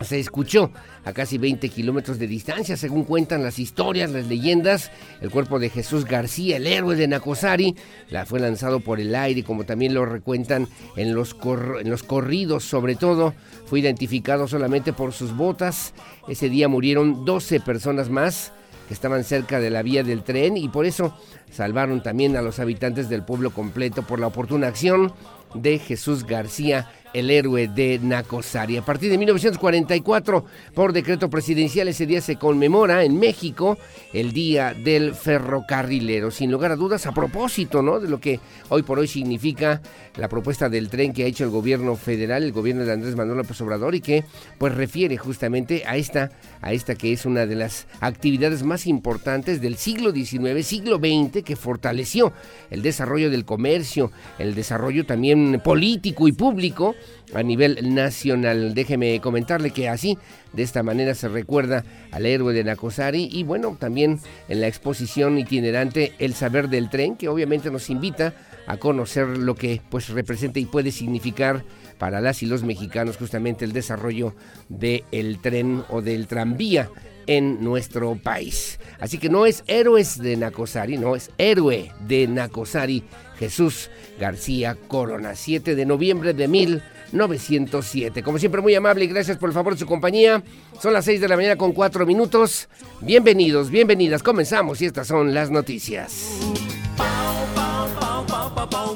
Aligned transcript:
se 0.00 0.18
escuchó 0.18 0.70
a 1.04 1.12
casi 1.12 1.38
20 1.38 1.68
kilómetros 1.68 2.18
de 2.18 2.26
distancia, 2.26 2.76
según 2.76 3.04
cuentan 3.04 3.42
las 3.42 3.58
historias, 3.58 4.10
las 4.10 4.26
leyendas. 4.26 4.90
El 5.20 5.30
cuerpo 5.30 5.58
de 5.58 5.70
Jesús 5.70 6.04
García, 6.04 6.56
el 6.56 6.66
héroe 6.66 6.96
de 6.96 7.08
Nacosari, 7.08 7.76
la 8.10 8.26
fue 8.26 8.40
lanzado 8.40 8.80
por 8.80 9.00
el 9.00 9.14
aire, 9.14 9.44
como 9.44 9.64
también 9.64 9.94
lo 9.94 10.04
recuentan 10.04 10.68
en 10.96 11.14
los, 11.14 11.36
en 11.80 11.90
los 11.90 12.02
corridos, 12.02 12.64
sobre 12.64 12.96
todo. 12.96 13.34
Fue 13.66 13.80
identificado 13.80 14.48
solamente 14.48 14.92
por 14.92 15.12
sus 15.12 15.36
botas. 15.36 15.94
Ese 16.28 16.48
día 16.48 16.68
murieron 16.68 17.24
12 17.24 17.60
personas 17.60 18.10
más 18.10 18.52
estaban 18.90 19.24
cerca 19.24 19.60
de 19.60 19.70
la 19.70 19.82
vía 19.82 20.02
del 20.02 20.22
tren 20.22 20.56
y 20.56 20.68
por 20.68 20.84
eso 20.84 21.16
salvaron 21.50 22.02
también 22.02 22.36
a 22.36 22.42
los 22.42 22.58
habitantes 22.58 23.08
del 23.08 23.22
pueblo 23.22 23.50
completo 23.50 24.02
por 24.02 24.20
la 24.20 24.26
oportuna 24.26 24.68
acción 24.68 25.12
de 25.54 25.78
Jesús 25.78 26.24
García 26.24 26.90
el 27.12 27.30
héroe 27.30 27.68
de 27.68 27.98
Nacosari. 28.00 28.76
A 28.76 28.84
partir 28.84 29.10
de 29.10 29.18
1944, 29.18 30.44
por 30.74 30.92
decreto 30.92 31.28
presidencial, 31.30 31.88
ese 31.88 32.06
día 32.06 32.20
se 32.20 32.36
conmemora 32.36 33.04
en 33.04 33.18
México 33.18 33.78
el 34.12 34.32
Día 34.32 34.74
del 34.74 35.14
Ferrocarrilero. 35.14 36.30
Sin 36.30 36.50
lugar 36.50 36.72
a 36.72 36.76
dudas, 36.76 37.06
a 37.06 37.12
propósito 37.12 37.82
¿no? 37.82 38.00
de 38.00 38.08
lo 38.08 38.20
que 38.20 38.40
hoy 38.68 38.82
por 38.82 38.98
hoy 38.98 39.08
significa 39.08 39.82
la 40.16 40.28
propuesta 40.28 40.68
del 40.68 40.88
tren 40.88 41.12
que 41.12 41.24
ha 41.24 41.26
hecho 41.26 41.44
el 41.44 41.50
gobierno 41.50 41.96
federal, 41.96 42.42
el 42.42 42.52
gobierno 42.52 42.84
de 42.84 42.92
Andrés 42.92 43.16
Manuel 43.16 43.38
López 43.38 43.60
Obrador, 43.60 43.94
y 43.94 44.00
que 44.00 44.24
pues 44.58 44.74
refiere 44.74 45.16
justamente 45.16 45.84
a 45.86 45.96
esta, 45.96 46.30
a 46.60 46.72
esta 46.72 46.94
que 46.94 47.12
es 47.12 47.26
una 47.26 47.46
de 47.46 47.54
las 47.54 47.86
actividades 48.00 48.62
más 48.62 48.86
importantes 48.86 49.60
del 49.60 49.76
siglo 49.76 50.12
XIX, 50.12 50.66
siglo 50.66 50.98
XX, 50.98 51.42
que 51.42 51.56
fortaleció 51.56 52.32
el 52.70 52.82
desarrollo 52.82 53.30
del 53.30 53.44
comercio, 53.44 54.10
el 54.38 54.54
desarrollo 54.54 55.06
también 55.06 55.60
político 55.64 56.28
y 56.28 56.32
público 56.32 56.94
a 57.34 57.42
nivel 57.42 57.94
nacional. 57.94 58.74
Déjeme 58.74 59.20
comentarle 59.20 59.70
que 59.70 59.88
así, 59.88 60.18
de 60.52 60.62
esta 60.62 60.82
manera 60.82 61.14
se 61.14 61.28
recuerda 61.28 61.84
al 62.10 62.26
héroe 62.26 62.52
de 62.52 62.64
Nacosari 62.64 63.28
y 63.30 63.44
bueno, 63.44 63.76
también 63.78 64.20
en 64.48 64.60
la 64.60 64.68
exposición 64.68 65.38
itinerante 65.38 66.12
El 66.18 66.34
saber 66.34 66.68
del 66.68 66.90
tren, 66.90 67.16
que 67.16 67.28
obviamente 67.28 67.70
nos 67.70 67.90
invita 67.90 68.34
a 68.66 68.76
conocer 68.76 69.26
lo 69.26 69.54
que 69.54 69.80
pues 69.90 70.08
representa 70.10 70.60
y 70.60 70.66
puede 70.66 70.92
significar 70.92 71.64
para 71.98 72.20
las 72.20 72.42
y 72.42 72.46
los 72.46 72.62
mexicanos 72.62 73.16
justamente 73.16 73.64
el 73.64 73.72
desarrollo 73.72 74.34
del 74.68 75.38
tren 75.40 75.82
o 75.88 76.02
del 76.02 76.26
tranvía 76.26 76.88
en 77.30 77.62
nuestro 77.62 78.16
país. 78.16 78.80
Así 78.98 79.18
que 79.18 79.28
no 79.28 79.46
es 79.46 79.62
héroes 79.68 80.18
de 80.18 80.36
Nacosari, 80.36 80.98
no 80.98 81.14
es 81.14 81.30
héroe 81.38 81.92
de 82.00 82.26
Nacosari, 82.26 83.04
Jesús 83.38 83.88
García 84.18 84.76
Corona, 84.88 85.36
7 85.36 85.76
de 85.76 85.86
noviembre 85.86 86.34
de 86.34 86.48
mil 86.48 86.82
907. 87.12 88.24
Como 88.24 88.40
siempre, 88.40 88.60
muy 88.60 88.74
amable 88.74 89.04
y 89.04 89.08
gracias 89.08 89.38
por 89.38 89.48
el 89.48 89.54
favor 89.54 89.74
de 89.74 89.78
su 89.78 89.86
compañía. 89.86 90.42
Son 90.82 90.92
las 90.92 91.04
6 91.04 91.20
de 91.20 91.28
la 91.28 91.36
mañana 91.36 91.54
con 91.54 91.70
4 91.70 92.04
minutos. 92.04 92.68
Bienvenidos, 93.00 93.70
bienvenidas. 93.70 94.24
Comenzamos 94.24 94.82
y 94.82 94.86
estas 94.86 95.06
son 95.06 95.32
las 95.32 95.52
noticias. 95.52 96.36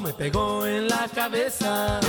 me 0.03 0.13
pegó 0.13 0.67
en 0.67 0.89
la 0.89 1.07
cabeza. 1.15 2.01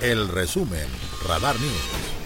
El 0.00 0.28
resumen, 0.28 0.88
Radar 1.28 1.60
News. 1.60 2.19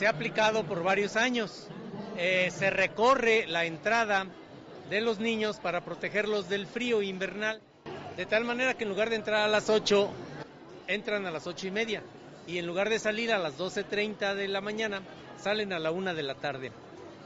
se 0.00 0.06
ha 0.06 0.10
aplicado 0.10 0.64
por 0.64 0.82
varios 0.82 1.16
años. 1.16 1.68
Eh, 2.16 2.50
se 2.50 2.70
recorre 2.70 3.46
la 3.46 3.64
entrada 3.64 4.26
de 4.88 5.00
los 5.00 5.20
niños 5.20 5.58
para 5.58 5.84
protegerlos 5.84 6.48
del 6.48 6.66
frío 6.66 7.02
invernal, 7.02 7.60
de 8.16 8.26
tal 8.26 8.44
manera 8.44 8.74
que 8.74 8.84
en 8.84 8.90
lugar 8.90 9.10
de 9.10 9.16
entrar 9.16 9.42
a 9.42 9.48
las 9.48 9.68
8, 9.68 10.10
entran 10.86 11.26
a 11.26 11.30
las 11.30 11.46
8 11.46 11.66
y 11.66 11.70
media, 11.70 12.02
y 12.46 12.58
en 12.58 12.66
lugar 12.66 12.88
de 12.88 12.98
salir 12.98 13.32
a 13.32 13.38
las 13.38 13.58
12.30 13.58 14.34
de 14.34 14.48
la 14.48 14.60
mañana, 14.60 15.02
salen 15.38 15.72
a 15.72 15.78
la 15.78 15.90
1 15.90 16.14
de 16.14 16.22
la 16.22 16.34
tarde. 16.34 16.72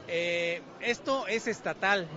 Eh, 0.07 0.61
esto 0.81 1.27
es 1.27 1.47
estatal, 1.47 2.07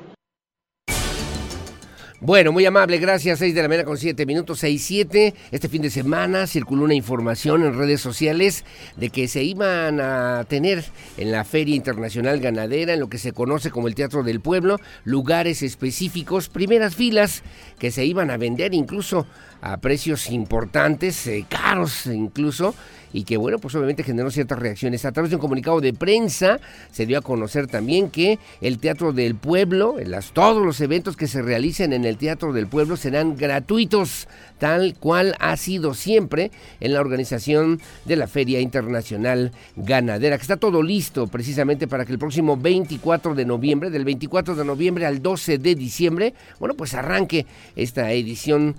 bueno, 2.21 2.51
muy 2.51 2.67
amable, 2.67 2.99
gracias. 2.99 3.39
6 3.39 3.55
de 3.55 3.63
la 3.63 3.69
mañana 3.69 3.85
con 3.85 3.97
7 3.97 4.27
minutos, 4.27 4.59
6, 4.59 4.85
7. 4.85 5.35
Este 5.53 5.69
fin 5.69 5.83
de 5.83 5.91
semana 5.91 6.49
circuló 6.49 6.83
una 6.83 6.95
información 6.95 7.63
en 7.63 7.79
redes 7.79 8.01
sociales 8.01 8.65
de 8.97 9.11
que 9.11 9.29
se 9.29 9.45
iban 9.45 10.01
a 10.01 10.45
tener 10.49 10.85
en 11.17 11.31
la 11.31 11.45
Feria 11.45 11.77
Internacional 11.77 12.41
Ganadera, 12.41 12.95
en 12.95 12.99
lo 12.99 13.09
que 13.09 13.19
se 13.19 13.31
conoce 13.31 13.71
como 13.71 13.87
el 13.87 13.95
Teatro 13.95 14.25
del 14.25 14.41
Pueblo, 14.41 14.81
lugares 15.05 15.63
específicos, 15.63 16.49
primeras 16.49 16.97
filas 16.97 17.45
que 17.79 17.93
se 17.93 18.05
iban 18.05 18.33
a 18.33 18.37
vender 18.37 18.75
incluso 18.75 19.25
a 19.61 19.77
precios 19.79 20.31
importantes, 20.31 21.27
eh, 21.27 21.45
caros 21.49 22.07
incluso, 22.07 22.75
y 23.13 23.25
que 23.25 23.37
bueno, 23.37 23.59
pues 23.59 23.75
obviamente 23.75 24.03
generó 24.03 24.31
ciertas 24.31 24.59
reacciones. 24.59 25.05
A 25.05 25.13
través 25.13 25.31
de 25.31 25.37
un 25.37 25.41
comunicado 25.41 25.81
de 25.81 25.93
prensa 25.93 26.61
se 26.91 27.07
dio 27.07 27.19
a 27.19 27.23
conocer 27.23 27.67
también 27.67 28.11
que 28.11 28.39
el 28.61 28.79
Teatro 28.79 29.13
del 29.13 29.35
Pueblo, 29.35 29.97
las, 30.05 30.33
todos 30.33 30.65
los 30.65 30.81
eventos 30.81 31.17
que 31.17 31.27
se 31.27 31.43
realicen 31.43 31.93
en 31.93 32.05
el 32.05 32.17
Teatro 32.17 32.53
del 32.53 32.67
Pueblo 32.67 32.97
serán 32.97 33.37
gratuitos, 33.37 34.29
tal 34.59 34.95
cual 34.99 35.35
ha 35.39 35.57
sido 35.57 35.95
siempre 35.95 36.51
en 36.81 36.93
la 36.93 37.01
organización 37.01 37.81
de 38.05 38.17
la 38.17 38.27
Feria 38.27 38.61
Internacional 38.61 39.53
Ganadera, 39.77 40.37
que 40.37 40.43
está 40.43 40.57
todo 40.57 40.83
listo 40.83 41.27
precisamente 41.29 41.87
para 41.87 42.05
que 42.05 42.13
el 42.13 42.19
próximo 42.19 42.57
24 42.57 43.35
de 43.35 43.45
noviembre, 43.45 43.91
del 43.91 44.05
24 44.05 44.55
de 44.55 44.65
noviembre 44.65 45.07
al 45.07 45.23
12 45.23 45.59
de 45.59 45.75
diciembre, 45.75 46.35
bueno, 46.59 46.75
pues 46.75 46.95
arranque 46.95 47.47
esta 47.77 48.11
edición 48.13 48.77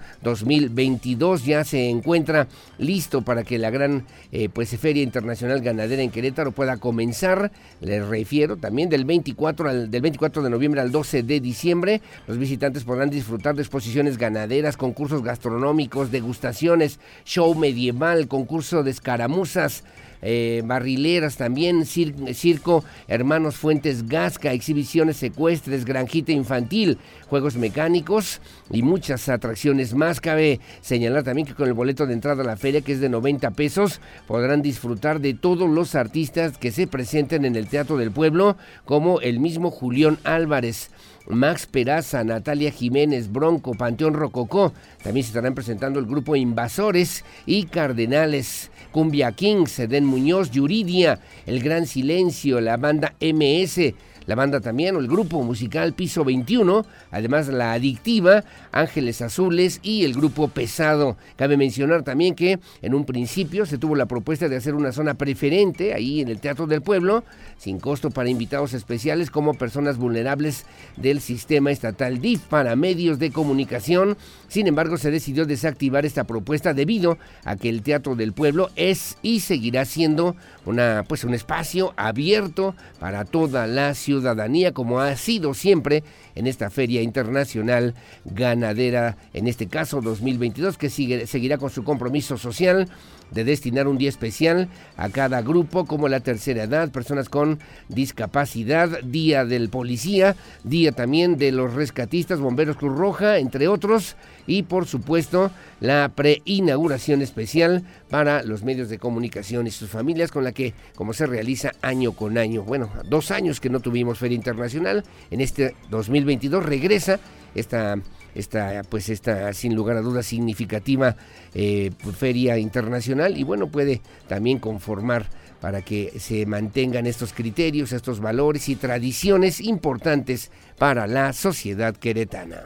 2022, 0.69 1.45
ya 1.45 1.63
se 1.63 1.89
encuentra 1.89 2.47
listo 2.77 3.21
para 3.21 3.43
que 3.43 3.57
la 3.57 3.69
gran 3.69 4.05
eh, 4.31 4.49
pues 4.49 4.69
Feria 4.77 5.03
Internacional 5.03 5.61
Ganadera 5.61 6.01
en 6.01 6.11
Querétaro 6.11 6.51
pueda 6.51 6.77
comenzar, 6.77 7.51
les 7.81 8.05
refiero 8.07 8.57
también 8.57 8.89
del 8.89 9.05
24, 9.05 9.69
al, 9.69 9.91
del 9.91 10.01
24 10.01 10.43
de 10.43 10.49
noviembre 10.49 10.81
al 10.81 10.91
12 10.91 11.23
de 11.23 11.39
diciembre, 11.39 12.01
los 12.27 12.37
visitantes 12.37 12.83
podrán 12.83 13.09
disfrutar 13.09 13.55
de 13.55 13.61
exposiciones 13.61 14.17
ganaderas, 14.17 14.77
concursos 14.77 15.23
gastronómicos, 15.23 16.11
degustaciones, 16.11 16.99
show 17.25 17.53
medieval, 17.55 18.27
concurso 18.27 18.83
de 18.83 18.91
escaramuzas, 18.91 19.83
eh, 20.21 20.61
barrileras 20.65 21.37
también, 21.37 21.85
circo 21.85 22.83
Hermanos 23.07 23.55
Fuentes 23.55 24.07
Gasca, 24.07 24.51
exhibiciones 24.51 25.17
secuestres, 25.17 25.85
granjita 25.85 26.31
infantil, 26.31 26.97
juegos 27.27 27.55
mecánicos 27.55 28.41
y 28.71 28.81
muchas 28.81 29.29
atracciones 29.29 29.93
más. 29.93 30.19
Cabe 30.21 30.59
señalar 30.81 31.23
también 31.23 31.47
que 31.47 31.55
con 31.55 31.67
el 31.67 31.73
boleto 31.73 32.05
de 32.05 32.13
entrada 32.13 32.43
a 32.43 32.45
la 32.45 32.57
feria, 32.57 32.81
que 32.81 32.93
es 32.93 32.99
de 32.99 33.09
90 33.09 33.51
pesos, 33.51 34.01
podrán 34.27 34.61
disfrutar 34.61 35.19
de 35.21 35.33
todos 35.33 35.69
los 35.69 35.95
artistas 35.95 36.57
que 36.57 36.71
se 36.71 36.87
presenten 36.87 37.45
en 37.45 37.55
el 37.55 37.67
Teatro 37.67 37.97
del 37.97 38.11
Pueblo, 38.11 38.57
como 38.85 39.21
el 39.21 39.39
mismo 39.39 39.71
Julián 39.71 40.17
Álvarez. 40.23 40.89
Max 41.27 41.65
Peraza, 41.65 42.23
Natalia 42.23 42.71
Jiménez, 42.71 43.31
Bronco, 43.31 43.73
Panteón 43.73 44.13
Rococó. 44.13 44.73
También 45.03 45.23
se 45.23 45.29
estarán 45.29 45.55
presentando 45.55 45.99
el 45.99 46.05
grupo 46.05 46.35
Invasores 46.35 47.23
y 47.45 47.65
Cardenales. 47.65 48.71
Cumbia 48.91 49.31
Kings, 49.31 49.79
Eden 49.79 50.05
Muñoz, 50.05 50.51
Yuridia, 50.51 51.19
El 51.45 51.61
Gran 51.61 51.85
Silencio, 51.85 52.59
la 52.59 52.77
banda 52.77 53.13
MS, 53.21 53.93
la 54.29 54.35
banda 54.35 54.59
también, 54.59 54.95
o 54.95 54.99
el 54.99 55.07
grupo 55.07 55.41
musical 55.41 55.93
Piso 55.93 56.23
21, 56.23 56.85
además 57.09 57.47
la 57.47 57.73
adictiva, 57.73 58.43
Ángeles 58.71 59.23
Azules 59.23 59.79
y 59.81 60.03
el 60.03 60.13
grupo 60.13 60.49
Pesado. 60.49 61.17
Cabe 61.35 61.57
mencionar 61.57 62.03
también 62.03 62.35
que 62.35 62.59
en 62.83 62.93
un 62.93 63.05
principio 63.05 63.65
se 63.65 63.79
tuvo 63.79 63.95
la 63.95 64.05
propuesta 64.05 64.47
de 64.47 64.55
hacer 64.55 64.75
una 64.75 64.91
zona 64.91 65.15
preferente 65.15 65.95
ahí 65.95 66.21
en 66.21 66.27
el 66.27 66.39
Teatro 66.39 66.67
del 66.67 66.83
Pueblo, 66.83 67.23
sin 67.57 67.79
costo 67.79 68.11
para 68.11 68.29
invitados 68.29 68.75
especiales 68.75 69.31
como 69.31 69.55
personas 69.55 69.97
vulnerables 69.97 70.67
del 70.95 71.21
sistema 71.21 71.71
estatal 71.71 72.21
DIF 72.21 72.41
para 72.41 72.75
medios 72.75 73.17
de 73.17 73.31
comunicación. 73.31 74.15
Sin 74.47 74.67
embargo, 74.67 74.97
se 74.97 75.09
decidió 75.09 75.47
desactivar 75.47 76.05
esta 76.05 76.25
propuesta 76.25 76.75
debido 76.75 77.17
a 77.45 77.55
que 77.55 77.69
el 77.69 77.81
Teatro 77.81 78.15
del 78.15 78.33
Pueblo 78.33 78.69
es 78.75 79.17
y 79.23 79.39
seguirá 79.39 79.85
siendo 79.85 80.35
una, 80.67 81.03
pues, 81.07 81.23
un 81.23 81.33
espacio 81.33 81.95
abierto 81.97 82.75
para 82.99 83.25
toda 83.25 83.65
la 83.65 83.95
ciudad 83.95 84.18
ciudadanía, 84.19 84.73
como 84.73 84.99
ha 84.99 85.15
sido 85.15 85.53
siempre 85.53 86.03
en 86.39 86.47
esta 86.47 86.69
Feria 86.69 87.01
Internacional 87.01 87.93
Ganadera, 88.23 89.17
en 89.33 89.47
este 89.47 89.67
caso 89.67 89.99
2022, 89.99 90.77
que 90.77 90.89
sigue, 90.89 91.27
seguirá 91.27 91.57
con 91.57 91.69
su 91.69 91.83
compromiso 91.83 92.37
social 92.37 92.87
de 93.31 93.43
destinar 93.43 93.87
un 93.87 93.97
día 93.97 94.09
especial 94.09 94.69
a 94.95 95.09
cada 95.09 95.41
grupo, 95.41 95.85
como 95.85 96.07
la 96.07 96.21
tercera 96.21 96.63
edad, 96.63 96.91
personas 96.91 97.27
con 97.29 97.59
discapacidad, 97.89 99.01
Día 99.03 99.45
del 99.45 99.69
Policía, 99.69 100.35
Día 100.63 100.93
también 100.93 101.37
de 101.37 101.51
los 101.51 101.73
rescatistas, 101.73 102.39
Bomberos 102.39 102.77
Cruz 102.77 102.97
Roja, 102.97 103.37
entre 103.37 103.67
otros, 103.67 104.15
y 104.47 104.63
por 104.63 104.87
supuesto 104.87 105.51
la 105.79 106.09
preinauguración 106.15 107.21
especial 107.21 107.83
para 108.09 108.43
los 108.43 108.63
medios 108.63 108.89
de 108.89 108.97
comunicación 108.97 109.67
y 109.67 109.71
sus 109.71 109.89
familias, 109.89 110.31
con 110.31 110.43
la 110.43 110.53
que, 110.53 110.73
como 110.95 111.13
se 111.13 111.27
realiza 111.27 111.73
año 111.81 112.13
con 112.13 112.37
año, 112.37 112.63
bueno, 112.63 112.89
dos 113.05 113.29
años 113.29 113.59
que 113.59 113.69
no 113.69 113.81
tuvimos 113.81 114.17
Feria 114.17 114.35
Internacional, 114.35 115.03
en 115.29 115.41
este 115.41 115.75
2022 115.91 116.28
regresa 116.65 117.19
esta 117.55 117.95
esta, 118.35 118.83
pues 118.87 119.09
esta 119.09 119.53
sin 119.53 119.75
lugar 119.75 119.97
a 119.97 120.01
dudas 120.01 120.25
significativa 120.25 121.15
eh, 121.53 121.91
feria 122.17 122.57
internacional 122.57 123.37
y 123.37 123.43
bueno, 123.43 123.67
puede 123.67 124.01
también 124.27 124.59
conformar 124.59 125.27
para 125.61 125.81
que 125.81 126.13
se 126.19 126.45
mantengan 126.45 127.05
estos 127.05 127.33
criterios, 127.33 127.91
estos 127.91 128.21
valores 128.21 128.69
y 128.69 128.75
tradiciones 128.75 129.59
importantes 129.59 130.51
para 130.77 131.05
la 131.05 131.33
sociedad 131.33 131.95
queretana. 131.95 132.63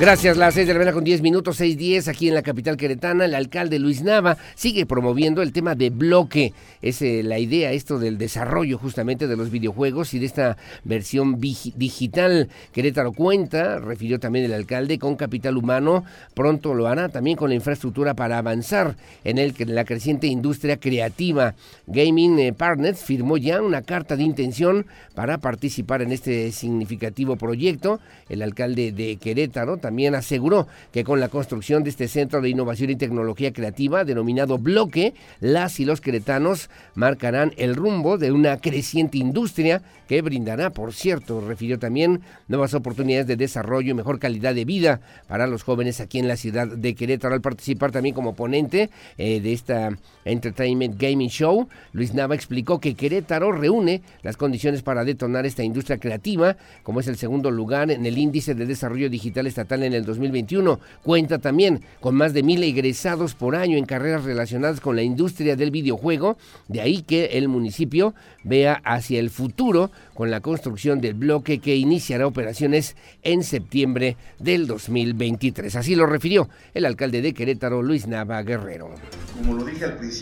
Gracias, 0.00 0.36
las 0.36 0.54
seis 0.54 0.66
de 0.66 0.72
la 0.72 0.80
mañana 0.80 0.92
con 0.92 1.04
10 1.04 1.22
minutos, 1.22 1.60
6.10 1.60 2.08
aquí 2.08 2.26
en 2.26 2.34
la 2.34 2.42
capital 2.42 2.76
queretana. 2.76 3.26
El 3.26 3.34
alcalde 3.36 3.78
Luis 3.78 4.02
Nava 4.02 4.36
sigue 4.56 4.86
promoviendo 4.86 5.40
el 5.40 5.52
tema 5.52 5.76
de 5.76 5.90
bloque. 5.90 6.52
Es 6.82 7.00
eh, 7.00 7.22
la 7.22 7.38
idea, 7.38 7.70
esto 7.70 8.00
del 8.00 8.18
desarrollo 8.18 8.76
justamente 8.76 9.28
de 9.28 9.36
los 9.36 9.52
videojuegos 9.52 10.12
y 10.12 10.18
de 10.18 10.26
esta 10.26 10.56
versión 10.82 11.40
digital. 11.40 12.48
Querétaro 12.72 13.12
cuenta, 13.12 13.78
refirió 13.78 14.18
también 14.18 14.46
el 14.46 14.52
alcalde, 14.52 14.98
con 14.98 15.14
capital 15.14 15.56
humano. 15.56 16.04
Pronto 16.34 16.74
lo 16.74 16.88
hará 16.88 17.08
también 17.08 17.36
con 17.36 17.50
la 17.50 17.54
infraestructura 17.54 18.14
para 18.14 18.38
avanzar 18.38 18.96
en, 19.22 19.38
el, 19.38 19.54
en 19.56 19.76
la 19.76 19.84
creciente 19.84 20.26
industria 20.26 20.76
creativa. 20.76 21.54
Gaming 21.86 22.40
eh, 22.40 22.52
Partners 22.52 22.98
firmó 22.98 23.36
ya 23.36 23.62
una 23.62 23.82
carta 23.82 24.16
de 24.16 24.24
intención 24.24 24.86
para 25.14 25.38
participar 25.38 26.02
en 26.02 26.10
este 26.10 26.50
significativo 26.50 27.36
proyecto. 27.36 28.00
El 28.28 28.42
alcalde 28.42 28.90
de 28.90 29.16
Querétaro 29.18 29.83
también 29.84 30.14
aseguró 30.14 30.66
que 30.92 31.04
con 31.04 31.20
la 31.20 31.28
construcción 31.28 31.84
de 31.84 31.90
este 31.90 32.08
centro 32.08 32.40
de 32.40 32.48
innovación 32.48 32.88
y 32.88 32.96
tecnología 32.96 33.52
creativa 33.52 34.06
denominado 34.06 34.56
Bloque, 34.56 35.12
las 35.40 35.78
y 35.78 35.84
los 35.84 36.00
queretanos 36.00 36.70
marcarán 36.94 37.52
el 37.58 37.76
rumbo 37.76 38.16
de 38.16 38.32
una 38.32 38.56
creciente 38.56 39.18
industria 39.18 39.82
que 40.08 40.22
brindará, 40.22 40.70
por 40.70 40.94
cierto, 40.94 41.42
refirió 41.46 41.78
también 41.78 42.22
nuevas 42.48 42.72
oportunidades 42.72 43.26
de 43.26 43.36
desarrollo 43.36 43.90
y 43.90 43.94
mejor 43.94 44.18
calidad 44.18 44.54
de 44.54 44.64
vida 44.64 45.02
para 45.28 45.46
los 45.46 45.64
jóvenes 45.64 46.00
aquí 46.00 46.18
en 46.18 46.28
la 46.28 46.36
ciudad 46.36 46.66
de 46.66 46.94
Querétaro. 46.94 47.34
Al 47.34 47.42
participar 47.42 47.92
también 47.92 48.14
como 48.14 48.34
ponente 48.34 48.88
eh, 49.18 49.42
de 49.42 49.52
esta 49.52 49.90
Entertainment 50.24 51.00
Gaming 51.00 51.28
Show, 51.28 51.68
Luis 51.92 52.14
Nava 52.14 52.34
explicó 52.34 52.80
que 52.80 52.94
Querétaro 52.94 53.52
reúne 53.52 54.02
las 54.22 54.36
condiciones 54.36 54.82
para 54.82 55.04
detonar 55.04 55.46
esta 55.46 55.62
industria 55.62 55.98
creativa, 55.98 56.56
como 56.82 57.00
es 57.00 57.08
el 57.08 57.16
segundo 57.16 57.50
lugar 57.50 57.90
en 57.90 58.06
el 58.06 58.18
índice 58.18 58.54
de 58.54 58.66
desarrollo 58.66 59.10
digital 59.10 59.46
estatal 59.46 59.82
en 59.82 59.92
el 59.92 60.04
2021. 60.04 60.80
Cuenta 61.02 61.38
también 61.38 61.82
con 62.00 62.14
más 62.14 62.32
de 62.32 62.42
mil 62.42 62.62
egresados 62.62 63.34
por 63.34 63.56
año 63.56 63.76
en 63.76 63.86
carreras 63.86 64.24
relacionadas 64.24 64.80
con 64.80 64.96
la 64.96 65.02
industria 65.02 65.56
del 65.56 65.70
videojuego. 65.70 66.36
De 66.68 66.80
ahí 66.80 67.02
que 67.02 67.38
el 67.38 67.48
municipio 67.48 68.14
vea 68.42 68.80
hacia 68.84 69.20
el 69.20 69.30
futuro 69.30 69.90
con 70.14 70.30
la 70.30 70.40
construcción 70.40 71.00
del 71.00 71.14
bloque 71.14 71.58
que 71.58 71.76
iniciará 71.76 72.26
operaciones 72.26 72.96
en 73.22 73.42
septiembre 73.42 74.16
del 74.38 74.66
2023. 74.66 75.76
Así 75.76 75.94
lo 75.94 76.06
refirió 76.06 76.48
el 76.72 76.84
alcalde 76.84 77.22
de 77.22 77.34
Querétaro, 77.34 77.82
Luis 77.82 78.06
Nava 78.06 78.42
Guerrero. 78.42 78.90
Como 79.36 79.54
lo 79.54 79.64
dije 79.64 79.84
al 79.84 79.96
principio, 79.96 80.13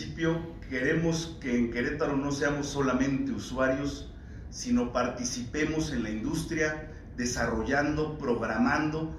queremos 0.69 1.37
que 1.39 1.57
en 1.57 1.71
Querétaro 1.71 2.17
no 2.17 2.31
seamos 2.31 2.67
solamente 2.67 3.31
usuarios, 3.31 4.11
sino 4.49 4.91
participemos 4.91 5.91
en 5.91 6.03
la 6.03 6.09
industria, 6.09 6.91
desarrollando, 7.15 8.17
programando 8.17 9.15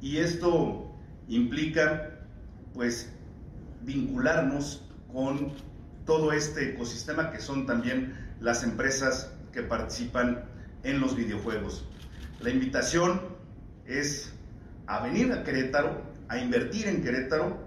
y 0.00 0.18
esto 0.18 0.94
implica 1.28 2.20
pues 2.74 3.10
vincularnos 3.82 4.88
con 5.12 5.52
todo 6.04 6.32
este 6.32 6.74
ecosistema 6.74 7.30
que 7.30 7.40
son 7.40 7.66
también 7.66 8.14
las 8.40 8.62
empresas 8.62 9.32
que 9.52 9.62
participan 9.62 10.44
en 10.82 11.00
los 11.00 11.16
videojuegos. 11.16 11.86
La 12.40 12.50
invitación 12.50 13.20
es 13.86 14.32
a 14.86 15.02
venir 15.02 15.32
a 15.32 15.44
Querétaro, 15.44 16.02
a 16.28 16.38
invertir 16.38 16.86
en 16.86 17.02
Querétaro. 17.02 17.63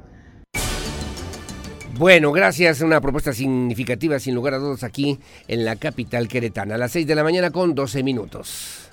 Bueno, 1.97 2.31
gracias. 2.31 2.81
Una 2.81 3.01
propuesta 3.01 3.33
significativa, 3.33 4.19
sin 4.19 4.35
lugar 4.35 4.53
a 4.53 4.59
dudas, 4.59 4.83
aquí 4.83 5.17
en 5.47 5.65
la 5.65 5.77
capital 5.77 6.27
queretana. 6.27 6.75
A 6.75 6.77
las 6.77 6.91
6 6.91 7.07
de 7.07 7.15
la 7.15 7.23
mañana 7.23 7.49
con 7.49 7.73
12 7.73 8.03
minutos. 8.03 8.91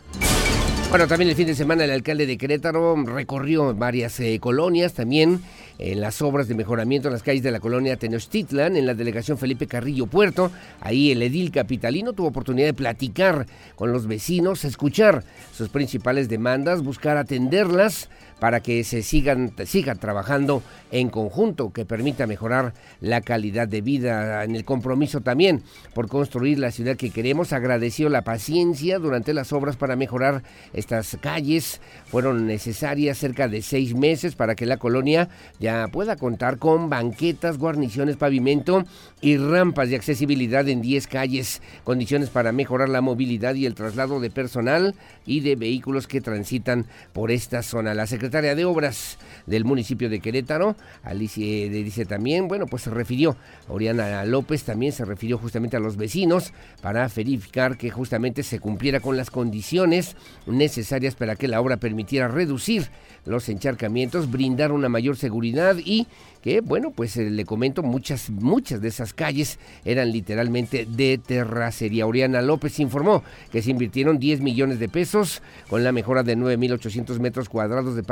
Bueno, 0.88 1.06
también 1.06 1.28
el 1.28 1.36
fin 1.36 1.46
de 1.46 1.54
semana 1.54 1.84
el 1.84 1.90
alcalde 1.90 2.24
de 2.24 2.38
Querétaro 2.38 2.96
recorrió 3.04 3.74
varias 3.74 4.20
eh, 4.20 4.38
colonias, 4.40 4.94
también 4.94 5.42
en 5.78 6.00
las 6.00 6.22
obras 6.22 6.48
de 6.48 6.54
mejoramiento 6.54 7.08
en 7.08 7.12
las 7.12 7.22
calles 7.22 7.42
de 7.42 7.50
la 7.50 7.60
colonia 7.60 7.96
Tenochtitlan, 7.96 8.76
en 8.76 8.86
la 8.86 8.94
delegación 8.94 9.36
Felipe 9.36 9.66
Carrillo 9.66 10.06
Puerto. 10.06 10.50
Ahí 10.80 11.10
el 11.10 11.20
edil 11.20 11.50
capitalino 11.50 12.12
tuvo 12.12 12.28
oportunidad 12.28 12.68
de 12.68 12.74
platicar 12.74 13.46
con 13.74 13.92
los 13.92 14.06
vecinos, 14.06 14.64
escuchar 14.64 15.24
sus 15.52 15.68
principales 15.68 16.28
demandas, 16.28 16.82
buscar 16.82 17.16
atenderlas 17.16 18.08
para 18.38 18.60
que 18.60 18.84
se 18.84 19.02
sigan, 19.02 19.52
sigan 19.64 19.98
trabajando 19.98 20.62
en 20.90 21.08
conjunto, 21.08 21.72
que 21.72 21.84
permita 21.84 22.26
mejorar 22.26 22.74
la 23.00 23.20
calidad 23.20 23.68
de 23.68 23.80
vida, 23.80 24.44
en 24.44 24.54
el 24.54 24.64
compromiso 24.64 25.20
también 25.20 25.62
por 25.94 26.08
construir 26.08 26.58
la 26.58 26.70
ciudad 26.70 26.96
que 26.96 27.10
queremos. 27.10 27.52
Agradeció 27.52 28.08
la 28.08 28.22
paciencia 28.22 28.98
durante 28.98 29.34
las 29.34 29.52
obras 29.52 29.76
para 29.76 29.96
mejorar 29.96 30.42
estas 30.72 31.16
calles. 31.20 31.80
Fueron 32.06 32.46
necesarias 32.46 33.18
cerca 33.18 33.48
de 33.48 33.62
seis 33.62 33.94
meses 33.94 34.34
para 34.34 34.54
que 34.54 34.66
la 34.66 34.76
colonia 34.76 35.28
ya 35.60 35.88
pueda 35.88 36.16
contar 36.16 36.58
con 36.58 36.90
banquetas, 36.90 37.58
guarniciones, 37.58 38.16
pavimento 38.16 38.84
y 39.20 39.36
rampas 39.36 39.88
de 39.88 39.96
accesibilidad 39.96 40.68
en 40.68 40.82
10 40.82 41.06
calles, 41.06 41.62
condiciones 41.82 42.30
para 42.30 42.52
mejorar 42.52 42.88
la 42.88 43.00
movilidad 43.00 43.54
y 43.54 43.66
el 43.66 43.74
traslado 43.74 44.20
de 44.20 44.30
personal 44.30 44.94
y 45.26 45.40
de 45.40 45.56
vehículos 45.56 46.06
que 46.06 46.20
transitan 46.20 46.86
por 47.12 47.30
esta 47.30 47.62
zona. 47.62 47.94
La 47.94 48.06
secretaria 48.24 48.54
de 48.54 48.64
Obras 48.64 49.18
del 49.46 49.66
municipio 49.66 50.08
de 50.08 50.18
Querétaro, 50.18 50.76
Alicia 51.02 51.68
dice 51.68 52.06
también, 52.06 52.48
bueno, 52.48 52.64
pues 52.64 52.84
se 52.84 52.90
refirió, 52.90 53.36
Oriana 53.68 54.24
López 54.24 54.64
también 54.64 54.92
se 54.92 55.04
refirió 55.04 55.36
justamente 55.36 55.76
a 55.76 55.80
los 55.80 55.98
vecinos 55.98 56.54
para 56.80 57.06
verificar 57.14 57.76
que 57.76 57.90
justamente 57.90 58.42
se 58.42 58.60
cumpliera 58.60 59.00
con 59.00 59.18
las 59.18 59.30
condiciones 59.30 60.16
necesarias 60.46 61.14
para 61.16 61.36
que 61.36 61.48
la 61.48 61.60
obra 61.60 61.76
permitiera 61.76 62.28
reducir 62.28 62.88
los 63.26 63.48
encharcamientos, 63.48 64.30
brindar 64.30 64.72
una 64.72 64.88
mayor 64.88 65.16
seguridad 65.16 65.76
y 65.84 66.06
que, 66.42 66.60
bueno, 66.60 66.90
pues 66.90 67.16
eh, 67.16 67.30
le 67.30 67.46
comento, 67.46 67.82
muchas, 67.82 68.28
muchas 68.28 68.82
de 68.82 68.88
esas 68.88 69.14
calles 69.14 69.58
eran 69.86 70.12
literalmente 70.12 70.86
de 70.86 71.16
terracería. 71.16 72.06
Oriana 72.06 72.42
López 72.42 72.78
informó 72.80 73.22
que 73.50 73.62
se 73.62 73.70
invirtieron 73.70 74.18
10 74.18 74.42
millones 74.42 74.78
de 74.78 74.90
pesos 74.90 75.40
con 75.70 75.84
la 75.84 75.92
mejora 75.92 76.22
de 76.22 76.36
9.800 76.36 77.18
metros 77.18 77.48
cuadrados 77.48 77.96
de 77.96 78.02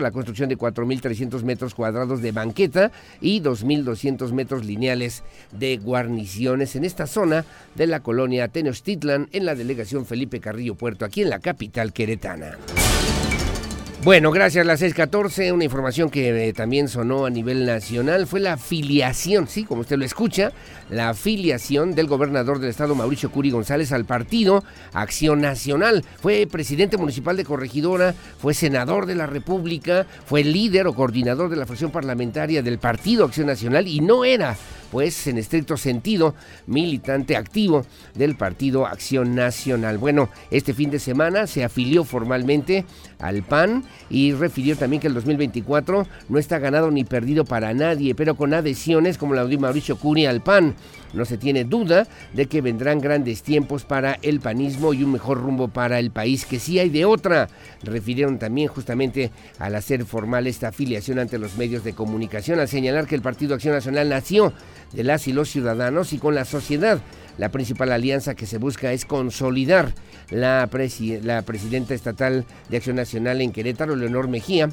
la 0.00 0.10
construcción 0.10 0.48
de 0.48 0.58
4.300 0.58 1.42
metros 1.42 1.74
cuadrados 1.74 2.22
de 2.22 2.32
banqueta 2.32 2.90
y 3.20 3.40
2.200 3.40 4.32
metros 4.32 4.64
lineales 4.64 5.22
de 5.52 5.76
guarniciones 5.76 6.76
en 6.76 6.84
esta 6.84 7.06
zona 7.06 7.44
de 7.74 7.86
la 7.86 8.00
colonia 8.00 8.48
Tenochtitlan 8.48 9.28
en 9.32 9.44
la 9.44 9.54
delegación 9.54 10.06
Felipe 10.06 10.40
Carrillo 10.40 10.74
Puerto, 10.74 11.04
aquí 11.04 11.22
en 11.22 11.30
la 11.30 11.38
capital 11.38 11.92
queretana. 11.92 12.58
Bueno, 14.02 14.30
gracias. 14.30 14.64
Las 14.64 14.80
6:14, 14.80 15.52
una 15.52 15.64
información 15.64 16.08
que 16.08 16.48
eh, 16.48 16.52
también 16.54 16.88
sonó 16.88 17.26
a 17.26 17.30
nivel 17.30 17.66
nacional 17.66 18.26
fue 18.26 18.40
la 18.40 18.54
afiliación, 18.54 19.46
sí, 19.46 19.64
como 19.64 19.82
usted 19.82 19.98
lo 19.98 20.06
escucha, 20.06 20.52
la 20.88 21.10
afiliación 21.10 21.94
del 21.94 22.06
gobernador 22.06 22.60
del 22.60 22.70
estado 22.70 22.94
Mauricio 22.94 23.30
Curi 23.30 23.50
González 23.50 23.92
al 23.92 24.06
partido 24.06 24.64
Acción 24.94 25.42
Nacional. 25.42 26.02
Fue 26.18 26.48
presidente 26.50 26.96
municipal 26.96 27.36
de 27.36 27.44
Corregidora, 27.44 28.14
fue 28.38 28.54
senador 28.54 29.04
de 29.04 29.16
la 29.16 29.26
República, 29.26 30.06
fue 30.24 30.44
líder 30.44 30.86
o 30.86 30.94
coordinador 30.94 31.50
de 31.50 31.56
la 31.56 31.66
fracción 31.66 31.90
parlamentaria 31.90 32.62
del 32.62 32.78
partido 32.78 33.26
Acción 33.26 33.48
Nacional 33.48 33.86
y 33.86 34.00
no 34.00 34.24
era 34.24 34.56
pues 34.90 35.26
en 35.26 35.38
estricto 35.38 35.76
sentido, 35.76 36.34
militante 36.66 37.36
activo 37.36 37.84
del 38.14 38.36
Partido 38.36 38.86
Acción 38.86 39.34
Nacional. 39.34 39.98
Bueno, 39.98 40.28
este 40.50 40.74
fin 40.74 40.90
de 40.90 40.98
semana 40.98 41.46
se 41.46 41.64
afilió 41.64 42.04
formalmente 42.04 42.84
al 43.18 43.42
PAN 43.42 43.84
y 44.08 44.32
refirió 44.32 44.76
también 44.76 45.00
que 45.00 45.08
el 45.08 45.14
2024 45.14 46.06
no 46.28 46.38
está 46.38 46.58
ganado 46.58 46.90
ni 46.90 47.04
perdido 47.04 47.44
para 47.44 47.74
nadie, 47.74 48.14
pero 48.14 48.36
con 48.36 48.54
adhesiones 48.54 49.18
como 49.18 49.34
la 49.34 49.44
de 49.44 49.58
Mauricio 49.58 49.96
Curi 49.96 50.26
al 50.26 50.42
PAN. 50.42 50.74
No 51.12 51.24
se 51.24 51.38
tiene 51.38 51.64
duda 51.64 52.06
de 52.32 52.46
que 52.46 52.60
vendrán 52.60 53.00
grandes 53.00 53.42
tiempos 53.42 53.84
para 53.84 54.18
el 54.22 54.40
panismo 54.40 54.94
y 54.94 55.02
un 55.02 55.12
mejor 55.12 55.40
rumbo 55.40 55.68
para 55.68 55.98
el 55.98 56.10
país, 56.10 56.44
que 56.44 56.58
sí 56.58 56.78
hay 56.78 56.88
de 56.88 57.04
otra. 57.04 57.48
Refirieron 57.82 58.38
también 58.38 58.68
justamente 58.68 59.30
al 59.58 59.74
hacer 59.74 60.04
formal 60.04 60.46
esta 60.46 60.68
afiliación 60.68 61.18
ante 61.18 61.38
los 61.38 61.56
medios 61.56 61.84
de 61.84 61.94
comunicación, 61.94 62.60
al 62.60 62.68
señalar 62.68 63.06
que 63.06 63.14
el 63.14 63.22
Partido 63.22 63.54
Acción 63.54 63.74
Nacional 63.74 64.08
nació 64.08 64.52
de 64.92 65.04
las 65.04 65.28
y 65.28 65.32
los 65.32 65.50
ciudadanos 65.50 66.12
y 66.12 66.18
con 66.18 66.34
la 66.34 66.44
sociedad. 66.44 67.00
La 67.38 67.50
principal 67.50 67.92
alianza 67.92 68.34
que 68.34 68.46
se 68.46 68.58
busca 68.58 68.92
es 68.92 69.04
consolidar 69.04 69.94
la, 70.30 70.68
la 71.22 71.42
presidenta 71.42 71.94
estatal 71.94 72.44
de 72.68 72.76
Acción 72.76 72.96
Nacional 72.96 73.40
en 73.40 73.52
Querétaro, 73.52 73.96
Leonor 73.96 74.28
Mejía, 74.28 74.68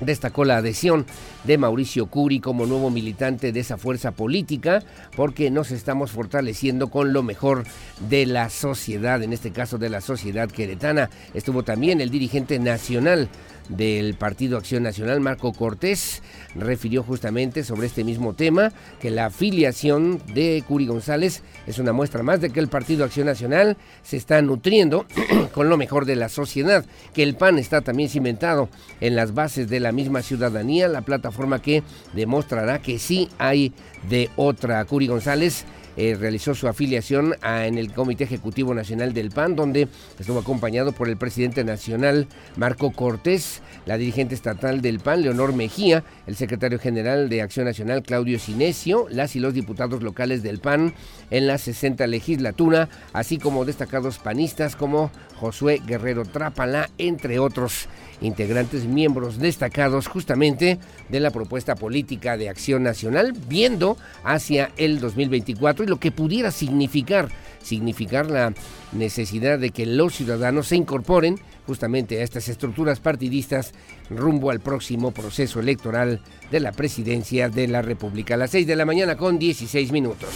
Destacó 0.00 0.44
la 0.44 0.58
adhesión 0.58 1.06
de 1.44 1.58
Mauricio 1.58 2.06
Curi 2.06 2.40
como 2.40 2.66
nuevo 2.66 2.90
militante 2.90 3.52
de 3.52 3.60
esa 3.60 3.78
fuerza 3.78 4.12
política 4.12 4.82
porque 5.16 5.50
nos 5.50 5.70
estamos 5.70 6.12
fortaleciendo 6.12 6.88
con 6.88 7.12
lo 7.12 7.22
mejor 7.22 7.64
de 8.08 8.26
la 8.26 8.50
sociedad, 8.50 9.22
en 9.22 9.32
este 9.32 9.50
caso 9.50 9.78
de 9.78 9.90
la 9.90 10.00
sociedad 10.00 10.48
queretana. 10.48 11.10
Estuvo 11.34 11.62
también 11.62 12.00
el 12.00 12.10
dirigente 12.10 12.58
nacional 12.58 13.28
del 13.68 14.14
Partido 14.14 14.56
Acción 14.56 14.82
Nacional, 14.82 15.20
Marco 15.20 15.52
Cortés, 15.52 16.22
refirió 16.54 17.02
justamente 17.02 17.64
sobre 17.64 17.86
este 17.86 18.04
mismo 18.04 18.34
tema, 18.34 18.72
que 19.00 19.10
la 19.10 19.26
afiliación 19.26 20.20
de 20.34 20.62
Curi 20.66 20.86
González 20.86 21.42
es 21.66 21.78
una 21.78 21.92
muestra 21.92 22.22
más 22.22 22.40
de 22.40 22.50
que 22.50 22.60
el 22.60 22.68
Partido 22.68 23.04
Acción 23.04 23.26
Nacional 23.26 23.76
se 24.02 24.16
está 24.16 24.40
nutriendo 24.42 25.06
con 25.54 25.68
lo 25.68 25.76
mejor 25.76 26.04
de 26.04 26.16
la 26.16 26.28
sociedad, 26.28 26.84
que 27.14 27.22
el 27.22 27.36
PAN 27.36 27.58
está 27.58 27.80
también 27.80 28.08
cimentado 28.08 28.68
en 29.00 29.16
las 29.16 29.34
bases 29.34 29.68
de 29.68 29.80
la 29.80 29.92
misma 29.92 30.22
ciudadanía, 30.22 30.88
la 30.88 31.02
plataforma 31.02 31.60
que 31.60 31.82
demostrará 32.14 32.80
que 32.80 32.98
sí 32.98 33.28
hay 33.38 33.72
de 34.08 34.30
otra. 34.36 34.84
Curi 34.84 35.06
González 35.06 35.64
eh, 36.00 36.14
realizó 36.14 36.54
su 36.54 36.68
afiliación 36.68 37.34
en 37.42 37.76
el 37.76 37.92
Comité 37.92 38.22
Ejecutivo 38.22 38.72
Nacional 38.72 39.12
del 39.12 39.32
PAN, 39.32 39.56
donde 39.56 39.88
estuvo 40.16 40.38
acompañado 40.38 40.92
por 40.92 41.08
el 41.08 41.16
presidente 41.16 41.64
nacional 41.64 42.28
Marco 42.56 42.92
Cortés, 42.92 43.62
la 43.84 43.98
dirigente 43.98 44.36
estatal 44.36 44.80
del 44.80 45.00
PAN, 45.00 45.22
Leonor 45.22 45.52
Mejía, 45.52 46.04
el 46.28 46.36
secretario 46.36 46.78
general 46.78 47.28
de 47.28 47.42
Acción 47.42 47.66
Nacional, 47.66 48.04
Claudio 48.04 48.38
Sinesio, 48.38 49.08
las 49.10 49.34
y 49.34 49.40
los 49.40 49.54
diputados 49.54 50.00
locales 50.00 50.44
del 50.44 50.60
PAN 50.60 50.94
en 51.32 51.48
la 51.48 51.58
60 51.58 52.06
legislatura, 52.06 52.88
así 53.12 53.38
como 53.38 53.64
destacados 53.64 54.18
panistas 54.18 54.76
como 54.76 55.10
Josué 55.34 55.82
Guerrero 55.84 56.24
Trápala, 56.24 56.90
entre 56.98 57.40
otros 57.40 57.88
integrantes 58.20 58.84
miembros 58.84 59.38
destacados 59.38 60.06
justamente 60.06 60.78
de 61.08 61.20
la 61.20 61.30
propuesta 61.30 61.74
política 61.74 62.36
de 62.36 62.48
acción 62.48 62.82
nacional, 62.82 63.32
viendo 63.48 63.96
hacia 64.24 64.70
el 64.76 65.00
2024 65.00 65.84
y 65.84 65.88
lo 65.88 66.00
que 66.00 66.10
pudiera 66.10 66.50
significar, 66.50 67.28
significar 67.62 68.30
la 68.30 68.52
necesidad 68.92 69.58
de 69.58 69.70
que 69.70 69.86
los 69.86 70.14
ciudadanos 70.14 70.68
se 70.68 70.76
incorporen 70.76 71.38
justamente 71.66 72.18
a 72.18 72.24
estas 72.24 72.48
estructuras 72.48 72.98
partidistas 73.00 73.72
rumbo 74.08 74.50
al 74.50 74.60
próximo 74.60 75.12
proceso 75.12 75.60
electoral 75.60 76.20
de 76.50 76.60
la 76.60 76.72
presidencia 76.72 77.48
de 77.50 77.68
la 77.68 77.82
República. 77.82 78.34
A 78.34 78.38
las 78.38 78.50
6 78.50 78.66
de 78.66 78.76
la 78.76 78.86
mañana 78.86 79.16
con 79.16 79.38
16 79.38 79.92
minutos. 79.92 80.30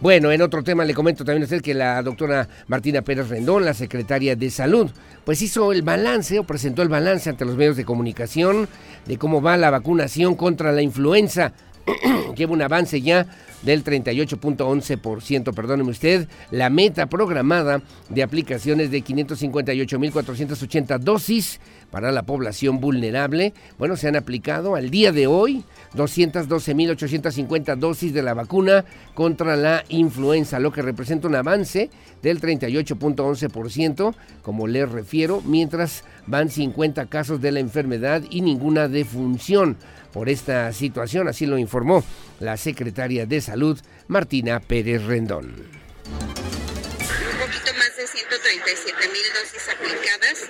Bueno, 0.00 0.30
en 0.30 0.42
otro 0.42 0.62
tema 0.62 0.84
le 0.84 0.92
comento 0.92 1.24
también 1.24 1.42
a 1.42 1.46
usted 1.46 1.62
que 1.62 1.72
la 1.72 2.02
doctora 2.02 2.46
Martina 2.66 3.00
Pérez 3.00 3.30
Rendón, 3.30 3.64
la 3.64 3.72
secretaria 3.72 4.36
de 4.36 4.50
Salud, 4.50 4.90
pues 5.24 5.40
hizo 5.40 5.72
el 5.72 5.80
balance 5.80 6.38
o 6.38 6.44
presentó 6.44 6.82
el 6.82 6.90
balance 6.90 7.30
ante 7.30 7.46
los 7.46 7.56
medios 7.56 7.78
de 7.78 7.86
comunicación 7.86 8.68
de 9.06 9.16
cómo 9.16 9.40
va 9.40 9.56
la 9.56 9.70
vacunación 9.70 10.34
contra 10.34 10.70
la 10.72 10.82
influenza. 10.82 11.54
Lleva 12.36 12.52
un 12.52 12.60
avance 12.60 13.00
ya 13.00 13.26
del 13.62 13.82
38.11%, 13.82 15.54
perdóneme 15.54 15.90
usted, 15.90 16.28
la 16.50 16.68
meta 16.68 17.06
programada 17.06 17.80
de 18.10 18.22
aplicaciones 18.22 18.90
de 18.90 19.02
558.480 19.02 20.98
dosis 20.98 21.58
para 21.90 22.12
la 22.12 22.24
población 22.24 22.80
vulnerable. 22.80 23.54
Bueno, 23.78 23.96
se 23.96 24.08
han 24.08 24.16
aplicado 24.16 24.74
al 24.74 24.90
día 24.90 25.10
de 25.12 25.26
hoy 25.26 25.64
212.850 25.96 27.76
dosis 27.76 28.12
de 28.12 28.22
la 28.22 28.34
vacuna 28.34 28.84
contra 29.14 29.56
la 29.56 29.84
influenza, 29.88 30.60
lo 30.60 30.72
que 30.72 30.82
representa 30.82 31.28
un 31.28 31.34
avance 31.34 31.90
del 32.22 32.40
38.11%, 32.40 34.14
como 34.42 34.66
les 34.66 34.88
refiero, 34.90 35.40
mientras 35.42 36.04
van 36.26 36.50
50 36.50 37.06
casos 37.06 37.40
de 37.40 37.52
la 37.52 37.60
enfermedad 37.60 38.22
y 38.30 38.42
ninguna 38.42 38.88
defunción 38.88 39.76
por 40.12 40.28
esta 40.28 40.72
situación, 40.72 41.28
así 41.28 41.44
lo 41.46 41.58
informó 41.58 42.02
la 42.40 42.56
secretaria 42.56 43.26
de 43.26 43.40
Salud, 43.40 43.78
Martina 44.08 44.60
Pérez 44.60 45.04
Rendón. 45.04 45.46
Un 45.46 47.38
poquito 47.38 47.74
más 47.78 47.96
de 47.96 48.06
137 48.06 49.08
mil 49.08 49.26
dosis 49.34 49.68
aplicadas. 49.68 50.48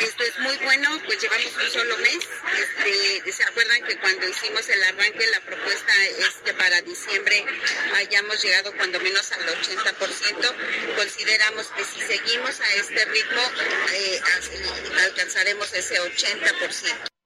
Esto 0.00 0.22
es 0.22 0.38
muy 0.38 0.56
bueno, 0.58 1.00
pues 1.06 1.20
llevamos 1.20 1.52
un 1.56 1.70
solo 1.70 1.98
mes. 1.98 2.18
Este, 2.58 3.32
¿Se 3.32 3.42
acuerdan 3.44 3.82
que 3.84 3.98
cuando 3.98 4.28
hicimos 4.28 4.68
el 4.68 4.82
arranque 4.84 5.26
la 5.26 5.40
propuesta 5.40 5.92
es 6.06 6.34
que 6.44 6.54
para 6.54 6.80
diciembre 6.82 7.44
hayamos 7.96 8.42
llegado 8.42 8.72
cuando 8.76 9.00
menos 9.00 9.32
al 9.32 9.40
80%? 9.40 10.94
Consideramos 10.96 11.66
que 11.76 11.84
si 11.84 12.00
seguimos 12.00 12.60
a 12.60 12.74
este 12.74 13.04
ritmo 13.06 13.42
eh, 13.92 14.20
alcanzaremos 15.04 15.72
ese 15.72 16.00
80%. 16.00 17.17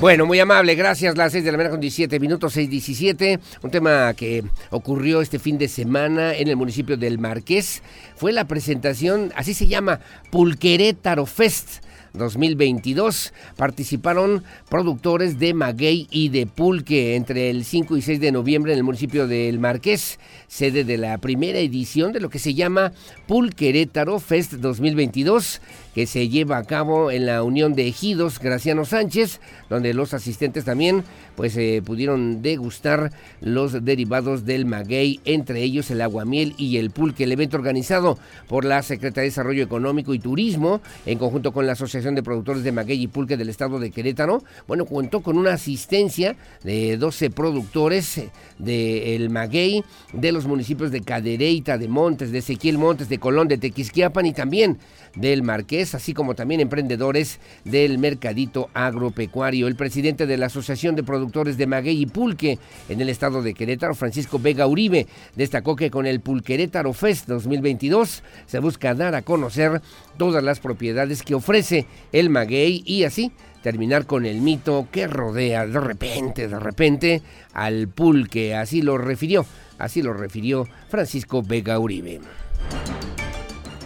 Bueno, 0.00 0.26
muy 0.26 0.38
amable, 0.40 0.74
gracias. 0.74 1.16
Las 1.16 1.32
6 1.32 1.44
de 1.44 1.52
la 1.52 1.56
mañana 1.56 1.70
con 1.70 1.80
17 1.80 2.18
minutos, 2.18 2.56
6.17. 2.56 3.38
Un 3.62 3.70
tema 3.70 4.12
que 4.14 4.42
ocurrió 4.70 5.20
este 5.22 5.38
fin 5.38 5.56
de 5.56 5.68
semana 5.68 6.34
en 6.34 6.48
el 6.48 6.56
municipio 6.56 6.96
del 6.96 7.18
Marqués 7.18 7.80
fue 8.16 8.32
la 8.32 8.46
presentación, 8.46 9.32
así 9.36 9.54
se 9.54 9.66
llama, 9.66 10.00
Pulquerétaro 10.30 11.26
Fest 11.26 11.83
2022. 12.14 13.32
Participaron 13.56 14.42
productores 14.68 15.38
de 15.38 15.54
maguey 15.54 16.06
y 16.10 16.30
de 16.30 16.46
pulque 16.46 17.16
entre 17.16 17.50
el 17.50 17.64
5 17.64 17.96
y 17.96 18.02
6 18.02 18.20
de 18.20 18.32
noviembre 18.32 18.72
en 18.72 18.78
el 18.78 18.84
municipio 18.84 19.26
del 19.26 19.58
Marqués, 19.58 20.18
sede 20.48 20.84
de 20.84 20.96
la 20.96 21.18
primera 21.18 21.58
edición 21.58 22.12
de 22.12 22.20
lo 22.20 22.30
que 22.30 22.38
se 22.38 22.54
llama 22.54 22.92
Pulquerétaro 23.26 24.18
Fest 24.20 24.54
2022 24.54 25.60
que 25.94 26.06
se 26.06 26.28
lleva 26.28 26.58
a 26.58 26.64
cabo 26.64 27.10
en 27.10 27.24
la 27.24 27.42
Unión 27.42 27.74
de 27.74 27.86
Ejidos 27.86 28.40
Graciano 28.40 28.84
Sánchez, 28.84 29.40
donde 29.70 29.94
los 29.94 30.12
asistentes 30.12 30.64
también 30.64 31.04
pues 31.36 31.56
eh, 31.56 31.82
pudieron 31.84 32.42
degustar 32.42 33.12
los 33.40 33.84
derivados 33.84 34.44
del 34.44 34.66
maguey, 34.66 35.20
entre 35.24 35.62
ellos 35.62 35.90
el 35.90 36.00
aguamiel 36.00 36.54
y 36.58 36.78
el 36.78 36.90
pulque. 36.90 37.24
El 37.24 37.32
evento 37.32 37.56
organizado 37.56 38.18
por 38.48 38.64
la 38.64 38.82
Secretaría 38.82 39.22
de 39.22 39.28
Desarrollo 39.30 39.62
Económico 39.62 40.14
y 40.14 40.18
Turismo, 40.18 40.80
en 41.06 41.18
conjunto 41.18 41.52
con 41.52 41.66
la 41.66 41.72
Asociación 41.72 42.03
de 42.12 42.22
Productores 42.22 42.62
de 42.64 42.72
Maguey 42.72 43.02
y 43.02 43.06
Pulque 43.08 43.38
del 43.38 43.48
Estado 43.48 43.78
de 43.78 43.90
Querétaro, 43.90 44.42
bueno, 44.68 44.84
contó 44.84 45.22
con 45.22 45.38
una 45.38 45.54
asistencia 45.54 46.36
de 46.62 46.98
12 46.98 47.30
productores 47.30 48.20
del 48.58 49.30
maguey 49.30 49.82
de 50.12 50.32
los 50.32 50.46
municipios 50.46 50.90
de 50.90 51.00
Cadereyta, 51.00 51.78
de 51.78 51.88
Montes, 51.88 52.30
de 52.30 52.38
Ezequiel 52.38 52.76
Montes, 52.76 53.08
de 53.08 53.18
Colón, 53.18 53.48
de 53.48 53.56
Tequisquiapan 53.56 54.26
y 54.26 54.34
también 54.34 54.78
del 55.16 55.42
Marqués, 55.42 55.94
así 55.94 56.12
como 56.12 56.34
también 56.34 56.60
emprendedores 56.60 57.38
del 57.64 57.98
mercadito 57.98 58.68
agropecuario. 58.74 59.68
El 59.68 59.76
presidente 59.76 60.26
de 60.26 60.36
la 60.36 60.46
Asociación 60.46 60.96
de 60.96 61.02
Productores 61.02 61.56
de 61.56 61.66
Maguey 61.66 62.02
y 62.02 62.06
Pulque 62.06 62.58
en 62.88 63.00
el 63.00 63.08
estado 63.08 63.42
de 63.42 63.54
Querétaro, 63.54 63.94
Francisco 63.94 64.38
Vega 64.38 64.66
Uribe, 64.66 65.06
destacó 65.36 65.76
que 65.76 65.90
con 65.90 66.06
el 66.06 66.20
Pulquerétaro 66.20 66.92
Fest 66.92 67.28
2022 67.28 68.22
se 68.46 68.58
busca 68.58 68.94
dar 68.94 69.14
a 69.14 69.22
conocer 69.22 69.80
todas 70.16 70.42
las 70.42 70.60
propiedades 70.60 71.22
que 71.22 71.34
ofrece 71.34 71.86
el 72.12 72.30
maguey 72.30 72.82
y 72.86 73.04
así 73.04 73.32
terminar 73.62 74.04
con 74.04 74.26
el 74.26 74.40
mito 74.40 74.86
que 74.92 75.06
rodea 75.06 75.66
de 75.66 75.80
repente, 75.80 76.48
de 76.48 76.58
repente 76.58 77.22
al 77.54 77.88
pulque. 77.88 78.54
Así 78.54 78.82
lo 78.82 78.98
refirió, 78.98 79.46
así 79.78 80.02
lo 80.02 80.12
refirió 80.12 80.66
Francisco 80.88 81.42
Vega 81.42 81.78
Uribe. 81.78 82.20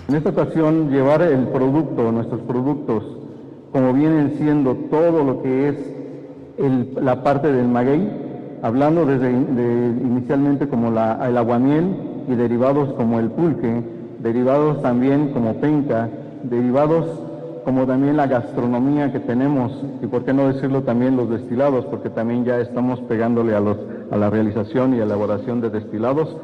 En 0.09 0.14
esta 0.14 0.31
ocasión 0.31 0.91
llevar 0.91 1.23
el 1.23 1.47
producto, 1.49 2.11
nuestros 2.11 2.41
productos, 2.41 3.05
como 3.73 3.93
vienen 3.93 4.35
siendo 4.38 4.75
todo 4.91 5.23
lo 5.23 5.43
que 5.43 5.69
es 5.69 5.77
la 7.01 7.23
parte 7.23 7.53
del 7.53 7.69
maguey, 7.69 8.09
hablando 8.62 9.07
desde 9.07 9.31
inicialmente 9.31 10.67
como 10.67 10.88
el 10.88 11.37
aguamiel 11.37 11.95
y 12.27 12.35
derivados 12.35 12.93
como 12.95 13.21
el 13.21 13.31
pulque, 13.31 13.83
derivados 14.18 14.83
también 14.83 15.33
como 15.33 15.54
penca, 15.54 16.09
derivados 16.42 17.07
como 17.64 17.87
también 17.87 18.16
la 18.16 18.26
gastronomía 18.26 19.12
que 19.12 19.20
tenemos 19.20 19.72
y 20.02 20.07
por 20.07 20.24
qué 20.24 20.33
no 20.33 20.48
decirlo 20.48 20.83
también 20.83 21.16
los 21.16 21.28
destilados, 21.28 21.85
porque 21.87 22.09
también 22.09 22.44
ya 22.44 22.59
estamos 22.61 23.00
pegándole 23.02 23.54
a, 23.54 23.61
los, 23.61 23.76
a 24.11 24.16
la 24.16 24.31
realización 24.31 24.94
y 24.94 25.00
elaboración 25.00 25.61
de 25.61 25.70
destilados 25.70 26.35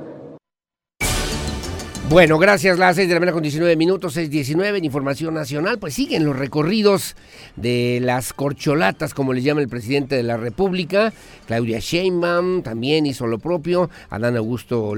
bueno, 2.14 2.38
gracias. 2.38 2.78
Las 2.78 2.94
6 2.94 3.08
de 3.08 3.14
la 3.14 3.18
mañana 3.18 3.32
con 3.32 3.42
19 3.42 3.74
minutos, 3.74 4.16
6.19 4.16 4.76
en 4.76 4.84
Información 4.84 5.34
Nacional. 5.34 5.80
Pues 5.80 5.94
siguen 5.94 6.24
los 6.24 6.38
recorridos 6.38 7.16
de 7.56 7.98
las 8.00 8.32
corcholatas, 8.32 9.14
como 9.14 9.32
le 9.32 9.42
llama 9.42 9.62
el 9.62 9.68
presidente 9.68 10.14
de 10.14 10.22
la 10.22 10.36
República. 10.36 11.12
Claudia 11.48 11.80
Sheinbaum 11.80 12.62
también 12.62 13.04
hizo 13.06 13.26
lo 13.26 13.40
propio. 13.40 13.90
Adán 14.10 14.36
Augusto 14.36 14.94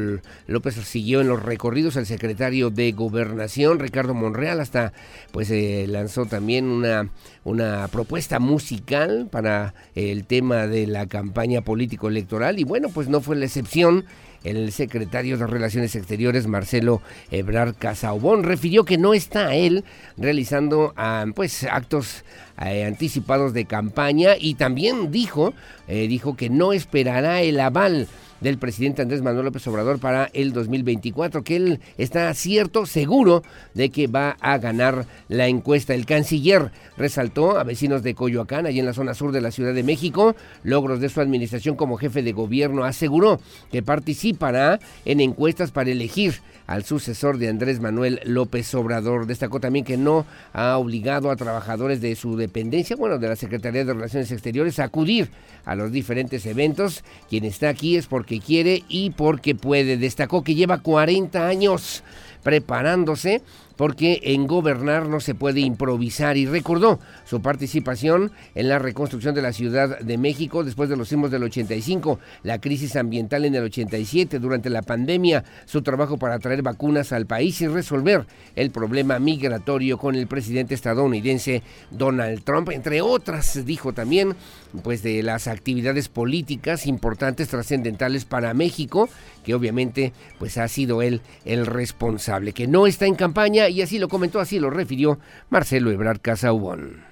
López 0.47 0.75
siguió 0.75 1.23
en 1.23 1.29
los 1.29 1.43
recorridos. 1.43 1.97
El 1.97 2.05
secretario 2.05 2.69
de 2.69 2.93
Gobernación, 2.93 3.79
Ricardo 3.79 4.13
Monreal, 4.13 4.61
hasta 4.61 4.93
pues 5.33 5.51
eh, 5.51 5.87
lanzó 5.89 6.27
también 6.27 6.67
una, 6.67 7.09
una 7.45 7.89
propuesta 7.89 8.41
musical 8.41 9.27
para 9.31 9.73
el 9.95 10.27
tema 10.27 10.67
de 10.67 10.87
la 10.87 11.07
campaña 11.07 11.63
político-electoral. 11.63 12.59
Y 12.59 12.65
bueno, 12.65 12.91
pues 12.91 13.09
no 13.09 13.23
fue 13.23 13.37
la 13.37 13.47
excepción 13.47 14.05
el 14.47 14.73
secretario 14.73 15.37
de 15.37 15.47
Relaciones 15.47 15.97
Exteriores, 15.97 16.47
Marcelo 16.47 17.03
Ebrard 17.31 17.75
Casaubón, 17.75 18.45
refirió 18.45 18.85
que 18.85 18.99
no 18.99 19.13
está 19.13 19.55
él 19.55 19.85
realizando 20.17 20.95
ah, 20.97 21.27
pues, 21.35 21.65
actos 21.65 22.25
eh, 22.65 22.85
anticipados 22.85 23.53
de 23.53 23.65
campaña 23.65 24.37
y 24.39 24.55
también 24.55 25.11
dijo, 25.11 25.53
eh, 25.89 26.07
dijo 26.09 26.37
que 26.37 26.49
no 26.49 26.73
esperará 26.73 27.43
el 27.43 27.59
aval 27.61 28.09
del 28.41 28.59
presidente 28.59 29.03
Andrés 29.03 29.23
Manuel 29.23 29.47
López 29.47 29.67
Obrador 29.67 29.99
para 29.99 30.31
el 30.33 30.53
2024, 30.53 31.43
que 31.43 31.57
él 31.57 31.81
está 31.99 32.33
cierto, 32.35 32.87
seguro 32.87 33.43
de 33.75 33.91
que 33.91 34.07
va 34.07 34.37
a 34.41 34.59
ganar 34.59 35.07
la 35.29 35.49
encuesta. 35.49 35.95
El 35.95 36.07
canciller 36.07 36.71
resaltó 36.97 37.59
a 37.59 37.65
vecinos 37.65 38.03
de 38.03 38.15
Coyoacán, 38.15 38.67
allí 38.67 38.81
en 38.81 38.87
la 38.87 38.93
zona 38.93 39.15
sur 39.15 39.33
de 39.33 39.41
la 39.41 39.51
Ciudad 39.51 39.75
de 39.75 39.83
México, 39.83 40.37
logros 40.63 41.01
de 41.01 41.09
su 41.09 41.21
administración 41.21 41.77
como 41.77 41.97
jefe 41.97 42.23
de 42.23 42.33
gobierno. 42.33 42.85
Aseguró 42.85 43.41
que 43.71 43.83
participará 43.83 44.81
en 45.05 45.21
encuestas 45.21 45.71
para 45.71 45.91
elegir 45.91 46.41
al 46.67 46.85
sucesor 46.85 47.39
de 47.39 47.49
Andrés 47.49 47.81
Manuel 47.81 48.21
López 48.25 48.75
Obrador. 48.75 49.27
Destacó 49.27 49.61
también 49.61 49.85
que 49.85 49.97
no 49.97 50.27
ha 50.53 50.77
obligado 50.79 51.31
a 51.31 51.37
trabajadores 51.37 52.01
de 52.01 52.15
su 52.17 52.37
dependencia, 52.37 52.97
bueno, 52.97 53.19
de 53.19 53.29
la 53.29 53.37
Secretaría 53.37 53.85
de 53.85 53.95
Relaciones 53.95 54.31
Exteriores, 54.33 54.79
a 54.79 54.85
acudir 54.85 55.31
a 55.65 55.75
los 55.75 55.93
diferentes 55.93 56.45
eventos. 56.47 57.05
Quien 57.29 57.45
está 57.45 57.69
aquí 57.69 57.97
es 57.97 58.07
porque 58.07 58.41
quiere 58.41 58.85
y 58.89 59.11
porque 59.11 59.55
puede. 59.55 59.97
Destacó 59.97 60.43
que 60.43 60.55
lleva 60.55 60.79
40 60.79 61.47
años 61.47 62.03
preparándose 62.43 63.43
porque 63.77 64.21
en 64.25 64.47
gobernar 64.47 65.09
no 65.09 65.21
se 65.21 65.35
puede 65.35 65.61
improvisar. 65.61 66.37
Y 66.37 66.47
recordó 66.47 66.99
su 67.25 67.41
participación 67.41 68.33
en 68.55 68.69
la 68.69 68.79
reconstrucción 68.79 69.35
de 69.35 69.43
la 69.43 69.53
Ciudad 69.53 70.01
de 70.01 70.19
México 70.19 70.65
después 70.65 70.89
de 70.89 70.97
los 70.97 71.09
sismos 71.09 71.31
del 71.31 71.45
85, 71.45 72.19
la 72.43 72.61
crisis 72.61 72.97
ambiental 72.97 73.45
en 73.45 73.55
el 73.55 73.65
87, 73.65 74.39
durante 74.39 74.71
la 74.71 74.83
pandemia, 74.83 75.45
su 75.65 75.83
trabajo 75.83 76.19
para 76.19 76.39
traer 76.39 76.63
vacunas 76.63 77.13
al 77.13 77.27
país 77.27 77.61
y 77.61 77.69
resolver 77.69 78.27
el 78.55 78.71
problema 78.71 79.19
migratorio 79.19 79.99
con 79.99 80.15
el 80.15 80.27
presidente 80.27 80.75
estadounidense 80.75 81.63
Donald 81.91 82.43
Trump, 82.45 82.71
entre 82.71 83.01
otras, 83.03 83.65
dijo 83.65 83.93
también, 83.93 84.35
pues 84.79 85.03
de 85.03 85.23
las 85.23 85.49
actividades 85.49 86.09
políticas 86.09 86.87
importantes, 86.87 87.49
trascendentales 87.49 88.25
para 88.25 88.55
México, 88.55 89.09
que 89.45 89.55
obviamente 89.55 90.13
pues 90.39 90.59
ha 90.59 90.69
sido 90.69 91.03
él 91.03 91.21
el 91.45 91.67
responsable, 91.67 92.53
que 92.53 92.67
no 92.67 92.87
está 92.87 93.07
en 93.07 93.15
campaña 93.15 93.69
y 93.69 93.83
así 93.83 93.99
lo 93.99 94.09
comentó, 94.09 94.41
así 94.41 94.59
lo 94.59 94.71
refirió 94.71 95.19
Marcelo 95.51 95.91
Ebrard 95.91 96.21
Casaubón. 96.21 97.05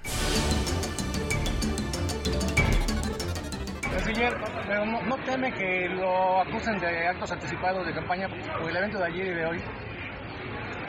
Señor, 4.05 4.37
no, 4.85 5.01
no, 5.01 5.17
teme 5.25 5.51
que 5.53 5.89
lo 5.89 6.41
acusen 6.41 6.79
de 6.79 7.07
actos 7.07 7.31
anticipados 7.31 7.85
de 7.87 7.93
campaña 7.93 8.29
por 8.59 8.69
el 8.69 8.77
evento 8.77 8.99
de 8.99 9.05
ayer 9.05 9.25
y 9.25 9.29
de 9.31 9.45
hoy? 9.45 9.57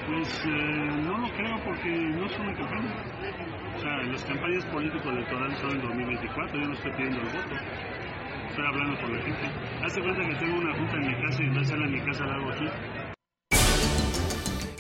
Pues 0.07 0.45
eh, 0.45 0.49
no 0.49 1.19
lo 1.19 1.29
creo 1.35 1.65
porque 1.65 1.89
no 1.89 2.29
son 2.29 2.47
de 2.47 2.55
campaña. 2.55 3.56
O 3.77 3.79
sea, 3.79 4.03
las 4.05 4.25
campañas 4.25 4.65
político-electorales 4.73 5.59
son 5.59 5.73
en 5.73 5.83
2024, 5.83 6.59
yo 6.59 6.67
no 6.67 6.73
estoy 6.73 6.93
pidiendo 6.93 7.21
el 7.21 7.27
voto. 7.27 7.55
Estoy 8.49 8.67
hablando 8.67 9.01
con 9.03 9.13
la 9.13 9.23
gente. 9.23 9.47
Hace 9.85 10.01
cuenta 10.01 10.25
que 10.25 10.35
tengo 10.37 10.59
una 10.59 10.75
junta 10.75 10.97
en 10.97 11.07
mi 11.09 11.15
casa 11.21 11.43
y 11.43 11.47
en 11.47 11.55
vez 11.55 11.69
de 11.69 11.77
mi 11.77 12.01
casa 12.01 12.25
la 12.25 12.35
hago 12.37 12.51
aquí. 12.53 12.65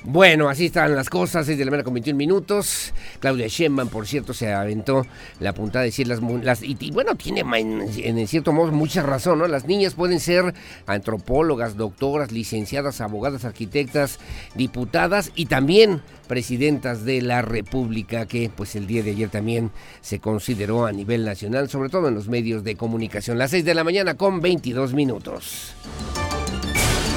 Bueno, 0.08 0.48
así 0.48 0.66
están 0.66 0.94
las 0.94 1.10
cosas, 1.10 1.48
es 1.48 1.58
de 1.58 1.64
la 1.64 1.72
mañana 1.72 1.82
con 1.82 1.94
21 1.94 2.16
minutos. 2.16 2.94
Claudia 3.18 3.48
Sheinbaum, 3.48 3.88
por 3.88 4.06
cierto, 4.06 4.32
se 4.32 4.52
aventó 4.52 5.04
la 5.40 5.52
puntada 5.52 5.80
de 5.80 5.88
decir 5.88 6.06
las... 6.06 6.20
y, 6.62 6.92
bueno, 6.92 7.16
tiene 7.16 7.40
en, 7.40 8.28
cierto 8.28 8.52
modo 8.52 8.70
mucha 8.70 9.02
razón, 9.02 9.40
¿no? 9.40 9.48
Las 9.48 9.66
niñas 9.66 9.94
pueden 9.94 10.20
ser 10.20 10.54
antropólogas, 10.86 11.76
doctoras, 11.76 12.30
licenciadas, 12.30 13.00
abogadas, 13.00 13.44
arquitectas, 13.44 14.20
diputadas 14.54 15.32
y 15.34 15.46
también 15.46 16.02
presidentas 16.28 17.04
de 17.04 17.20
la 17.20 17.42
República, 17.42 18.26
que 18.26 18.48
pues 18.48 18.76
el 18.76 18.86
día 18.86 19.02
de 19.02 19.10
ayer 19.10 19.28
también 19.28 19.72
se 20.02 20.20
consideró 20.20 20.86
a 20.86 20.92
nivel 20.92 21.24
nacional, 21.24 21.68
sobre 21.68 21.88
todo 21.88 22.06
en 22.06 22.14
los 22.14 22.28
medios 22.28 22.62
de 22.62 22.76
comunicación. 22.76 23.38
Las 23.38 23.50
6 23.50 23.64
de 23.64 23.74
la 23.74 23.82
mañana 23.82 24.14
con 24.14 24.40
22 24.40 24.94
minutos. 24.94 25.72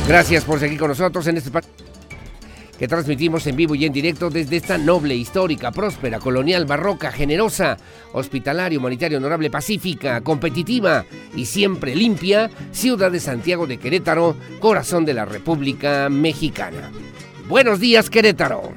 Gracias 0.08 0.44
por 0.44 0.60
seguir 0.60 0.80
con 0.80 0.88
nosotros 0.88 1.28
en 1.28 1.38
este 1.38 1.52
que 2.80 2.88
transmitimos 2.88 3.46
en 3.46 3.58
vivo 3.58 3.76
y 3.76 3.84
en 3.86 3.92
directo 3.92 4.30
desde 4.30 4.56
esta 4.56 4.78
noble, 4.78 5.14
histórica, 5.14 5.70
próspera, 5.72 6.18
colonial, 6.18 6.66
barroca, 6.66 7.12
generosa, 7.12 7.76
hospitalaria, 8.14 8.80
humanitaria, 8.80 9.18
honorable, 9.18 9.50
pacífica, 9.50 10.22
competitiva 10.22 11.06
y 11.36 11.46
siempre 11.46 11.94
limpia 11.94 12.50
ciudad 12.72 13.12
de 13.12 13.20
Santiago 13.20 13.68
de 13.68 13.78
Querétaro, 13.78 14.38
corazón 14.62 15.04
de 15.04 15.14
la 15.14 15.26
República 15.26 16.08
Mexicana. 16.10 16.90
Buenos 17.50 17.82
días, 17.82 18.10
Querétaro. 18.10 18.74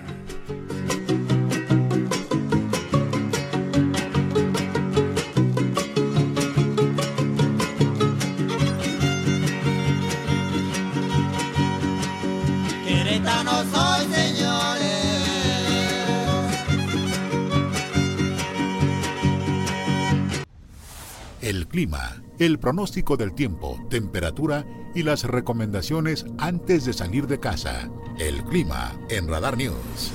El 22.38 22.58
pronóstico 22.58 23.16
del 23.16 23.34
tiempo, 23.34 23.78
temperatura 23.90 24.64
y 24.94 25.02
las 25.02 25.24
recomendaciones 25.24 26.26
antes 26.38 26.84
de 26.84 26.92
salir 26.92 27.26
de 27.26 27.40
casa. 27.40 27.90
El 28.18 28.44
clima 28.44 28.92
en 29.08 29.26
Radar 29.26 29.56
News. 29.56 30.12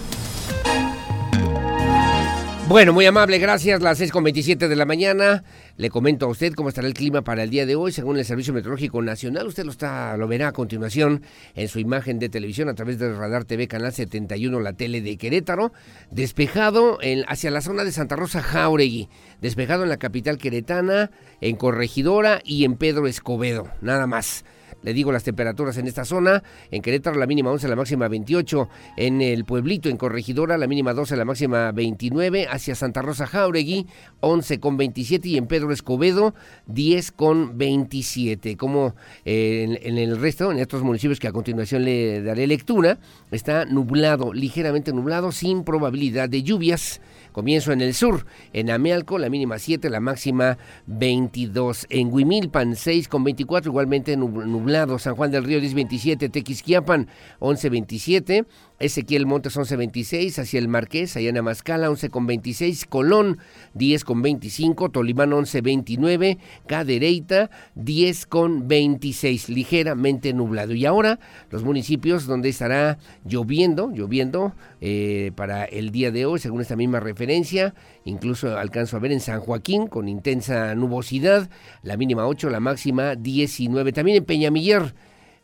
Bueno, 2.67 2.91
muy 2.91 3.05
amable, 3.05 3.39
gracias. 3.39 3.81
Las 3.81 4.01
6.27 4.01 4.67
de 4.67 4.75
la 4.75 4.83
mañana. 4.83 5.45
Le 5.77 5.89
comento 5.89 6.25
a 6.25 6.29
usted 6.29 6.53
cómo 6.53 6.67
estará 6.67 6.85
el 6.85 6.93
clima 6.93 7.21
para 7.21 7.43
el 7.43 7.49
día 7.49 7.65
de 7.65 7.77
hoy, 7.77 7.93
según 7.93 8.17
el 8.17 8.25
Servicio 8.25 8.53
Meteorológico 8.53 9.01
Nacional. 9.01 9.47
Usted 9.47 9.63
lo, 9.63 9.71
está, 9.71 10.17
lo 10.17 10.27
verá 10.27 10.49
a 10.49 10.51
continuación 10.51 11.23
en 11.55 11.69
su 11.69 11.79
imagen 11.79 12.19
de 12.19 12.27
televisión 12.27 12.67
a 12.67 12.75
través 12.75 12.99
del 12.99 13.15
Radar 13.15 13.45
TV 13.45 13.69
Canal 13.69 13.93
71, 13.93 14.59
la 14.59 14.73
tele 14.73 14.99
de 14.99 15.15
Querétaro. 15.15 15.71
Despejado 16.11 16.97
en, 17.01 17.23
hacia 17.29 17.51
la 17.51 17.61
zona 17.61 17.85
de 17.85 17.93
Santa 17.93 18.17
Rosa 18.17 18.43
Jauregui. 18.43 19.07
Despejado 19.39 19.83
en 19.83 19.89
la 19.89 19.97
capital 19.97 20.37
queretana, 20.37 21.09
en 21.39 21.55
Corregidora 21.55 22.41
y 22.43 22.65
en 22.65 22.75
Pedro 22.75 23.07
Escobedo. 23.07 23.69
Nada 23.79 24.07
más. 24.07 24.43
Le 24.87 24.93
digo 24.93 25.11
las 25.11 25.25
temperaturas 25.25 25.77
en 25.77 25.85
esta 25.85 26.05
zona. 26.05 26.41
En 26.71 26.81
Querétaro 26.81 27.19
la 27.19 27.27
mínima 27.27 27.51
11, 27.51 27.67
la 27.67 27.75
máxima 27.75 28.07
28. 28.07 28.69
En 28.95 29.21
el 29.21 29.43
pueblito, 29.43 29.89
en 29.89 29.97
Corregidora, 29.97 30.57
la 30.57 30.65
mínima 30.65 30.93
12, 30.93 31.17
la 31.17 31.25
máxima 31.25 31.73
29. 31.73 32.47
Hacia 32.49 32.73
Santa 32.73 33.01
Rosa 33.01 33.27
Jauregui, 33.27 33.85
11 34.21 34.61
con 34.61 34.77
27. 34.77 35.27
Y 35.27 35.35
en 35.35 35.47
Pedro 35.47 35.73
Escobedo, 35.73 36.33
10 36.67 37.11
con 37.11 37.57
27. 37.57 38.55
Como 38.55 38.95
eh, 39.25 39.77
en, 39.83 39.97
el 39.97 40.21
resto, 40.21 40.53
en 40.53 40.59
estos 40.59 40.83
municipios 40.83 41.19
que 41.19 41.27
a 41.27 41.33
continuación 41.33 41.83
le 41.83 42.21
daré 42.21 42.47
lectura, 42.47 42.97
está 43.29 43.65
nublado, 43.65 44.31
ligeramente 44.31 44.93
nublado, 44.93 45.33
sin 45.33 45.65
probabilidad 45.65 46.29
de 46.29 46.43
lluvias. 46.43 47.01
Comienzo 47.37 47.71
en 47.71 47.81
el 47.81 47.93
sur, 47.93 48.25
en 48.51 48.71
Amealco 48.71 49.19
la 49.19 49.29
mínima 49.29 49.59
7, 49.59 49.91
la 49.91 49.99
máxima 49.99 50.57
22. 50.87 51.85
En 51.91 52.11
Huimilpan 52.11 52.75
6 52.75 53.07
con 53.07 53.23
24, 53.23 53.69
igualmente 53.69 54.17
nublado. 54.17 54.97
San 54.97 55.15
Juan 55.15 55.29
del 55.29 55.43
Río 55.43 55.59
10 55.59 55.75
27, 55.75 56.29
Tequisquiapan 56.29 57.07
11 57.37 57.69
27. 57.69 58.45
Ezequiel 58.79 59.25
Montes 59.25 59.57
11.26, 59.57 60.39
hacia 60.39 60.59
el 60.59 60.67
Marqués, 60.67 61.17
allá 61.17 61.29
en 61.29 61.37
Amascala 61.37 61.89
11.26, 61.89 62.87
Colón 62.87 63.39
10.25, 63.75 64.91
Tolimán 64.91 65.31
11.29, 65.31 66.37
Cadereyta 66.67 67.49
10.26, 67.75 69.49
ligeramente 69.49 70.33
nublado. 70.33 70.73
Y 70.73 70.85
ahora 70.85 71.19
los 71.49 71.63
municipios 71.63 72.27
donde 72.27 72.49
estará 72.49 72.99
lloviendo, 73.25 73.89
lloviendo 73.91 74.53
eh, 74.81 75.31
para 75.35 75.65
el 75.65 75.91
día 75.91 76.11
de 76.11 76.25
hoy, 76.25 76.39
según 76.39 76.61
esta 76.61 76.75
misma 76.75 76.99
referencia. 76.99 77.73
Incluso 78.05 78.57
alcanzo 78.57 78.97
a 78.97 78.99
ver 78.99 79.11
en 79.11 79.19
San 79.19 79.39
Joaquín 79.39 79.87
con 79.87 80.07
intensa 80.07 80.75
nubosidad. 80.75 81.49
La 81.81 81.97
mínima 81.97 82.27
8, 82.27 82.49
la 82.49 82.59
máxima 82.59 83.15
19. 83.15 83.91
También 83.91 84.17
en 84.17 84.25
Peñamiller 84.25 84.93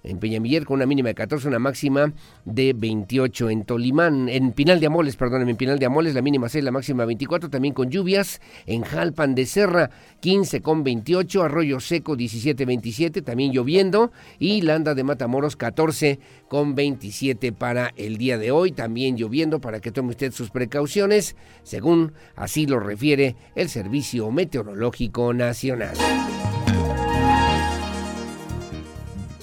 en 0.03 0.19
Peñamiller 0.19 0.65
con 0.65 0.75
una 0.75 0.85
mínima 0.85 1.09
de 1.09 1.15
14, 1.15 1.47
una 1.47 1.59
máxima 1.59 2.13
de 2.45 2.73
28. 2.73 3.49
En 3.49 3.63
Tolimán, 3.63 4.29
en 4.29 4.51
Pinal 4.51 4.79
de 4.79 4.87
Amoles, 4.87 5.15
perdón, 5.15 5.47
en 5.47 5.55
Pinal 5.55 5.79
de 5.79 5.85
Amoles 5.85 6.13
la 6.13 6.21
mínima 6.21 6.49
6, 6.49 6.63
la 6.63 6.71
máxima 6.71 7.05
24, 7.05 7.49
también 7.49 7.73
con 7.73 7.89
lluvias. 7.89 8.41
En 8.65 8.83
Jalpan 8.83 9.35
de 9.35 9.45
Serra 9.45 9.89
15 10.19 10.61
con 10.61 10.83
28, 10.83 11.43
Arroyo 11.43 11.79
Seco 11.79 12.15
17, 12.15 12.65
27, 12.65 13.21
también 13.21 13.51
lloviendo. 13.51 14.11
Y 14.39 14.61
Landa 14.61 14.93
de 14.93 15.03
Matamoros 15.03 15.55
14 15.55 16.19
con 16.47 16.75
27 16.75 17.51
para 17.53 17.93
el 17.95 18.17
día 18.17 18.37
de 18.37 18.51
hoy, 18.51 18.71
también 18.71 19.17
lloviendo 19.17 19.59
para 19.59 19.79
que 19.79 19.91
tome 19.91 20.09
usted 20.09 20.31
sus 20.31 20.49
precauciones, 20.49 21.35
según 21.63 22.13
así 22.35 22.65
lo 22.65 22.79
refiere 22.79 23.35
el 23.55 23.69
Servicio 23.69 24.29
Meteorológico 24.31 25.33
Nacional. 25.33 25.93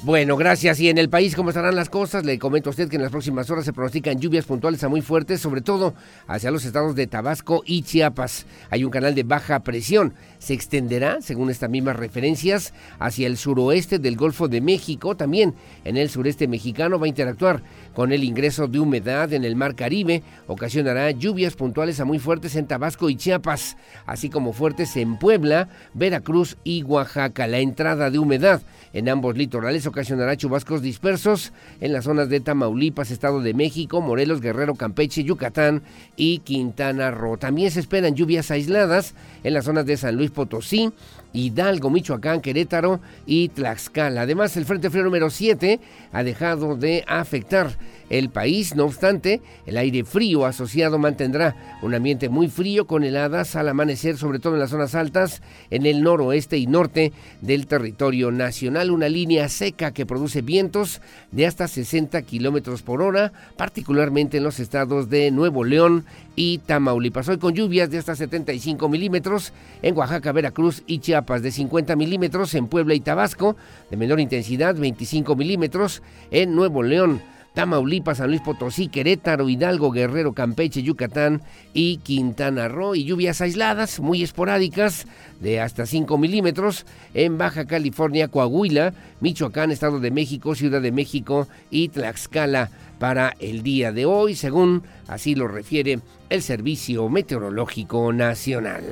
Bueno, 0.03 0.39
gracias. 0.39 0.81
Y 0.81 0.89
en 0.89 0.97
el 0.97 1.11
país, 1.11 1.37
¿cómo 1.37 1.51
estarán 1.51 1.77
las 1.77 1.91
cosas? 1.91 2.25
Le 2.25 2.39
comento 2.39 2.71
a 2.71 2.73
usted 2.73 2.89
que 2.89 2.97
en 2.97 3.03
las 3.03 3.11
próximas 3.11 3.51
horas 3.51 3.67
se 3.67 3.75
pronostican 3.75 4.19
lluvias 4.19 4.47
puntuales 4.47 4.83
a 4.83 4.89
muy 4.89 5.03
fuertes, 5.03 5.43
sobre 5.43 5.61
todo 5.61 5.93
hacia 6.27 6.51
los 6.51 6.65
estados 6.65 6.95
de 6.95 7.07
Tabasco 7.07 7.63
y 7.67 7.83
Chiapas. 7.83 8.47
Hay 8.71 8.83
un 8.83 8.91
canal 8.91 9.15
de 9.15 9.25
baja 9.25 9.61
presión. 9.61 10.15
Se 10.39 10.55
extenderá, 10.55 11.21
según 11.21 11.51
estas 11.51 11.69
mismas 11.69 11.97
referencias, 11.97 12.73
hacia 12.99 13.27
el 13.27 13.37
suroeste 13.37 13.99
del 13.99 14.17
Golfo 14.17 14.49
de 14.49 14.63
México. 14.63 15.19
También 15.19 15.55
en 15.85 15.99
el 15.99 16.09
sureste 16.09 16.49
mexicano 16.49 16.99
va 16.99 17.05
a 17.05 17.11
interactuar 17.11 17.63
con 17.93 18.11
el 18.11 18.25
ingreso 18.25 18.69
de 18.69 18.81
humedad 18.81 19.31
en 19.35 19.45
el 19.45 19.55
Mar 19.55 19.75
Caribe. 19.75 20.23
Ocasionará 20.47 21.11
lluvias 21.11 21.57
puntuales 21.57 22.01
a 22.01 22.07
muy 22.07 22.19
fuertes 22.19 22.57
en 22.57 22.67
Tabasco 22.67 23.11
y 23.11 23.17
Chiapas, 23.17 23.77
así 24.07 24.31
como 24.31 24.55
fuertes 24.55 24.97
en 24.97 25.19
Puebla, 25.19 25.69
Veracruz 25.93 26.57
y 26.65 26.85
Oaxaca. 26.85 27.47
La 27.47 27.59
entrada 27.59 28.09
de 28.09 28.19
humedad 28.19 28.63
en 28.95 29.11
ambos 29.11 29.37
litorales 29.37 29.87
ocasionará 29.91 30.37
chubascos 30.37 30.83
dispersos 30.83 31.53
en 31.81 31.93
las 31.93 32.05
zonas 32.05 32.29
de 32.29 32.41
Tamaulipas, 32.41 33.11
Estado 33.11 33.41
de 33.41 33.55
México, 33.55 34.01
Morelos, 34.01 34.41
Guerrero, 34.41 34.75
Campeche, 34.75 35.23
Yucatán 35.23 35.83
y 36.17 36.39
Quintana 36.39 37.11
Roo. 37.11 37.37
También 37.37 37.71
se 37.71 37.81
esperan 37.81 38.15
lluvias 38.15 38.51
aisladas 38.51 39.15
en 39.45 39.55
las 39.55 39.67
zonas 39.67 39.87
de 39.87 39.97
San 39.97 40.17
Luis 40.17 40.31
Potosí, 40.31 40.93
Hidalgo, 41.33 41.91
Michoacán, 41.91 42.41
Querétaro 42.41 43.01
y 43.27 43.49
Tlaxcala. 43.49 44.23
Además, 44.23 44.57
el 44.57 44.65
Frente 44.65 44.91
Frío 44.91 45.05
número 45.05 45.31
7 45.31 45.81
ha 46.13 46.23
dejado 46.23 46.77
de 46.77 47.05
afectar 47.07 47.77
el 48.11 48.29
país. 48.29 48.75
No 48.75 48.85
obstante, 48.85 49.41
el 49.67 49.77
aire 49.77 50.05
frío 50.05 50.45
asociado 50.45 50.99
mantendrá 50.99 51.79
un 51.81 51.95
ambiente 51.95 52.29
muy 52.29 52.49
frío 52.49 52.87
con 52.87 53.05
heladas 53.05 53.57
al 53.57 53.69
amanecer, 53.69 54.19
sobre 54.19 54.41
todo 54.41 54.55
en 54.55 54.61
las 54.61 54.71
zonas 54.71 54.95
altas, 54.95 55.41
en 55.71 55.87
el 55.87 56.03
noroeste 56.03 56.59
y 56.59 56.67
norte 56.67 57.13
del 57.41 57.67
territorio 57.67 58.31
nacional. 58.33 58.91
Una 58.91 59.09
línea 59.09 59.49
seca 59.49 59.93
que 59.93 60.07
produce 60.07 60.43
vientos 60.43 61.01
de 61.31 61.47
hasta 61.47 61.69
60 61.69 62.21
kilómetros 62.23 62.83
por 62.83 63.01
hora, 63.01 63.33
particularmente 63.57 64.39
en 64.39 64.45
los 64.45 64.61
estados 64.61 65.09
de 65.09 65.31
Nuevo 65.31 65.65
León 65.65 66.05
y 66.37 66.59
Tamaulipas. 66.59 67.29
Hoy 67.29 67.39
con 67.39 67.55
lluvias 67.55 67.91
de 67.91 67.99
hasta 67.99 68.15
75 68.15 68.89
milímetros 68.89 69.53
en 69.83 69.97
Oaxaca, 69.97 70.33
Veracruz 70.33 70.83
y 70.87 70.99
Chiapas, 70.99 71.43
de 71.43 71.51
50 71.51 71.97
milímetros 71.97 72.55
en 72.55 72.67
Puebla 72.67 72.95
y 72.95 73.01
Tabasco, 73.01 73.57
de 73.91 73.97
menor 73.97 74.21
intensidad 74.21 74.75
25 74.75 75.37
milímetros 75.37 76.03
en 76.31 76.55
Nuevo 76.55 76.83
León. 76.83 77.21
Tamaulipas, 77.55 78.19
San 78.19 78.29
Luis 78.29 78.41
Potosí, 78.43 78.87
Querétaro, 78.89 79.49
Hidalgo, 79.49 79.91
Guerrero, 79.91 80.35
Campeche, 80.35 80.83
Yucatán 80.83 81.43
y 81.75 81.97
Quintana 81.97 82.69
Roo. 82.69 82.95
Y 82.95 83.05
lluvias 83.05 83.41
aisladas, 83.41 83.99
muy 83.99 84.23
esporádicas, 84.23 85.07
de 85.41 85.61
hasta 85.61 85.85
5 85.85 86.17
milímetros 86.17 86.87
en 87.13 87.39
Baja 87.39 87.65
California, 87.65 88.29
Coahuila, 88.29 88.95
Michoacán, 89.21 89.73
Estado 89.73 89.99
de 89.99 90.13
México, 90.13 90.55
Ciudad 90.55 90.81
de 90.81 90.93
México 90.93 91.49
y 91.71 91.89
Tlaxcala 91.89 92.71
para 93.01 93.35
el 93.41 93.63
día 93.63 93.91
de 93.93 94.05
hoy, 94.05 94.37
según 94.37 94.83
así 95.09 95.35
lo 95.35 95.49
refiere 95.49 96.01
el 96.31 96.43
Servicio 96.43 97.09
Meteorológico 97.09 98.13
Nacional. 98.13 98.85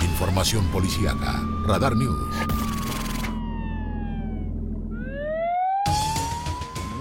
Información 0.00 0.66
policíaca. 0.72 1.40
Radar 1.64 1.94
News. 1.94 2.64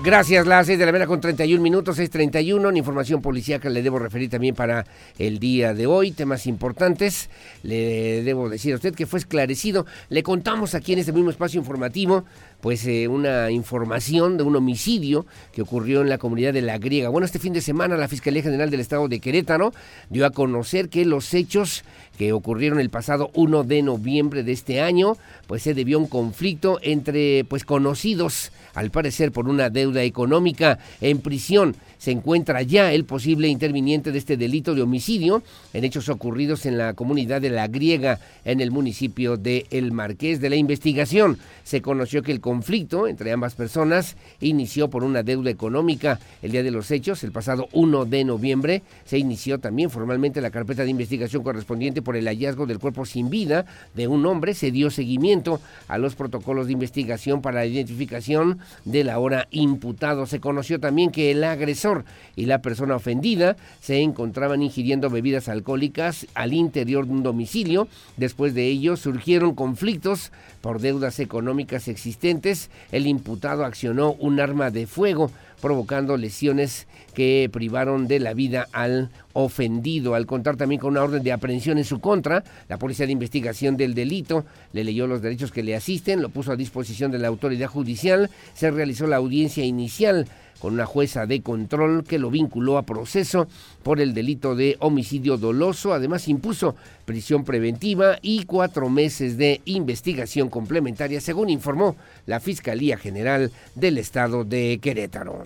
Gracias, 0.03 0.45
las 0.45 0.67
6 0.67 0.77
de 0.77 0.85
la 0.85 0.91
mañana 0.91 1.07
con 1.07 1.21
31 1.21 1.63
minutos, 1.63 1.97
6.31. 1.97 2.67
En 2.67 2.75
información 2.75 3.21
policíaca 3.21 3.69
le 3.69 3.81
debo 3.81 3.99
referir 3.99 4.29
también 4.29 4.53
para 4.53 4.85
el 5.17 5.39
día 5.39 5.73
de 5.73 5.87
hoy, 5.87 6.11
temas 6.11 6.45
importantes. 6.45 7.29
Le 7.63 8.21
debo 8.21 8.49
decir 8.49 8.73
a 8.73 8.75
usted 8.75 8.93
que 8.93 9.05
fue 9.05 9.19
esclarecido. 9.19 9.85
Le 10.09 10.21
contamos 10.21 10.75
aquí 10.75 10.91
en 10.91 10.99
este 10.99 11.13
mismo 11.13 11.29
espacio 11.29 11.57
informativo, 11.57 12.25
pues 12.63 12.87
eh, 12.87 13.09
una 13.09 13.51
información 13.51 14.37
de 14.37 14.43
un 14.43 14.55
homicidio 14.55 15.25
que 15.51 15.61
ocurrió 15.61 15.99
en 15.99 16.07
la 16.07 16.17
comunidad 16.17 16.53
de 16.53 16.61
La 16.61 16.77
Griega. 16.77 17.09
Bueno, 17.09 17.25
este 17.25 17.37
fin 17.37 17.51
de 17.51 17.59
semana 17.59 17.97
la 17.97 18.07
Fiscalía 18.07 18.41
General 18.41 18.69
del 18.69 18.79
Estado 18.79 19.09
de 19.09 19.19
Querétaro 19.19 19.73
dio 20.09 20.25
a 20.25 20.29
conocer 20.29 20.87
que 20.87 21.03
los 21.03 21.33
hechos 21.33 21.83
que 22.17 22.31
ocurrieron 22.31 22.79
el 22.79 22.89
pasado 22.89 23.31
1 23.33 23.65
de 23.65 23.81
noviembre 23.81 24.43
de 24.43 24.53
este 24.53 24.79
año, 24.79 25.17
pues 25.45 25.63
se 25.63 25.73
debió 25.73 25.97
a 25.97 26.01
un 26.01 26.07
conflicto 26.07 26.79
entre 26.83 27.43
pues 27.43 27.65
conocidos, 27.65 28.53
al 28.75 28.91
parecer 28.91 29.33
por 29.33 29.49
una 29.49 29.69
deuda 29.69 30.01
económica 30.03 30.79
en 31.01 31.19
prisión 31.19 31.75
se 32.03 32.11
encuentra 32.11 32.61
ya 32.63 32.91
el 32.91 33.05
posible 33.05 33.47
interviniente 33.47 34.11
de 34.11 34.17
este 34.17 34.35
delito 34.35 34.75
de 34.75 34.81
homicidio 34.81 35.41
en 35.71 35.85
hechos 35.85 36.09
ocurridos 36.09 36.65
en 36.65 36.77
la 36.77 36.95
comunidad 36.95 37.39
de 37.39 37.49
La 37.49 37.69
Griega 37.69 38.19
en 38.43 38.59
el 38.59 38.71
municipio 38.71 39.37
de 39.37 39.67
El 39.69 39.93
Marqués 39.93 40.41
de 40.41 40.49
la 40.49 40.57
investigación. 40.57 41.37
Se 41.63 41.81
conoció 41.81 42.21
que 42.21 42.33
el 42.33 42.41
conflicto 42.53 43.07
entre 43.07 43.31
ambas 43.31 43.55
personas 43.55 44.15
inició 44.39 44.87
por 44.87 45.03
una 45.03 45.23
deuda 45.23 45.49
económica. 45.49 46.19
El 46.43 46.51
día 46.51 46.61
de 46.61 46.69
los 46.69 46.91
hechos, 46.91 47.23
el 47.23 47.31
pasado 47.31 47.67
1 47.73 48.05
de 48.05 48.23
noviembre, 48.23 48.83
se 49.05 49.17
inició 49.17 49.59
también 49.59 49.89
formalmente 49.89 50.39
la 50.39 50.51
carpeta 50.51 50.83
de 50.83 50.91
investigación 50.91 51.41
correspondiente 51.41 52.03
por 52.03 52.15
el 52.15 52.27
hallazgo 52.27 52.67
del 52.67 52.77
cuerpo 52.77 53.07
sin 53.07 53.31
vida 53.31 53.65
de 53.95 54.07
un 54.07 54.23
hombre. 54.27 54.53
Se 54.53 54.69
dio 54.69 54.91
seguimiento 54.91 55.61
a 55.87 55.97
los 55.97 56.13
protocolos 56.13 56.67
de 56.67 56.73
investigación 56.73 57.41
para 57.41 57.61
la 57.61 57.65
identificación 57.65 58.59
del 58.85 59.09
ahora 59.09 59.47
imputado. 59.49 60.27
Se 60.27 60.39
conoció 60.39 60.79
también 60.79 61.09
que 61.09 61.31
el 61.31 61.43
agresor 61.43 62.05
y 62.35 62.45
la 62.45 62.61
persona 62.61 62.95
ofendida 62.95 63.57
se 63.81 64.01
encontraban 64.01 64.61
ingiriendo 64.61 65.09
bebidas 65.09 65.49
alcohólicas 65.49 66.27
al 66.35 66.53
interior 66.53 67.07
de 67.07 67.13
un 67.13 67.23
domicilio. 67.23 67.87
Después 68.17 68.53
de 68.53 68.67
ello 68.67 68.95
surgieron 68.95 69.55
conflictos 69.55 70.31
por 70.63 70.79
deudas 70.79 71.19
económicas 71.19 71.89
existentes. 71.89 72.69
El 72.93 73.05
imputado 73.05 73.65
accionó 73.65 74.13
un 74.13 74.39
arma 74.39 74.71
de 74.71 74.87
fuego 74.87 75.29
provocando 75.61 76.15
lesiones 76.15 76.87
que 77.13 77.49
privaron 77.51 78.07
de 78.07 78.21
la 78.21 78.33
vida 78.33 78.69
al 78.71 79.09
ofendido. 79.33 80.15
Al 80.15 80.25
contar 80.25 80.55
también 80.55 80.79
con 80.79 80.91
una 80.91 81.03
orden 81.03 81.21
de 81.21 81.33
aprehensión 81.33 81.77
en 81.79 81.83
su 81.83 81.99
contra, 81.99 82.45
la 82.69 82.77
Policía 82.77 83.05
de 83.05 83.11
Investigación 83.11 83.75
del 83.75 83.93
Delito 83.93 84.45
le 84.71 84.85
leyó 84.85 85.05
los 85.05 85.21
derechos 85.21 85.51
que 85.51 85.63
le 85.63 85.75
asisten, 85.75 86.21
lo 86.21 86.29
puso 86.29 86.53
a 86.53 86.55
disposición 86.55 87.11
de 87.11 87.19
la 87.19 87.27
autoridad 87.27 87.67
judicial, 87.67 88.29
se 88.53 88.71
realizó 88.71 89.05
la 89.05 89.17
audiencia 89.17 89.65
inicial 89.65 90.27
con 90.63 90.75
una 90.75 90.85
jueza 90.85 91.25
de 91.25 91.41
control 91.41 92.05
que 92.05 92.17
lo 92.17 92.31
vinculó 92.31 92.77
a 92.77 92.83
proceso 92.83 93.49
por 93.83 93.99
el 93.99 94.13
delito 94.13 94.55
de 94.55 94.77
homicidio 94.79 95.35
doloso. 95.35 95.93
Además 95.93 96.29
impuso 96.29 96.77
prisión 97.03 97.43
preventiva 97.43 98.17
y 98.21 98.45
cuatro 98.45 98.89
meses 98.89 99.35
de 99.35 99.59
investigación 99.65 100.47
complementaria, 100.47 101.19
según 101.19 101.49
informó 101.49 101.97
la 102.27 102.39
Fiscalía 102.39 102.97
General 102.97 103.51
del 103.75 103.97
Estado 103.97 104.45
de 104.45 104.79
Querétaro. 104.81 105.43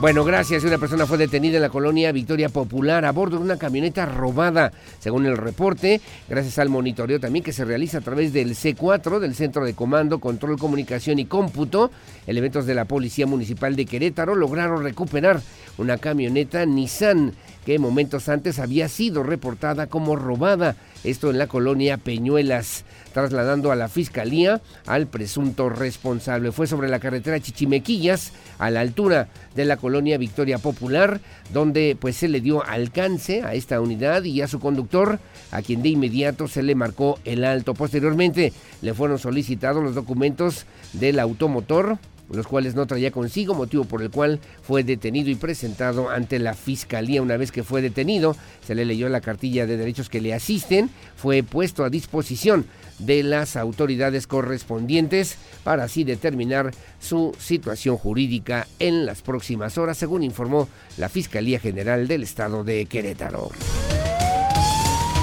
Bueno, 0.00 0.24
gracias. 0.24 0.64
Una 0.64 0.78
persona 0.78 1.04
fue 1.04 1.18
detenida 1.18 1.56
en 1.56 1.62
la 1.62 1.68
colonia 1.68 2.10
Victoria 2.10 2.48
Popular 2.48 3.04
a 3.04 3.12
bordo 3.12 3.36
de 3.36 3.44
una 3.44 3.58
camioneta 3.58 4.06
robada, 4.06 4.72
según 4.98 5.26
el 5.26 5.36
reporte, 5.36 6.00
gracias 6.26 6.58
al 6.58 6.70
monitoreo 6.70 7.20
también 7.20 7.44
que 7.44 7.52
se 7.52 7.66
realiza 7.66 7.98
a 7.98 8.00
través 8.00 8.32
del 8.32 8.56
C4, 8.56 9.18
del 9.18 9.34
Centro 9.34 9.62
de 9.62 9.74
Comando, 9.74 10.18
Control, 10.18 10.58
Comunicación 10.58 11.18
y 11.18 11.26
Cómputo. 11.26 11.90
Elementos 12.26 12.64
de 12.64 12.74
la 12.74 12.86
Policía 12.86 13.26
Municipal 13.26 13.76
de 13.76 13.84
Querétaro 13.84 14.34
lograron 14.34 14.82
recuperar 14.82 15.42
una 15.76 15.98
camioneta 15.98 16.64
Nissan 16.64 17.34
que 17.66 17.78
momentos 17.78 18.30
antes 18.30 18.58
había 18.58 18.88
sido 18.88 19.22
reportada 19.22 19.86
como 19.86 20.16
robada, 20.16 20.76
esto 21.04 21.28
en 21.28 21.36
la 21.36 21.46
colonia 21.46 21.98
Peñuelas 21.98 22.86
trasladando 23.12 23.72
a 23.72 23.76
la 23.76 23.88
fiscalía 23.88 24.60
al 24.86 25.06
presunto 25.06 25.68
responsable. 25.68 26.52
Fue 26.52 26.66
sobre 26.66 26.88
la 26.88 27.00
carretera 27.00 27.40
Chichimequillas, 27.40 28.32
a 28.58 28.70
la 28.70 28.80
altura 28.80 29.28
de 29.54 29.64
la 29.64 29.76
colonia 29.76 30.18
Victoria 30.18 30.58
Popular, 30.58 31.20
donde 31.52 31.96
pues 31.98 32.16
se 32.16 32.28
le 32.28 32.40
dio 32.40 32.64
alcance 32.64 33.42
a 33.42 33.54
esta 33.54 33.80
unidad 33.80 34.24
y 34.24 34.42
a 34.42 34.48
su 34.48 34.60
conductor, 34.60 35.18
a 35.50 35.62
quien 35.62 35.82
de 35.82 35.90
inmediato 35.90 36.48
se 36.48 36.62
le 36.62 36.74
marcó 36.74 37.18
el 37.24 37.44
alto. 37.44 37.74
Posteriormente 37.74 38.52
le 38.82 38.94
fueron 38.94 39.18
solicitados 39.18 39.82
los 39.82 39.94
documentos 39.94 40.66
del 40.92 41.18
automotor 41.18 41.98
los 42.32 42.46
cuales 42.46 42.74
no 42.74 42.86
traía 42.86 43.10
consigo, 43.10 43.54
motivo 43.54 43.84
por 43.84 44.02
el 44.02 44.10
cual 44.10 44.40
fue 44.62 44.84
detenido 44.84 45.30
y 45.30 45.34
presentado 45.34 46.10
ante 46.10 46.38
la 46.38 46.54
fiscalía. 46.54 47.22
Una 47.22 47.36
vez 47.36 47.50
que 47.50 47.64
fue 47.64 47.82
detenido, 47.82 48.36
se 48.64 48.74
le 48.74 48.84
leyó 48.84 49.08
la 49.08 49.20
cartilla 49.20 49.66
de 49.66 49.76
derechos 49.76 50.08
que 50.08 50.20
le 50.20 50.32
asisten, 50.32 50.90
fue 51.16 51.42
puesto 51.42 51.84
a 51.84 51.90
disposición 51.90 52.66
de 53.00 53.22
las 53.22 53.56
autoridades 53.56 54.26
correspondientes 54.26 55.36
para 55.64 55.84
así 55.84 56.04
determinar 56.04 56.70
su 57.00 57.34
situación 57.38 57.96
jurídica 57.96 58.66
en 58.78 59.06
las 59.06 59.22
próximas 59.22 59.78
horas, 59.78 59.98
según 59.98 60.22
informó 60.22 60.68
la 60.96 61.08
Fiscalía 61.08 61.60
General 61.60 62.06
del 62.06 62.22
Estado 62.22 62.64
de 62.64 62.86
Querétaro. 62.86 63.50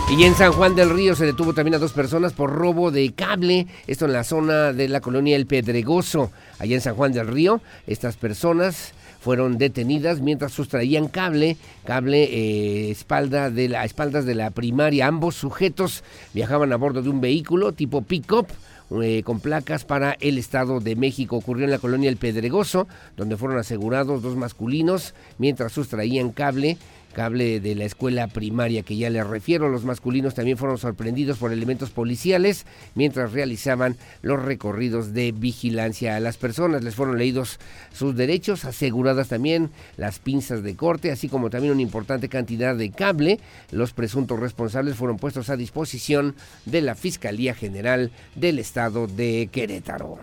Y 0.09 0.23
en 0.23 0.35
San 0.35 0.53
Juan 0.53 0.73
del 0.73 0.89
Río 0.89 1.17
se 1.17 1.25
detuvo 1.25 1.53
también 1.53 1.75
a 1.75 1.79
dos 1.79 1.91
personas 1.91 2.31
por 2.31 2.49
robo 2.49 2.91
de 2.91 3.11
cable, 3.13 3.67
esto 3.87 4.05
en 4.05 4.13
la 4.13 4.23
zona 4.23 4.71
de 4.71 4.87
la 4.87 5.01
colonia 5.01 5.35
El 5.35 5.47
Pedregoso. 5.47 6.31
Allá 6.59 6.75
en 6.75 6.81
San 6.81 6.95
Juan 6.95 7.11
del 7.11 7.27
Río, 7.27 7.59
estas 7.87 8.15
personas 8.15 8.93
fueron 9.27 9.57
detenidas 9.57 10.21
mientras 10.21 10.53
sustraían 10.53 11.09
cable, 11.09 11.57
cable 11.83 12.23
eh, 12.23 12.91
espalda 12.91 13.49
de 13.49 13.67
la, 13.67 13.83
espaldas 13.83 14.25
de 14.25 14.35
la 14.35 14.51
primaria. 14.51 15.05
Ambos 15.05 15.35
sujetos 15.35 16.05
viajaban 16.33 16.71
a 16.71 16.77
bordo 16.77 17.01
de 17.01 17.09
un 17.09 17.19
vehículo 17.19 17.73
tipo 17.73 18.03
pick-up. 18.03 18.47
Eh, 19.01 19.21
con 19.25 19.41
placas 19.41 19.83
para 19.83 20.13
el 20.21 20.37
Estado 20.37 20.79
de 20.79 20.95
México. 20.95 21.35
Ocurrió 21.35 21.65
en 21.65 21.71
la 21.71 21.77
colonia 21.77 22.09
El 22.09 22.15
Pedregoso, 22.15 22.87
donde 23.17 23.35
fueron 23.35 23.57
asegurados 23.57 24.21
dos 24.21 24.37
masculinos 24.37 25.13
mientras 25.37 25.73
sustraían 25.73 26.31
cable 26.31 26.77
cable 27.17 27.59
de 27.59 27.73
la 27.73 27.85
escuela 27.85 28.27
primaria 28.27 28.83
que 28.83 28.95
ya 28.95 29.09
les 29.09 29.25
refiero. 29.25 29.69
Los 29.69 29.85
masculinos 29.85 30.35
también 30.35 30.55
fueron 30.55 30.77
sorprendidos 30.77 31.39
por 31.39 31.51
elementos 31.51 31.89
policiales 31.89 32.67
mientras 32.93 33.31
realizaban 33.31 33.97
los 34.21 34.39
recorridos 34.39 35.15
de 35.15 35.31
vigilancia 35.31 36.15
a 36.15 36.19
las 36.19 36.37
personas. 36.37 36.83
Les 36.83 36.93
fueron 36.93 37.17
leídos 37.17 37.59
sus 37.91 38.15
derechos, 38.15 38.65
aseguradas 38.65 39.29
también 39.29 39.71
las 39.97 40.19
pinzas 40.19 40.61
de 40.61 40.75
corte, 40.75 41.09
así 41.09 41.27
como 41.27 41.49
también 41.49 41.73
una 41.73 41.81
importante 41.81 42.29
cantidad 42.29 42.75
de 42.75 42.91
cable. 42.91 43.39
Los 43.71 43.93
presuntos 43.93 44.39
responsables 44.39 44.95
fueron 44.95 45.17
puestos 45.17 45.49
a 45.49 45.57
disposición 45.57 46.35
de 46.65 46.81
la 46.81 46.93
Fiscalía 46.93 47.55
General 47.55 48.11
del 48.35 48.59
Estado 48.59 49.07
de 49.07 49.49
Querétaro. 49.51 50.19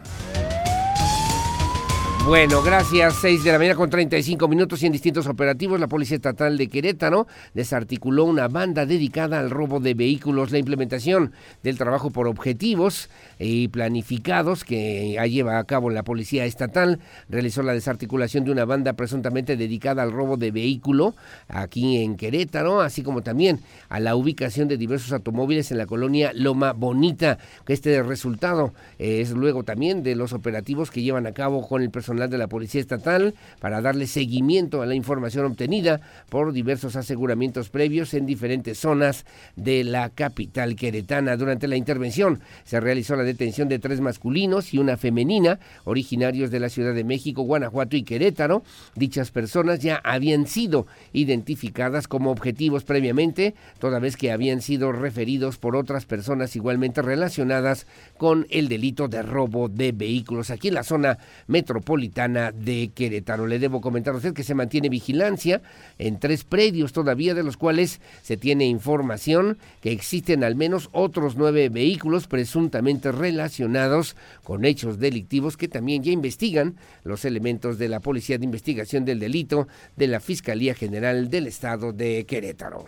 Bueno, 2.27 2.63
gracias. 2.63 3.17
6 3.17 3.45
de 3.45 3.53
la 3.53 3.59
mañana 3.59 3.77
con 3.77 3.91
35 3.91 4.49
minutos 4.49 4.83
y 4.83 4.87
en 4.87 4.93
distintos 4.93 5.27
operativos, 5.27 5.79
la 5.79 5.89
Policía 5.89 6.17
Estatal 6.17 6.57
de 6.57 6.69
Querétaro 6.69 7.27
desarticuló 7.53 8.25
una 8.25 8.49
banda 8.49 8.87
dedicada 8.87 9.39
al 9.39 9.51
robo 9.51 9.79
de 9.79 9.93
vehículos. 9.93 10.51
La 10.51 10.57
implementación 10.57 11.33
del 11.63 11.77
trabajo 11.77 12.11
por 12.11 12.27
objetivos 12.27 13.11
y 13.39 13.69
planificados 13.69 14.65
que 14.65 15.19
lleva 15.29 15.59
a 15.59 15.65
cabo 15.65 15.91
la 15.91 16.03
Policía 16.03 16.47
Estatal 16.47 16.99
realizó 17.29 17.63
la 17.63 17.75
desarticulación 17.75 18.47
de 18.47 18.53
una 18.53 18.65
banda 18.65 18.95
presuntamente 18.95 19.59
dedicada 19.59 20.03
al 20.03 20.11
robo 20.11 20.39
de 20.39 20.51
vehículo 20.51 21.15
aquí 21.49 22.03
en 22.03 22.17
Querétaro, 22.17 22.81
así 22.81 23.03
como 23.03 23.21
también 23.21 23.61
a 23.91 24.01
la 24.01 24.17
ubicación 24.17 24.67
de 24.67 24.79
diversos 24.79 25.13
automóviles 25.13 25.71
en 25.73 25.77
la 25.77 25.85
colonia 25.85 26.33
Loma 26.35 26.73
Bonita. 26.73 27.37
Este 27.69 28.03
resultado 28.03 28.73
es 28.99 29.33
luego 29.33 29.63
también 29.63 30.03
de 30.03 30.17
los 30.17 30.33
operativos 30.33 30.91
que 30.91 31.03
llevan 31.03 31.27
a 31.27 31.33
cabo 31.33 31.69
con 31.69 31.83
el 31.83 31.91
personal 31.91 32.14
de 32.15 32.39
la 32.39 32.47
Policía 32.47 32.81
Estatal 32.81 33.35
para 33.61 33.81
darle 33.81 34.07
seguimiento 34.07 34.83
a 34.83 34.87
la 34.87 34.95
información 34.95 35.45
obtenida 35.47 36.01
por 36.29 36.53
diversos 36.53 36.95
aseguramientos 36.95 37.71
previos 37.71 38.15
en 38.15 38.25
diferentes 38.25 38.79
zonas 38.79 39.27
de 39.57 39.83
la 39.83 40.11
capital 40.11 40.77
queretana. 40.77 41.37
Durante 41.37 41.67
la 41.67 41.77
intervención 41.77 42.41
se 42.65 42.79
realizó 42.79 43.17
la 43.17 43.25
detención 43.25 43.69
de 43.69 43.81
tres 43.81 44.01
masculinos 44.01 44.73
y 44.73 44.79
una 44.79 44.97
femenina 44.97 45.59
originarios 45.85 46.51
de 46.53 46.61
la 46.61 46.69
Ciudad 46.69 46.95
de 46.95 47.05
México, 47.05 47.43
Guanajuato 47.43 47.97
y 47.97 48.05
Querétaro. 48.05 48.63
Dichas 48.95 49.33
personas 49.33 49.81
ya 49.81 49.97
habían 50.05 50.47
sido 50.47 50.87
identificadas 51.13 52.07
como 52.07 52.31
objetivos 52.31 52.85
previamente, 52.85 53.55
toda 53.81 53.99
vez 53.99 54.17
que 54.17 54.31
habían 54.31 54.63
sido 54.63 54.93
referidos 54.93 55.59
por 55.59 55.75
otras 55.75 56.07
personas 56.07 56.55
igualmente 56.55 57.03
relacionadas 57.03 57.87
con 58.17 58.47
el 58.51 58.69
delito 58.69 59.09
de 59.09 59.23
robo 59.23 59.69
de 59.69 59.91
vehículos 59.91 60.51
aquí 60.51 60.69
en 60.69 60.75
la 60.75 60.85
zona 60.85 61.19
metropolitana 61.49 62.04
de 62.09 62.91
Querétaro. 62.95 63.47
Le 63.47 63.59
debo 63.59 63.81
comentar 63.81 64.15
a 64.15 64.17
usted 64.19 64.35
que 64.35 64.43
se 64.43 64.55
mantiene 64.55 64.89
vigilancia 64.89 65.63
en 65.99 66.19
tres 66.19 66.45
predios 66.45 66.93
todavía, 66.93 67.35
de 67.35 67.43
los 67.43 67.57
cuales 67.57 68.01
se 68.23 68.37
tiene 68.37 68.67
información 68.67 69.59
que 69.81 69.93
existen 69.93 70.45
al 70.45 70.57
menos 70.57 70.89
otros 70.93 71.37
nueve 71.37 71.69
vehículos 71.69 72.27
presuntamente 72.27 73.13
relacionados 73.13 74.17
con 74.43 74.65
hechos 74.65 74.99
delictivos 74.99 75.57
que 75.57 75.69
también 75.69 76.03
ya 76.03 76.13
investigan 76.13 76.77
los 77.05 77.25
elementos 77.25 77.79
de 77.79 77.89
la 77.89 78.01
Policía 78.01 78.39
de 78.39 78.45
Investigación 78.45 79.05
del 79.05 79.21
Delito 79.21 79.69
de 79.97 80.09
la 80.09 80.21
Fiscalía 80.21 80.75
General 80.75 81.31
del 81.31 81.47
Estado 81.47 81.93
de 81.93 82.27
Querétaro. 82.27 82.87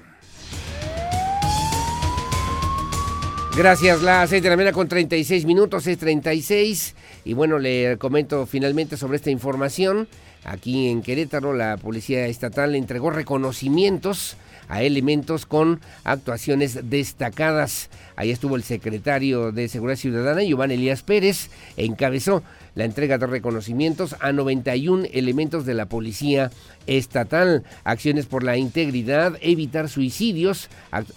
Gracias, 3.57 4.03
las 4.03 4.29
6 4.29 4.43
de 4.43 4.51
la 4.51 4.57
mañana 4.57 4.75
con 4.75 4.87
36 4.87 5.47
minutos, 5.47 5.87
es 5.87 5.97
36. 5.97 6.95
Y 7.27 7.33
bueno, 7.33 7.59
le 7.59 7.99
comento 7.99 8.47
finalmente 8.47 8.97
sobre 8.97 9.17
esta 9.17 9.33
información. 9.33 10.07
Aquí 10.45 10.89
en 10.91 11.03
Querétaro, 11.03 11.55
la 11.55 11.77
Policía 11.77 12.25
Estatal 12.27 12.77
entregó 12.77 13.11
reconocimientos 13.11 14.37
a 14.69 14.83
elementos 14.83 15.47
con 15.47 15.81
actuaciones 16.05 16.91
destacadas. 16.91 17.91
Ahí 18.17 18.31
estuvo 18.31 18.57
el 18.57 18.63
secretario 18.63 19.53
de 19.53 19.69
Seguridad 19.69 19.99
Ciudadana, 19.99 20.43
Giovanni 20.43 20.75
Elías 20.75 21.03
Pérez, 21.03 21.51
encabezó 21.77 22.43
la 22.77 22.85
entrega 22.85 23.19
de 23.19 23.27
reconocimientos 23.27 24.15
a 24.21 24.33
91 24.33 25.07
elementos 25.13 25.65
de 25.65 25.75
la 25.75 25.87
Policía 25.87 26.51
Estatal, 26.87 27.65
acciones 27.85 28.27
por 28.27 28.45
la 28.45 28.59
integridad, 28.59 29.37
evitar 29.41 29.89
suicidios, 29.89 30.69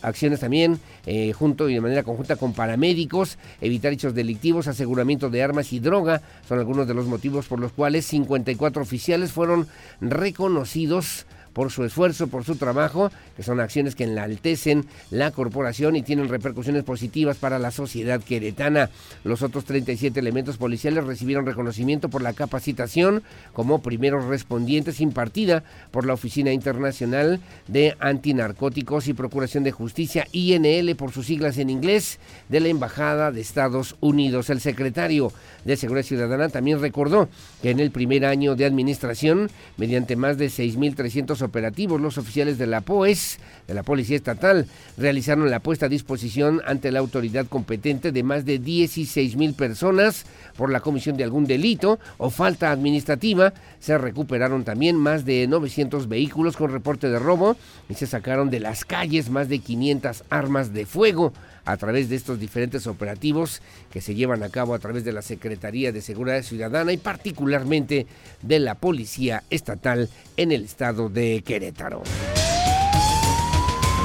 acciones 0.01 0.39
también 0.39 0.79
eh, 1.05 1.33
junto 1.33 1.69
y 1.69 1.73
de 1.73 1.81
manera 1.81 2.03
conjunta 2.03 2.37
con 2.37 2.53
paramédicos, 2.53 3.37
evitar 3.61 3.91
hechos 3.91 4.15
delictivos, 4.15 4.67
aseguramiento 4.67 5.29
de 5.29 5.43
armas 5.43 5.73
y 5.73 5.79
droga, 5.79 6.21
son 6.47 6.59
algunos 6.59 6.87
de 6.87 6.93
los 6.93 7.07
motivos 7.07 7.47
por 7.47 7.59
los 7.59 7.73
cuales 7.73 8.05
54 8.05 8.81
oficiales 8.81 9.31
fueron 9.31 9.67
reconocidos 10.01 11.25
por 11.59 11.71
su 11.71 11.83
esfuerzo, 11.83 12.27
por 12.27 12.45
su 12.45 12.55
trabajo, 12.55 13.11
que 13.35 13.43
son 13.43 13.59
acciones 13.59 13.93
que 13.93 14.05
enaltecen 14.05 14.85
la 15.11 15.31
corporación 15.31 15.97
y 15.97 16.03
tienen 16.03 16.29
repercusiones 16.29 16.85
positivas 16.85 17.35
para 17.35 17.59
la 17.59 17.69
sociedad 17.71 18.21
queretana. 18.21 18.89
Los 19.25 19.41
otros 19.41 19.65
37 19.65 20.17
elementos 20.17 20.55
policiales 20.55 21.03
recibieron 21.03 21.45
reconocimiento 21.45 22.07
por 22.07 22.21
la 22.21 22.31
capacitación 22.31 23.23
como 23.51 23.81
primeros 23.81 24.23
respondientes 24.23 25.01
impartida 25.01 25.65
por 25.91 26.05
la 26.05 26.13
Oficina 26.13 26.53
Internacional 26.53 27.41
de 27.67 27.93
Antinarcóticos 27.99 29.09
y 29.09 29.13
Procuración 29.13 29.65
de 29.65 29.73
Justicia, 29.73 30.29
INL 30.31 30.95
por 30.95 31.11
sus 31.11 31.25
siglas 31.25 31.57
en 31.57 31.69
inglés, 31.69 32.19
de 32.47 32.61
la 32.61 32.69
Embajada 32.69 33.33
de 33.33 33.41
Estados 33.41 33.97
Unidos. 33.99 34.49
El 34.49 34.61
secretario 34.61 35.33
de 35.65 35.75
Seguridad 35.75 36.05
Ciudadana 36.05 36.47
también 36.47 36.79
recordó 36.79 37.27
que 37.61 37.71
en 37.71 37.81
el 37.81 37.91
primer 37.91 38.23
año 38.23 38.55
de 38.55 38.63
administración, 38.63 39.51
mediante 39.75 40.15
más 40.15 40.37
de 40.37 40.47
6.300 40.47 41.48
operativos, 41.49 41.99
los 41.99 42.17
oficiales 42.17 42.57
de 42.57 42.67
la 42.67 42.81
POES, 42.81 43.39
de 43.67 43.73
la 43.73 43.83
Policía 43.83 44.15
Estatal, 44.15 44.65
realizaron 44.97 45.49
la 45.49 45.59
puesta 45.59 45.87
a 45.87 45.89
disposición 45.89 46.61
ante 46.65 46.91
la 46.91 46.99
autoridad 46.99 47.47
competente 47.47 48.11
de 48.11 48.23
más 48.23 48.45
de 48.45 48.61
16.000 48.61 49.53
personas 49.55 50.25
por 50.55 50.71
la 50.71 50.79
comisión 50.79 51.17
de 51.17 51.23
algún 51.25 51.45
delito 51.45 51.99
o 52.17 52.29
falta 52.29 52.71
administrativa. 52.71 53.53
Se 53.79 53.97
recuperaron 53.97 54.63
también 54.63 54.95
más 54.95 55.25
de 55.25 55.47
900 55.47 56.07
vehículos 56.07 56.55
con 56.55 56.71
reporte 56.71 57.09
de 57.09 57.19
robo 57.19 57.57
y 57.89 57.95
se 57.95 58.07
sacaron 58.07 58.49
de 58.49 58.59
las 58.59 58.85
calles 58.85 59.29
más 59.29 59.49
de 59.49 59.59
500 59.59 60.23
armas 60.29 60.73
de 60.73 60.85
fuego 60.85 61.33
a 61.65 61.77
través 61.77 62.09
de 62.09 62.15
estos 62.15 62.39
diferentes 62.39 62.87
operativos 62.87 63.61
que 63.91 64.01
se 64.01 64.15
llevan 64.15 64.43
a 64.43 64.49
cabo 64.49 64.73
a 64.73 64.79
través 64.79 65.03
de 65.03 65.13
la 65.13 65.21
Secretaría 65.21 65.91
de 65.91 66.01
Seguridad 66.01 66.41
Ciudadana 66.43 66.91
y 66.91 66.97
particularmente 66.97 68.07
de 68.41 68.59
la 68.59 68.75
Policía 68.75 69.43
Estatal 69.49 70.09
en 70.37 70.51
el 70.51 70.65
estado 70.65 71.09
de 71.09 71.43
Querétaro. 71.45 72.03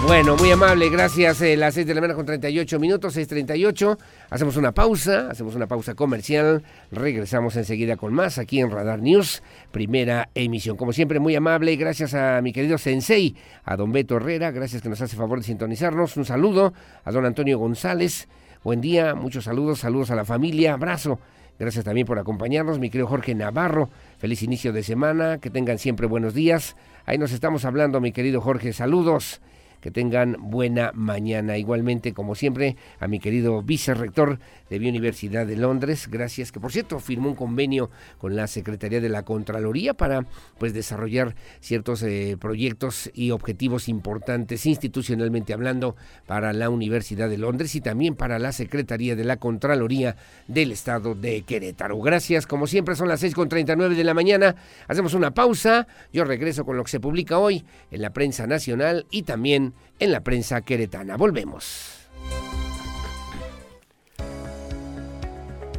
Bueno, 0.06 0.36
muy 0.36 0.50
amable, 0.50 0.90
gracias. 0.90 1.40
Eh, 1.40 1.56
las 1.56 1.72
6 1.74 1.86
de 1.86 1.94
la 1.94 2.02
mañana 2.02 2.14
con 2.14 2.26
38 2.26 2.78
minutos, 2.78 3.16
6.38. 3.16 3.96
Hacemos 4.28 4.58
una 4.58 4.72
pausa, 4.72 5.30
hacemos 5.30 5.54
una 5.54 5.66
pausa 5.66 5.94
comercial. 5.94 6.62
Regresamos 6.92 7.56
enseguida 7.56 7.96
con 7.96 8.12
más 8.12 8.36
aquí 8.36 8.60
en 8.60 8.70
Radar 8.70 9.00
News, 9.00 9.42
primera 9.72 10.28
emisión. 10.34 10.76
Como 10.76 10.92
siempre, 10.92 11.20
muy 11.20 11.34
amable, 11.34 11.74
gracias 11.76 12.12
a 12.12 12.42
mi 12.42 12.52
querido 12.52 12.76
Sensei, 12.76 13.34
a 13.64 13.76
don 13.76 13.92
Beto 13.92 14.16
Herrera, 14.16 14.50
gracias 14.50 14.82
que 14.82 14.90
nos 14.90 15.00
hace 15.00 15.16
favor 15.16 15.38
de 15.38 15.46
sintonizarnos. 15.46 16.18
Un 16.18 16.26
saludo 16.26 16.74
a 17.02 17.10
don 17.10 17.24
Antonio 17.24 17.58
González. 17.58 18.28
Buen 18.62 18.82
día, 18.82 19.14
muchos 19.14 19.44
saludos, 19.44 19.80
saludos 19.80 20.10
a 20.10 20.16
la 20.16 20.26
familia, 20.26 20.74
abrazo. 20.74 21.18
Gracias 21.58 21.82
también 21.84 22.06
por 22.06 22.18
acompañarnos, 22.18 22.78
mi 22.78 22.90
querido 22.90 23.06
Jorge 23.06 23.34
Navarro. 23.34 23.88
Feliz 24.18 24.42
inicio 24.42 24.74
de 24.74 24.82
semana, 24.82 25.38
que 25.38 25.48
tengan 25.48 25.78
siempre 25.78 26.06
buenos 26.06 26.34
días. 26.34 26.76
Ahí 27.06 27.16
nos 27.16 27.32
estamos 27.32 27.64
hablando, 27.64 28.02
mi 28.02 28.12
querido 28.12 28.42
Jorge. 28.42 28.74
Saludos. 28.74 29.40
Que 29.84 29.90
tengan 29.90 30.38
buena 30.40 30.92
mañana. 30.94 31.58
Igualmente, 31.58 32.14
como 32.14 32.34
siempre, 32.34 32.78
a 33.00 33.06
mi 33.06 33.20
querido 33.20 33.62
vicerrector 33.62 34.38
de 34.70 34.80
mi 34.80 34.88
Universidad 34.88 35.46
de 35.46 35.58
Londres, 35.58 36.08
gracias, 36.10 36.52
que 36.52 36.58
por 36.58 36.72
cierto 36.72 37.00
firmó 37.00 37.28
un 37.28 37.34
convenio 37.34 37.90
con 38.16 38.34
la 38.34 38.46
Secretaría 38.46 39.02
de 39.02 39.10
la 39.10 39.26
Contraloría 39.26 39.92
para 39.92 40.24
pues 40.56 40.72
desarrollar 40.72 41.34
ciertos 41.60 42.02
eh, 42.02 42.38
proyectos 42.40 43.10
y 43.12 43.30
objetivos 43.30 43.90
importantes 43.90 44.64
institucionalmente 44.64 45.52
hablando 45.52 45.96
para 46.24 46.54
la 46.54 46.70
Universidad 46.70 47.28
de 47.28 47.36
Londres 47.36 47.74
y 47.74 47.82
también 47.82 48.14
para 48.14 48.38
la 48.38 48.52
Secretaría 48.52 49.16
de 49.16 49.24
la 49.24 49.36
Contraloría 49.36 50.16
del 50.48 50.72
Estado 50.72 51.14
de 51.14 51.42
Querétaro. 51.42 52.00
Gracias, 52.00 52.46
como 52.46 52.66
siempre 52.66 52.96
son 52.96 53.08
las 53.08 53.22
6.39 53.22 53.94
de 53.94 54.04
la 54.04 54.14
mañana, 54.14 54.56
hacemos 54.88 55.12
una 55.12 55.34
pausa, 55.34 55.86
yo 56.10 56.24
regreso 56.24 56.64
con 56.64 56.78
lo 56.78 56.84
que 56.84 56.90
se 56.90 57.00
publica 57.00 57.38
hoy 57.38 57.66
en 57.90 58.00
la 58.00 58.14
prensa 58.14 58.46
nacional 58.46 59.04
y 59.10 59.24
también 59.24 59.73
en 59.98 60.12
la 60.12 60.20
prensa 60.20 60.60
queretana. 60.62 61.16
Volvemos. 61.16 62.08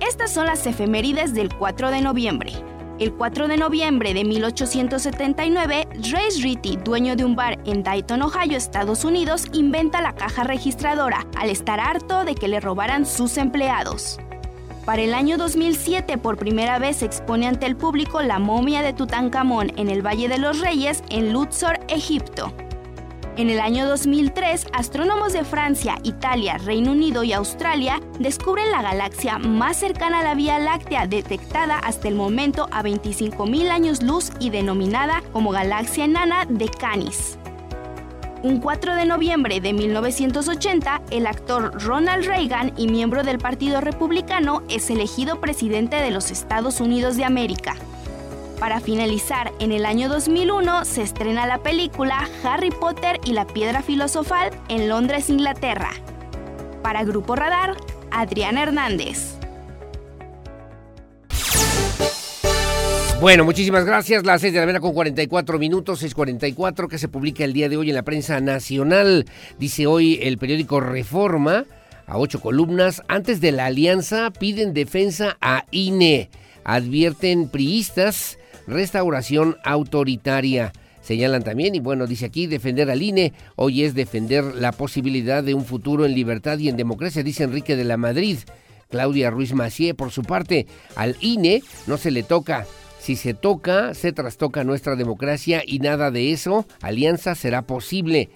Estas 0.01 0.31
son 0.31 0.45
las 0.45 0.65
efemérides 0.67 1.33
del 1.33 1.53
4 1.53 1.91
de 1.91 2.01
noviembre. 2.01 2.53
El 2.99 3.13
4 3.13 3.49
de 3.49 3.57
noviembre 3.57 4.13
de 4.13 4.23
1879, 4.23 5.87
Ray 6.11 6.41
Ritty, 6.41 6.77
dueño 6.77 7.17
de 7.17 7.25
un 7.25 7.35
bar 7.35 7.59
en 7.65 7.83
Dayton, 7.83 8.21
Ohio, 8.21 8.55
Estados 8.55 9.03
Unidos, 9.03 9.45
inventa 9.51 10.01
la 10.01 10.15
caja 10.15 10.45
registradora 10.45 11.27
al 11.37 11.49
estar 11.49 11.81
harto 11.81 12.23
de 12.23 12.35
que 12.35 12.47
le 12.47 12.61
robaran 12.61 13.05
sus 13.05 13.37
empleados. 13.37 14.17
Para 14.85 15.01
el 15.01 15.13
año 15.13 15.37
2007, 15.37 16.17
por 16.19 16.37
primera 16.37 16.79
vez 16.79 16.97
se 16.97 17.05
expone 17.05 17.47
ante 17.47 17.65
el 17.65 17.75
público 17.75 18.21
la 18.21 18.39
momia 18.39 18.81
de 18.81 18.93
Tutankamón 18.93 19.73
en 19.77 19.89
el 19.89 20.05
Valle 20.05 20.29
de 20.29 20.37
los 20.37 20.61
Reyes, 20.61 21.03
en 21.09 21.33
Luxor, 21.33 21.79
Egipto. 21.89 22.53
En 23.37 23.49
el 23.49 23.59
año 23.59 23.85
2003, 23.89 24.67
astrónomos 24.71 25.33
de 25.33 25.43
Francia, 25.43 25.97
Italia, 26.03 26.57
Reino 26.57 26.93
Unido 26.93 27.21
y 27.25 27.33
Australia 27.33 27.99
descubren 28.17 28.71
la 28.71 28.81
galaxia 28.81 29.39
más 29.39 29.75
cercana 29.75 30.21
a 30.21 30.23
la 30.23 30.35
Vía 30.35 30.57
Láctea 30.57 31.05
detectada 31.05 31.77
hasta 31.79 32.07
el 32.07 32.15
momento 32.15 32.69
a 32.71 32.81
25.000 32.81 33.69
años 33.71 34.01
luz 34.01 34.31
y 34.39 34.51
denominada 34.51 35.21
como 35.33 35.51
galaxia 35.51 36.05
enana 36.05 36.45
de 36.47 36.69
Canis. 36.69 37.37
Un 38.41 38.61
4 38.61 38.95
de 38.95 39.05
noviembre 39.05 39.59
de 39.59 39.73
1980, 39.73 41.01
el 41.11 41.27
actor 41.27 41.83
Ronald 41.83 42.25
Reagan 42.25 42.71
y 42.77 42.87
miembro 42.87 43.23
del 43.23 43.39
Partido 43.39 43.81
Republicano 43.81 44.63
es 44.69 44.89
elegido 44.89 45.41
presidente 45.41 45.97
de 45.97 46.11
los 46.11 46.31
Estados 46.31 46.79
Unidos 46.79 47.17
de 47.17 47.25
América. 47.25 47.75
Para 48.59 48.79
finalizar, 48.79 49.51
en 49.59 49.73
el 49.73 49.85
año 49.85 50.07
2001 50.07 50.85
se 50.85 51.01
estrena 51.01 51.45
la 51.45 51.61
película 51.61 52.29
Harry 52.43 52.71
Potter 52.71 53.19
y 53.25 53.33
la 53.33 53.45
Piedra 53.45 53.81
Filosofal 53.81 54.49
en 54.69 54.87
Londres, 54.87 55.29
Inglaterra. 55.29 55.91
Para 56.81 57.03
Grupo 57.03 57.35
Radar, 57.35 57.75
Adrián 58.11 58.57
Hernández. 58.57 59.35
Bueno, 63.19 63.43
muchísimas 63.43 63.85
gracias. 63.85 64.25
Las 64.25 64.39
6 64.39 64.53
de 64.53 64.59
la 64.59 64.65
mañana 64.65 64.79
con 64.79 64.93
44 64.93 65.59
minutos, 65.59 66.01
6.44, 66.01 66.87
que 66.87 66.97
se 66.97 67.09
publica 67.09 67.43
el 67.43 67.53
día 67.53 67.67
de 67.67 67.75
hoy 67.75 67.89
en 67.89 67.95
la 67.95 68.03
prensa 68.03 68.39
nacional. 68.39 69.25
Dice 69.59 69.85
hoy 69.85 70.19
el 70.21 70.37
periódico 70.37 70.79
Reforma, 70.79 71.65
a 72.07 72.17
ocho 72.17 72.39
columnas, 72.39 73.03
antes 73.09 73.41
de 73.41 73.51
la 73.51 73.65
alianza 73.65 74.31
piden 74.31 74.73
defensa 74.73 75.37
a 75.41 75.65
INE. 75.71 76.29
Advierten 76.63 77.49
priistas 77.49 78.37
restauración 78.67 79.57
autoritaria. 79.63 80.73
Señalan 81.01 81.43
también, 81.43 81.75
y 81.75 81.79
bueno, 81.79 82.07
dice 82.07 82.25
aquí, 82.25 82.47
defender 82.47 82.89
al 82.89 83.03
INE 83.03 83.33
hoy 83.55 83.83
es 83.83 83.93
defender 83.93 84.43
la 84.55 84.71
posibilidad 84.71 85.43
de 85.43 85.53
un 85.53 85.63
futuro 85.63 86.05
en 86.05 86.15
libertad 86.15 86.57
y 86.57 86.69
en 86.69 86.77
democracia, 86.77 87.21
dice 87.21 87.43
Enrique 87.43 87.75
de 87.75 87.83
la 87.83 87.97
Madrid. 87.97 88.39
Claudia 88.89 89.29
Ruiz 89.29 89.53
Macié, 89.53 89.93
por 89.93 90.11
su 90.11 90.23
parte, 90.23 90.67
al 90.95 91.15
INE 91.21 91.61
no 91.85 91.97
se 91.97 92.11
le 92.11 92.23
toca. 92.23 92.65
Si 92.99 93.15
se 93.15 93.35
toca, 93.35 93.93
se 93.93 94.13
trastoca 94.13 94.63
nuestra 94.63 94.95
democracia 94.95 95.61
y 95.63 95.77
nada 95.77 96.09
de 96.09 96.31
eso, 96.31 96.65
alianza 96.81 97.35
será 97.35 97.61
posible. 97.61 98.29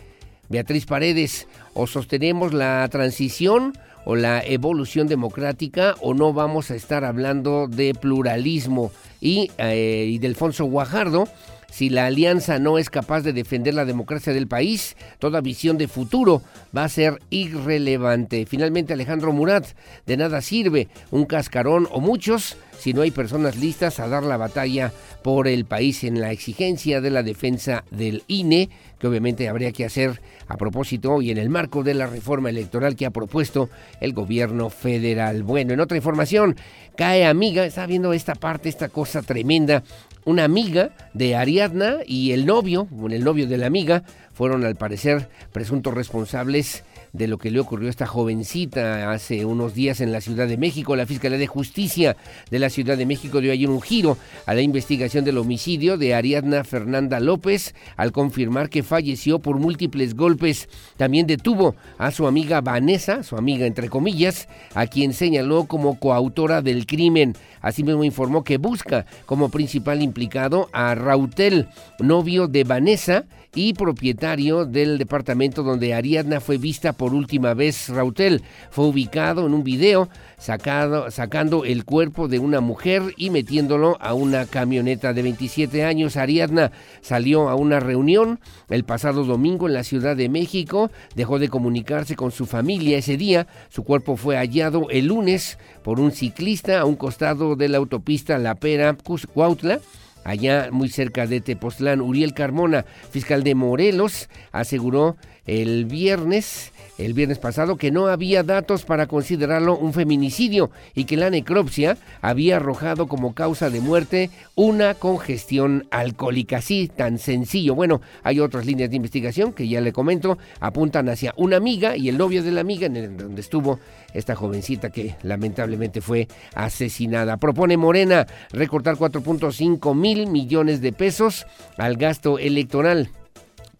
Beatriz 0.47 0.85
Paredes, 0.85 1.47
o 1.73 1.87
sostenemos 1.87 2.53
la 2.53 2.87
transición 2.91 3.73
o 4.05 4.15
la 4.15 4.41
evolución 4.43 5.07
democrática 5.07 5.95
o 6.01 6.13
no 6.13 6.33
vamos 6.33 6.71
a 6.71 6.75
estar 6.75 7.03
hablando 7.03 7.67
de 7.67 7.93
pluralismo. 7.93 8.91
Y, 9.21 9.51
eh, 9.57 10.05
y 10.07 10.17
de 10.19 10.27
Alfonso 10.27 10.65
Guajardo, 10.65 11.27
si 11.71 11.89
la 11.89 12.05
alianza 12.05 12.59
no 12.59 12.77
es 12.77 12.89
capaz 12.89 13.21
de 13.21 13.33
defender 13.33 13.73
la 13.73 13.85
democracia 13.85 14.33
del 14.33 14.47
país, 14.47 14.95
toda 15.19 15.41
visión 15.41 15.77
de 15.77 15.87
futuro 15.87 16.41
va 16.75 16.83
a 16.83 16.89
ser 16.89 17.19
irrelevante. 17.29 18.45
Finalmente 18.45 18.93
Alejandro 18.93 19.31
Murat, 19.31 19.67
de 20.05 20.17
nada 20.17 20.41
sirve 20.41 20.87
un 21.11 21.25
cascarón 21.25 21.87
o 21.91 21.99
muchos 21.99 22.57
si 22.79 22.93
no 22.93 23.01
hay 23.01 23.11
personas 23.11 23.57
listas 23.57 23.99
a 23.99 24.07
dar 24.07 24.23
la 24.23 24.37
batalla 24.37 24.93
por 25.21 25.47
el 25.47 25.65
país 25.65 26.03
en 26.05 26.21
la 26.21 26.31
exigencia 26.31 27.01
de 27.01 27.09
la 27.09 27.23
defensa 27.23 27.83
del 27.91 28.23
INE, 28.27 28.69
que 28.97 29.07
obviamente 29.07 29.49
habría 29.49 29.73
que 29.73 29.85
hacer 29.85 30.21
a 30.47 30.55
propósito 30.55 31.21
y 31.21 31.29
en 31.31 31.37
el 31.37 31.49
marco 31.49 31.83
de 31.83 31.93
la 31.93 32.07
reforma 32.07 32.49
electoral 32.49 32.95
que 32.95 33.05
ha 33.05 33.11
propuesto 33.11 33.69
el 33.99 34.13
gobierno 34.13 34.69
federal. 34.69 35.43
Bueno, 35.43 35.73
en 35.73 35.81
otra 35.81 35.97
información, 35.97 36.55
cae 36.95 37.25
amiga, 37.25 37.65
está 37.65 37.85
viendo 37.85 38.13
esta 38.13 38.35
parte, 38.35 38.69
esta 38.69 38.89
cosa 38.89 39.21
tremenda, 39.21 39.83
una 40.25 40.43
amiga 40.43 40.91
de 41.13 41.35
Ariadna 41.35 41.97
y 42.05 42.31
el 42.31 42.45
novio, 42.45 42.87
el 43.09 43.23
novio 43.23 43.47
de 43.47 43.57
la 43.57 43.67
amiga, 43.67 44.03
fueron 44.33 44.63
al 44.63 44.75
parecer 44.75 45.29
presuntos 45.51 45.93
responsables 45.93 46.83
de 47.13 47.27
lo 47.27 47.37
que 47.37 47.51
le 47.51 47.59
ocurrió 47.59 47.87
a 47.87 47.89
esta 47.89 48.05
jovencita 48.05 49.11
hace 49.11 49.45
unos 49.45 49.73
días 49.73 50.01
en 50.01 50.11
la 50.11 50.21
Ciudad 50.21 50.47
de 50.47 50.57
México. 50.57 50.95
La 50.95 51.05
Fiscalía 51.05 51.37
de 51.37 51.47
Justicia 51.47 52.17
de 52.49 52.59
la 52.59 52.69
Ciudad 52.69 52.97
de 52.97 53.05
México 53.05 53.41
dio 53.41 53.51
ayer 53.51 53.69
un 53.69 53.81
giro 53.81 54.17
a 54.45 54.53
la 54.53 54.61
investigación 54.61 55.25
del 55.25 55.37
homicidio 55.37 55.97
de 55.97 56.13
Ariadna 56.13 56.63
Fernanda 56.63 57.19
López 57.19 57.73
al 57.97 58.11
confirmar 58.11 58.69
que 58.69 58.83
falleció 58.83 59.39
por 59.39 59.57
múltiples 59.57 60.15
golpes. 60.15 60.69
También 60.97 61.27
detuvo 61.27 61.75
a 61.97 62.11
su 62.11 62.27
amiga 62.27 62.61
Vanessa, 62.61 63.23
su 63.23 63.37
amiga 63.37 63.65
entre 63.65 63.89
comillas, 63.89 64.47
a 64.73 64.87
quien 64.87 65.13
señaló 65.13 65.65
como 65.65 65.99
coautora 65.99 66.61
del 66.61 66.85
crimen. 66.85 67.35
Asimismo 67.61 68.03
informó 68.03 68.43
que 68.43 68.57
busca 68.57 69.05
como 69.25 69.49
principal 69.49 70.01
implicado 70.01 70.69
a 70.71 70.95
Rautel, 70.95 71.67
novio 71.99 72.47
de 72.47 72.63
Vanessa, 72.63 73.25
y 73.55 73.73
propietario 73.73 74.65
del 74.65 74.97
departamento 74.97 75.63
donde 75.63 75.93
Ariadna 75.93 76.39
fue 76.39 76.57
vista 76.57 76.93
por 76.93 77.13
última 77.13 77.53
vez. 77.53 77.89
Rautel 77.89 78.43
fue 78.69 78.85
ubicado 78.85 79.47
en 79.47 79.53
un 79.53 79.63
video 79.63 80.09
sacado, 80.37 81.09
sacando 81.11 81.65
el 81.65 81.83
cuerpo 81.83 82.27
de 82.27 82.39
una 82.39 82.61
mujer 82.61 83.01
y 83.17 83.29
metiéndolo 83.29 83.97
a 83.99 84.13
una 84.13 84.45
camioneta 84.45 85.13
de 85.13 85.23
27 85.23 85.83
años. 85.83 86.15
Ariadna 86.15 86.71
salió 87.01 87.49
a 87.49 87.55
una 87.55 87.79
reunión 87.79 88.39
el 88.69 88.83
pasado 88.83 89.23
domingo 89.23 89.67
en 89.67 89.73
la 89.73 89.83
Ciudad 89.83 90.15
de 90.15 90.29
México, 90.29 90.91
dejó 91.15 91.39
de 91.39 91.49
comunicarse 91.49 92.15
con 92.15 92.31
su 92.31 92.45
familia 92.45 92.97
ese 92.97 93.17
día, 93.17 93.47
su 93.69 93.83
cuerpo 93.83 94.15
fue 94.15 94.37
hallado 94.37 94.87
el 94.89 95.07
lunes 95.07 95.57
por 95.83 95.99
un 95.99 96.11
ciclista 96.11 96.79
a 96.79 96.85
un 96.85 96.95
costado 96.95 97.55
de 97.55 97.69
la 97.69 97.77
autopista 97.77 98.37
La 98.37 98.55
Pera, 98.55 98.95
Cuautla 99.33 99.79
allá 100.23 100.69
muy 100.71 100.89
cerca 100.89 101.27
de 101.27 101.41
Tepoztlán. 101.41 102.01
Uriel 102.01 102.33
Carmona, 102.33 102.85
fiscal 103.11 103.43
de 103.43 103.55
Morelos, 103.55 104.29
aseguró 104.51 105.17
el 105.49 105.85
viernes, 105.85 106.71
el 106.99 107.15
viernes 107.15 107.39
pasado, 107.39 107.75
que 107.75 107.89
no 107.89 108.05
había 108.05 108.43
datos 108.43 108.85
para 108.85 109.07
considerarlo 109.07 109.75
un 109.75 109.93
feminicidio 109.93 110.69
y 110.93 111.05
que 111.05 111.17
la 111.17 111.31
necropsia 111.31 111.97
había 112.21 112.57
arrojado 112.57 113.07
como 113.07 113.33
causa 113.33 113.71
de 113.71 113.81
muerte 113.81 114.29
una 114.53 114.93
congestión 114.93 115.87
alcohólica. 115.89 116.57
Así, 116.57 116.87
tan 116.87 117.17
sencillo. 117.17 117.73
Bueno, 117.73 117.99
hay 118.21 118.39
otras 118.39 118.67
líneas 118.67 118.91
de 118.91 118.97
investigación 118.97 119.53
que 119.53 119.67
ya 119.67 119.81
le 119.81 119.91
comento, 119.91 120.37
apuntan 120.59 121.09
hacia 121.09 121.33
una 121.35 121.57
amiga 121.57 121.97
y 121.97 122.09
el 122.09 122.17
novio 122.19 122.43
de 122.43 122.51
la 122.51 122.61
amiga 122.61 122.85
en 122.85 123.17
donde 123.17 123.41
estuvo 123.41 123.79
esta 124.13 124.35
jovencita 124.35 124.91
que 124.91 125.15
lamentablemente 125.23 125.99
fue 125.99 126.27
asesinada. 126.53 127.37
Propone 127.37 127.75
Morena 127.75 128.27
recortar 128.51 128.97
4.5 128.97 129.95
mil 129.95 130.27
millones 130.27 130.79
de 130.81 130.93
pesos 130.93 131.47
al 131.77 131.97
gasto 131.97 132.37
electoral 132.37 133.09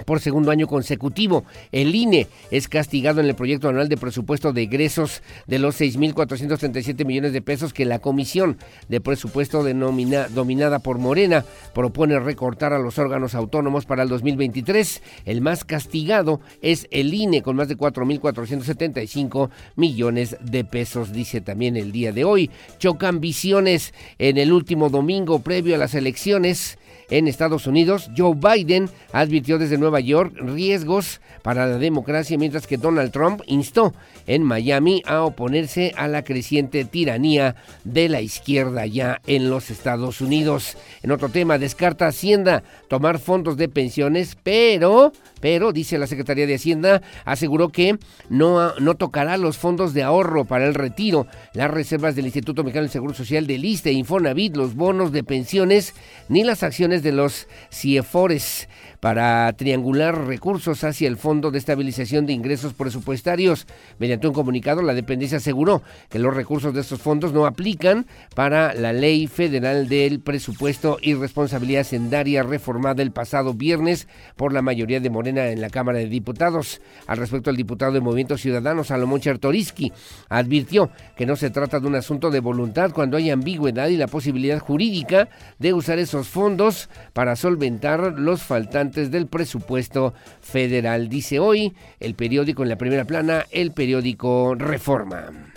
por 0.06 0.20
segundo 0.20 0.52
año 0.52 0.68
consecutivo. 0.68 1.43
El 1.72 1.95
INE 1.95 2.28
es 2.52 2.68
castigado 2.68 3.20
en 3.20 3.28
el 3.28 3.36
proyecto 3.36 3.70
anual 3.70 3.89
de 3.89 3.97
presupuesto 3.97 4.54
de 4.54 4.64
egresos 4.64 5.22
de 5.47 5.60
los 5.60 5.80
6.437 5.80 7.06
millones 7.06 7.34
de 7.34 7.41
pesos 7.41 7.74
que 7.74 7.86
la 7.86 8.00
Comisión 8.00 8.58
de 8.88 9.02
Presupuesto 9.02 9.64
dominada 9.64 10.80
por 10.80 11.00
Morena 11.00 11.45
propone 11.74 12.20
recortar 12.20 12.74
a 12.74 12.80
los 12.80 12.97
órganos 12.97 13.36
autónomos 13.36 13.86
para 13.86 14.04
el 14.04 14.10
2023. 14.10 15.02
El 15.26 15.41
más 15.41 15.64
castigado 15.64 16.39
es 16.62 16.88
el 16.91 17.14
INE 17.14 17.41
con 17.41 17.56
más 17.56 17.68
de 17.68 17.78
4.475 17.78 19.50
millones 19.76 20.38
de 20.41 20.64
pesos, 20.64 21.12
dice 21.12 21.41
también 21.41 21.78
el 21.78 21.91
día 21.91 22.12
de 22.12 22.24
hoy. 22.24 22.50
Chocan 22.80 23.20
visiones 23.20 23.93
en 24.18 24.38
el 24.38 24.54
último 24.54 24.89
domingo 24.89 25.39
previo 25.39 25.76
a 25.76 25.80
las 25.80 25.93
elecciones 25.93 26.78
en 27.10 27.28
Estados 27.28 27.68
Unidos. 27.68 28.10
Joe 28.18 28.36
Biden 28.36 28.89
advirtió 29.12 29.57
desde 29.57 29.78
Nueva 29.78 29.99
York 29.99 30.34
riesgos 30.36 31.22
para 31.41 31.68
la 31.68 31.78
democracia, 31.78 32.38
mientras 32.38 32.68
que 32.68 32.78
Donald 32.78 33.12
Trump 33.12 33.41
instó 33.47 33.93
en 34.28 34.43
Miami 34.43 35.01
a 35.05 35.24
oponerse 35.24 35.93
a 35.97 36.07
la 36.07 36.24
creciente 36.24 36.86
tiranía 36.86 37.55
de 37.84 38.10
la 38.10 38.22
izquierda 38.22 38.86
ya 38.86 39.22
en 39.26 39.49
los 39.49 39.70
Estados 39.70 40.22
Unidos. 40.22 40.78
En 41.01 41.12
otro 41.12 41.30
tema, 41.30 41.57
descarta 41.57 42.07
Hacienda 42.07 42.64
tomar 42.88 43.20
fondos 43.20 43.57
de 43.57 43.70
pensiones, 43.70 44.38
pero, 44.41 45.12
pero, 45.40 45.72
dice 45.72 45.98
la 45.98 46.08
Secretaría 46.08 46.48
de 46.48 46.56
Hacienda, 46.56 47.02
aseguró 47.26 47.70
que 47.70 47.98
no, 48.30 48.76
no 48.80 48.96
tocará 48.96 49.38
los 49.38 49.58
fondos 49.58 49.94
de 49.94 50.04
ahorro 50.04 50.46
para 50.46 50.68
el 50.68 50.74
retiro, 50.74 51.28
las 51.54 51.72
reservas 51.72 52.16
del 52.16 52.26
Instituto 52.26 52.64
Mexicano 52.64 52.84
del 52.84 52.92
Seguro 52.92 53.14
Social 53.14 53.48
de 53.48 53.56
ISTE, 53.56 53.92
Infonavit, 53.92 54.56
los 54.56 54.76
bonos 54.76 55.12
de 55.12 55.24
pensiones, 55.24 55.94
ni 56.28 56.44
las 56.44 56.64
acciones 56.64 57.04
de 57.04 57.12
los 57.12 57.48
CIEFORES 57.72 58.68
para 59.00 59.52
triangular 59.54 60.28
recursos 60.28 60.84
hacia 60.84 61.08
el 61.08 61.18
Fondo 61.18 61.52
de 61.52 61.58
Estabilización 61.58 62.26
de 62.26 62.34
Ingresos 62.34 62.74
Presupuestarios. 62.74 63.68
Mediante 63.97 64.28
un 64.28 64.34
comunicado, 64.34 64.82
la 64.82 64.93
dependencia 64.93 65.38
aseguró 65.38 65.82
que 66.10 66.20
los 66.20 66.36
recursos 66.36 66.74
de 66.74 66.82
estos 66.82 67.02
fondos 67.02 67.32
no 67.32 67.45
aplican 67.45 68.08
para 68.36 68.74
la 68.74 68.93
Ley 68.93 69.28
Federal 69.28 69.88
del 69.88 70.20
Presupuesto 70.20 70.97
y 71.02 71.14
Responsabilidad 71.14 71.84
Sendaria 71.84 72.43
reformada 72.43 73.02
el 73.02 73.12
pasado 73.12 73.54
viernes 73.54 74.08
por 74.36 74.54
la 74.54 74.62
mayoría 74.62 75.00
de 75.00 75.10
Morena 75.10 75.47
en 75.47 75.62
la 75.62 75.70
Cámara 75.70 76.00
de 76.00 76.08
Diputados. 76.08 76.82
Al 77.08 77.18
respecto, 77.18 77.50
el 77.50 77.58
diputado 77.58 77.93
de 77.93 78.02
Movimiento 78.02 78.38
Ciudadano, 78.38 78.84
Salomón 78.84 79.22
Chertoriski, 79.22 79.93
advirtió 80.28 80.89
que 81.16 81.26
no 81.26 81.36
se 81.36 81.50
trata 81.50 81.80
de 81.80 81.88
un 81.88 81.95
asunto 81.95 82.32
de 82.32 82.39
voluntad 82.39 82.91
cuando 82.91 83.18
hay 83.18 83.30
ambigüedad 83.30 83.88
y 83.88 83.97
la 83.97 84.08
posibilidad 84.08 84.60
jurídica 84.60 85.30
de 85.58 85.74
usar 85.74 86.00
esos 86.00 86.28
fondos 86.28 86.89
para 87.14 87.36
solventar 87.36 88.20
los 88.20 88.43
faltantes 88.43 88.89
del 88.90 89.28
presupuesto 89.28 90.14
federal. 90.42 91.10
Dice 91.10 91.40
hoy 91.40 91.74
el 92.00 92.16
periódico 92.16 92.64
en 92.64 92.70
la 92.70 92.78
primera 92.78 93.06
plana, 93.06 93.46
el 93.52 93.72
periódico 93.72 94.56
Reforma. 94.56 95.49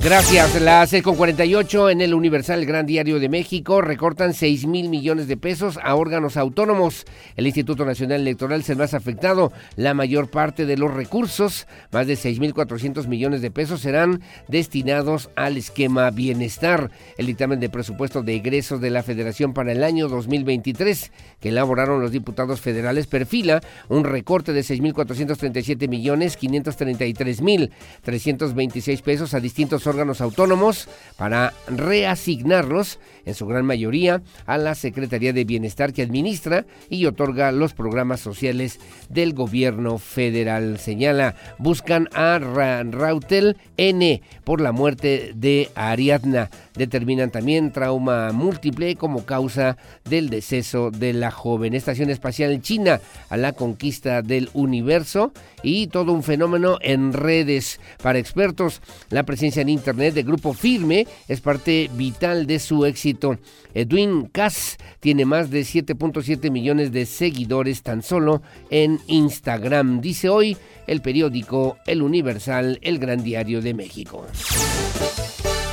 Gracias. 0.00 0.62
Las 0.62 0.94
con 1.02 1.16
48 1.16 1.90
en 1.90 2.00
el 2.00 2.14
Universal 2.14 2.64
Gran 2.64 2.86
Diario 2.86 3.18
de 3.18 3.28
México 3.28 3.82
recortan 3.82 4.32
6 4.32 4.66
mil 4.66 4.88
millones 4.88 5.26
de 5.26 5.36
pesos 5.36 5.76
a 5.82 5.96
órganos 5.96 6.36
autónomos. 6.36 7.04
El 7.36 7.46
Instituto 7.46 7.84
Nacional 7.84 8.20
Electoral 8.20 8.60
es 8.60 8.70
el 8.70 8.78
más 8.78 8.94
afectado. 8.94 9.52
La 9.74 9.94
mayor 9.94 10.30
parte 10.30 10.66
de 10.66 10.78
los 10.78 10.94
recursos, 10.94 11.66
más 11.90 12.06
de 12.06 12.14
6 12.14 12.38
mil 12.38 12.54
400 12.54 13.08
millones 13.08 13.42
de 13.42 13.50
pesos, 13.50 13.80
serán 13.80 14.22
destinados 14.46 15.30
al 15.34 15.56
esquema 15.56 16.10
bienestar. 16.10 16.92
El 17.18 17.26
dictamen 17.26 17.58
de 17.58 17.68
presupuesto 17.68 18.22
de 18.22 18.36
egresos 18.36 18.80
de 18.80 18.90
la 18.90 19.02
Federación 19.02 19.52
para 19.52 19.72
el 19.72 19.82
año 19.82 20.08
2023 20.08 21.10
que 21.40 21.48
elaboraron 21.48 22.00
los 22.00 22.12
diputados 22.12 22.60
federales 22.60 23.08
perfila 23.08 23.60
un 23.88 24.04
recorte 24.04 24.52
de 24.52 24.62
6 24.62 24.80
mil 24.80 24.94
437 24.94 25.88
millones 25.88 26.36
533 26.36 27.42
mil 27.42 27.72
326 28.02 29.02
pesos 29.02 29.34
a 29.34 29.40
distintos 29.40 29.87
órganos 29.88 30.20
autónomos 30.20 30.88
para 31.16 31.52
reasignarlos, 31.66 33.00
en 33.24 33.34
su 33.34 33.46
gran 33.46 33.66
mayoría, 33.66 34.22
a 34.46 34.56
la 34.56 34.74
Secretaría 34.74 35.32
de 35.32 35.44
Bienestar 35.44 35.92
que 35.92 36.02
administra 36.02 36.64
y 36.88 37.06
otorga 37.06 37.52
los 37.52 37.74
programas 37.74 38.20
sociales 38.20 38.78
del 39.08 39.34
gobierno 39.34 39.98
federal. 39.98 40.78
Señala, 40.78 41.34
buscan 41.58 42.08
a 42.14 42.38
Rautel 42.38 43.56
N 43.76 44.22
por 44.44 44.60
la 44.60 44.72
muerte 44.72 45.32
de 45.34 45.70
Ariadna. 45.74 46.50
Determinan 46.74 47.30
también 47.30 47.72
trauma 47.72 48.32
múltiple 48.32 48.96
como 48.96 49.26
causa 49.26 49.76
del 50.08 50.30
deceso 50.30 50.90
de 50.90 51.12
la 51.12 51.30
joven. 51.30 51.74
Estación 51.74 52.10
Espacial 52.10 52.60
China 52.62 53.00
a 53.28 53.36
la 53.36 53.52
conquista 53.52 54.22
del 54.22 54.48
universo 54.52 55.32
y 55.62 55.88
todo 55.88 56.12
un 56.12 56.22
fenómeno 56.22 56.78
en 56.80 57.12
redes. 57.12 57.80
Para 58.02 58.18
expertos, 58.18 58.80
la 59.10 59.24
presencia 59.24 59.62
en 59.62 59.68
Internet 59.78 60.14
de 60.14 60.22
Grupo 60.22 60.52
Firme 60.52 61.06
es 61.28 61.40
parte 61.40 61.88
vital 61.94 62.46
de 62.46 62.58
su 62.58 62.84
éxito. 62.84 63.38
Edwin 63.74 64.26
Cass 64.26 64.76
tiene 65.00 65.24
más 65.24 65.50
de 65.50 65.60
7.7 65.60 66.50
millones 66.50 66.92
de 66.92 67.06
seguidores 67.06 67.82
tan 67.82 68.02
solo 68.02 68.42
en 68.70 69.00
Instagram, 69.06 70.00
dice 70.00 70.28
hoy 70.28 70.56
el 70.86 71.00
periódico 71.00 71.78
El 71.86 72.02
Universal, 72.02 72.78
el 72.82 72.98
Gran 72.98 73.22
Diario 73.22 73.62
de 73.62 73.74
México. 73.74 74.26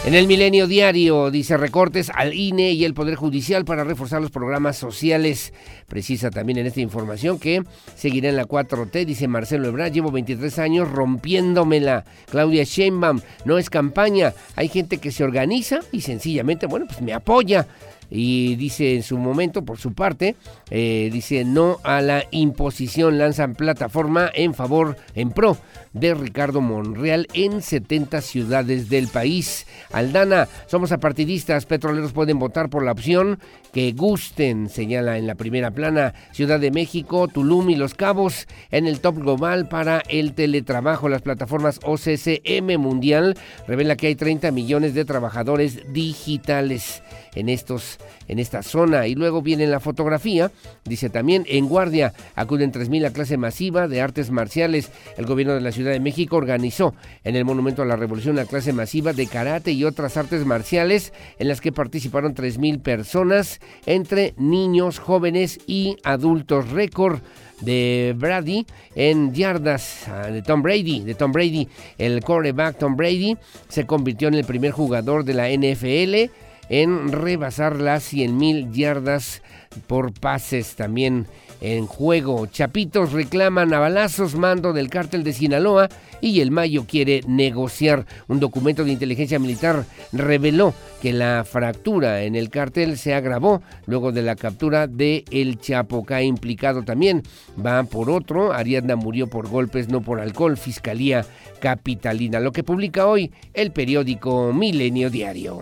En 0.06 0.14
el 0.14 0.28
Milenio 0.28 0.68
Diario 0.68 1.32
dice 1.32 1.58
recortes 1.58 2.12
al 2.14 2.36
INE 2.36 2.74
y 2.74 2.86
el 2.86 2.94
Poder 2.94 3.16
Judicial 3.16 3.66
para 3.66 3.84
reforzar 3.84 4.22
los 4.22 4.30
programas 4.30 4.78
sociales. 4.78 5.52
Precisa 5.88 6.30
también 6.30 6.60
en 6.60 6.68
esta 6.68 6.80
información 6.80 7.40
que 7.40 7.64
seguirá 7.96 8.30
en 8.30 8.36
la 8.36 8.46
4T, 8.46 9.04
dice 9.04 9.28
Marcelo 9.28 9.68
Ebrard, 9.68 9.92
llevo 9.92 10.12
23 10.12 10.60
años 10.60 10.92
rompiéndomela. 10.92 12.06
Claudia 12.30 12.66
Sheinbaum, 12.66 13.20
no 13.46 13.58
es 13.58 13.72
campaña, 13.72 14.36
hay 14.56 14.68
gente 14.68 15.00
que 15.00 15.12
se 15.12 15.24
organiza 15.24 15.80
y 15.92 16.02
sencillamente, 16.02 16.68
bueno, 16.68 16.86
pues 16.86 17.02
me 17.02 17.14
apoya 17.14 17.66
y 18.10 18.56
dice 18.56 18.96
en 18.96 19.04
su 19.04 19.18
momento, 19.18 19.64
por 19.64 19.78
su 19.78 19.94
parte, 19.94 20.36
eh, 20.70 21.10
dice 21.12 21.44
no 21.46 21.78
a 21.84 22.02
la 22.02 22.24
imposición, 22.32 23.18
lanzan 23.18 23.56
plataforma 23.56 24.30
en 24.34 24.54
favor, 24.54 24.98
en 25.16 25.32
pro 25.32 25.58
de 25.94 26.14
Ricardo 26.14 26.62
Monreal 26.62 27.28
en 27.34 27.62
70 27.62 28.22
ciudades 28.22 28.90
del 28.90 29.08
país. 29.08 29.66
Aldana, 29.92 30.48
somos 30.68 30.92
apartidistas, 30.92 31.66
petroleros 31.66 32.12
pueden 32.12 32.38
votar 32.38 32.70
por 32.70 32.84
la 32.84 32.92
opción 32.92 33.40
que 33.72 33.94
gusten, 33.94 34.70
señala 34.70 35.18
en 35.18 35.28
la 35.28 35.36
primera 35.36 35.72
plana 35.72 36.14
Ciudad 36.32 36.60
de 36.60 36.72
México, 36.72 37.28
Tulum 37.28 37.70
y 37.70 37.76
Los 37.76 37.94
Cabos 37.94 38.48
en 38.72 38.88
el 38.88 39.00
top 39.00 39.20
global 39.20 39.68
para 39.68 40.02
el 40.10 40.34
teletrabajo. 40.34 41.10
Las 41.10 41.22
plataformas 41.22 41.80
OCCM 41.84 42.78
Mundial 42.78 43.38
revela 43.68 43.96
que 43.96 44.08
hay 44.08 44.16
30 44.16 44.52
millones 44.52 44.94
de 44.94 45.06
trabajadores 45.06 45.92
digitales 45.94 47.04
en 47.36 47.50
estos 47.50 47.98
en 48.28 48.40
esta 48.40 48.64
zona. 48.64 49.08
Y 49.08 49.16
luego 49.16 49.42
viene 49.42 49.68
la 49.68 49.80
fotografía. 49.80 50.52
Dice 50.84 51.10
también 51.10 51.46
en 51.48 51.68
guardia 51.68 52.14
acuden 52.36 52.72
3000 52.72 53.06
a 53.06 53.14
clase 53.14 53.38
masiva 53.38 53.88
de 53.88 54.02
artes 54.02 54.32
marciales. 54.32 54.92
El 55.18 55.26
gobierno 55.26 55.54
de 55.54 55.62
la 55.62 55.72
Ciudad 55.72 55.92
de 55.92 56.00
México 56.00 56.38
organizó 56.38 56.96
en 57.24 57.36
el 57.36 57.46
Monumento 57.46 57.82
a 57.82 57.86
la 57.86 57.96
Revolución 57.96 58.36
una 58.36 58.46
clase 58.46 58.74
masiva 58.74 59.14
de 59.14 59.28
karate 59.28 59.72
y 59.72 59.84
otras 59.84 60.18
artes 60.18 60.46
marciales 60.46 61.14
en 61.40 61.48
las 61.48 61.62
que 61.62 61.72
participaron 61.72 62.34
3000 62.34 62.80
personas 62.80 63.60
entre 63.86 64.34
niños 64.38 65.00
jóvenes 65.00 65.60
y 65.68 65.98
adultos. 66.04 66.70
Récord 66.72 67.20
de 67.62 68.14
Brady 68.18 68.66
en 68.96 69.34
yardas 69.34 70.08
ah, 70.08 70.28
de 70.28 70.42
Tom 70.42 70.62
Brady, 70.62 71.02
de 71.02 71.16
Tom 71.16 71.32
Brady, 71.32 71.68
el 71.98 72.24
quarterback 72.24 72.78
Tom 72.78 72.96
Brady 72.96 73.38
se 73.68 73.86
convirtió 73.86 74.28
en 74.28 74.36
el 74.36 74.46
primer 74.46 74.72
jugador 74.72 75.24
de 75.24 75.34
la 75.34 75.50
NFL 75.50 76.32
en 76.70 77.12
rebasar 77.12 77.80
las 77.80 78.12
100.000 78.14 78.72
yardas 78.72 79.42
por 79.88 80.14
pases 80.14 80.76
también 80.76 81.28
en 81.62 81.86
juego. 81.86 82.48
Chapitos 82.48 83.12
reclaman 83.12 83.74
a 83.74 83.80
balazos 83.80 84.36
mando 84.36 84.74
del 84.74 84.90
cártel 84.90 85.24
de 85.24 85.34
Sinaloa 85.34 85.90
y 86.22 86.42
el 86.42 86.52
Mayo 86.52 86.86
quiere 86.88 87.22
negociar. 87.28 88.06
Un 88.28 88.40
documento 88.40 88.84
de 88.84 88.92
inteligencia 88.92 89.40
militar 89.40 89.86
reveló 90.12 90.74
que 91.02 91.14
la 91.14 91.44
fractura 91.44 92.24
en 92.24 92.36
el 92.36 92.50
cártel 92.50 92.98
se 92.98 93.14
agravó 93.14 93.62
luego 93.86 94.12
de 94.12 94.22
la 94.22 94.36
captura 94.36 94.88
de 94.88 95.26
El 95.32 95.60
Chapo. 95.60 96.06
ha 96.10 96.22
implicado 96.22 96.84
también. 96.84 97.24
Va 97.64 97.84
por 97.84 98.10
otro. 98.10 98.54
Ariadna 98.54 98.96
murió 98.96 99.28
por 99.28 99.50
golpes, 99.50 99.90
no 99.90 100.02
por 100.02 100.20
alcohol. 100.20 100.58
Fiscalía 100.58 101.26
Capitalina. 101.60 102.40
Lo 102.40 102.52
que 102.52 102.64
publica 102.64 103.08
hoy 103.08 103.32
el 103.54 103.72
periódico 103.72 104.52
Milenio 104.54 105.10
Diario. 105.10 105.62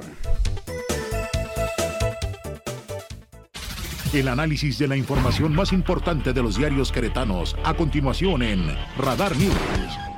El 4.14 4.28
análisis 4.28 4.78
de 4.78 4.88
la 4.88 4.95
información 4.95 5.55
más 5.55 5.74
importante 5.74 6.34
de 6.34 6.43
los 6.43 6.55
diarios 6.55 6.91
queretanos, 6.91 7.55
a 7.64 7.74
continuación 7.74 8.43
en 8.43 8.78
Radar 8.95 9.36
News. 9.36 10.12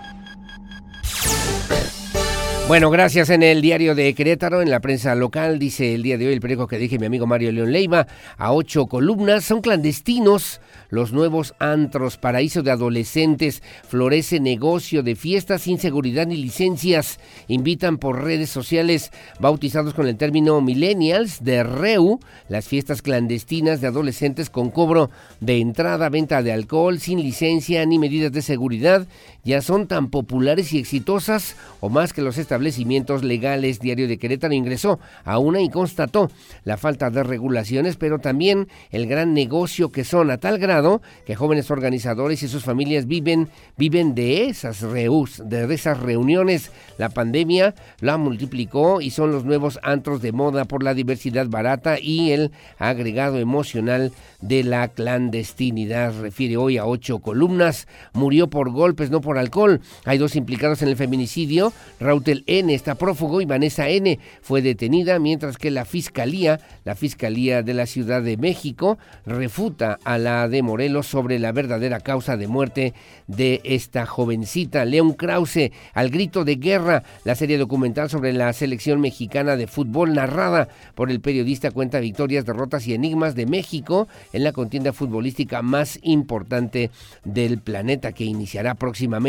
Bueno, 2.67 2.89
gracias. 2.89 3.29
En 3.29 3.43
el 3.43 3.61
diario 3.61 3.93
de 3.93 4.15
Querétaro, 4.15 4.63
en 4.63 4.71
la 4.71 4.79
prensa 4.79 5.13
local, 5.13 5.59
dice 5.59 5.93
el 5.93 6.01
día 6.01 6.17
de 6.17 6.25
hoy 6.25 6.33
el 6.33 6.41
periódico 6.41 6.67
que 6.67 6.79
dije 6.79 6.97
mi 6.97 7.05
amigo 7.05 7.27
Mario 7.27 7.51
León 7.51 7.71
Leiva, 7.71 8.07
a 8.37 8.53
ocho 8.53 8.87
columnas, 8.87 9.45
son 9.45 9.61
clandestinos 9.61 10.61
los 10.89 11.13
nuevos 11.13 11.53
antros, 11.59 12.17
paraíso 12.17 12.63
de 12.63 12.71
adolescentes, 12.71 13.61
florece 13.87 14.39
negocio 14.39 15.03
de 15.03 15.15
fiestas 15.15 15.63
sin 15.63 15.77
seguridad 15.77 16.25
ni 16.25 16.37
licencias, 16.37 17.19
invitan 17.47 17.97
por 17.97 18.23
redes 18.23 18.49
sociales 18.49 19.11
bautizados 19.39 19.93
con 19.93 20.07
el 20.07 20.17
término 20.17 20.59
millennials 20.61 21.43
de 21.43 21.63
REU, 21.63 22.19
las 22.49 22.67
fiestas 22.67 23.01
clandestinas 23.01 23.79
de 23.79 23.87
adolescentes 23.87 24.49
con 24.49 24.71
cobro 24.71 25.11
de 25.39 25.59
entrada, 25.59 26.09
venta 26.09 26.41
de 26.41 26.53
alcohol 26.53 26.99
sin 26.99 27.21
licencia 27.21 27.85
ni 27.85 27.99
medidas 27.99 28.31
de 28.31 28.41
seguridad, 28.41 29.05
ya 29.45 29.61
son 29.61 29.87
tan 29.87 30.09
populares 30.09 30.73
y 30.73 30.79
exitosas 30.79 31.55
o 31.79 31.89
más 31.89 32.11
que 32.11 32.23
los 32.23 32.37
establecimientos 32.37 33.23
legales. 33.23 33.79
Diario 33.79 34.07
de 34.07 34.17
Querétaro 34.17 34.53
ingresó 34.53 34.99
a 35.23 35.37
una 35.37 35.61
y 35.61 35.69
constató 35.69 36.29
la 36.63 36.77
falta 36.77 37.11
de 37.11 37.23
regulaciones, 37.23 37.95
pero 37.95 38.19
también 38.19 38.67
el 38.91 39.07
gran 39.07 39.33
negocio 39.33 39.91
que 39.91 40.03
son 40.03 40.31
a 40.31 40.39
tal 40.39 40.57
grado 40.57 41.01
que 41.25 41.35
jóvenes 41.35 41.69
organizadores 41.71 42.41
y 42.43 42.47
sus 42.47 42.63
familias 42.63 43.05
viven, 43.05 43.49
viven 43.77 44.15
de 44.15 44.45
esas 44.47 44.81
de 44.81 45.73
esas 45.73 45.99
reuniones. 45.99 46.71
La 46.97 47.09
pandemia 47.09 47.75
la 47.99 48.17
multiplicó 48.17 48.99
y 48.99 49.11
son 49.11 49.31
los 49.31 49.45
nuevos 49.45 49.79
antros 49.83 50.21
de 50.21 50.31
moda 50.31 50.65
por 50.65 50.81
la 50.81 50.95
diversidad 50.95 51.47
barata 51.47 51.99
y 51.99 52.31
el 52.31 52.51
agregado 52.79 53.37
emocional 53.37 54.11
de 54.41 54.63
la 54.63 54.87
clandestinidad. 54.87 56.19
Refiere 56.19 56.57
hoy 56.57 56.77
a 56.77 56.85
ocho 56.85 57.19
columnas. 57.19 57.87
Murió 58.13 58.49
por 58.49 58.71
golpes, 58.71 59.11
no 59.11 59.21
por 59.21 59.34
alcohol. 59.37 59.81
Hay 60.05 60.17
dos 60.17 60.35
implicados 60.35 60.81
en 60.81 60.89
el 60.89 60.95
feminicidio. 60.95 61.73
Rautel 61.99 62.43
N 62.47 62.73
está 62.73 62.95
prófugo 62.95 63.41
y 63.41 63.45
Vanessa 63.45 63.89
N 63.89 64.19
fue 64.41 64.61
detenida, 64.61 65.19
mientras 65.19 65.57
que 65.57 65.71
la 65.71 65.85
fiscalía, 65.85 66.59
la 66.83 66.95
fiscalía 66.95 67.63
de 67.63 67.73
la 67.73 67.85
Ciudad 67.85 68.21
de 68.21 68.37
México, 68.37 68.97
refuta 69.25 69.99
a 70.03 70.17
la 70.17 70.47
de 70.47 70.61
Morelos 70.61 71.07
sobre 71.07 71.39
la 71.39 71.51
verdadera 71.51 71.99
causa 71.99 72.37
de 72.37 72.47
muerte 72.47 72.93
de 73.27 73.61
esta 73.63 74.05
jovencita. 74.05 74.85
León 74.85 75.13
Krause, 75.13 75.71
al 75.93 76.09
grito 76.09 76.45
de 76.45 76.55
guerra, 76.55 77.03
la 77.23 77.35
serie 77.35 77.57
documental 77.57 78.09
sobre 78.09 78.33
la 78.33 78.53
selección 78.53 79.01
mexicana 79.01 79.55
de 79.55 79.67
fútbol 79.67 80.13
narrada 80.13 80.67
por 80.93 81.11
el 81.11 81.19
periodista 81.19 81.71
cuenta 81.71 81.99
victorias, 81.99 82.45
derrotas 82.45 82.87
y 82.87 82.93
enigmas 82.93 83.35
de 83.35 83.45
México 83.45 84.07
en 84.33 84.43
la 84.43 84.51
contienda 84.51 84.93
futbolística 84.93 85.61
más 85.61 85.99
importante 86.03 86.91
del 87.23 87.59
planeta 87.59 88.11
que 88.11 88.23
iniciará 88.23 88.75
próximamente 88.75 89.24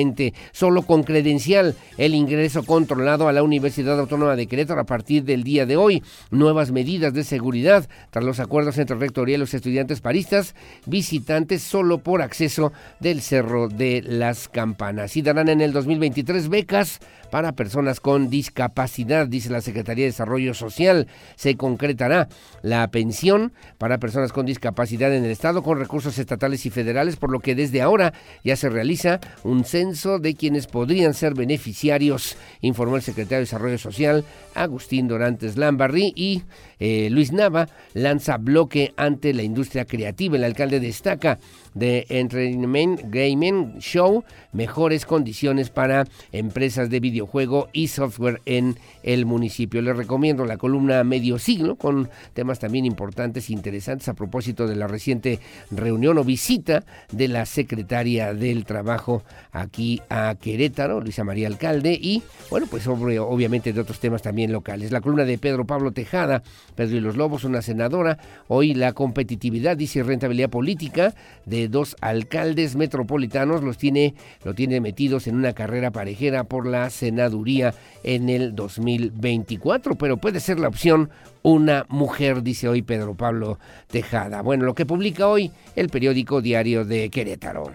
solo 0.53 0.83
con 0.83 1.03
credencial 1.03 1.75
el 1.99 2.15
ingreso 2.15 2.63
controlado 2.65 3.29
a 3.29 3.33
la 3.33 3.43
Universidad 3.43 3.99
Autónoma 3.99 4.37
de 4.37 4.47
Querétaro 4.47 4.81
a 4.81 4.85
partir 4.85 5.25
del 5.25 5.45
día 5.45 5.67
de 5.67 5.77
hoy. 5.77 6.03
Nuevas 6.31 6.73
medidas 6.73 7.15
de 7.15 7.25
seguridad 7.25 7.89
tras 8.11 8.25
los 8.25 8.41
acuerdos 8.41 8.79
entre 8.79 8.97
rectoría 8.97 9.37
y 9.37 9.39
los 9.39 9.55
estudiantes 9.55 10.01
paristas, 10.01 10.55
visitantes 10.87 11.63
solo 11.63 11.99
por 11.99 12.23
acceso 12.23 12.73
del 13.01 13.21
Cerro 13.21 13.69
de 13.69 14.03
las 14.03 14.49
Campanas. 14.49 15.17
Y 15.17 15.23
darán 15.23 15.49
en 15.49 15.61
el 15.61 15.73
2023 15.73 16.49
becas 16.49 17.01
para 17.31 17.53
personas 17.53 18.01
con 18.01 18.31
discapacidad, 18.31 19.27
dice 19.27 19.51
la 19.51 19.61
Secretaría 19.61 20.05
de 20.05 20.11
Desarrollo 20.11 20.55
Social. 20.55 21.07
Se 21.37 21.57
concretará 21.57 22.29
la 22.63 22.89
pensión 22.89 23.53
para 23.79 23.99
personas 23.99 24.33
con 24.33 24.47
discapacidad 24.47 25.15
en 25.15 25.25
el 25.25 25.31
Estado 25.31 25.63
con 25.63 25.79
recursos 25.79 26.19
estatales 26.19 26.67
y 26.67 26.71
federales, 26.71 27.17
por 27.17 27.31
lo 27.31 27.41
que 27.41 27.55
desde 27.55 27.83
ahora 27.83 28.13
ya 28.45 28.57
se 28.57 28.69
realiza 28.69 29.21
un 29.43 29.65
censo 29.65 30.19
de 30.19 30.35
quienes 30.35 30.67
podrían 30.67 31.15
ser 31.15 31.35
beneficiarios, 31.35 32.37
informó 32.61 32.97
el 32.97 33.03
secretario 33.03 33.39
de 33.39 33.45
Desarrollo 33.45 33.79
Social, 33.79 34.25
Agustín 34.55 35.09
Dorantes 35.09 35.57
Lambarri, 35.57 36.13
y 36.15 36.43
eh, 36.79 37.09
Luis 37.11 37.33
Nava 37.33 37.69
lanza 37.95 38.37
bloque 38.39 38.93
ante 38.97 39.33
la 39.35 39.43
industria 39.43 39.85
creativa. 39.85 40.37
El 40.37 40.45
alcalde 40.45 40.81
destaca 40.81 41.39
de 41.75 42.07
Entertainment 42.09 43.03
Gaming 43.07 43.79
Show, 43.79 44.25
mejores 44.53 45.05
condiciones 45.05 45.71
para 45.71 46.07
empresas 46.33 46.89
de 46.91 47.01
videojuego 47.01 47.69
y 47.73 47.89
software 47.89 48.41
en 48.47 48.79
el 49.03 49.27
municipio. 49.27 49.83
Les 49.83 49.97
recomiendo 49.97 50.45
la 50.45 50.57
columna 50.57 51.05
Medio 51.05 51.39
Siglo 51.39 51.77
con 51.77 52.09
temas 52.33 52.59
también 52.59 52.87
importantes 52.87 53.51
e 53.51 53.53
interesantes 53.53 54.09
a 54.09 54.15
propósito 54.15 54.67
de 54.67 54.77
la 54.77 54.87
reciente 54.87 55.41
reunión 55.71 56.19
o 56.19 56.25
visita 56.25 56.85
de 57.13 57.29
la 57.29 57.47
secretaria 57.47 58.35
del 58.35 58.65
Trabajo 58.65 59.23
aquí 59.53 60.01
a 60.09 60.35
Querétaro, 60.41 61.01
Luisa 61.01 61.25
María 61.25 61.49
Alcalde, 61.49 61.93
y 61.93 62.23
bueno, 62.51 62.67
pues 62.71 62.87
obviamente 62.87 63.73
de 63.73 63.81
otros 63.81 64.01
temas 64.01 64.23
también 64.23 64.53
locales. 64.53 64.91
La 64.91 65.01
columna 65.01 65.25
de 65.25 65.39
Pedro 65.39 65.67
Pablo 65.67 65.93
Tejada, 65.93 66.43
Pedro 66.77 66.97
y 66.97 67.01
los 67.01 67.17
Lobos, 67.17 67.45
una 67.45 67.63
senadora, 67.63 68.19
hoy 68.47 68.75
la 68.75 68.93
competitividad, 68.93 69.77
dice 69.77 70.03
rentabilidad 70.03 70.51
política 70.51 71.15
de 71.47 71.69
dos 71.69 71.97
alcaldes 72.01 72.77
metropolitanos, 72.77 73.63
los 73.63 73.79
tiene, 73.79 74.15
lo 74.45 74.55
tiene 74.55 74.81
metidos 74.81 75.27
en 75.27 75.37
una 75.37 75.55
carrera 75.55 75.91
parejera 75.91 76.45
por 76.45 76.67
la 76.67 76.91
senaduría 76.91 77.75
en 78.05 78.29
el 78.29 78.55
2024, 78.55 79.97
pero 79.97 80.19
puede 80.19 80.39
ser 80.39 80.61
la 80.61 80.69
opción 80.69 81.11
una 81.43 81.87
mujer, 81.89 82.43
dice 82.43 82.69
hoy 82.69 82.83
Pedro 82.83 83.15
Pablo 83.15 83.59
Tejada. 83.87 84.43
Bueno, 84.43 84.65
lo 84.65 84.75
que 84.75 84.85
publica 84.85 85.29
hoy 85.29 85.51
el 85.75 85.89
periódico 85.89 86.41
Diario 86.41 86.85
de 86.85 87.09
Querétaro. 87.09 87.73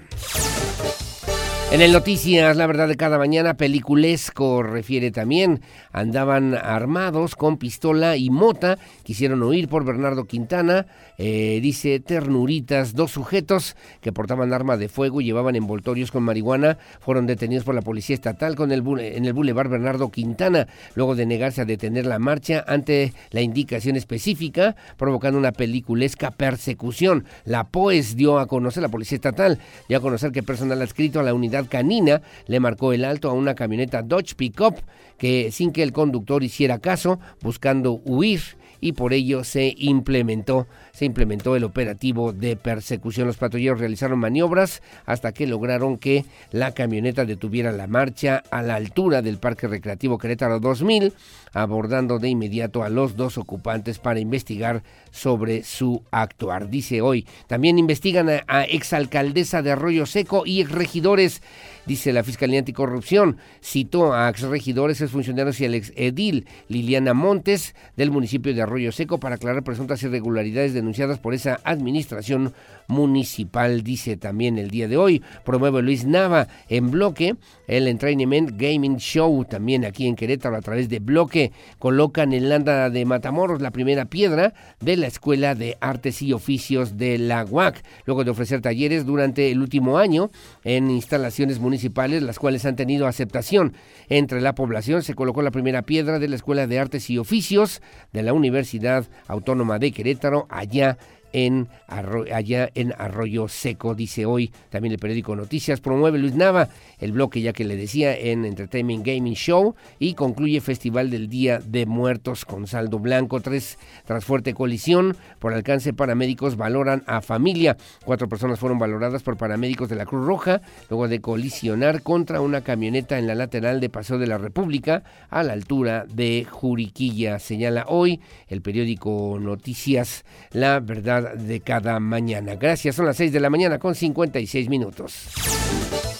En 1.71 1.79
el 1.79 1.93
Noticias, 1.93 2.57
la 2.57 2.67
verdad 2.67 2.89
de 2.89 2.97
cada 2.97 3.17
mañana, 3.17 3.53
peliculesco 3.53 4.61
refiere 4.61 5.09
también. 5.09 5.61
Andaban 5.93 6.55
armados 6.55 7.35
con 7.35 7.57
pistola 7.57 8.17
y 8.17 8.29
mota, 8.29 8.77
quisieron 9.03 9.43
huir 9.43 9.67
por 9.67 9.85
Bernardo 9.85 10.25
Quintana. 10.25 10.85
Eh, 11.17 11.59
dice 11.61 11.99
ternuritas, 11.99 12.95
dos 12.95 13.11
sujetos 13.11 13.75
que 14.01 14.11
portaban 14.11 14.53
arma 14.53 14.77
de 14.77 14.89
fuego 14.89 15.21
y 15.21 15.25
llevaban 15.25 15.55
envoltorios 15.55 16.11
con 16.11 16.23
marihuana 16.23 16.77
fueron 16.99 17.27
detenidos 17.27 17.63
por 17.63 17.75
la 17.75 17.81
policía 17.81 18.15
estatal 18.15 18.55
con 18.55 18.71
el, 18.71 18.83
en 18.99 19.25
el 19.25 19.33
Boulevard 19.33 19.69
Bernardo 19.69 20.09
Quintana, 20.09 20.67
luego 20.95 21.15
de 21.15 21.25
negarse 21.25 21.61
a 21.61 21.65
detener 21.65 22.05
la 22.05 22.19
marcha 22.19 22.63
ante 22.67 23.13
la 23.31 23.41
indicación 23.41 23.95
específica, 23.95 24.75
provocando 24.97 25.37
una 25.37 25.51
peliculesca 25.51 26.31
persecución. 26.31 27.25
La 27.45 27.65
POES 27.65 28.15
dio 28.15 28.39
a 28.39 28.47
conocer, 28.47 28.81
la 28.81 28.89
policía 28.89 29.17
estatal 29.17 29.59
dio 29.87 29.97
a 29.97 30.01
conocer 30.01 30.31
que 30.31 30.43
personal 30.43 30.81
adscrito 30.81 31.19
a 31.19 31.23
la 31.23 31.33
unidad 31.33 31.65
canina 31.69 32.21
le 32.47 32.59
marcó 32.59 32.93
el 32.93 33.05
alto 33.05 33.29
a 33.29 33.33
una 33.33 33.55
camioneta 33.55 34.01
Dodge 34.01 34.35
Pickup 34.35 34.75
que 35.21 35.51
sin 35.51 35.71
que 35.71 35.83
el 35.83 35.93
conductor 35.93 36.41
hiciera 36.41 36.79
caso, 36.79 37.19
buscando 37.43 38.01
huir 38.05 38.41
y 38.79 38.93
por 38.93 39.13
ello 39.13 39.43
se 39.43 39.75
implementó 39.77 40.65
se 40.93 41.05
implementó 41.05 41.55
el 41.55 41.63
operativo 41.63 42.33
de 42.33 42.55
persecución. 42.55 43.27
Los 43.27 43.37
patrulleros 43.37 43.79
realizaron 43.79 44.17
maniobras 44.17 44.81
hasta 45.05 45.31
que 45.31 45.45
lograron 45.45 45.99
que 45.99 46.25
la 46.51 46.73
camioneta 46.73 47.23
detuviera 47.25 47.71
la 47.71 47.85
marcha 47.85 48.41
a 48.49 48.63
la 48.63 48.75
altura 48.75 49.21
del 49.21 49.37
Parque 49.37 49.67
Recreativo 49.67 50.17
Querétaro 50.17 50.59
2000, 50.59 51.13
abordando 51.53 52.19
de 52.19 52.29
inmediato 52.29 52.83
a 52.83 52.89
los 52.89 53.15
dos 53.15 53.37
ocupantes 53.37 53.99
para 53.99 54.19
investigar 54.19 54.83
sobre 55.11 55.63
su 55.63 56.03
actuar. 56.11 56.69
Dice 56.69 57.01
hoy, 57.01 57.27
también 57.47 57.79
investigan 57.79 58.29
a, 58.47 58.63
exalcaldesa 58.63 59.61
de 59.61 59.71
Arroyo 59.71 60.05
Seco 60.05 60.43
y 60.45 60.61
exregidores 60.61 61.41
dice 61.85 62.13
la 62.13 62.23
Fiscalía 62.23 62.59
Anticorrupción, 62.59 63.37
citó 63.61 64.13
a 64.13 64.29
exregidores, 64.29 65.01
exfuncionarios 65.01 65.59
y 65.59 65.65
al 65.65 65.73
ex 65.73 65.91
edil 65.95 66.45
Liliana 66.67 67.13
Montes 67.13 67.75
del 67.97 68.11
municipio 68.11 68.53
de 68.53 68.61
Arroyo 68.61 68.91
Seco 68.91 69.19
para 69.19 69.35
aclarar 69.35 69.63
presuntas 69.63 70.03
irregularidades 70.03 70.73
denunciadas 70.73 71.19
por 71.19 71.33
esa 71.33 71.59
administración 71.63 72.53
municipal, 72.87 73.83
dice 73.83 74.17
también 74.17 74.57
el 74.57 74.69
día 74.69 74.87
de 74.87 74.97
hoy. 74.97 75.23
Promueve 75.43 75.81
Luis 75.81 76.05
Nava 76.05 76.47
en 76.69 76.91
bloque 76.91 77.35
el 77.67 77.87
Entrainment 77.87 78.51
Gaming 78.55 78.97
Show, 78.97 79.45
también 79.45 79.85
aquí 79.85 80.07
en 80.07 80.15
Querétaro 80.15 80.57
a 80.57 80.61
través 80.61 80.89
de 80.89 80.99
bloque. 80.99 81.40
Colocan 81.79 82.33
en 82.33 82.49
Landa 82.49 82.89
de 82.89 83.05
Matamoros 83.05 83.61
la 83.61 83.71
primera 83.71 84.05
piedra 84.05 84.53
de 84.79 84.97
la 84.97 85.07
Escuela 85.07 85.55
de 85.55 85.77
Artes 85.81 86.21
y 86.21 86.33
Oficios 86.33 86.97
de 86.97 87.17
la 87.17 87.43
UAC, 87.45 87.83
luego 88.05 88.23
de 88.23 88.31
ofrecer 88.31 88.61
talleres 88.61 89.05
durante 89.05 89.51
el 89.51 89.61
último 89.61 89.97
año 89.97 90.29
en 90.63 90.91
instalaciones 90.91 91.59
municipales, 91.59 92.23
las 92.23 92.39
cuales 92.39 92.65
han 92.65 92.75
tenido 92.75 93.07
aceptación 93.07 93.73
entre 94.09 94.41
la 94.41 94.55
población. 94.55 95.01
Se 95.01 95.15
colocó 95.15 95.41
la 95.41 95.51
primera 95.51 95.81
piedra 95.81 96.19
de 96.19 96.27
la 96.27 96.35
Escuela 96.35 96.67
de 96.67 96.79
Artes 96.79 97.09
y 97.09 97.17
Oficios 97.17 97.81
de 98.13 98.23
la 98.23 98.33
Universidad 98.33 99.07
Autónoma 99.27 99.79
de 99.79 99.91
Querétaro, 99.91 100.47
allá 100.49 100.97
en 101.33 101.69
allá 101.87 102.69
en 102.75 102.93
Arroyo 102.97 103.47
Seco, 103.47 103.95
dice 103.95 104.25
hoy 104.25 104.51
también 104.69 104.93
el 104.93 104.99
periódico 104.99 105.35
Noticias. 105.35 105.79
Promueve 105.79 106.19
Luis 106.19 106.35
Nava 106.35 106.69
el 107.01 107.11
bloque, 107.11 107.41
ya 107.41 107.51
que 107.51 107.65
le 107.65 107.75
decía, 107.75 108.17
en 108.17 108.45
Entertainment 108.45 109.05
Gaming 109.05 109.33
Show 109.33 109.75
y 109.99 110.13
concluye 110.13 110.61
Festival 110.61 111.09
del 111.09 111.27
Día 111.27 111.59
de 111.59 111.85
Muertos 111.85 112.45
con 112.45 112.67
saldo 112.67 112.99
blanco. 112.99 113.41
Tres, 113.41 113.77
tras 114.05 114.23
fuerte 114.23 114.53
colisión 114.53 115.17
por 115.39 115.53
alcance, 115.53 115.93
paramédicos 115.93 116.55
valoran 116.55 117.03
a 117.07 117.21
familia. 117.21 117.75
Cuatro 118.05 118.29
personas 118.29 118.59
fueron 118.59 118.79
valoradas 118.79 119.23
por 119.23 119.37
paramédicos 119.37 119.89
de 119.89 119.95
la 119.95 120.05
Cruz 120.05 120.25
Roja 120.25 120.61
luego 120.89 121.07
de 121.07 121.19
colisionar 121.19 122.03
contra 122.03 122.41
una 122.41 122.61
camioneta 122.61 123.17
en 123.17 123.27
la 123.27 123.35
lateral 123.35 123.79
de 123.79 123.89
Paseo 123.89 124.17
de 124.17 124.27
la 124.27 124.37
República 124.37 125.03
a 125.29 125.43
la 125.43 125.53
altura 125.53 126.05
de 126.07 126.45
Juriquilla. 126.49 127.39
Señala 127.39 127.85
hoy 127.87 128.21
el 128.47 128.61
periódico 128.61 129.39
Noticias 129.41 130.23
La 130.51 130.79
Verdad 130.79 131.35
de 131.35 131.61
cada 131.61 131.99
mañana. 131.99 132.55
Gracias, 132.55 132.95
son 132.95 133.07
las 133.07 133.17
6 133.17 133.31
de 133.33 133.39
la 133.39 133.49
mañana 133.49 133.79
con 133.79 133.95
56 133.95 134.69
minutos. 134.69 136.10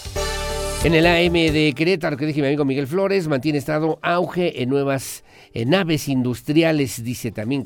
En 0.84 0.96
el 0.96 1.06
AM 1.06 1.34
de 1.34 1.74
Querétaro, 1.76 2.18
que 2.18 2.26
dije 2.26 2.42
mi 2.42 2.48
amigo 2.48 2.66
Miguel 2.66 2.88
Flores, 2.88 3.28
mantiene 3.28 3.60
estado 3.60 4.00
auge 4.02 4.64
en 4.64 4.70
nuevas 4.70 5.24
en 5.54 5.70
naves 5.70 6.08
industriales, 6.08 7.04
dice 7.04 7.32
también 7.32 7.64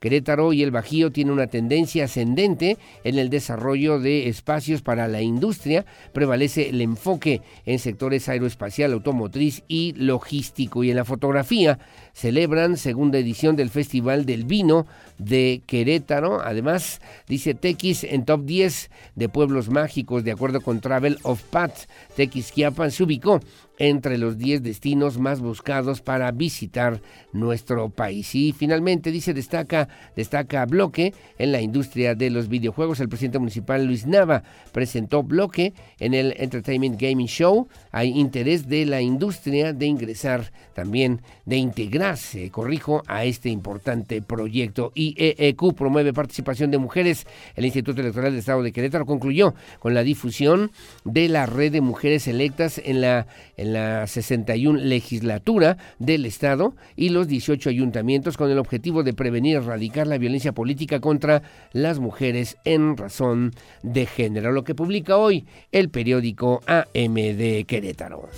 Querétaro, 0.00 0.52
y 0.54 0.62
el 0.62 0.70
Bajío 0.70 1.10
tiene 1.10 1.32
una 1.32 1.48
tendencia 1.48 2.04
ascendente 2.04 2.78
en 3.04 3.18
el 3.18 3.28
desarrollo 3.30 3.98
de 3.98 4.28
espacios 4.28 4.80
para 4.80 5.08
la 5.08 5.20
industria. 5.20 5.84
Prevalece 6.12 6.70
el 6.70 6.80
enfoque 6.80 7.42
en 7.66 7.78
sectores 7.78 8.28
aeroespacial, 8.28 8.92
automotriz 8.92 9.62
y 9.68 9.92
logístico. 9.96 10.84
Y 10.84 10.90
en 10.90 10.96
la 10.96 11.04
fotografía 11.04 11.78
celebran 12.16 12.78
segunda 12.78 13.18
edición 13.18 13.56
del 13.56 13.68
Festival 13.68 14.24
del 14.24 14.46
Vino 14.46 14.86
de 15.18 15.60
Querétaro. 15.66 16.40
Además, 16.40 17.02
dice 17.28 17.52
Tequis 17.52 18.04
en 18.04 18.24
top 18.24 18.46
10 18.46 18.90
de 19.16 19.28
pueblos 19.28 19.68
mágicos, 19.68 20.24
de 20.24 20.32
acuerdo 20.32 20.62
con 20.62 20.80
Travel 20.80 21.18
of 21.24 21.42
Path. 21.42 21.90
Tequisquiapan 22.16 22.90
se 22.90 23.02
ubicó 23.02 23.40
entre 23.78 24.18
los 24.18 24.38
10 24.38 24.62
destinos 24.62 25.18
más 25.18 25.40
buscados 25.40 26.00
para 26.00 26.30
visitar 26.32 27.00
nuestro 27.32 27.90
país. 27.90 28.34
Y 28.34 28.52
finalmente 28.52 29.10
dice 29.10 29.34
destaca 29.34 29.88
destaca 30.14 30.64
Bloque 30.66 31.14
en 31.38 31.52
la 31.52 31.60
industria 31.60 32.14
de 32.14 32.30
los 32.30 32.48
videojuegos. 32.48 33.00
El 33.00 33.08
presidente 33.08 33.38
municipal 33.38 33.84
Luis 33.84 34.06
Nava 34.06 34.42
presentó 34.72 35.22
Bloque 35.22 35.74
en 35.98 36.14
el 36.14 36.34
Entertainment 36.38 37.00
Gaming 37.00 37.26
Show. 37.26 37.68
Hay 37.92 38.18
interés 38.18 38.68
de 38.68 38.86
la 38.86 39.00
industria 39.00 39.72
de 39.72 39.86
ingresar 39.86 40.52
también 40.74 41.22
de 41.44 41.56
integrarse, 41.56 42.50
corrijo, 42.50 43.02
a 43.06 43.24
este 43.24 43.48
importante 43.48 44.22
proyecto. 44.22 44.92
IEEQ 44.94 45.74
promueve 45.74 46.12
participación 46.12 46.70
de 46.70 46.78
mujeres. 46.78 47.26
El 47.54 47.64
Instituto 47.64 48.00
Electoral 48.00 48.32
del 48.32 48.40
Estado 48.40 48.62
de 48.62 48.72
Querétaro 48.72 49.06
concluyó 49.06 49.54
con 49.78 49.94
la 49.94 50.02
difusión 50.02 50.70
de 51.04 51.28
la 51.28 51.46
red 51.46 51.72
de 51.72 51.80
mujeres 51.80 52.28
electas 52.28 52.80
en 52.84 53.00
la 53.00 53.26
la 53.72 54.06
61 54.06 54.78
legislatura 54.80 55.76
del 55.98 56.26
Estado 56.26 56.74
y 56.96 57.10
los 57.10 57.28
18 57.28 57.70
ayuntamientos 57.70 58.36
con 58.36 58.50
el 58.50 58.58
objetivo 58.58 59.02
de 59.02 59.14
prevenir 59.14 59.46
y 59.46 59.52
erradicar 59.52 60.06
la 60.06 60.18
violencia 60.18 60.52
política 60.52 61.00
contra 61.00 61.42
las 61.72 62.00
mujeres 62.00 62.56
en 62.64 62.96
razón 62.96 63.52
de 63.82 64.06
género, 64.06 64.52
lo 64.52 64.64
que 64.64 64.74
publica 64.74 65.16
hoy 65.16 65.46
el 65.72 65.88
periódico 65.88 66.60
AM 66.66 67.14
de 67.14 67.64
Querétaro. 67.66 68.28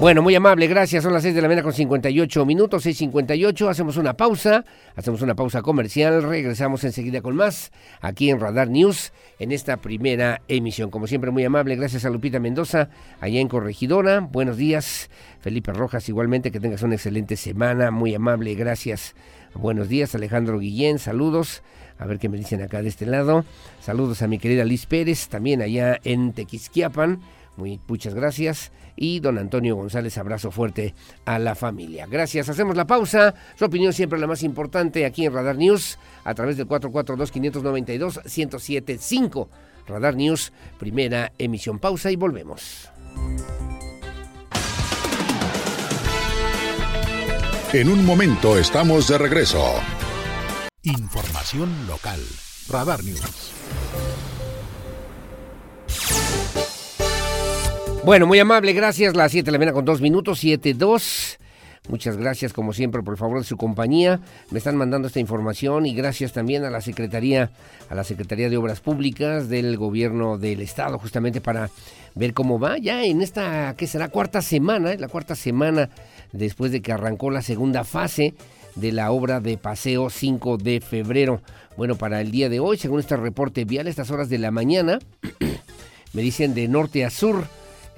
Bueno, 0.00 0.22
muy 0.22 0.32
amable, 0.36 0.68
gracias. 0.68 1.02
Son 1.02 1.12
las 1.12 1.24
6 1.24 1.34
de 1.34 1.42
la 1.42 1.48
mañana 1.48 1.64
con 1.64 1.72
58 1.72 2.46
minutos, 2.46 2.86
6.58. 2.86 3.68
Hacemos 3.68 3.96
una 3.96 4.14
pausa, 4.14 4.64
hacemos 4.94 5.22
una 5.22 5.34
pausa 5.34 5.60
comercial. 5.60 6.22
Regresamos 6.22 6.84
enseguida 6.84 7.20
con 7.20 7.34
más 7.34 7.72
aquí 8.00 8.30
en 8.30 8.38
Radar 8.38 8.70
News 8.70 9.12
en 9.40 9.50
esta 9.50 9.78
primera 9.78 10.40
emisión. 10.46 10.90
Como 10.90 11.08
siempre, 11.08 11.32
muy 11.32 11.44
amable, 11.44 11.74
gracias 11.74 12.04
a 12.04 12.10
Lupita 12.10 12.38
Mendoza, 12.38 12.90
allá 13.20 13.40
en 13.40 13.48
Corregidora. 13.48 14.20
Buenos 14.20 14.56
días, 14.56 15.10
Felipe 15.40 15.72
Rojas, 15.72 16.08
igualmente 16.08 16.52
que 16.52 16.60
tengas 16.60 16.84
una 16.84 16.94
excelente 16.94 17.34
semana. 17.34 17.90
Muy 17.90 18.14
amable, 18.14 18.54
gracias. 18.54 19.16
Buenos 19.52 19.88
días, 19.88 20.14
Alejandro 20.14 20.60
Guillén, 20.60 21.00
saludos. 21.00 21.64
A 21.98 22.06
ver 22.06 22.20
qué 22.20 22.28
me 22.28 22.38
dicen 22.38 22.62
acá 22.62 22.82
de 22.82 22.88
este 22.88 23.04
lado. 23.04 23.44
Saludos 23.80 24.22
a 24.22 24.28
mi 24.28 24.38
querida 24.38 24.64
Liz 24.64 24.86
Pérez, 24.86 25.26
también 25.26 25.60
allá 25.60 25.98
en 26.04 26.34
Tequisquiapan. 26.34 27.20
Muy, 27.56 27.80
muchas 27.88 28.14
gracias. 28.14 28.70
Y 29.00 29.20
don 29.20 29.38
Antonio 29.38 29.76
González, 29.76 30.18
abrazo 30.18 30.50
fuerte 30.50 30.92
a 31.24 31.38
la 31.38 31.54
familia. 31.54 32.06
Gracias. 32.06 32.48
Hacemos 32.48 32.76
la 32.76 32.84
pausa. 32.86 33.32
Su 33.56 33.66
opinión 33.66 33.92
siempre 33.92 34.18
la 34.18 34.26
más 34.26 34.42
importante 34.42 35.06
aquí 35.06 35.24
en 35.24 35.32
Radar 35.32 35.54
News 35.56 36.00
a 36.24 36.34
través 36.34 36.56
del 36.56 36.66
442-592-1075. 36.66 39.46
Radar 39.86 40.16
News, 40.16 40.52
primera 40.78 41.30
emisión. 41.38 41.78
Pausa 41.78 42.10
y 42.10 42.16
volvemos. 42.16 42.90
En 47.72 47.88
un 47.88 48.04
momento 48.04 48.58
estamos 48.58 49.06
de 49.08 49.18
regreso. 49.18 49.62
Información 50.82 51.86
local. 51.86 52.20
Radar 52.68 53.04
News. 53.04 53.52
Bueno, 58.04 58.26
muy 58.26 58.38
amable, 58.38 58.72
gracias. 58.72 59.14
Las 59.14 59.32
7 59.32 59.46
de 59.46 59.52
la 59.52 59.58
mañana 59.58 59.74
con 59.74 59.84
2 59.84 60.00
minutos, 60.00 60.42
7-2. 60.42 61.38
Muchas 61.88 62.16
gracias, 62.16 62.52
como 62.52 62.72
siempre, 62.72 63.02
por 63.02 63.14
el 63.14 63.18
favor 63.18 63.38
de 63.38 63.44
su 63.44 63.56
compañía. 63.56 64.20
Me 64.50 64.58
están 64.58 64.76
mandando 64.76 65.08
esta 65.08 65.20
información 65.20 65.86
y 65.86 65.94
gracias 65.94 66.32
también 66.32 66.64
a 66.64 66.70
la 66.70 66.80
Secretaría, 66.80 67.50
a 67.88 67.94
la 67.94 68.04
Secretaría 68.04 68.50
de 68.50 68.56
Obras 68.56 68.80
Públicas 68.80 69.48
del 69.48 69.76
Gobierno 69.76 70.38
del 70.38 70.60
Estado, 70.60 70.98
justamente 70.98 71.40
para 71.40 71.70
ver 72.14 72.34
cómo 72.34 72.58
va 72.58 72.78
ya 72.78 73.04
en 73.04 73.22
esta, 73.22 73.74
¿qué 73.76 73.86
será? 73.86 74.08
Cuarta 74.08 74.42
semana, 74.42 74.94
la 74.94 75.08
cuarta 75.08 75.34
semana 75.34 75.88
después 76.32 76.72
de 76.72 76.82
que 76.82 76.92
arrancó 76.92 77.30
la 77.30 77.42
segunda 77.42 77.84
fase 77.84 78.34
de 78.74 78.92
la 78.92 79.10
obra 79.10 79.40
de 79.40 79.56
paseo 79.56 80.10
5 80.10 80.58
de 80.58 80.80
febrero. 80.80 81.40
Bueno, 81.76 81.96
para 81.96 82.20
el 82.20 82.30
día 82.30 82.48
de 82.48 82.60
hoy, 82.60 82.76
según 82.76 83.00
este 83.00 83.16
reporte 83.16 83.64
vial, 83.64 83.88
estas 83.88 84.10
horas 84.10 84.28
de 84.28 84.38
la 84.38 84.50
mañana, 84.50 84.98
me 86.12 86.22
dicen 86.22 86.54
de 86.54 86.68
norte 86.68 87.04
a 87.04 87.10
sur, 87.10 87.44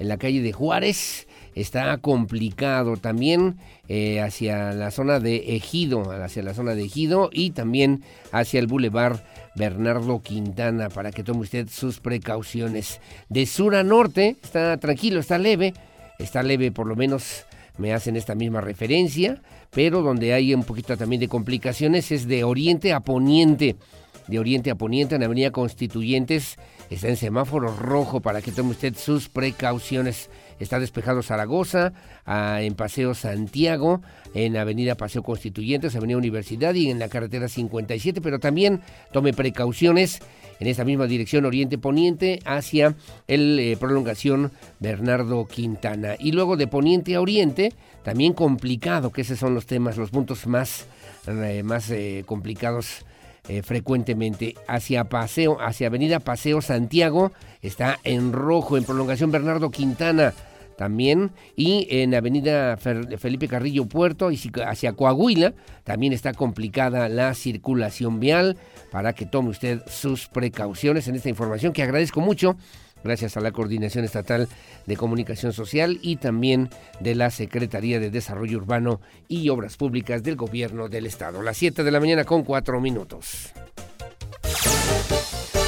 en 0.01 0.07
la 0.07 0.17
calle 0.17 0.41
de 0.41 0.51
Juárez. 0.51 1.27
Está 1.53 1.97
complicado 1.97 2.97
también 2.97 3.57
eh, 3.87 4.21
hacia 4.21 4.71
la 4.71 4.89
zona 4.89 5.19
de 5.19 5.55
Ejido, 5.55 6.11
hacia 6.11 6.43
la 6.43 6.53
zona 6.53 6.75
de 6.75 6.83
Ejido 6.83 7.29
y 7.31 7.51
también 7.51 8.03
hacia 8.31 8.59
el 8.59 8.67
bulevar 8.67 9.25
Bernardo 9.55 10.21
Quintana 10.21 10.89
para 10.89 11.11
que 11.11 11.23
tome 11.23 11.41
usted 11.41 11.67
sus 11.69 11.99
precauciones. 11.99 12.99
De 13.29 13.45
sur 13.45 13.75
a 13.75 13.83
norte 13.83 14.37
está 14.41 14.77
tranquilo, 14.77 15.19
está 15.19 15.37
leve, 15.37 15.73
está 16.19 16.41
leve 16.41 16.71
por 16.71 16.87
lo 16.87 16.95
menos 16.95 17.45
me 17.77 17.93
hacen 17.93 18.15
esta 18.15 18.33
misma 18.33 18.61
referencia, 18.61 19.41
pero 19.71 20.01
donde 20.01 20.33
hay 20.33 20.53
un 20.53 20.63
poquito 20.63 20.97
también 20.97 21.19
de 21.19 21.27
complicaciones 21.27 22.11
es 22.11 22.27
de 22.27 22.43
oriente 22.43 22.93
a 22.93 23.01
poniente. 23.01 23.75
De 24.27 24.39
oriente 24.39 24.71
a 24.71 24.75
poniente 24.75 25.15
en 25.15 25.23
Avenida 25.23 25.51
Constituyentes 25.51 26.57
está 26.91 27.07
en 27.07 27.15
semáforo 27.15 27.73
rojo 27.75 28.19
para 28.19 28.41
que 28.41 28.51
tome 28.51 28.71
usted 28.71 28.95
sus 28.95 29.29
precauciones. 29.29 30.29
Está 30.59 30.79
despejado 30.79 31.23
Zaragoza, 31.23 31.93
en 32.27 32.75
Paseo 32.75 33.15
Santiago, 33.15 34.01
en 34.35 34.57
Avenida 34.57 34.95
Paseo 34.95 35.23
Constituyentes, 35.23 35.95
Avenida 35.95 36.17
Universidad 36.17 36.75
y 36.75 36.91
en 36.91 36.99
la 36.99 37.09
carretera 37.09 37.47
57, 37.47 38.21
pero 38.21 38.39
también 38.39 38.81
tome 39.11 39.33
precauciones 39.33 40.19
en 40.59 40.67
esta 40.67 40.85
misma 40.85 41.07
dirección 41.07 41.45
Oriente 41.45 41.79
Poniente 41.79 42.39
hacia 42.45 42.95
el 43.27 43.59
eh, 43.59 43.77
prolongación 43.79 44.51
Bernardo 44.79 45.47
Quintana. 45.47 46.15
Y 46.19 46.33
luego 46.33 46.57
de 46.57 46.67
Poniente 46.67 47.15
a 47.15 47.21
Oriente, 47.21 47.73
también 48.03 48.33
complicado, 48.33 49.11
que 49.11 49.21
esos 49.21 49.39
son 49.39 49.55
los 49.55 49.65
temas, 49.65 49.97
los 49.97 50.11
puntos 50.11 50.45
más, 50.45 50.85
eh, 51.25 51.63
más 51.63 51.89
eh, 51.89 52.23
complicados 52.27 53.05
eh, 53.47 53.63
frecuentemente. 53.63 54.55
Hacia 54.67 55.05
Paseo, 55.05 55.57
hacia 55.59 55.87
Avenida 55.87 56.19
Paseo 56.19 56.61
Santiago, 56.61 57.31
está 57.61 57.99
en 58.03 58.33
rojo, 58.33 58.77
en 58.77 58.83
prolongación 58.83 59.31
Bernardo 59.31 59.71
Quintana 59.71 60.33
también, 60.77 61.31
y 61.55 61.87
en 61.91 62.15
Avenida 62.15 62.75
Felipe 62.75 63.47
Carrillo 63.47 63.85
Puerto 63.85 64.31
y 64.31 64.39
hacia 64.65 64.93
Coahuila 64.93 65.53
también 65.83 66.11
está 66.11 66.33
complicada 66.33 67.07
la 67.07 67.35
circulación 67.35 68.19
vial 68.19 68.57
para 68.91 69.13
que 69.13 69.27
tome 69.27 69.49
usted 69.49 69.83
sus 69.85 70.27
precauciones 70.27 71.07
en 71.07 71.15
esta 71.15 71.29
información 71.29 71.71
que 71.71 71.83
agradezco 71.83 72.19
mucho 72.19 72.55
gracias 73.03 73.37
a 73.37 73.41
la 73.41 73.51
Coordinación 73.51 74.05
Estatal 74.05 74.47
de 74.85 74.97
Comunicación 74.97 75.53
Social 75.53 75.99
y 76.01 76.17
también 76.17 76.69
de 76.99 77.15
la 77.15 77.29
Secretaría 77.29 77.99
de 77.99 78.09
Desarrollo 78.09 78.57
Urbano 78.57 79.01
y 79.27 79.49
Obras 79.49 79.77
Públicas 79.77 80.23
del 80.23 80.35
Gobierno 80.35 80.89
del 80.89 81.05
Estado. 81.05 81.41
Las 81.41 81.57
7 81.57 81.83
de 81.83 81.91
la 81.91 81.99
mañana 81.99 82.23
con 82.23 82.43
4 82.43 82.79
minutos. 82.79 83.51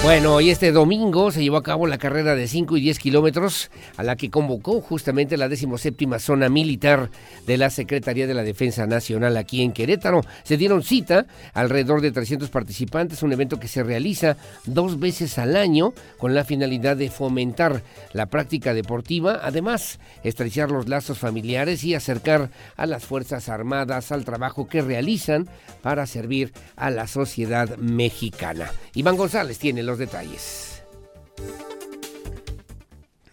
Bueno, 0.04 0.42
y 0.42 0.50
este 0.50 0.74
domingo 0.74 1.32
se 1.32 1.42
llevó 1.42 1.56
a 1.56 1.64
cabo 1.64 1.88
la 1.88 1.98
carrera 1.98 2.36
de 2.36 2.50
5 2.50 2.76
y 2.76 2.82
10 2.82 3.00
kilómetros 3.00 3.72
a 3.96 4.04
la 4.04 4.18
que 4.18 4.30
convocó 4.30 4.82
justamente 4.82 5.38
la 5.38 5.48
17 5.48 6.20
zona 6.20 6.50
militar 6.50 7.10
de 7.48 7.58
la 7.58 7.70
Secretaría 7.70 8.28
de 8.28 8.34
la 8.34 8.44
Defensa 8.44 8.86
Nacional 8.86 9.38
aquí 9.38 9.62
en 9.62 9.72
Querétaro. 9.72 10.20
Se 10.44 10.58
dieron 10.58 10.84
cita 10.84 11.26
alrededor 11.54 12.02
de 12.02 12.12
300 12.12 12.50
participantes, 12.50 13.24
un 13.24 13.32
evento 13.32 13.62
que 13.62 13.70
se 13.70 13.82
realiza 13.82 14.36
dos 14.66 15.00
veces 15.00 15.38
al 15.38 15.56
año 15.56 15.94
con 16.18 16.36
la 16.36 16.44
finalidad 16.44 16.98
de 16.98 17.10
fomentar 17.10 17.82
la 18.12 18.26
práctica 18.26 18.74
deportiva, 18.74 19.40
además 19.42 20.00
estrechar 20.26 20.70
los 20.70 20.90
lazos 20.90 21.18
familiares 21.18 21.82
y 21.86 21.96
acercar 21.96 22.50
a 22.76 22.88
las 22.88 23.06
Fuerzas 23.06 23.48
Armadas 23.48 24.12
al 24.12 24.26
trabajo 24.26 24.68
que 24.68 24.82
realizan 24.82 25.48
para 25.82 26.06
servir 26.08 26.52
a 26.76 26.90
la 26.90 27.08
sociedad 27.08 27.78
mexicana. 27.78 28.70
Iván 28.96 29.16
González 29.16 29.58
tiene 29.60 29.82
los 29.82 29.93
detalles. 29.98 30.84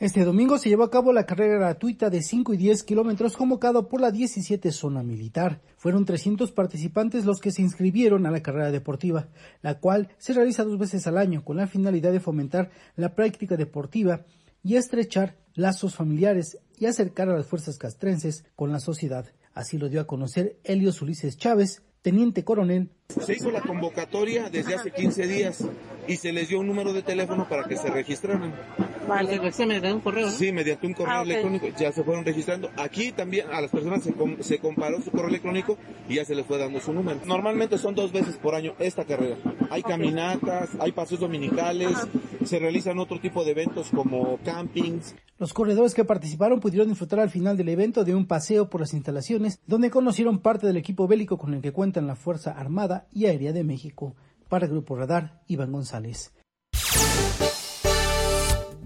Este 0.01 0.25
domingo 0.25 0.57
se 0.57 0.71
llevó 0.71 0.85
a 0.85 0.91
cabo 0.91 1.13
la 1.13 1.27
carrera 1.27 1.59
gratuita 1.59 2.09
de 2.09 2.23
5 2.23 2.55
y 2.55 2.57
10 2.57 2.85
kilómetros 2.85 3.37
convocado 3.37 3.87
por 3.87 4.01
la 4.01 4.11
17 4.11 4.73
Zona 4.73 5.03
Militar. 5.03 5.61
Fueron 5.77 6.07
300 6.07 6.53
participantes 6.53 7.27
los 7.27 7.39
que 7.39 7.51
se 7.51 7.61
inscribieron 7.61 8.25
a 8.25 8.31
la 8.31 8.41
carrera 8.41 8.71
deportiva, 8.71 9.29
la 9.61 9.79
cual 9.79 10.09
se 10.17 10.33
realiza 10.33 10.65
dos 10.65 10.79
veces 10.79 11.07
al 11.07 11.19
año 11.19 11.45
con 11.45 11.59
la 11.59 11.67
finalidad 11.67 12.13
de 12.13 12.21
fomentar 12.21 12.71
la 12.97 13.15
práctica 13.15 13.59
deportiva 13.59 14.25
y 14.63 14.77
estrechar 14.77 15.37
lazos 15.55 15.97
familiares 15.97 16.57
y 16.79 16.87
acercar 16.87 17.29
a 17.29 17.37
las 17.37 17.47
fuerzas 17.47 17.77
castrenses 17.77 18.47
con 18.57 18.73
la 18.73 18.81
sociedad. 18.81 19.27
Así 19.53 19.77
lo 19.77 19.91
dio 19.91 20.01
a 20.01 20.07
conocer 20.07 20.59
Helios 20.65 21.03
Ulises 21.03 21.37
Chávez, 21.37 21.83
teniente 22.03 22.45
coronel. 22.45 22.91
Se 23.09 23.35
hizo 23.35 23.51
la 23.51 23.61
convocatoria 23.61 24.51
desde 24.51 24.75
hace 24.75 24.91
15 24.91 25.27
días 25.27 25.65
y 26.07 26.17
se 26.17 26.33
les 26.33 26.49
dio 26.49 26.61
un 26.61 26.67
número 26.67 26.93
de 26.93 27.03
teléfono 27.03 27.49
para 27.49 27.65
que 27.65 27.77
se 27.77 27.91
registraran. 27.91 28.55
Vale, 29.09 29.41
mediante 29.41 29.93
un 29.93 30.01
correo. 30.01 30.31
Sí, 30.31 30.53
mediante 30.53 30.87
un 30.87 30.95
correo 30.95 31.19
ah, 31.19 31.23
electrónico 31.23 31.67
ya 31.79 31.91
se 31.91 32.05
fueron 32.05 32.25
registrando. 32.25 32.71
Aquí 32.77 33.11
también 33.11 33.49
a 33.51 33.61
las 33.61 33.71
personas 33.71 34.05
se, 34.05 34.15
se, 34.41 34.59
comparó 34.59 35.01
su 35.03 35.11
correo 35.11 35.29
electrónico 35.29 35.77
y 36.09 36.15
ya 36.15 36.25
se 36.25 36.35
les 36.35 36.47
fue 36.47 36.59
dando 36.59 36.81
su 36.81 36.93
número. 36.93 37.21
Normalmente 37.25 37.79
son 37.79 37.95
dos 37.95 38.13
veces 38.13 38.37
por 38.37 38.55
año 38.55 38.75
esta 38.79 39.05
carrera. 39.05 39.37
Hay 39.71 39.83
caminatas, 39.83 40.71
hay 40.79 40.93
paseos 40.93 41.21
dominicales, 41.21 41.97
se 42.45 42.59
realizan 42.59 42.99
otro 42.99 43.19
tipo 43.21 43.45
de 43.45 43.51
eventos 43.51 43.91
como 43.91 44.39
campings. 44.45 45.17
Los 45.41 45.55
corredores 45.55 45.95
que 45.95 46.05
participaron 46.05 46.61
pudieron 46.61 46.89
disfrutar 46.91 47.19
al 47.19 47.31
final 47.31 47.57
del 47.57 47.71
evento 47.71 48.05
de 48.05 48.15
un 48.15 48.27
paseo 48.27 48.69
por 48.69 48.83
las 48.83 48.93
instalaciones 48.93 49.59
donde 49.67 49.89
conocieron 49.89 50.41
parte 50.41 50.67
del 50.67 50.77
equipo 50.77 51.09
bélico 51.09 51.39
con 51.39 51.55
el 51.55 51.63
que 51.63 51.73
cuentan 51.73 52.07
la 52.07 52.15
Fuerza 52.15 52.51
Armada 52.51 53.07
y 53.11 53.25
Aérea 53.25 53.55
de 53.55 53.65
México. 53.65 54.15
Para 54.51 54.67
Grupo 54.67 54.97
Radar, 54.97 55.41
Iván 55.47 55.73
González. 55.73 56.35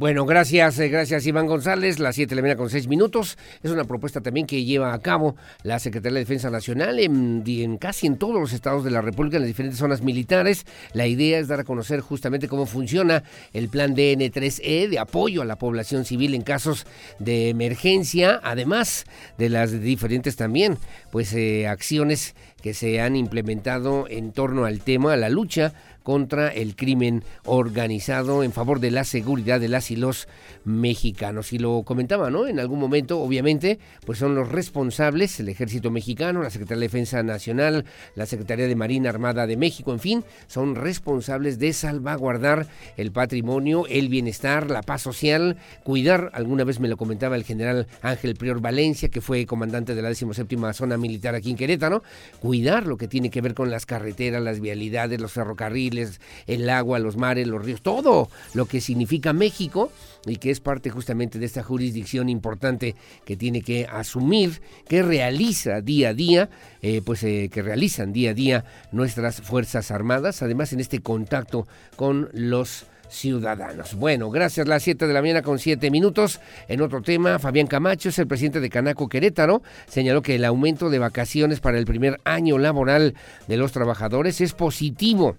Bueno, 0.05 0.27
gracias, 0.27 0.79
eh, 0.81 0.91
gracias 0.91 1.27
Iván 1.27 1.47
González. 1.47 1.99
Las 1.99 2.17
7 2.17 2.29
de 2.29 2.37
la 2.37 2.43
mañana 2.43 2.59
con 2.59 2.69
6 2.69 2.89
minutos. 2.89 3.39
Es 3.63 3.71
una 3.71 3.85
propuesta 3.85 4.21
también 4.21 4.47
que 4.47 4.63
lleva 4.63 4.93
a 4.93 4.99
cabo 4.99 5.35
la 5.63 5.79
Secretaría 5.79 6.17
de 6.17 6.21
Defensa 6.27 6.51
Nacional 6.51 6.99
en, 6.99 7.79
casi 7.79 8.07
en 8.07 8.19
todos 8.19 8.39
los 8.39 8.53
estados 8.53 8.85
de 8.85 8.91
la 8.91 9.01
República, 9.01 9.39
en 9.39 9.45
las 9.45 9.49
diferentes 9.49 9.79
zonas 9.79 10.03
militares. 10.03 10.67
La 10.93 11.07
idea 11.07 11.39
es 11.39 11.49
dar 11.49 11.61
a 11.61 11.65
conocer 11.65 12.01
justamente 12.01 12.49
cómo 12.49 12.67
funciona 12.67 13.23
el 13.55 13.71
plan 13.71 13.97
DN3E 13.97 14.91
de 14.91 14.99
apoyo 14.99 15.41
a 15.41 15.47
la 15.47 15.57
población 15.57 16.05
civil 16.05 16.35
en 16.35 16.43
casos 16.43 16.87
de 17.19 17.49
emergencia, 17.49 18.39
además 18.43 19.07
de 19.39 19.49
las 19.49 19.81
diferentes 19.81 20.37
también, 20.37 20.77
pues 21.13 21.33
eh, 21.33 21.67
acciones 21.67 22.35
que 22.61 22.75
se 22.75 23.01
han 23.01 23.17
implementado 23.17 24.07
en 24.09 24.33
torno 24.33 24.67
al 24.67 24.81
tema, 24.81 25.15
a 25.15 25.17
la 25.17 25.31
lucha 25.31 25.73
contra 26.05 26.49
el 26.49 26.77
crimen 26.77 27.25
organizado 27.45 28.45
en 28.45 28.53
favor 28.53 28.79
de 28.79 28.93
la 28.93 29.03
seguridad 29.03 29.59
de 29.59 29.69
las 29.69 29.91
y 29.91 29.97
los 29.97 30.29
mexicanos. 30.65 31.53
Y 31.53 31.59
lo 31.59 31.83
comentaba, 31.83 32.31
¿no? 32.31 32.47
En 32.47 32.61
algún 32.61 32.79
momento, 32.79 33.21
obviamente, 33.21 33.81
pues 34.07 34.19
son 34.19 34.37
los 34.37 34.53
responsables, 34.53 35.41
el 35.41 35.49
ejército 35.49 35.91
mexicano, 35.91 36.43
la 36.43 36.51
Secretaría 36.51 36.81
de 36.81 36.87
Defensa 36.87 37.23
Nacional, 37.23 37.87
la 38.15 38.27
Secretaría 38.27 38.69
de 38.69 38.77
Marina 38.77 39.09
Armada 39.09 39.49
de 39.49 39.57
México, 39.57 39.93
en 39.93 39.99
fin, 39.99 40.25
son 40.47 40.77
responsables 40.77 41.59
de 41.59 41.73
salvaguardar 41.73 42.69
el 42.97 43.11
patrimonio, 43.11 43.87
el 43.89 44.09
bienestar, 44.09 44.71
la 44.71 44.83
paz 44.83 45.03
social, 45.03 45.57
cuidar, 45.83 46.31
alguna 46.35 46.65
vez 46.65 46.81
me 46.81 46.89
lo 46.89 46.97
comentaba 46.97 47.37
el 47.37 47.45
general 47.45 47.87
Ángel 48.03 48.35
Prior 48.35 48.61
Valencia, 48.61 49.09
que 49.09 49.21
fue 49.21 49.47
comandante 49.47 49.95
de 49.95 50.03
la 50.03 50.09
17 50.09 50.57
zona 50.75 50.97
militar 50.99 51.35
aquí 51.35 51.51
en 51.51 51.57
Querétaro, 51.57 52.03
cuidar 52.41 52.87
lo 52.87 52.99
que 52.99 53.09
tiene 53.09 53.31
que 53.31 53.41
ver 53.41 53.55
con 53.55 53.71
las 53.71 53.87
carreteras, 53.87 54.43
las 54.43 54.61
vialidades, 54.61 55.21
los 55.21 55.33
ferrocarriles, 55.33 55.94
el 56.47 56.71
agua, 56.71 56.99
los 56.99 57.17
mares, 57.17 57.47
los 57.47 57.65
ríos, 57.65 57.83
todo 57.83 58.29
lo 58.55 58.67
que 58.67 58.81
significa 58.81 59.33
México 59.33 59.91
y 60.27 60.37
que 60.37 60.51
es 60.51 60.61
parte 60.61 60.91
justamente 60.91 61.39
de 61.39 61.47
esta 61.47 61.63
jurisdicción 61.63 62.29
importante 62.29 62.95
que 63.25 63.37
tiene 63.37 63.63
que 63.63 63.87
asumir, 63.87 64.61
que 64.89 65.03
realiza 65.03 65.81
día 65.81 66.11
a 66.11 66.15
día, 66.15 66.51
eh, 66.83 67.03
pues 67.05 67.23
eh, 67.25 67.51
que 67.53 67.63
realizan 67.63 68.13
día 68.13 68.31
a 68.31 68.35
día 68.35 68.65
nuestras 68.93 69.41
Fuerzas 69.41 69.91
Armadas, 69.91 70.43
además 70.43 70.73
en 70.73 70.81
este 70.81 71.01
contacto 71.01 71.67
con 71.97 72.31
los 72.33 72.87
ciudadanos. 73.09 73.95
Bueno, 73.95 74.31
gracias. 74.31 74.67
Las 74.67 74.83
7 74.83 75.07
de 75.07 75.15
la 75.15 75.21
mañana 75.21 75.43
con 75.43 75.59
7 75.59 75.91
minutos. 75.91 76.41
En 76.69 76.81
otro 76.81 77.03
tema, 77.03 77.39
Fabián 77.39 77.67
Camacho 77.67 78.09
es 78.09 78.19
el 78.19 78.27
presidente 78.27 78.61
de 78.61 78.71
Canaco 78.71 79.09
Querétaro. 79.09 79.63
Señaló 79.87 80.23
que 80.23 80.35
el 80.35 80.45
aumento 80.45 80.91
de 80.91 80.99
vacaciones 80.99 81.61
para 81.61 81.79
el 81.79 81.87
primer 81.87 82.21
año 82.25 82.59
laboral 82.59 83.15
de 83.47 83.57
los 83.57 83.73
trabajadores 83.73 84.41
es 84.41 84.53
positivo 84.53 85.37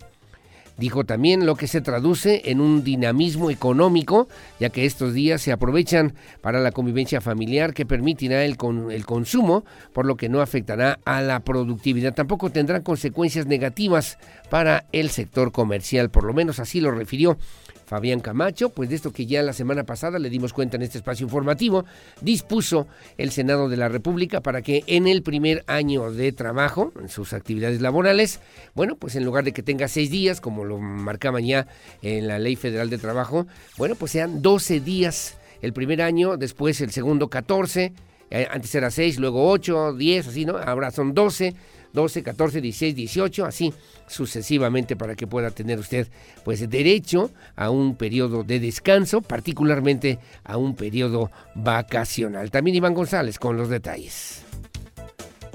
Dijo 0.77 1.05
también 1.05 1.45
lo 1.45 1.55
que 1.55 1.67
se 1.67 1.81
traduce 1.81 2.41
en 2.45 2.59
un 2.59 2.83
dinamismo 2.83 3.49
económico, 3.49 4.27
ya 4.59 4.69
que 4.69 4.85
estos 4.85 5.13
días 5.13 5.41
se 5.41 5.51
aprovechan 5.53 6.13
para 6.41 6.59
la 6.59 6.71
convivencia 6.71 7.21
familiar 7.21 7.73
que 7.73 7.85
permitirá 7.85 8.43
el, 8.43 8.57
el 8.91 9.05
consumo, 9.05 9.63
por 9.93 10.05
lo 10.05 10.17
que 10.17 10.27
no 10.27 10.41
afectará 10.41 10.99
a 11.05 11.21
la 11.21 11.39
productividad. 11.39 12.13
Tampoco 12.13 12.49
tendrá 12.49 12.83
consecuencias 12.83 13.45
negativas 13.45 14.17
para 14.49 14.85
el 14.91 15.09
sector 15.09 15.51
comercial, 15.51 16.09
por 16.09 16.25
lo 16.25 16.33
menos 16.33 16.59
así 16.59 16.81
lo 16.81 16.91
refirió 16.91 17.37
Fabián 17.85 18.19
Camacho, 18.19 18.69
pues 18.69 18.89
de 18.89 18.95
esto 18.95 19.11
que 19.11 19.25
ya 19.25 19.43
la 19.43 19.53
semana 19.53 19.83
pasada 19.83 20.19
le 20.19 20.29
dimos 20.29 20.53
cuenta 20.53 20.77
en 20.77 20.83
este 20.83 20.97
espacio 20.97 21.25
informativo, 21.25 21.85
dispuso 22.21 22.87
el 23.17 23.31
Senado 23.31 23.69
de 23.69 23.77
la 23.77 23.89
República 23.89 24.41
para 24.41 24.61
que 24.61 24.83
en 24.87 25.07
el 25.07 25.23
primer 25.23 25.63
año 25.67 26.11
de 26.11 26.31
trabajo, 26.31 26.91
en 26.99 27.09
sus 27.09 27.33
actividades 27.33 27.81
laborales, 27.81 28.39
bueno, 28.73 28.95
pues 28.95 29.15
en 29.15 29.23
lugar 29.23 29.43
de 29.43 29.53
que 29.53 29.63
tenga 29.63 29.87
seis 29.87 30.09
días, 30.09 30.41
como 30.41 30.65
lo 30.65 30.79
marcaban 30.79 31.45
ya 31.45 31.67
en 32.01 32.27
la 32.27 32.39
Ley 32.39 32.55
Federal 32.55 32.89
de 32.89 32.97
Trabajo, 32.97 33.47
bueno, 33.77 33.95
pues 33.95 34.11
sean 34.11 34.41
12 34.41 34.79
días 34.79 35.37
el 35.61 35.73
primer 35.73 36.01
año, 36.01 36.37
después 36.37 36.81
el 36.81 36.91
segundo 36.91 37.29
14, 37.29 37.93
eh, 38.31 38.47
antes 38.49 38.73
era 38.73 38.89
6, 38.89 39.19
luego 39.19 39.49
8, 39.49 39.93
10, 39.93 40.27
así, 40.27 40.45
¿no? 40.45 40.57
Ahora 40.57 40.91
son 40.91 41.13
12 41.13 41.55
12, 41.95 42.21
14, 42.21 42.61
16, 42.61 42.95
18, 42.95 43.45
así 43.45 43.73
sucesivamente 44.07 44.95
para 44.95 45.15
que 45.15 45.25
pueda 45.25 45.49
tener 45.49 45.79
usted 45.79 46.07
pues 46.43 46.69
derecho 46.69 47.31
a 47.55 47.71
un 47.71 47.95
periodo 47.95 48.43
de 48.43 48.59
descanso, 48.59 49.21
particularmente 49.21 50.19
a 50.43 50.57
un 50.57 50.75
periodo 50.75 51.31
vacacional. 51.55 52.51
También 52.51 52.75
Iván 52.75 52.93
González 52.93 53.39
con 53.39 53.57
los 53.57 53.69
detalles. 53.69 54.44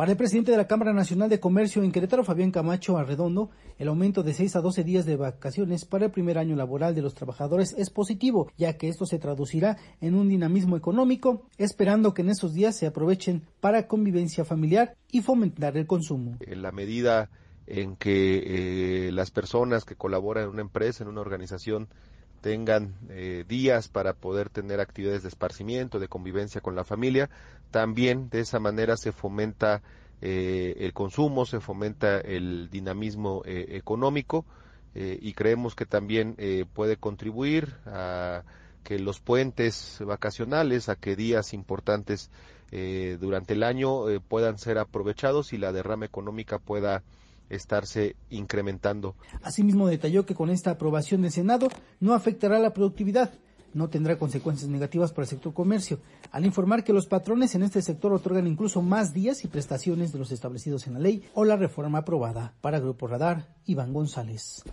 Para 0.01 0.12
el 0.12 0.16
presidente 0.16 0.51
de 0.51 0.57
la 0.57 0.66
Cámara 0.66 0.94
Nacional 0.94 1.28
de 1.28 1.40
Comercio 1.40 1.82
en 1.82 1.92
Querétaro, 1.92 2.24
Fabián 2.24 2.53
Camacho 2.53 2.96
Arredondo, 2.96 3.51
el 3.78 3.88
aumento 3.88 4.22
de 4.22 4.32
6 4.32 4.57
a 4.57 4.61
12 4.62 4.82
días 4.82 5.05
de 5.05 5.16
vacaciones 5.16 5.84
para 5.84 6.07
el 6.07 6.11
primer 6.11 6.38
año 6.38 6.57
laboral 6.57 6.94
de 6.94 7.03
los 7.03 7.12
trabajadores 7.12 7.74
es 7.76 7.90
positivo, 7.90 8.51
ya 8.57 8.78
que 8.78 8.88
esto 8.88 9.05
se 9.05 9.18
traducirá 9.18 9.76
en 10.01 10.14
un 10.14 10.30
dinamismo 10.30 10.78
económico, 10.78 11.42
esperando 11.59 12.14
que 12.14 12.22
en 12.22 12.30
esos 12.30 12.55
días 12.55 12.78
se 12.78 12.86
aprovechen 12.86 13.42
para 13.61 13.88
convivencia 13.88 14.46
familiar 14.46 14.96
y 15.12 15.20
fomentar 15.20 15.76
el 15.76 15.86
consumo. 15.86 16.38
En 16.40 16.62
la 16.62 16.72
medida 16.72 17.28
en 17.66 17.94
que 17.96 19.09
eh, 19.09 19.12
las 19.12 19.30
personas 19.30 19.84
que 19.84 19.96
colaboran 19.96 20.44
en 20.44 20.51
una 20.51 20.62
empresa, 20.62 21.05
en 21.05 21.11
una 21.11 21.20
organización, 21.20 21.88
tengan 22.41 22.95
eh, 23.09 23.45
días 23.47 23.88
para 23.88 24.14
poder 24.14 24.49
tener 24.49 24.80
actividades 24.80 25.22
de 25.22 25.28
esparcimiento, 25.28 25.99
de 25.99 26.09
convivencia 26.09 26.61
con 26.61 26.74
la 26.74 26.84
familia. 26.84 27.30
También 27.70 28.30
de 28.30 28.41
esa 28.41 28.59
manera 28.59 28.97
se 28.97 29.12
fomenta 29.12 29.82
eh, 30.20 30.76
el 30.78 30.93
consumo, 30.93 31.47
se 31.47 31.61
fomenta 31.61 32.18
el 32.18 32.68
dinamismo 32.70 33.43
eh, 33.45 33.66
económico 33.70 34.45
y 34.93 35.34
creemos 35.34 35.76
que 35.76 35.86
también 35.86 36.36
puede 36.74 36.97
contribuir 36.97 37.76
a 37.86 38.43
que 38.82 38.99
los 38.99 39.20
puentes 39.20 39.99
vacacionales, 40.05 40.88
a 40.88 40.97
que 40.97 41.14
días 41.14 41.55
importantes 41.55 42.28
durante 43.20 43.53
el 43.53 43.62
año 43.62 44.07
puedan 44.26 44.59
ser 44.59 44.78
aprovechados 44.78 45.53
y 45.53 45.59
la 45.59 45.70
derrama 45.70 46.07
económica 46.07 46.59
pueda 46.59 47.05
estarse 47.51 48.16
incrementando. 48.30 49.14
Asimismo, 49.42 49.86
detalló 49.86 50.24
que 50.24 50.34
con 50.34 50.51
esta 50.51 50.70
aprobación 50.70 51.22
del 51.22 51.32
Senado 51.32 51.68
no 52.01 52.14
afectará 52.14 52.59
la 52.59 52.72
productividad, 52.72 53.30
no 53.74 53.88
tendrá 53.88 54.18
consecuencias 54.18 54.70
negativas 54.70 55.12
para 55.12 55.24
el 55.24 55.28
sector 55.28 55.53
comercio, 55.53 56.01
al 56.30 56.46
informar 56.46 56.84
que 56.84 56.92
los 56.92 57.07
patrones 57.07 57.55
en 57.55 57.62
este 57.62 57.82
sector 57.82 58.12
otorgan 58.12 58.46
incluso 58.46 58.82
más 58.82 59.12
días 59.12 59.44
y 59.44 59.48
prestaciones 59.48 60.12
de 60.12 60.18
los 60.18 60.32
establecidos 60.32 60.86
en 60.86 60.94
la 60.94 61.01
ley 61.01 61.24
o 61.34 61.44
la 61.44 61.57
reforma 61.57 61.98
aprobada. 61.98 62.55
Para 62.61 62.80
Grupo 62.80 63.07
Radar, 63.07 63.55
Iván 63.66 63.92
González. 63.92 64.64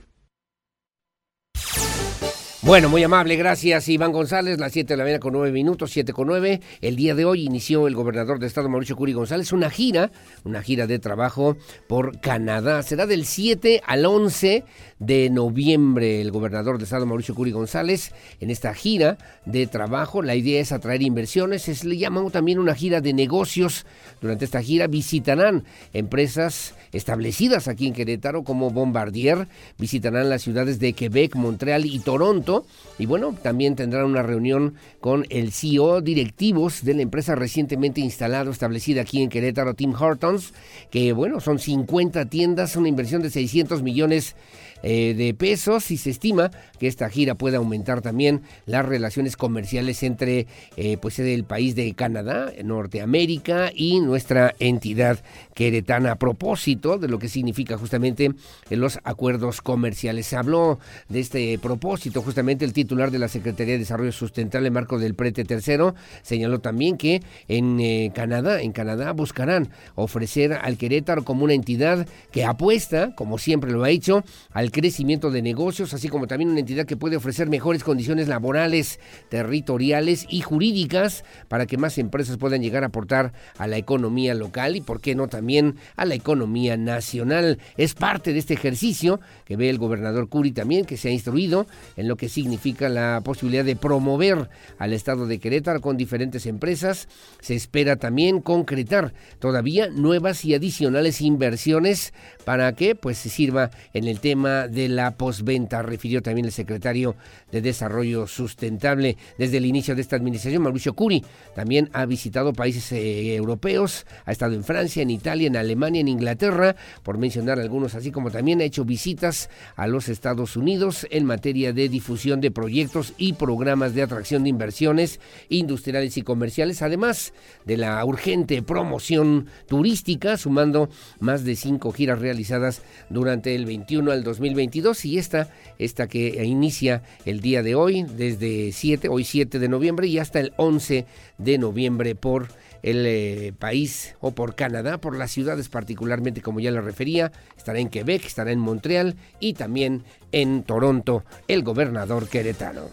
Bueno, 2.63 2.89
muy 2.89 3.03
amable, 3.03 3.35
gracias 3.35 3.87
Iván 3.87 4.11
González, 4.11 4.57
las 4.57 4.71
7 4.71 4.91
de 4.91 4.97
la 4.97 5.03
mañana 5.03 5.19
con 5.19 5.33
9 5.33 5.51
minutos, 5.51 5.91
7 5.91 6.11
con 6.11 6.25
9. 6.25 6.59
El 6.81 6.95
día 6.95 7.13
de 7.13 7.23
hoy 7.23 7.45
inició 7.45 7.87
el 7.87 7.93
gobernador 7.93 8.39
de 8.39 8.47
Estado, 8.47 8.67
Mauricio 8.67 8.95
Curi 8.95 9.13
González, 9.13 9.51
una 9.51 9.69
gira, 9.69 10.11
una 10.43 10.63
gira 10.63 10.87
de 10.87 10.97
trabajo 10.97 11.55
por 11.85 12.19
Canadá. 12.19 12.81
Será 12.81 13.05
del 13.05 13.25
7 13.25 13.83
al 13.85 14.07
11 14.07 14.63
de 14.99 15.29
noviembre 15.29 16.21
el 16.21 16.31
gobernador 16.31 16.77
de 16.77 16.85
Estado, 16.85 17.05
Mauricio 17.05 17.35
Curi 17.35 17.51
González, 17.51 18.13
en 18.39 18.49
esta 18.49 18.73
gira 18.73 19.17
de 19.45 19.67
trabajo. 19.67 20.21
La 20.21 20.35
idea 20.35 20.61
es 20.61 20.71
atraer 20.71 21.01
inversiones, 21.01 21.67
es, 21.67 21.83
le 21.83 21.97
llaman 21.97 22.31
también 22.31 22.59
una 22.59 22.75
gira 22.75 23.01
de 23.01 23.13
negocios. 23.13 23.85
Durante 24.21 24.45
esta 24.45 24.61
gira 24.61 24.87
visitarán 24.87 25.63
empresas 25.93 26.73
establecidas 26.91 27.67
aquí 27.67 27.87
en 27.87 27.93
Querétaro 27.93 28.43
como 28.43 28.71
Bombardier, 28.71 29.47
visitarán 29.77 30.29
las 30.29 30.41
ciudades 30.41 30.79
de 30.79 30.93
Quebec, 30.93 31.35
Montreal 31.35 31.85
y 31.85 31.99
Toronto 31.99 32.65
y 32.99 33.05
bueno, 33.05 33.35
también 33.41 33.75
tendrán 33.75 34.05
una 34.05 34.23
reunión 34.23 34.75
con 34.99 35.25
el 35.29 35.51
CEO 35.51 36.01
directivos 36.01 36.83
de 36.83 36.95
la 36.95 37.03
empresa 37.03 37.35
recientemente 37.35 38.01
instalada, 38.01 38.49
establecida 38.49 39.01
aquí 39.01 39.21
en 39.21 39.29
Querétaro, 39.29 39.75
Tim 39.75 39.93
Hortons, 39.93 40.53
que 40.89 41.13
bueno, 41.13 41.39
son 41.39 41.59
50 41.59 42.25
tiendas, 42.25 42.75
una 42.75 42.87
inversión 42.87 43.21
de 43.21 43.29
600 43.29 43.83
millones 43.83 44.35
eh, 44.84 45.13
de 45.15 45.34
pesos 45.34 45.91
y 45.91 45.97
se 45.97 46.09
estima 46.09 46.51
que 46.80 46.88
esta 46.88 47.09
gira 47.09 47.36
puede 47.36 47.57
aumentar 47.57 48.01
también 48.01 48.41
las 48.65 48.86
relaciones 48.86 49.36
comerciales 49.36 50.03
entre 50.03 50.47
eh, 50.75 50.97
pues 51.01 51.19
el 51.19 51.43
país 51.43 51.75
de 51.75 51.93
Canadá, 51.93 52.51
Norteamérica 52.63 53.71
y 53.73 53.99
nuestra 53.99 54.53
entidad 54.59 55.19
queretana 55.53 56.11
a 56.11 56.15
propósito 56.15 56.97
de 56.97 57.07
lo 57.07 57.19
que 57.19 57.30
significa 57.30 57.78
justamente 57.78 58.32
los 58.69 58.99
acuerdos 59.03 59.61
comerciales. 59.61 60.28
Se 60.28 60.36
habló 60.36 60.80
de 61.09 61.19
este 61.19 61.57
propósito 61.59 62.21
justamente 62.21 62.65
el 62.65 62.73
titular 62.73 63.11
de 63.11 63.19
la 63.19 63.28
Secretaría 63.28 63.73
de 63.73 63.80
Desarrollo 63.80 64.11
Sustentable, 64.11 64.69
Marco 64.69 64.99
del 64.99 65.15
Prete 65.15 65.45
III, 65.47 65.93
señaló 66.21 66.59
también 66.59 66.97
que 66.97 67.21
en 67.47 67.80
eh, 67.80 68.11
Canadá, 68.13 68.61
en 68.61 68.71
Canadá 68.71 69.13
buscarán 69.13 69.69
ofrecer 69.95 70.53
al 70.53 70.78
Querétaro 70.78 71.23
como 71.23 71.43
una 71.43 71.53
entidad 71.53 72.07
que 72.32 72.45
apuesta, 72.45 73.15
como 73.15 73.38
siempre 73.38 73.71
lo 73.71 73.84
ha 73.84 73.89
hecho, 73.89 74.23
al 74.51 74.66
crecimiento 74.72 75.32
de 75.32 75.41
negocios, 75.41 75.93
así 75.93 76.09
como 76.09 76.28
también 76.28 76.49
una 76.49 76.59
entidad 76.59 76.86
que 76.86 76.97
puede 76.97 77.15
ofrecer 77.15 77.49
mejores 77.49 77.84
condiciones 77.84 78.28
laborales, 78.28 78.99
territoriales 79.30 80.26
y 80.30 80.41
jurídicas 80.41 81.24
para 81.47 81.65
que 81.65 81.78
más 81.78 81.97
empresas 81.97 82.38
puedan 82.38 82.61
llegar 82.61 82.84
a 82.84 82.88
aportar 82.88 83.34
a 83.57 83.68
la 83.68 83.78
economía 83.78 84.34
local 84.34 84.76
y, 84.76 84.82
por 84.82 85.01
qué 85.01 85.15
no, 85.15 85.28
también 85.28 85.76
a 85.95 86.05
la 86.05 86.15
economía 86.15 86.78
nacional. 86.78 87.59
Es 87.78 87.93
parte 87.93 88.34
de 88.34 88.39
este 88.39 88.53
ejercicio 88.53 89.20
que 89.45 89.55
ve 89.55 89.70
el 89.70 89.78
gobernador 89.78 90.30
Curi 90.30 90.51
también, 90.51 90.86
que 90.86 90.97
se 90.97 91.09
ha 91.09 91.11
instruido 91.11 91.68
en 91.95 92.07
lo 92.07 92.15
que 92.15 92.30
significa 92.30 92.89
la 92.89 93.22
posibilidad 93.24 93.65
de 93.65 93.76
promover 93.76 94.49
al 94.78 94.93
estado 94.93 95.28
de 95.28 95.39
Querétaro 95.39 95.82
con 95.82 95.97
diferentes 95.97 96.45
empresas. 96.45 97.07
Se 97.41 97.55
espera 97.55 97.95
también 97.95 98.41
concretar 98.41 99.13
todavía 99.39 99.88
nuevas 99.89 100.43
y 100.45 100.53
adicionales 100.53 101.22
inversiones 101.22 102.13
para 102.45 102.74
que 102.74 102.95
pues 102.95 103.18
se 103.18 103.30
sirva 103.30 103.72
en 103.93 104.05
el 104.07 104.20
tema 104.20 104.56
de 104.67 104.89
la 104.89 105.15
posventa, 105.15 105.83
refirió 105.83 106.23
también 106.23 106.45
el 106.45 106.51
secretario 106.51 107.15
de 107.51 107.61
Desarrollo 107.61 108.25
Sustentable. 108.25 109.17
Desde 109.37 109.57
el 109.57 109.65
inicio 109.65 109.93
de 109.93 110.01
esta 110.01 110.15
administración, 110.15 110.63
Mauricio 110.63 110.93
Curi 110.93 111.23
también 111.55 111.89
ha 111.93 112.05
visitado 112.05 112.53
países 112.53 112.91
eh, 112.91 113.35
europeos, 113.35 114.05
ha 114.25 114.31
estado 114.31 114.55
en 114.55 114.63
Francia, 114.63 115.03
en 115.03 115.11
Italia, 115.11 115.47
en 115.47 115.57
Alemania, 115.57 116.01
en 116.01 116.07
Inglaterra, 116.07 116.75
por 117.03 117.17
mencionar 117.17 117.59
algunos, 117.59 117.93
así 117.93 118.11
como 118.11 118.31
también 118.31 118.61
ha 118.61 118.63
hecho 118.63 118.85
visitas 118.85 119.49
a 119.75 119.85
los 119.87 120.09
Estados 120.09 120.57
Unidos 120.57 121.05
en 121.11 121.25
materia 121.25 121.73
de 121.73 121.89
difusión 121.89 122.41
de 122.41 122.51
proyectos 122.51 123.13
y 123.17 123.33
programas 123.33 123.93
de 123.93 124.01
atracción 124.01 124.43
de 124.43 124.49
inversiones 124.49 125.19
industriales 125.49 126.17
y 126.17 126.21
comerciales, 126.21 126.81
además 126.81 127.33
de 127.65 127.77
la 127.77 128.03
urgente 128.05 128.61
promoción 128.61 129.47
turística, 129.67 130.37
sumando 130.37 130.89
más 131.19 131.43
de 131.43 131.55
cinco 131.55 131.91
giras 131.91 132.19
realizadas 132.19 132.81
durante 133.09 133.55
el 133.55 133.65
21 133.65 134.11
al 134.11 134.23
2022 134.47 135.05
y 135.05 135.17
esta, 135.17 135.49
esta 135.77 136.07
que 136.07 136.43
inicia 136.45 137.03
el 137.25 137.41
día 137.41 137.63
de 137.63 137.75
hoy, 137.75 138.03
desde 138.03 138.71
7, 138.71 139.09
hoy 139.09 139.23
7 139.23 139.59
de 139.59 139.67
noviembre 139.67 140.07
y 140.07 140.19
hasta 140.19 140.39
el 140.39 140.53
11 140.57 141.05
de 141.37 141.57
noviembre 141.57 142.15
por 142.15 142.47
el 142.83 143.05
eh, 143.05 143.53
país 143.57 144.15
o 144.21 144.31
por 144.31 144.55
Canadá, 144.55 144.99
por 144.99 145.17
las 145.17 145.31
ciudades 145.31 145.67
particularmente 145.69 146.41
como 146.41 146.59
ya 146.59 146.71
le 146.71 146.81
refería, 146.81 147.31
estará 147.57 147.79
en 147.79 147.89
Quebec, 147.89 148.25
estará 148.25 148.51
en 148.51 148.59
Montreal 148.59 149.15
y 149.39 149.53
también 149.53 150.03
en 150.31 150.63
Toronto 150.63 151.23
el 151.47 151.63
gobernador 151.63 152.27
queretano. 152.29 152.83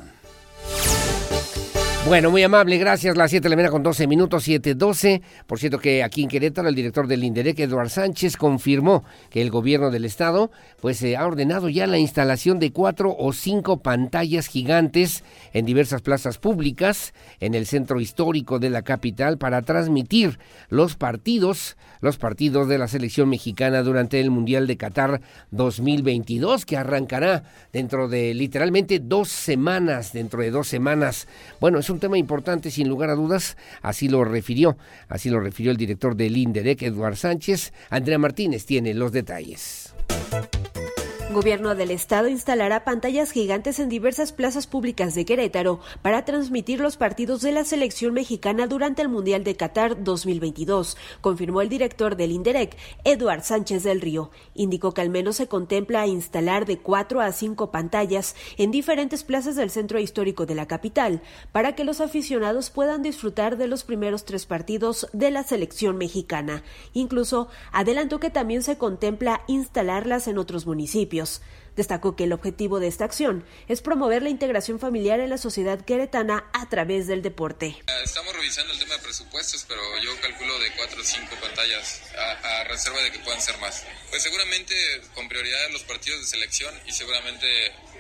Bueno, 2.07 2.31
muy 2.31 2.43
amable, 2.43 2.77
gracias. 2.77 3.17
Las 3.17 3.31
7 3.31 3.45
de 3.45 3.49
la 3.49 3.57
mañana 3.57 3.73
con 3.73 3.83
12 3.83 4.07
minutos, 4.07 4.47
7.12. 4.47 5.23
Por 5.47 5.59
cierto 5.59 5.79
que 5.79 6.03
aquí 6.03 6.23
en 6.23 6.29
Querétaro 6.29 6.69
el 6.69 6.75
director 6.75 7.07
del 7.07 7.25
INDEREC, 7.25 7.61
Eduard 7.61 7.89
Sánchez, 7.89 8.37
confirmó 8.37 9.05
que 9.31 9.41
el 9.41 9.49
gobierno 9.51 9.91
del 9.91 10.05
estado 10.05 10.51
pues 10.83 11.03
eh, 11.03 11.17
ha 11.17 11.27
ordenado 11.27 11.71
ya 11.71 11.87
la 11.87 11.97
instalación 11.97 12.59
de 12.59 12.73
cuatro 12.73 13.17
o 13.19 13.33
cinco 13.33 13.79
pantallas 13.79 14.49
gigantes 14.49 15.25
en 15.55 15.65
diversas 15.65 16.03
plazas 16.03 16.37
públicas 16.37 17.15
en 17.41 17.55
el 17.55 17.65
centro 17.65 17.99
histórico 17.99 18.59
de 18.59 18.69
la 18.69 18.83
capital 18.83 19.39
para 19.39 19.63
transmitir 19.63 20.39
los 20.69 20.97
partidos, 20.97 21.79
los 22.03 22.19
partidos 22.19 22.69
de 22.69 22.77
la 22.77 22.87
selección 22.87 23.31
mexicana 23.31 23.83
durante 23.83 24.21
el 24.21 24.31
Mundial 24.31 24.67
de 24.67 24.77
Qatar 24.77 25.23
2022 25.53 26.67
que 26.67 26.77
arrancará 26.77 27.45
dentro 27.73 28.09
de 28.09 28.35
literalmente 28.35 29.01
dos 29.01 29.31
semanas, 29.31 30.13
dentro 30.13 30.43
de 30.43 30.51
dos 30.51 30.69
semanas. 30.69 31.29
Bueno, 31.61 31.79
es 31.79 31.94
un 31.95 32.01
tema 32.01 32.19
importante 32.19 32.71
sin 32.71 32.89
lugar 32.89 33.09
a 33.09 33.15
dudas, 33.15 33.57
así 33.81 34.09
lo 34.09 34.25
refirió, 34.25 34.77
así 35.09 35.31
lo 35.31 35.41
refirió 35.41 35.71
el 35.71 35.79
director 35.79 36.17
del 36.17 36.37
INDEREC, 36.37 36.83
Eduard 36.83 37.17
Sánchez. 37.17 37.73
Andrea 37.89 38.19
Martínez 38.19 38.67
tiene 38.67 38.95
los 38.95 39.13
detalles. 39.13 39.95
Gobierno 41.35 41.75
del 41.75 41.91
Estado 41.91 42.29
instalará 42.29 42.85
pantallas 42.85 43.33
gigantes 43.33 43.81
en 43.81 43.89
diversas 43.89 44.33
plazas 44.33 44.69
públicas 44.69 45.17
de 45.17 45.25
Querétaro 45.25 45.81
para 46.01 46.25
transmitir 46.25 46.79
los 46.79 46.97
partidos 46.97 47.43
de 47.43 47.51
la 47.51 47.65
selección 47.65 48.15
mexicana 48.15 48.69
durante 48.69 49.03
el 49.03 49.09
Mundial 49.09 49.43
de 49.43 49.57
Qatar 49.57 50.05
2022, 50.05 50.97
confirmó 51.21 51.61
el 51.61 51.69
director 51.69 52.15
del 52.15 52.31
INDEREC, 52.31 52.77
Eduard 53.03 53.43
Sánchez 53.43 53.83
del 53.83 54.01
Río. 54.01 54.31
Indicó 54.55 54.95
que 54.95 55.01
al 55.01 55.11
menos 55.11 55.35
se 55.35 55.49
contempla 55.49 56.07
instalar 56.07 56.67
de 56.67 56.79
cuatro 56.79 57.21
a 57.21 57.33
cinco 57.33 57.73
pantallas 57.73 58.37
en 58.57 58.71
diferentes 58.71 59.25
plazas 59.25 59.57
del 59.57 59.71
centro 59.71 59.99
histórico 59.99 60.47
de 60.47 60.55
la 60.55 60.69
capital 60.69 61.21
para 61.51 61.75
que 61.75 61.83
los 61.83 62.01
aficionados 62.01 62.71
puedan 62.71 63.03
disfrutar 63.03 63.57
de 63.57 63.67
los 63.67 63.83
primeros 63.83 64.25
tres 64.25 64.47
partidos 64.47 65.09
de 65.13 65.33
la 65.33 65.43
selección 65.43 65.99
mexicana. 65.99 66.63
Incluso 66.93 67.49
adelantó 67.73 68.21
que 68.21 68.31
también 68.31 68.63
se 68.63 68.79
contempla 68.79 69.43
instalarlas 69.49 70.29
en 70.29 70.39
otros 70.39 70.65
municipios. 70.65 71.24
años 71.25 71.41
Destacó 71.77 72.17
que 72.17 72.25
el 72.25 72.33
objetivo 72.33 72.81
de 72.81 72.89
esta 72.89 73.05
acción 73.05 73.45
es 73.69 73.83
promover 73.83 74.23
la 74.23 74.31
integración 74.31 74.79
familiar 74.79 75.21
en 75.21 75.31
la 75.31 75.39
sociedad 75.39 75.81
queretana 75.85 76.45
a 76.53 76.69
través 76.69 77.07
del 77.07 77.23
deporte. 77.23 77.77
Estamos 78.05 78.35
revisando 78.35 78.73
el 78.73 78.79
tema 78.79 78.95
de 78.95 79.01
presupuestos, 79.03 79.65
pero 79.69 79.81
yo 80.03 80.11
calculo 80.21 80.59
de 80.61 80.71
cuatro 80.77 81.01
o 81.01 81.05
cinco 81.05 81.37
pantallas 81.41 82.03
a, 82.17 82.61
a, 82.61 82.65
reserva 82.65 83.01
de 83.03 83.11
que 83.11 83.19
puedan 83.21 83.41
ser 83.41 83.59
más. 83.59 83.85
Pues 84.11 84.23
seguramente 84.23 84.75
con 85.15 85.29
prioridad 85.29 85.71
los 85.73 85.83
partidos 85.85 86.21
de 86.21 86.27
selección 86.27 86.75
y 86.87 86.93
seguramente 86.93 87.47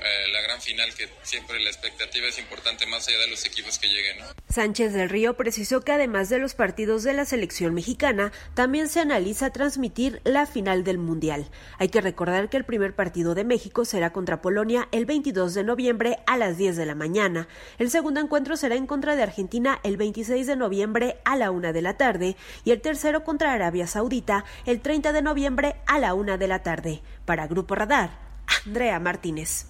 eh, 0.04 0.28
la 0.32 0.42
gran 0.42 0.60
final 0.60 0.92
que 0.94 1.08
siempre 1.22 1.58
la 1.60 1.70
expectativa 1.70 2.26
es 2.28 2.38
importante 2.38 2.86
más 2.86 3.08
allá 3.08 3.18
de 3.18 3.28
los 3.28 3.46
equipos 3.46 3.78
que 3.78 3.88
lleguen. 3.88 4.18
¿no? 4.18 4.26
Sánchez 4.48 4.92
del 4.92 5.08
Río 5.08 5.34
precisó 5.34 5.80
que 5.80 5.92
además 5.92 6.28
de 6.28 6.38
los 6.38 6.54
partidos 6.54 7.04
de 7.04 7.14
la 7.14 7.24
selección 7.24 7.72
mexicana, 7.74 8.30
también 8.54 8.88
se 8.88 9.00
analiza 9.00 9.50
transmitir 9.50 10.20
la 10.24 10.46
final 10.46 10.84
del 10.84 10.98
Mundial. 10.98 11.50
Hay 11.78 11.88
que 11.88 12.00
recordar 12.00 12.50
que 12.50 12.56
el 12.56 12.64
primer 12.64 12.94
partido 12.94 13.34
de 13.34 13.44
México 13.44 13.63
será 13.84 14.12
contra 14.12 14.42
Polonia 14.42 14.88
el 14.92 15.06
22 15.06 15.54
de 15.54 15.64
noviembre 15.64 16.18
a 16.26 16.36
las 16.36 16.58
10 16.58 16.76
de 16.76 16.86
la 16.86 16.94
mañana. 16.94 17.48
El 17.78 17.90
segundo 17.90 18.20
encuentro 18.20 18.56
será 18.56 18.74
en 18.74 18.86
contra 18.86 19.16
de 19.16 19.22
Argentina 19.22 19.80
el 19.82 19.96
26 19.96 20.46
de 20.46 20.56
noviembre 20.56 21.16
a 21.24 21.36
la 21.36 21.50
1 21.50 21.72
de 21.72 21.82
la 21.82 21.96
tarde 21.96 22.36
y 22.64 22.70
el 22.70 22.80
tercero 22.80 23.24
contra 23.24 23.52
Arabia 23.52 23.86
Saudita 23.86 24.44
el 24.66 24.80
30 24.80 25.12
de 25.12 25.22
noviembre 25.22 25.76
a 25.86 25.98
la 25.98 26.14
1 26.14 26.38
de 26.38 26.48
la 26.48 26.62
tarde. 26.62 27.02
Para 27.24 27.46
Grupo 27.46 27.74
Radar, 27.74 28.10
Andrea 28.66 29.00
Martínez. 29.00 29.66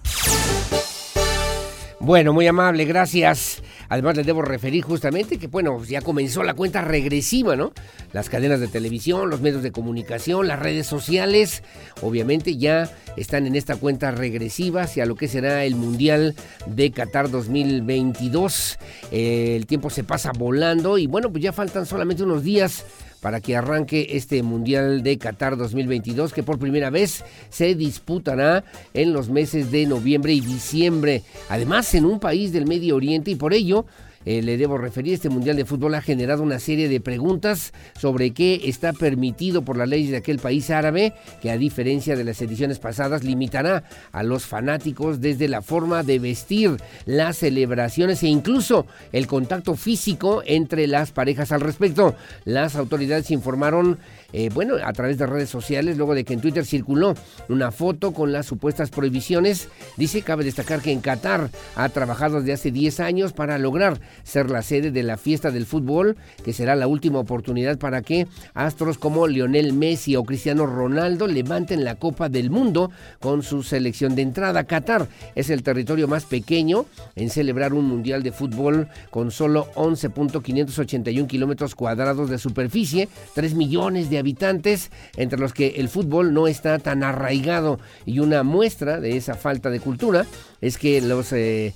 Bueno, 2.05 2.33
muy 2.33 2.45
amable, 2.45 2.85
gracias. 2.85 3.63
Además 3.89 4.15
les 4.15 4.27
debo 4.27 4.43
referir 4.43 4.83
justamente 4.83 5.39
que, 5.39 5.47
bueno, 5.47 5.83
ya 5.83 6.01
comenzó 6.01 6.43
la 6.43 6.53
cuenta 6.53 6.81
regresiva, 6.81 7.55
¿no? 7.55 7.73
Las 8.13 8.29
cadenas 8.29 8.59
de 8.59 8.67
televisión, 8.67 9.31
los 9.31 9.41
medios 9.41 9.63
de 9.63 9.71
comunicación, 9.71 10.47
las 10.47 10.59
redes 10.59 10.85
sociales, 10.85 11.63
obviamente 12.03 12.57
ya 12.57 12.91
están 13.17 13.47
en 13.47 13.55
esta 13.55 13.77
cuenta 13.77 14.11
regresiva 14.11 14.83
hacia 14.83 15.07
lo 15.07 15.15
que 15.15 15.27
será 15.27 15.65
el 15.65 15.73
Mundial 15.73 16.35
de 16.67 16.91
Qatar 16.91 17.31
2022. 17.31 18.77
el 19.09 19.65
tiempo 19.65 19.89
se 19.89 20.03
pasa 20.03 20.31
volando 20.31 20.99
y 20.99 21.07
bueno, 21.07 21.31
pues 21.31 21.43
ya 21.43 21.53
faltan 21.53 21.87
solamente 21.87 22.21
unos 22.21 22.43
días 22.43 22.85
para 23.25 23.41
que 23.41 23.55
arranque 23.55 24.09
este 24.11 24.43
Mundial 24.43 25.01
de 25.01 25.17
Qatar 25.17 25.57
2022 25.57 26.31
que 26.31 26.43
por 26.43 26.59
primera 26.59 26.91
vez 26.91 27.23
se 27.49 27.73
disputará 27.73 28.63
en 28.93 29.13
los 29.13 29.29
meses 29.29 29.71
de 29.71 29.87
noviembre 29.87 30.31
y 30.31 30.41
diciembre. 30.41 31.23
Además 31.49 31.91
en 31.95 32.05
un 32.05 32.19
país 32.19 32.53
del 32.53 32.67
Medio 32.67 32.95
Oriente 32.95 33.31
y 33.31 33.35
por 33.35 33.55
ello 33.55 33.87
eh, 34.25 34.41
le 34.41 34.57
debo 34.57 34.77
referir, 34.77 35.13
este 35.13 35.29
Mundial 35.29 35.55
de 35.55 35.65
Fútbol 35.65 35.95
ha 35.95 36.01
generado 36.01 36.43
una 36.43 36.59
serie 36.59 36.89
de 36.89 36.99
preguntas 36.99 37.73
sobre 37.99 38.31
qué 38.31 38.61
está 38.65 38.93
permitido 38.93 39.63
por 39.63 39.77
las 39.77 39.87
leyes 39.87 40.11
de 40.11 40.17
aquel 40.17 40.39
país 40.39 40.69
árabe, 40.69 41.13
que 41.41 41.51
a 41.51 41.57
diferencia 41.57 42.15
de 42.15 42.23
las 42.23 42.41
ediciones 42.41 42.79
pasadas 42.79 43.23
limitará 43.23 43.83
a 44.11 44.23
los 44.23 44.45
fanáticos 44.45 45.21
desde 45.21 45.47
la 45.47 45.61
forma 45.61 46.03
de 46.03 46.19
vestir, 46.19 46.77
las 47.05 47.37
celebraciones 47.37 48.23
e 48.23 48.27
incluso 48.27 48.85
el 49.11 49.27
contacto 49.27 49.75
físico 49.75 50.41
entre 50.45 50.87
las 50.87 51.11
parejas 51.11 51.51
al 51.51 51.61
respecto. 51.61 52.15
Las 52.45 52.75
autoridades 52.75 53.31
informaron 53.31 53.99
eh, 54.33 54.49
bueno, 54.53 54.75
a 54.83 54.93
través 54.93 55.17
de 55.17 55.25
redes 55.25 55.49
sociales, 55.49 55.97
luego 55.97 56.15
de 56.15 56.23
que 56.23 56.33
en 56.33 56.41
Twitter 56.41 56.65
circuló 56.65 57.15
una 57.49 57.71
foto 57.71 58.13
con 58.13 58.31
las 58.31 58.45
supuestas 58.45 58.89
prohibiciones. 58.89 59.69
Dice, 59.97 60.21
cabe 60.21 60.43
destacar 60.43 60.81
que 60.81 60.91
en 60.91 61.01
Qatar 61.01 61.49
ha 61.75 61.89
trabajado 61.89 62.39
desde 62.39 62.53
hace 62.53 62.71
10 62.71 62.99
años 62.99 63.33
para 63.33 63.57
lograr 63.57 63.99
ser 64.23 64.49
la 64.49 64.61
sede 64.61 64.91
de 64.91 65.03
la 65.03 65.17
fiesta 65.17 65.51
del 65.51 65.65
fútbol, 65.65 66.17
que 66.43 66.53
será 66.53 66.75
la 66.75 66.87
última 66.87 67.19
oportunidad 67.19 67.77
para 67.77 68.01
que 68.01 68.27
astros 68.53 68.97
como 68.97 69.27
Lionel 69.27 69.73
Messi 69.73 70.15
o 70.15 70.23
Cristiano 70.23 70.65
Ronaldo 70.65 71.27
levanten 71.27 71.83
la 71.83 71.95
Copa 71.95 72.29
del 72.29 72.49
Mundo 72.49 72.91
con 73.19 73.43
su 73.43 73.63
selección 73.63 74.15
de 74.15 74.21
entrada. 74.21 74.65
Qatar 74.65 75.07
es 75.35 75.49
el 75.49 75.63
territorio 75.63 76.07
más 76.07 76.25
pequeño 76.25 76.85
en 77.15 77.29
celebrar 77.29 77.73
un 77.73 77.85
mundial 77.85 78.23
de 78.23 78.31
fútbol 78.31 78.87
con 79.09 79.31
solo 79.31 79.67
11.581 79.75 81.27
kilómetros 81.27 81.75
cuadrados 81.75 82.29
de 82.29 82.37
superficie, 82.37 83.09
3 83.33 83.55
millones 83.55 84.09
de 84.09 84.14
habitantes, 84.17 84.91
entre 85.17 85.39
los 85.39 85.53
que 85.53 85.67
el 85.77 85.89
fútbol 85.89 86.33
no 86.33 86.47
está 86.47 86.79
tan 86.79 87.03
arraigado. 87.03 87.79
Y 88.05 88.19
una 88.19 88.43
muestra 88.43 88.99
de 88.99 89.17
esa 89.17 89.35
falta 89.35 89.69
de 89.69 89.79
cultura 89.79 90.25
es 90.61 90.77
que 90.77 91.01
los 91.01 91.31
eh, 91.33 91.73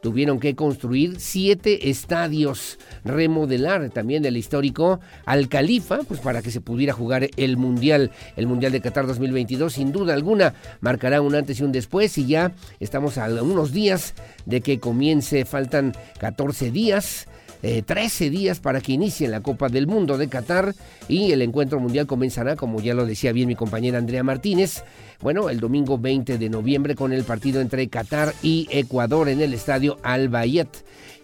tuvieron 0.00 0.40
que 0.40 0.54
construir 0.56 1.20
siete 1.20 1.90
estadios, 1.90 2.78
remodelar 3.04 3.90
también 3.90 4.24
el 4.24 4.36
histórico 4.36 5.00
Al 5.26 5.48
Califa, 5.48 6.00
pues 6.06 6.20
para 6.20 6.42
que 6.42 6.50
se 6.50 6.60
pudiera 6.60 6.92
jugar 6.92 7.28
el 7.36 7.56
Mundial, 7.56 8.10
el 8.36 8.46
Mundial 8.46 8.72
de 8.72 8.80
Qatar 8.80 9.06
2022, 9.06 9.72
sin 9.72 9.92
duda 9.92 10.14
alguna 10.14 10.54
marcará 10.80 11.20
un 11.20 11.34
antes 11.34 11.60
y 11.60 11.62
un 11.62 11.72
después. 11.72 12.16
Y 12.18 12.26
ya 12.26 12.52
estamos 12.80 13.18
a 13.18 13.26
unos 13.42 13.72
días 13.72 14.14
de 14.46 14.60
que 14.60 14.80
comience, 14.80 15.44
faltan 15.44 15.94
14 16.18 16.70
días 16.70 17.28
13 17.62 18.26
eh, 18.26 18.30
días 18.30 18.58
para 18.58 18.80
que 18.80 18.92
inicie 18.92 19.28
la 19.28 19.40
Copa 19.40 19.68
del 19.68 19.86
Mundo 19.86 20.18
de 20.18 20.28
Qatar 20.28 20.74
y 21.08 21.30
el 21.32 21.42
encuentro 21.42 21.78
mundial 21.78 22.06
comenzará, 22.06 22.56
como 22.56 22.80
ya 22.80 22.94
lo 22.94 23.06
decía 23.06 23.32
bien 23.32 23.46
mi 23.46 23.54
compañera 23.54 23.98
Andrea 23.98 24.24
Martínez, 24.24 24.82
bueno, 25.22 25.48
el 25.50 25.60
domingo 25.60 25.98
20 25.98 26.36
de 26.36 26.48
noviembre 26.50 26.96
con 26.96 27.12
el 27.12 27.22
partido 27.22 27.60
entre 27.60 27.88
Qatar 27.88 28.34
y 28.42 28.66
Ecuador 28.70 29.28
en 29.28 29.40
el 29.40 29.54
estadio 29.54 29.98
Al 30.02 30.28
Bayet. 30.28 30.68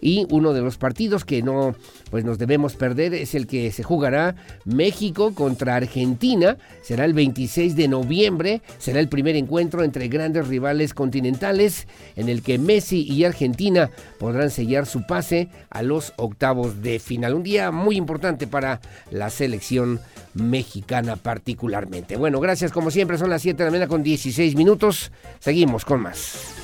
Y 0.01 0.25
uno 0.29 0.53
de 0.53 0.61
los 0.61 0.77
partidos 0.77 1.25
que 1.25 1.41
no 1.41 1.75
pues 2.09 2.23
nos 2.23 2.37
debemos 2.37 2.75
perder 2.75 3.13
es 3.13 3.35
el 3.35 3.45
que 3.45 3.71
se 3.71 3.83
jugará 3.83 4.35
México 4.65 5.35
contra 5.35 5.75
Argentina. 5.75 6.57
Será 6.81 7.05
el 7.05 7.13
26 7.13 7.75
de 7.75 7.87
noviembre. 7.87 8.61
Será 8.77 8.99
el 8.99 9.09
primer 9.09 9.35
encuentro 9.35 9.83
entre 9.83 10.07
grandes 10.07 10.47
rivales 10.47 10.93
continentales 10.93 11.87
en 12.15 12.29
el 12.29 12.41
que 12.41 12.57
Messi 12.57 13.01
y 13.01 13.25
Argentina 13.25 13.89
podrán 14.17 14.49
sellar 14.49 14.85
su 14.85 15.05
pase 15.05 15.49
a 15.69 15.83
los 15.83 16.13
octavos 16.15 16.81
de 16.81 16.99
final. 16.99 17.35
Un 17.35 17.43
día 17.43 17.71
muy 17.71 17.97
importante 17.97 18.47
para 18.47 18.79
la 19.11 19.29
selección 19.29 19.99
mexicana 20.33 21.15
particularmente. 21.15 22.15
Bueno, 22.15 22.39
gracias 22.39 22.71
como 22.71 22.91
siempre. 22.91 23.17
Son 23.17 23.29
las 23.29 23.41
7 23.41 23.57
de 23.57 23.65
la 23.65 23.71
mañana 23.71 23.88
con 23.89 24.03
16 24.03 24.55
minutos. 24.55 25.11
Seguimos 25.39 25.83
con 25.83 26.01
más. 26.01 26.55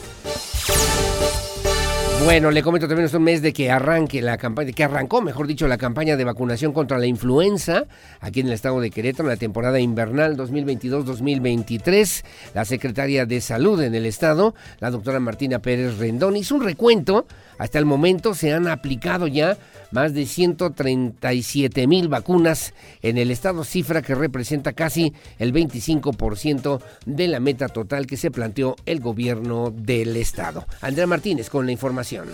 Bueno, 2.26 2.50
le 2.50 2.64
comento 2.64 2.88
también 2.88 3.06
es 3.06 3.14
un 3.14 3.22
mes 3.22 3.44
de 3.44 3.54
que 3.54 3.70
arranque 3.70 4.20
la 4.20 4.38
campaña, 4.38 4.72
que 4.72 4.84
arrancó, 4.84 5.22
mejor 5.22 5.46
dicho, 5.46 5.68
la 5.68 5.78
campaña 5.78 6.18
de 6.18 6.24
vacunación 6.24 6.74
contra 6.74 6.98
la 6.98 7.06
influenza 7.06 7.84
aquí 8.20 8.40
en 8.40 8.48
el 8.48 8.54
estado 8.54 8.82
de 8.82 8.90
Querétaro 8.90 9.30
en 9.30 9.36
la 9.36 9.38
temporada 9.38 9.80
invernal 9.80 10.36
2022-2023. 10.36 12.26
La 12.56 12.66
secretaria 12.66 13.28
de 13.28 13.42
Salud 13.42 13.80
en 13.80 13.94
el 13.94 14.08
estado, 14.08 14.56
la 14.80 14.90
doctora 14.90 15.20
Martina 15.20 15.60
Pérez 15.60 16.00
Rendón, 16.00 16.36
hizo 16.36 16.56
un 16.56 16.64
recuento. 16.64 17.28
Hasta 17.58 17.80
el 17.80 17.86
momento 17.86 18.34
se 18.34 18.54
han 18.54 18.68
aplicado 18.68 19.28
ya 19.28 19.58
más 19.92 20.14
de 20.14 20.26
137 20.26 21.88
mil 21.88 22.08
vacunas 22.08 22.74
en 23.02 23.18
el 23.18 23.32
estado, 23.32 23.64
cifra 23.64 24.02
que 24.02 24.16
representa 24.16 24.74
casi 24.74 25.14
el 25.40 25.54
25% 25.54 26.82
de 27.06 27.28
la 27.28 27.40
meta 27.40 27.70
total 27.70 28.08
que 28.08 28.18
se 28.18 28.32
planteó 28.32 28.76
el 28.86 29.00
gobierno 29.00 29.72
del 29.72 30.18
estado. 30.18 30.66
Andrea 30.82 31.08
Martínez 31.08 31.50
con 31.50 31.66
la 31.66 31.72
información. 31.72 32.28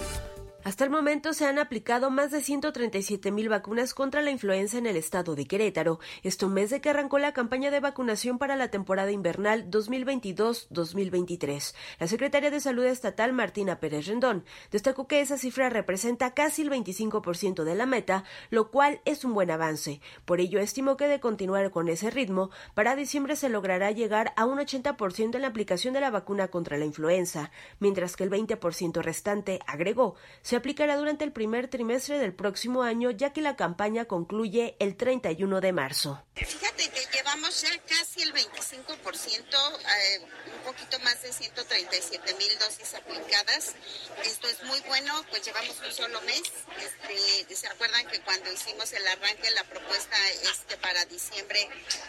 Hasta 0.64 0.84
el 0.84 0.92
momento 0.92 1.34
se 1.34 1.48
han 1.48 1.58
aplicado 1.58 2.12
más 2.12 2.30
de 2.30 2.40
137 2.40 3.32
mil 3.32 3.50
vacunas 3.50 3.96
contra 3.96 4.22
la 4.22 4.30
influenza 4.30 4.78
en 4.78 4.86
el 4.86 4.96
estado 4.96 5.34
de 5.34 5.46
Querétaro. 5.46 6.00
Esto 6.22 6.50
mes 6.50 6.70
de 6.70 6.82
que 6.82 6.92
arrancó 6.92 7.18
la 7.18 7.34
campaña 7.34 7.72
de 7.72 7.80
vacunación 7.80 8.38
para 8.38 8.56
la 8.56 8.68
temporada 8.68 9.12
invernal 9.12 9.72
2022-2023. 9.72 11.74
La 12.00 12.06
secretaria 12.06 12.52
de 12.52 12.60
Salud 12.60 12.86
Estatal, 12.86 13.34
Martina 13.34 13.80
Pérez 13.80 14.06
Rendón, 14.06 14.46
destacó 14.70 15.08
que 15.08 15.22
esa 15.22 15.40
cifra 15.40 15.72
representa 15.72 16.36
casi 16.36 16.62
el 16.62 16.70
25% 16.70 17.64
de 17.64 17.74
la 17.74 17.88
meta, 17.88 18.24
lo 18.52 18.70
cual 18.70 19.02
es 19.06 19.26
un 19.26 19.34
buen 19.34 19.50
avance. 19.50 20.00
Por 20.26 20.42
ello, 20.42 20.60
estimó 20.60 20.96
que 20.96 21.08
de 21.08 21.20
continuar 21.20 21.72
con 21.72 21.90
ese 21.90 22.12
ritmo, 22.12 22.52
para 22.76 22.96
diciembre 22.96 23.36
se 23.36 23.50
logrará 23.50 23.90
llegar 23.90 24.32
a 24.36 24.46
un 24.46 24.60
80% 24.60 25.36
en 25.36 25.42
la 25.42 25.48
aplicación 25.48 25.96
de 25.96 26.02
la 26.02 26.12
vacuna 26.12 26.50
contra 26.50 26.78
la 26.78 26.86
influenza, 26.86 27.50
mientras 27.80 28.16
que 28.16 28.26
el 28.26 28.30
20% 28.30 29.02
restante, 29.02 29.60
agregó, 29.66 30.14
se 30.52 30.58
aplicará 30.58 30.98
durante 30.98 31.24
el 31.24 31.32
primer 31.32 31.70
trimestre 31.70 32.20
del 32.20 32.34
próximo 32.34 32.84
año, 32.84 33.10
ya 33.10 33.32
que 33.32 33.40
la 33.40 33.56
campaña 33.56 34.04
concluye 34.04 34.76
el 34.80 34.98
31 34.98 35.62
de 35.62 35.72
marzo. 35.72 36.26
Fíjate 36.36 36.90
que 36.90 37.06
llevamos 37.14 37.62
ya 37.62 37.70
casi 37.88 38.24
el 38.24 38.34
25%, 38.34 38.42
eh, 38.92 40.22
un 40.58 40.64
poquito 40.66 41.00
más 41.00 41.22
de 41.22 41.32
137 41.32 42.34
mil 42.34 42.60
dosis 42.60 42.96
aplicadas. 42.96 43.76
Esto 44.26 44.50
es 44.50 44.62
muy 44.66 44.82
bueno, 44.82 45.14
pues 45.30 45.46
llevamos 45.46 45.80
un 45.88 45.94
solo 45.94 46.20
mes. 46.24 46.44
Este, 46.84 47.56
¿Se 47.56 47.68
acuerdan 47.68 48.06
que 48.08 48.20
cuando 48.20 48.52
hicimos 48.52 48.92
el 48.92 49.08
arranque, 49.08 49.52
la 49.52 49.64
propuesta 49.64 50.18
este, 50.52 50.76
para 50.76 51.06
diciembre 51.06 51.66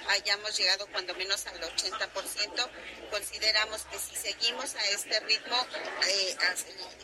hayamos 0.09 0.59
llegado 0.59 0.89
cuando 0.91 1.15
menos 1.15 1.47
al 1.47 1.61
80%? 1.61 2.71
Consideramos 3.13 3.85
que 3.85 3.99
si 4.01 4.17
seguimos 4.17 4.75
a 4.75 4.85
este 4.87 5.21
ritmo, 5.21 5.57
eh, 6.09 6.37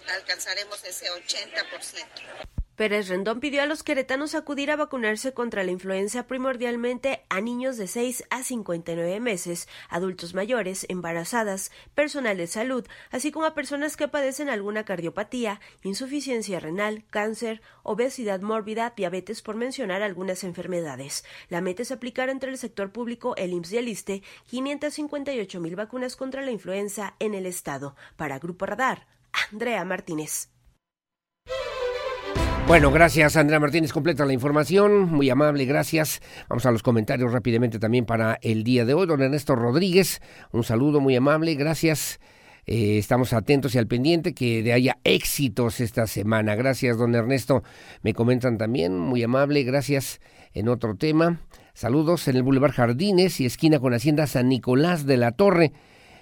alcanzaremos 0.08 0.82
ese 0.82 1.08
80%. 1.12 1.27
80%. 1.28 2.58
Pérez 2.78 3.08
Rendón 3.08 3.40
pidió 3.40 3.60
a 3.60 3.66
los 3.66 3.82
queretanos 3.82 4.36
acudir 4.36 4.70
a 4.70 4.76
vacunarse 4.76 5.34
contra 5.34 5.64
la 5.64 5.72
influenza 5.72 6.28
primordialmente 6.28 7.24
a 7.28 7.40
niños 7.40 7.76
de 7.76 7.88
6 7.88 8.22
a 8.30 8.44
59 8.44 9.18
meses, 9.18 9.68
adultos 9.88 10.32
mayores, 10.32 10.86
embarazadas, 10.88 11.72
personal 11.96 12.36
de 12.36 12.46
salud, 12.46 12.86
así 13.10 13.32
como 13.32 13.46
a 13.46 13.54
personas 13.54 13.96
que 13.96 14.06
padecen 14.06 14.48
alguna 14.48 14.84
cardiopatía, 14.84 15.60
insuficiencia 15.82 16.60
renal, 16.60 17.02
cáncer, 17.10 17.62
obesidad 17.82 18.42
mórbida, 18.42 18.94
diabetes, 18.96 19.42
por 19.42 19.56
mencionar 19.56 20.02
algunas 20.02 20.44
enfermedades. 20.44 21.24
La 21.48 21.60
meta 21.60 21.82
es 21.82 21.90
aplicar 21.90 22.30
entre 22.30 22.52
el 22.52 22.58
sector 22.58 22.92
público, 22.92 23.34
el 23.34 23.54
IMSS 23.54 23.72
y 23.72 23.76
el 23.78 23.88
ISTE 23.88 24.22
558 24.46 25.58
mil 25.58 25.74
vacunas 25.74 26.14
contra 26.14 26.42
la 26.42 26.52
influenza 26.52 27.16
en 27.18 27.34
el 27.34 27.44
estado. 27.44 27.96
Para 28.16 28.38
Grupo 28.38 28.66
Radar, 28.66 29.08
Andrea 29.50 29.84
Martínez. 29.84 30.48
Bueno, 32.68 32.92
gracias 32.92 33.38
Andrea 33.38 33.58
Martínez, 33.58 33.94
completa 33.94 34.26
la 34.26 34.34
información, 34.34 35.10
muy 35.10 35.30
amable, 35.30 35.64
gracias. 35.64 36.20
Vamos 36.50 36.66
a 36.66 36.70
los 36.70 36.82
comentarios 36.82 37.32
rápidamente 37.32 37.78
también 37.78 38.04
para 38.04 38.38
el 38.42 38.62
día 38.62 38.84
de 38.84 38.92
hoy. 38.92 39.06
Don 39.06 39.22
Ernesto 39.22 39.56
Rodríguez, 39.56 40.20
un 40.52 40.64
saludo 40.64 41.00
muy 41.00 41.16
amable, 41.16 41.54
gracias. 41.54 42.20
Eh, 42.66 42.98
estamos 42.98 43.32
atentos 43.32 43.74
y 43.74 43.78
al 43.78 43.86
pendiente 43.86 44.34
que 44.34 44.62
de 44.62 44.74
haya 44.74 44.98
éxitos 45.02 45.80
esta 45.80 46.06
semana. 46.06 46.56
Gracias, 46.56 46.98
don 46.98 47.14
Ernesto. 47.14 47.62
Me 48.02 48.12
comentan 48.12 48.58
también, 48.58 48.98
muy 48.98 49.22
amable, 49.22 49.62
gracias. 49.62 50.20
En 50.52 50.68
otro 50.68 50.94
tema, 50.94 51.40
saludos 51.72 52.28
en 52.28 52.36
el 52.36 52.42
Boulevard 52.42 52.72
Jardines 52.72 53.40
y 53.40 53.46
esquina 53.46 53.80
con 53.80 53.94
Hacienda 53.94 54.26
San 54.26 54.50
Nicolás 54.50 55.06
de 55.06 55.16
la 55.16 55.32
Torre. 55.32 55.72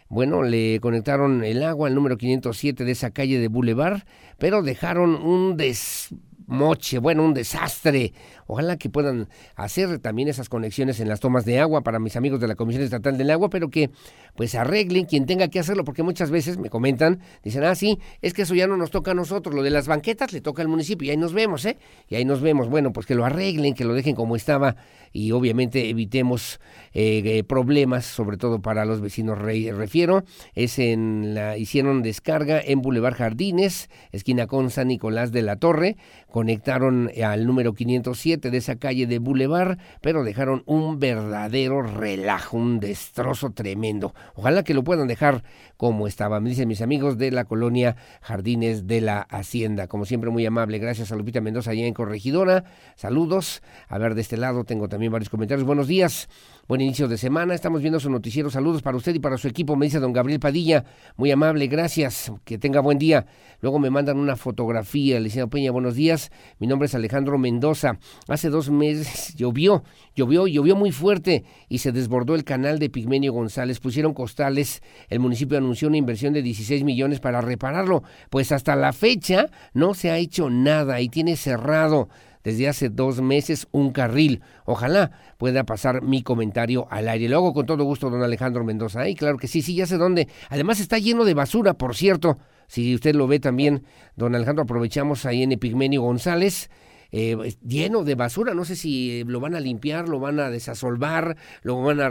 Bueno, 0.09 0.44
le 0.44 0.78
conectaron 0.78 1.42
el 1.42 1.64
agua 1.64 1.88
al 1.88 1.97
número 1.97 2.16
507 2.16 2.84
de 2.84 2.92
esa 2.92 3.11
calle 3.11 3.40
de 3.40 3.49
Boulevard, 3.49 4.03
pero 4.38 4.62
dejaron 4.62 5.16
un 5.16 5.57
des 5.57 6.14
moche, 6.47 6.99
bueno, 6.99 7.24
un 7.24 7.34
desastre. 7.34 8.12
Ojalá 8.47 8.76
que 8.76 8.88
puedan 8.88 9.28
hacer 9.57 9.99
también 9.99 10.28
esas 10.28 10.49
conexiones 10.49 11.01
en 11.01 11.09
las 11.09 11.20
tomas 11.20 11.44
de 11.44 11.59
agua 11.59 11.82
para 11.82 11.99
mis 11.99 12.16
amigos 12.16 12.40
de 12.40 12.49
la 12.49 12.55
Comisión 12.55 12.84
Estatal 12.84 13.18
del 13.18 13.30
Agua, 13.30 13.51
pero 13.51 13.70
que 13.70 13.90
pues 14.36 14.55
arreglen 14.55 15.07
quien 15.07 15.26
tenga 15.26 15.49
que 15.49 15.59
hacerlo, 15.59 15.84
porque 15.84 16.03
muchas 16.03 16.30
veces 16.30 16.59
me 16.59 16.70
comentan, 16.70 17.20
dicen, 17.42 17.64
ah, 17.64 17.74
sí, 17.74 17.99
es 18.22 18.34
que 18.34 18.42
eso 18.42 18.55
ya 18.55 18.66
no 18.66 18.76
nos 18.76 18.90
toca 18.90 19.11
a 19.11 19.14
nosotros, 19.14 19.55
lo 19.55 19.62
de 19.62 19.70
las 19.70 19.88
banquetas 19.88 20.32
le 20.32 20.40
toca 20.40 20.62
al 20.62 20.68
municipio 20.68 21.07
y 21.07 21.11
ahí 21.11 21.16
nos 21.16 21.32
vemos, 21.32 21.64
¿eh? 21.64 21.76
Y 22.09 22.14
ahí 22.14 22.24
nos 22.24 22.40
vemos. 22.40 22.68
Bueno, 22.68 22.92
pues 22.92 23.07
que 23.07 23.14
lo 23.14 23.24
arreglen, 23.24 23.74
que 23.74 23.84
lo 23.84 23.94
dejen 23.94 24.14
como 24.14 24.36
estaba 24.36 24.76
y 25.12 25.32
obviamente 25.32 25.88
evitemos 25.88 26.61
eh, 26.92 27.22
eh, 27.24 27.44
problemas, 27.44 28.05
sobre 28.05 28.36
todo 28.36 28.61
para 28.61 28.84
los 28.84 29.01
vecinos. 29.01 29.38
refiero, 29.38 30.24
es 30.55 30.78
en 30.78 31.34
la, 31.34 31.57
hicieron 31.57 32.03
descarga 32.03 32.61
en 32.61 32.82
Boulevard 32.82 33.14
Jardines, 33.14 33.88
esquina 34.12 34.47
con 34.47 34.70
San 34.70 34.88
Nicolás 34.88 35.32
de 35.32 35.42
la 35.42 35.57
Torre, 35.57 35.97
conectaron 36.37 37.11
al 37.24 37.47
número 37.47 37.72
507 37.72 38.51
de 38.51 38.59
esa 38.59 38.76
calle 38.76 39.07
de 39.07 39.18
Boulevard, 39.18 39.78
pero 40.03 40.22
dejaron 40.22 40.64
un 40.66 40.99
verdadero 40.99 41.80
relajo, 41.80 42.59
un 42.59 42.78
destrozo 42.78 43.53
tremendo. 43.53 44.14
Ojalá 44.34 44.62
que 44.62 44.74
lo 44.74 44.84
puedan 44.84 45.09
dejar 45.09 45.45
como 45.78 46.07
estaba. 46.07 46.39
Me 46.41 46.51
dicen 46.51 46.68
mis 46.68 46.82
amigos 46.82 47.16
de 47.16 47.30
la 47.30 47.47
colonia 47.47 47.97
Jardines 48.20 48.87
de 48.87 49.01
la 49.01 49.22
Hacienda. 49.22 49.87
Como 49.87 50.05
siempre, 50.05 50.28
muy 50.28 50.45
amable. 50.45 50.78
Gracias 50.78 51.11
a 51.11 51.16
Lupita 51.16 51.41
Mendoza 51.41 51.70
allá 51.70 51.87
en 51.87 51.95
Corregidora. 51.95 52.64
Saludos. 52.97 53.62
A 53.89 53.97
ver, 53.97 54.14
de 54.14 54.20
este 54.20 54.37
lado 54.37 54.64
tengo 54.64 54.91
también 54.91 55.12
varios 55.12 55.30
comentarios. 55.30 55.66
Buenos 55.66 55.89
días. 55.89 56.28
Buen 56.68 56.80
inicio 56.80 57.06
de 57.06 57.16
semana. 57.16 57.54
Estamos 57.54 57.80
viendo 57.80 58.00
su 58.00 58.10
noticiero. 58.10 58.50
Saludos 58.50 58.82
para 58.82 58.96
usted 58.96 59.14
y 59.14 59.20
para 59.20 59.38
su 59.38 59.46
equipo. 59.46 59.76
Me 59.76 59.86
dice 59.86 60.00
don 60.00 60.12
Gabriel 60.12 60.40
Padilla. 60.40 60.84
Muy 61.16 61.30
amable, 61.30 61.68
gracias. 61.68 62.32
Que 62.44 62.58
tenga 62.58 62.80
buen 62.80 62.98
día. 62.98 63.24
Luego 63.61 63.78
me 63.78 63.88
mandan 63.88 64.18
una 64.18 64.34
fotografía. 64.34 65.20
Decía 65.20 65.46
Peña, 65.46 65.70
buenos 65.70 65.95
días. 65.95 66.32
Mi 66.58 66.66
nombre 66.66 66.86
es 66.86 66.95
Alejandro 66.96 67.38
Mendoza. 67.38 68.00
Hace 68.26 68.50
dos 68.50 68.68
meses 68.68 69.34
llovió, 69.36 69.84
llovió, 70.16 70.49
llovió 70.49 70.74
muy 70.74 70.91
fuerte 70.91 71.45
y 71.68 71.78
se 71.78 71.92
desbordó 71.92 72.34
el 72.34 72.42
canal 72.42 72.80
de 72.80 72.91
Pigmenio 72.91 73.32
González. 73.32 73.78
Pusieron 73.78 74.12
costales. 74.12 74.82
El 75.08 75.20
municipio 75.20 75.58
anunció 75.58 75.86
una 75.86 75.99
inversión 75.99 76.32
de 76.32 76.42
16 76.42 76.82
millones 76.82 77.20
para 77.20 77.41
repararlo. 77.42 78.03
Pues 78.28 78.50
hasta 78.50 78.74
la 78.74 78.92
fecha 78.92 79.50
no 79.72 79.95
se 79.95 80.11
ha 80.11 80.18
hecho 80.18 80.50
nada 80.50 81.00
y 81.00 81.11
tiene 81.11 81.36
cerrado 81.36 82.08
desde 82.46 82.68
hace 82.68 82.90
dos 82.90 83.20
meses 83.20 83.66
un 83.72 83.90
carril. 83.90 84.40
Ojalá 84.66 85.10
pueda 85.36 85.64
pasar 85.64 86.02
mi 86.02 86.22
comentario 86.22 86.86
al 86.90 87.08
aire. 87.08 87.28
Lo 87.28 87.38
hago 87.38 87.52
con 87.52 87.66
todo 87.66 87.82
gusto, 87.82 88.08
don 88.08 88.22
Alejandro 88.22 88.62
Mendoza. 88.62 89.08
Y 89.08 89.16
claro 89.16 89.36
que 89.36 89.48
sí, 89.48 89.62
sí, 89.62 89.74
ya 89.74 89.84
sé 89.84 89.96
dónde. 89.96 90.28
Además 90.48 90.78
está 90.78 91.00
lleno 91.00 91.24
de 91.24 91.34
basura, 91.34 91.74
por 91.74 91.96
cierto. 91.96 92.38
Si 92.68 92.94
usted 92.94 93.16
lo 93.16 93.26
ve 93.26 93.40
también, 93.40 93.82
don 94.14 94.36
Alejandro, 94.36 94.62
aprovechamos 94.62 95.26
ahí 95.26 95.42
en 95.42 95.50
Epigmenio 95.50 96.02
González 96.02 96.70
eh, 97.18 97.57
lleno 97.67 98.05
de 98.05 98.14
basura. 98.14 98.53
No 98.53 98.67
sé 98.67 98.76
si 98.76 99.25
lo 99.25 99.41
van 99.41 99.55
a 99.55 99.61
limpiar, 99.61 100.07
lo 100.07 100.21
van 100.21 100.38
a 100.38 100.51
desasolvar, 100.51 101.38
lo 101.63 101.80
van 101.80 101.99
a, 101.99 102.11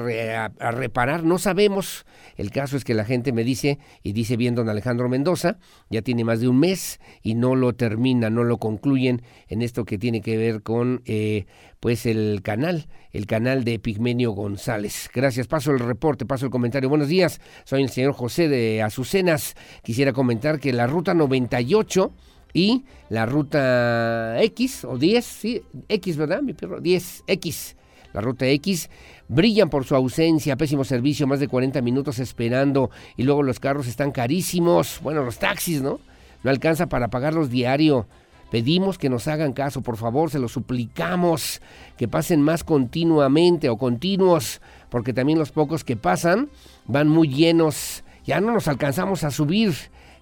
reparar, 0.71 1.23
no 1.23 1.37
sabemos. 1.37 2.07
El 2.37 2.49
caso 2.49 2.75
es 2.75 2.83
que 2.83 2.95
la 2.95 3.05
gente 3.05 3.31
me 3.31 3.43
dice, 3.43 3.77
y 4.01 4.13
dice 4.13 4.35
bien 4.35 4.55
don 4.55 4.67
Alejandro 4.67 5.07
Mendoza, 5.07 5.59
ya 5.91 6.01
tiene 6.01 6.23
más 6.23 6.39
de 6.39 6.47
un 6.47 6.59
mes 6.59 6.99
y 7.21 7.35
no 7.35 7.55
lo 7.55 7.73
termina, 7.73 8.31
no 8.31 8.43
lo 8.43 8.57
concluyen 8.57 9.21
en 9.47 9.61
esto 9.61 9.85
que 9.85 9.99
tiene 9.99 10.21
que 10.21 10.37
ver 10.37 10.63
con 10.63 11.03
eh, 11.05 11.45
pues 11.79 12.07
el 12.07 12.41
canal, 12.41 12.87
el 13.11 13.27
canal 13.27 13.63
de 13.63 13.77
Pigmenio 13.77 14.31
González. 14.31 15.11
Gracias, 15.13 15.45
paso 15.45 15.69
el 15.69 15.81
reporte, 15.81 16.25
paso 16.25 16.45
el 16.45 16.51
comentario. 16.51 16.89
Buenos 16.89 17.09
días, 17.09 17.41
soy 17.63 17.83
el 17.83 17.89
señor 17.89 18.13
José 18.13 18.47
de 18.47 18.81
Azucenas. 18.81 19.53
Quisiera 19.83 20.13
comentar 20.13 20.59
que 20.59 20.73
la 20.73 20.87
ruta 20.87 21.13
98 21.13 22.11
y 22.55 22.85
la 23.09 23.25
ruta 23.25 24.41
X 24.41 24.85
o 24.85 24.97
10, 24.97 25.25
sí, 25.25 25.61
X, 25.89 26.15
¿verdad? 26.15 26.41
Mi 26.41 26.53
perro, 26.53 26.81
10X. 26.81 27.75
La 28.13 28.21
ruta 28.21 28.47
X 28.47 28.89
brillan 29.27 29.69
por 29.69 29.83
su 29.83 29.93
ausencia, 29.93 30.55
pésimo 30.55 30.85
servicio, 30.85 31.27
más 31.27 31.41
de 31.41 31.49
40 31.49 31.81
minutos 31.81 32.17
esperando 32.19 32.89
y 33.17 33.23
luego 33.23 33.43
los 33.43 33.59
carros 33.59 33.87
están 33.87 34.11
carísimos. 34.11 35.01
Bueno, 35.03 35.21
los 35.21 35.37
taxis, 35.37 35.81
¿no? 35.81 35.99
No 36.43 36.49
alcanza 36.49 36.87
para 36.87 37.09
pagarlos 37.09 37.49
diario. 37.49 38.07
Pedimos 38.51 38.97
que 38.97 39.09
nos 39.09 39.27
hagan 39.27 39.51
caso, 39.51 39.81
por 39.81 39.97
favor, 39.97 40.29
se 40.29 40.39
lo 40.39 40.47
suplicamos, 40.47 41.61
que 41.97 42.07
pasen 42.07 42.41
más 42.41 42.63
continuamente 42.63 43.67
o 43.67 43.75
continuos, 43.75 44.61
porque 44.89 45.11
también 45.11 45.39
los 45.39 45.51
pocos 45.51 45.83
que 45.83 45.97
pasan 45.97 46.49
van 46.85 47.09
muy 47.09 47.27
llenos. 47.27 48.05
Ya 48.23 48.39
no 48.39 48.53
nos 48.53 48.69
alcanzamos 48.69 49.25
a 49.25 49.31
subir, 49.31 49.73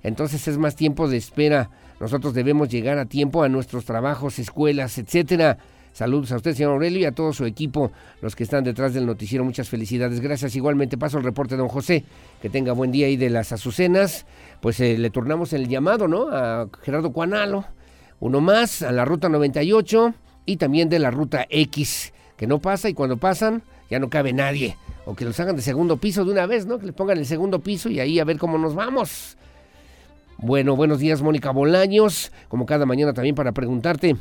entonces 0.01 0.47
es 0.47 0.57
más 0.57 0.75
tiempo 0.75 1.07
de 1.07 1.17
espera 1.17 1.69
nosotros 2.03 2.33
debemos 2.33 2.67
llegar 2.67 2.97
a 2.97 3.05
tiempo 3.05 3.43
a 3.43 3.49
nuestros 3.49 3.85
trabajos, 3.85 4.37
escuelas, 4.37 4.97
etcétera. 4.97 5.57
Saludos 5.93 6.33
a 6.33 6.35
usted, 6.35 6.53
señor 6.53 6.73
Aurelio, 6.73 6.99
y 6.99 7.05
a 7.05 7.13
todo 7.13 7.31
su 7.31 7.45
equipo, 7.45 7.93
los 8.19 8.35
que 8.35 8.43
están 8.43 8.65
detrás 8.65 8.93
del 8.93 9.05
noticiero. 9.05 9.45
Muchas 9.45 9.69
felicidades. 9.69 10.19
Gracias. 10.19 10.53
Igualmente 10.57 10.97
paso 10.97 11.17
el 11.17 11.23
reporte 11.23 11.55
don 11.55 11.69
José. 11.69 12.03
Que 12.41 12.49
tenga 12.49 12.73
buen 12.73 12.91
día 12.91 13.07
ahí 13.07 13.15
de 13.15 13.29
las 13.29 13.53
Azucenas. 13.53 14.25
Pues 14.59 14.81
eh, 14.81 14.97
le 14.97 15.11
turnamos 15.11 15.53
el 15.53 15.69
llamado, 15.69 16.09
¿no? 16.09 16.27
A 16.29 16.67
Gerardo 16.81 17.13
Cuanalo. 17.13 17.63
Uno 18.19 18.41
más, 18.41 18.81
a 18.81 18.91
la 18.91 19.05
ruta 19.05 19.29
98 19.29 20.13
y 20.45 20.57
también 20.57 20.89
de 20.89 20.99
la 20.99 21.09
ruta 21.09 21.45
X, 21.49 22.11
que 22.35 22.47
no 22.47 22.59
pasa 22.59 22.89
y 22.89 22.93
cuando 22.93 23.15
pasan 23.15 23.63
ya 23.89 23.99
no 23.99 24.09
cabe 24.09 24.33
nadie. 24.33 24.75
O 25.05 25.15
que 25.15 25.23
los 25.23 25.39
hagan 25.39 25.55
de 25.55 25.61
segundo 25.61 25.95
piso 25.95 26.25
de 26.25 26.31
una 26.31 26.47
vez, 26.47 26.65
¿no? 26.65 26.79
Que 26.79 26.87
le 26.87 26.91
pongan 26.91 27.17
el 27.17 27.25
segundo 27.25 27.59
piso 27.59 27.89
y 27.89 28.01
ahí 28.01 28.19
a 28.19 28.25
ver 28.25 28.37
cómo 28.37 28.57
nos 28.57 28.75
vamos. 28.75 29.37
Bueno, 30.37 30.75
buenos 30.75 30.99
días, 30.99 31.21
Mónica 31.21 31.51
Bolaños, 31.51 32.31
como 32.49 32.65
cada 32.65 32.85
mañana 32.85 33.13
también 33.13 33.35
para 33.35 33.51
preguntarte 33.51 34.17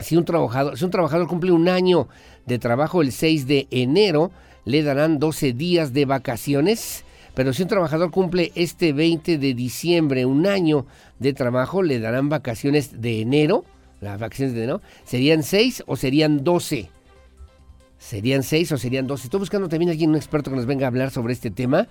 si 0.00 0.16
un 0.16 0.24
trabajador, 0.24 0.76
si 0.76 0.84
un 0.84 0.90
trabajador 0.90 1.26
cumple 1.26 1.52
un 1.52 1.68
año 1.68 2.08
de 2.46 2.58
trabajo 2.58 3.02
el 3.02 3.12
6 3.12 3.46
de 3.46 3.66
enero, 3.70 4.30
le 4.64 4.82
darán 4.82 5.18
12 5.18 5.52
días 5.52 5.92
de 5.92 6.04
vacaciones. 6.04 7.04
Pero 7.34 7.52
si 7.52 7.62
un 7.62 7.68
trabajador 7.68 8.10
cumple 8.10 8.50
este 8.54 8.92
20 8.92 9.38
de 9.38 9.54
diciembre 9.54 10.24
un 10.24 10.46
año 10.46 10.86
de 11.18 11.32
trabajo, 11.34 11.82
le 11.82 12.00
darán 12.00 12.28
vacaciones 12.28 13.00
de 13.00 13.20
enero. 13.20 13.64
Las 14.00 14.18
vacaciones 14.18 14.54
de 14.54 14.64
enero. 14.64 14.80
¿Serían 15.04 15.42
6 15.42 15.84
o 15.86 15.96
serían 15.96 16.44
12? 16.44 16.88
¿Serían 17.98 18.42
6 18.42 18.72
o 18.72 18.78
serían 18.78 19.06
12? 19.06 19.24
Estoy 19.24 19.40
buscando 19.40 19.68
también 19.68 19.90
a 19.90 19.92
alguien, 19.92 20.10
un 20.10 20.16
experto 20.16 20.50
que 20.50 20.56
nos 20.56 20.66
venga 20.66 20.86
a 20.86 20.88
hablar 20.88 21.10
sobre 21.10 21.32
este 21.32 21.50
tema. 21.50 21.88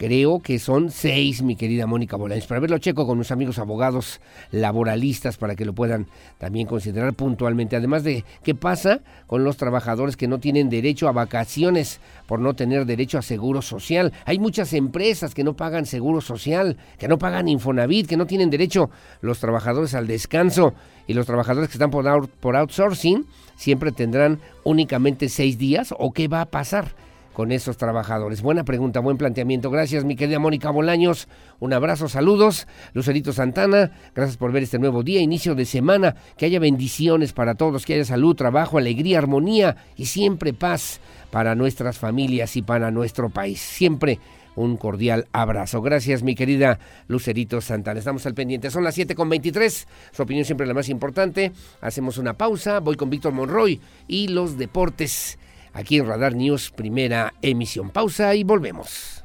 Creo 0.00 0.40
que 0.40 0.58
son 0.58 0.90
seis, 0.90 1.42
mi 1.42 1.56
querida 1.56 1.86
Mónica 1.86 2.16
Bolaños. 2.16 2.46
Para 2.46 2.58
verlo 2.58 2.78
checo 2.78 3.06
con 3.06 3.18
mis 3.18 3.30
amigos 3.32 3.58
abogados 3.58 4.22
laboralistas 4.50 5.36
para 5.36 5.54
que 5.54 5.66
lo 5.66 5.74
puedan 5.74 6.06
también 6.38 6.66
considerar 6.66 7.12
puntualmente. 7.12 7.76
Además 7.76 8.02
de 8.02 8.24
qué 8.42 8.54
pasa 8.54 9.02
con 9.26 9.44
los 9.44 9.58
trabajadores 9.58 10.16
que 10.16 10.26
no 10.26 10.40
tienen 10.40 10.70
derecho 10.70 11.06
a 11.06 11.12
vacaciones 11.12 12.00
por 12.26 12.40
no 12.40 12.54
tener 12.54 12.86
derecho 12.86 13.18
a 13.18 13.22
seguro 13.22 13.60
social. 13.60 14.14
Hay 14.24 14.38
muchas 14.38 14.72
empresas 14.72 15.34
que 15.34 15.44
no 15.44 15.52
pagan 15.52 15.84
seguro 15.84 16.22
social, 16.22 16.78
que 16.98 17.06
no 17.06 17.18
pagan 17.18 17.48
Infonavit, 17.48 18.06
que 18.06 18.16
no 18.16 18.24
tienen 18.24 18.48
derecho 18.48 18.88
los 19.20 19.38
trabajadores 19.38 19.94
al 19.94 20.06
descanso 20.06 20.72
y 21.06 21.12
los 21.12 21.26
trabajadores 21.26 21.68
que 21.68 21.74
están 21.74 21.90
por, 21.90 22.26
por 22.26 22.56
outsourcing 22.56 23.26
siempre 23.54 23.92
tendrán 23.92 24.40
únicamente 24.64 25.28
seis 25.28 25.58
días 25.58 25.92
o 25.98 26.12
qué 26.12 26.26
va 26.26 26.40
a 26.40 26.46
pasar 26.46 26.94
con 27.32 27.52
esos 27.52 27.76
trabajadores? 27.76 28.42
Buena 28.42 28.64
pregunta, 28.64 29.00
buen 29.00 29.16
planteamiento. 29.16 29.70
Gracias, 29.70 30.04
mi 30.04 30.16
querida 30.16 30.38
Mónica 30.38 30.70
Bolaños. 30.70 31.28
Un 31.58 31.72
abrazo, 31.72 32.08
saludos. 32.08 32.66
Lucerito 32.92 33.32
Santana, 33.32 33.92
gracias 34.14 34.36
por 34.36 34.52
ver 34.52 34.62
este 34.62 34.78
nuevo 34.78 35.02
día, 35.02 35.20
inicio 35.20 35.54
de 35.54 35.64
semana. 35.64 36.16
Que 36.36 36.46
haya 36.46 36.58
bendiciones 36.58 37.32
para 37.32 37.54
todos, 37.54 37.86
que 37.86 37.94
haya 37.94 38.04
salud, 38.04 38.36
trabajo, 38.36 38.78
alegría, 38.78 39.18
armonía 39.18 39.76
y 39.96 40.06
siempre 40.06 40.52
paz 40.52 41.00
para 41.30 41.54
nuestras 41.54 41.98
familias 41.98 42.56
y 42.56 42.62
para 42.62 42.90
nuestro 42.90 43.30
país. 43.30 43.60
Siempre 43.60 44.18
un 44.56 44.76
cordial 44.76 45.26
abrazo. 45.32 45.80
Gracias, 45.82 46.22
mi 46.22 46.34
querida 46.34 46.78
Lucerito 47.08 47.60
Santana. 47.60 47.98
Estamos 47.98 48.26
al 48.26 48.34
pendiente. 48.34 48.70
Son 48.70 48.84
las 48.84 48.96
7.23. 48.98 49.86
Su 50.12 50.22
opinión 50.22 50.44
siempre 50.44 50.66
la 50.66 50.74
más 50.74 50.88
importante. 50.88 51.52
Hacemos 51.80 52.18
una 52.18 52.34
pausa. 52.34 52.80
Voy 52.80 52.96
con 52.96 53.10
Víctor 53.10 53.32
Monroy 53.32 53.80
y 54.08 54.28
los 54.28 54.58
deportes 54.58 55.38
aquí 55.72 55.98
en 55.98 56.06
Radar 56.06 56.34
News, 56.34 56.70
primera 56.70 57.34
emisión. 57.42 57.90
Pausa 57.90 58.34
y 58.34 58.44
volvemos. 58.44 59.24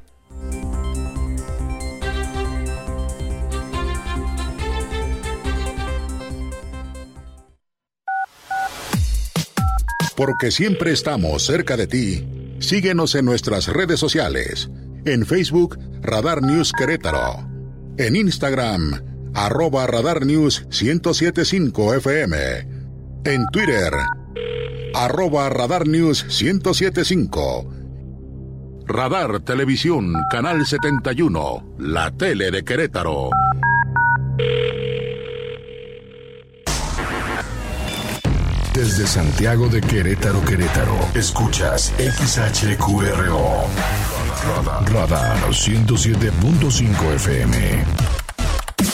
Porque 10.16 10.50
siempre 10.50 10.94
estamos 10.94 11.46
cerca 11.46 11.76
de 11.76 11.88
ti. 11.88 12.56
Síguenos 12.60 13.16
en 13.16 13.26
nuestras 13.26 13.68
redes 13.68 14.00
sociales. 14.00 14.70
En 15.06 15.26
Facebook, 15.26 15.78
Radar 16.02 16.42
News 16.42 16.72
Querétaro. 16.72 17.48
En 17.98 18.16
Instagram, 18.16 19.32
arroba 19.34 19.86
Radar 19.88 20.26
News 20.26 20.66
1075 20.70 21.96
FM. 21.96 22.36
En 23.26 23.46
Twitter, 23.52 23.92
arroba 24.96 25.50
Radar 25.50 25.88
News 25.88 26.26
1075. 26.30 27.68
Radar 28.88 29.40
Televisión, 29.42 30.14
Canal 30.32 30.66
71, 30.66 31.76
la 31.80 32.12
tele 32.12 32.52
de 32.52 32.64
Querétaro. 32.64 33.30
Desde 38.74 39.08
Santiago 39.08 39.68
de 39.68 39.82
Querétaro, 39.82 40.44
Querétaro, 40.46 40.98
escuchas 41.14 41.94
XHQRO. 41.98 43.66
Radar, 44.48 44.94
Radar 44.94 45.38
107.5 45.50 47.14
FM. 47.16 47.84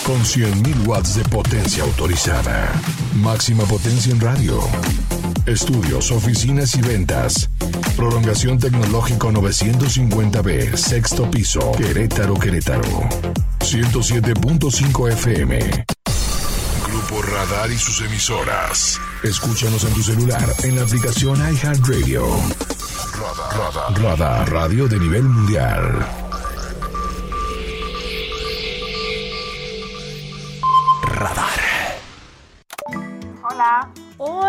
Con 0.05 0.19
100.000 0.19 0.87
watts 0.87 1.15
de 1.15 1.23
potencia 1.25 1.83
autorizada. 1.83 2.71
Máxima 3.15 3.63
potencia 3.65 4.11
en 4.13 4.19
radio 4.19 4.61
Estudios, 5.45 6.11
oficinas 6.11 6.75
y 6.75 6.81
ventas. 6.81 7.49
Prolongación 7.95 8.59
tecnológico 8.59 9.31
950B, 9.31 10.75
sexto 10.75 11.29
piso, 11.31 11.71
Querétaro, 11.71 12.35
Querétaro. 12.35 13.09
107.5 13.59 15.11
FM. 15.11 15.85
Grupo 16.87 17.21
Radar 17.23 17.71
y 17.71 17.77
sus 17.77 18.01
emisoras. 18.01 18.99
Escúchanos 19.23 19.83
en 19.83 19.93
tu 19.93 20.03
celular 20.03 20.53
en 20.63 20.75
la 20.75 20.83
aplicación 20.83 21.37
iHeartRadio. 21.37 22.25
Radar, 23.19 23.57
Radar, 23.57 24.01
Radar, 24.01 24.51
radio 24.51 24.87
de 24.87 24.99
nivel 24.99 25.23
mundial. 25.23 26.05
Radar. 31.03 31.50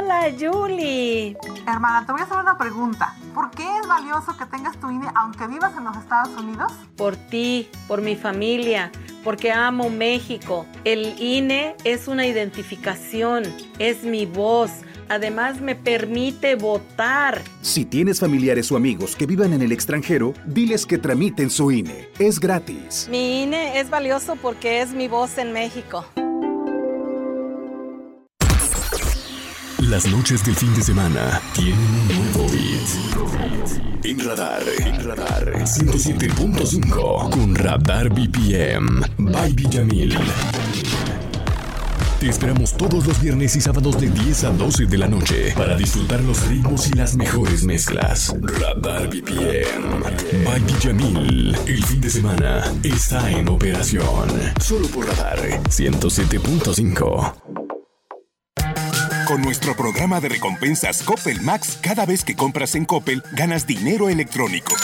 Hola. 0.03 0.23
Julie. 0.39 1.37
Hermana, 1.66 2.05
te 2.05 2.12
voy 2.12 2.20
a 2.20 2.24
hacer 2.24 2.39
una 2.39 2.59
pregunta. 2.59 3.15
¿Por 3.35 3.51
qué 3.51 3.62
es 3.62 3.87
valioso 3.87 4.37
que 4.37 4.47
tengas 4.47 4.79
tu 4.79 4.91
INE 4.91 5.07
aunque 5.15 5.47
vivas 5.47 5.77
en 5.77 5.85
los 5.85 5.97
Estados 5.97 6.37
Unidos? 6.41 6.73
Por 6.97 7.16
ti, 7.16 7.69
por 7.87 8.03
mi 8.03 8.16
familia, 8.16 8.91
porque 9.23 9.53
amo 9.53 9.91
México. 9.91 10.66
El 10.85 11.20
INE 11.20 11.77
es 11.85 12.09
una 12.09 12.27
identificación, 12.27 13.45
es 13.79 14.03
mi 14.03 14.27
voz. 14.27 14.70
Además 15.09 15.61
me 15.61 15.77
permite 15.77 16.57
votar. 16.57 17.43
Si 17.61 17.85
tienes 17.85 18.20
familiares 18.20 18.73
o 18.73 18.77
amigos 18.77 19.15
que 19.15 19.27
vivan 19.27 19.53
en 19.53 19.62
el 19.62 19.73
extranjero, 19.73 20.35
diles 20.47 20.87
que 20.87 20.99
tramiten 20.99 21.51
su 21.51 21.70
INE. 21.70 22.09
Es 22.19 22.41
gratis. 22.41 23.09
Mi 23.11 23.43
INE 23.43 23.79
es 23.79 23.91
valioso 23.91 24.37
porque 24.37 24.81
es 24.81 24.93
mi 24.93 25.09
voz 25.09 25.39
en 25.39 25.53
México. 25.53 26.05
Las 29.93 30.06
noches 30.06 30.43
del 30.43 30.56
fin 30.56 30.74
de 30.74 30.81
semana 30.81 31.39
tienen 31.52 31.77
un 31.78 32.09
nuevo 32.09 32.51
beat. 32.51 34.06
En 34.06 34.24
Radar, 34.24 34.62
en 34.78 35.05
Radar 35.05 35.52
107.5 35.66 37.28
con 37.28 37.55
Radar 37.55 38.09
BPM 38.09 39.02
by 39.19 39.52
Villamil. 39.52 40.16
Te 42.19 42.31
esperamos 42.31 42.74
todos 42.74 43.06
los 43.06 43.20
viernes 43.20 43.55
y 43.55 43.60
sábados 43.60 44.01
de 44.01 44.09
10 44.09 44.44
a 44.44 44.51
12 44.52 44.86
de 44.86 44.97
la 44.97 45.09
noche 45.09 45.52
para 45.55 45.77
disfrutar 45.77 46.23
los 46.23 46.48
ritmos 46.48 46.89
y 46.89 46.93
las 46.94 47.14
mejores 47.14 47.62
mezclas. 47.64 48.35
Radar 48.40 49.09
BPM 49.09 50.02
by 50.43 50.60
Villamil. 50.60 51.55
El 51.66 51.85
fin 51.85 52.01
de 52.01 52.09
semana 52.09 52.64
está 52.82 53.31
en 53.31 53.47
operación. 53.47 54.06
Solo 54.59 54.89
por 54.89 55.06
Radar 55.06 55.39
107.5. 55.64 57.41
Con 59.27 59.40
nuestro 59.40 59.77
programa 59.77 60.20
de 60.20 60.28
recompensas 60.28 61.03
Coppel 61.03 61.40
Max, 61.43 61.78
cada 61.81 62.07
vez 62.07 62.24
que 62.24 62.35
compras 62.35 62.74
en 62.74 62.85
Coppel, 62.85 63.23
ganas 63.32 63.66
dinero 63.66 64.09
electrónico. 64.09 64.74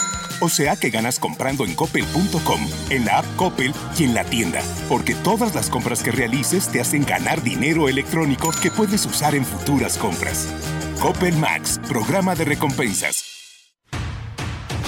O 0.41 0.49
sea 0.49 0.77
que 0.77 0.91
ganas 0.91 1.19
comprando 1.19 1.65
en 1.65 1.75
coppel.com, 1.75 2.61
en 2.91 3.05
la 3.05 3.19
app 3.19 3.37
Coppel 3.37 3.75
y 3.99 4.05
en 4.05 4.15
la 4.15 4.25
tienda. 4.25 4.61
Porque 4.89 5.15
todas 5.17 5.55
las 5.55 5.69
compras 5.69 6.03
que 6.03 6.13
realices 6.13 6.69
te 6.69 6.81
hacen 6.81 7.05
ganar 7.05 7.43
dinero 7.43 7.89
electrónico 7.89 8.51
que 8.63 8.71
puedes 8.71 9.05
usar 9.07 9.35
en 9.35 9.45
futuras 9.45 9.99
compras. 9.99 10.47
Coppel 11.01 11.37
Max, 11.37 11.81
programa 11.89 12.35
de 12.35 12.45
recompensas. 12.45 13.38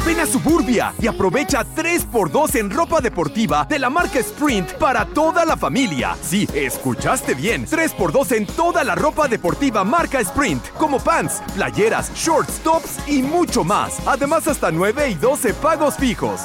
Ven 0.07 0.20
a 0.20 0.27
Suburbia 0.27 0.95
y 1.01 1.09
aprovecha 1.09 1.66
3x2 1.74 2.61
en 2.61 2.70
ropa 2.70 3.01
deportiva 3.01 3.66
de 3.69 3.81
la 3.81 3.91
marca 3.91 4.20
Sprint 4.20 4.74
para 4.74 5.05
toda 5.05 5.45
la 5.45 5.57
familia. 5.57 6.16
Sí, 6.23 6.49
escuchaste 6.55 7.35
bien. 7.35 7.66
3x2 7.66 8.37
en 8.37 8.47
toda 8.47 8.85
la 8.85 8.95
ropa 8.95 9.27
deportiva 9.27 9.83
marca 9.83 10.20
Sprint, 10.20 10.65
como 10.78 11.01
pants, 11.01 11.43
playeras, 11.57 12.15
shorts, 12.15 12.61
tops 12.61 13.09
y 13.09 13.20
mucho 13.20 13.65
más. 13.65 13.99
Además, 14.07 14.47
hasta 14.47 14.70
9 14.70 15.11
y 15.11 15.15
12 15.15 15.55
pagos 15.55 15.97
fijos. 15.97 16.43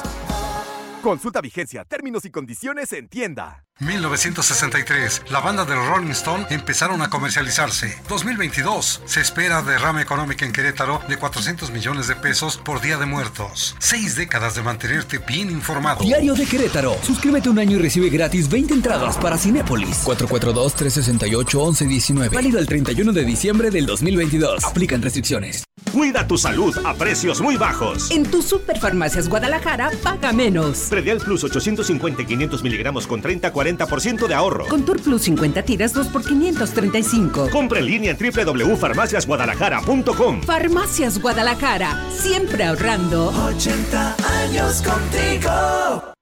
Consulta 1.02 1.40
vigencia, 1.40 1.84
términos 1.84 2.24
y 2.24 2.30
condiciones 2.30 2.92
en 2.92 3.08
tienda. 3.08 3.64
1963, 3.80 5.22
la 5.30 5.40
banda 5.40 5.64
de 5.64 5.74
Rolling 5.74 6.12
Stone 6.12 6.46
empezaron 6.50 7.02
a 7.02 7.10
comercializarse. 7.10 7.98
2022, 8.08 9.02
se 9.04 9.20
espera 9.20 9.62
derrama 9.62 10.00
económica 10.00 10.46
en 10.46 10.52
Querétaro 10.52 11.02
de 11.08 11.16
400 11.16 11.72
millones 11.72 12.06
de 12.06 12.14
pesos 12.14 12.56
por 12.56 12.80
Día 12.80 12.98
de 12.98 13.06
Muertos. 13.06 13.74
Seis 13.80 14.14
décadas 14.14 14.54
de 14.54 14.62
mantenerte 14.62 15.18
bien 15.18 15.50
informado. 15.50 16.04
Diario 16.04 16.34
de 16.34 16.46
Querétaro. 16.46 16.96
Suscríbete 17.02 17.48
un 17.48 17.58
año 17.58 17.78
y 17.78 17.80
recibe 17.80 18.08
gratis 18.08 18.48
20 18.48 18.72
entradas 18.72 19.16
para 19.16 19.36
Cinépolis. 19.36 20.04
442-368-1119. 20.04 22.32
Válido 22.32 22.60
el 22.60 22.68
31 22.68 23.12
de 23.12 23.24
diciembre 23.24 23.72
del 23.72 23.86
2022. 23.86 24.64
Aplican 24.64 25.02
restricciones. 25.02 25.64
Cuida 25.90 26.26
tu 26.26 26.38
salud 26.38 26.74
a 26.86 26.94
precios 26.94 27.40
muy 27.40 27.56
bajos. 27.56 28.10
En 28.10 28.24
tu 28.30 28.40
Superfarmacias 28.42 29.28
Guadalajara, 29.28 29.90
paga 30.02 30.32
menos. 30.32 30.86
Predial 30.88 31.18
Plus 31.18 31.44
850 31.44 32.22
y 32.22 32.26
500 32.26 32.62
miligramos 32.62 33.06
con 33.06 33.22
30-40% 33.22 34.26
de 34.26 34.34
ahorro. 34.34 34.66
Contour 34.68 35.00
Plus 35.00 35.22
50 35.22 35.62
tiras 35.64 35.92
2 35.92 36.08
por 36.08 36.24
535. 36.24 37.50
Compra 37.50 37.80
en 37.80 37.86
línea 37.86 38.12
en 38.12 38.18
www.farmaciasguadalajara.com. 38.18 40.42
Farmacias 40.42 41.20
Guadalajara, 41.20 42.02
siempre 42.10 42.64
ahorrando. 42.64 43.28
80 43.46 44.16
años 44.42 44.82
contigo. 44.82 45.50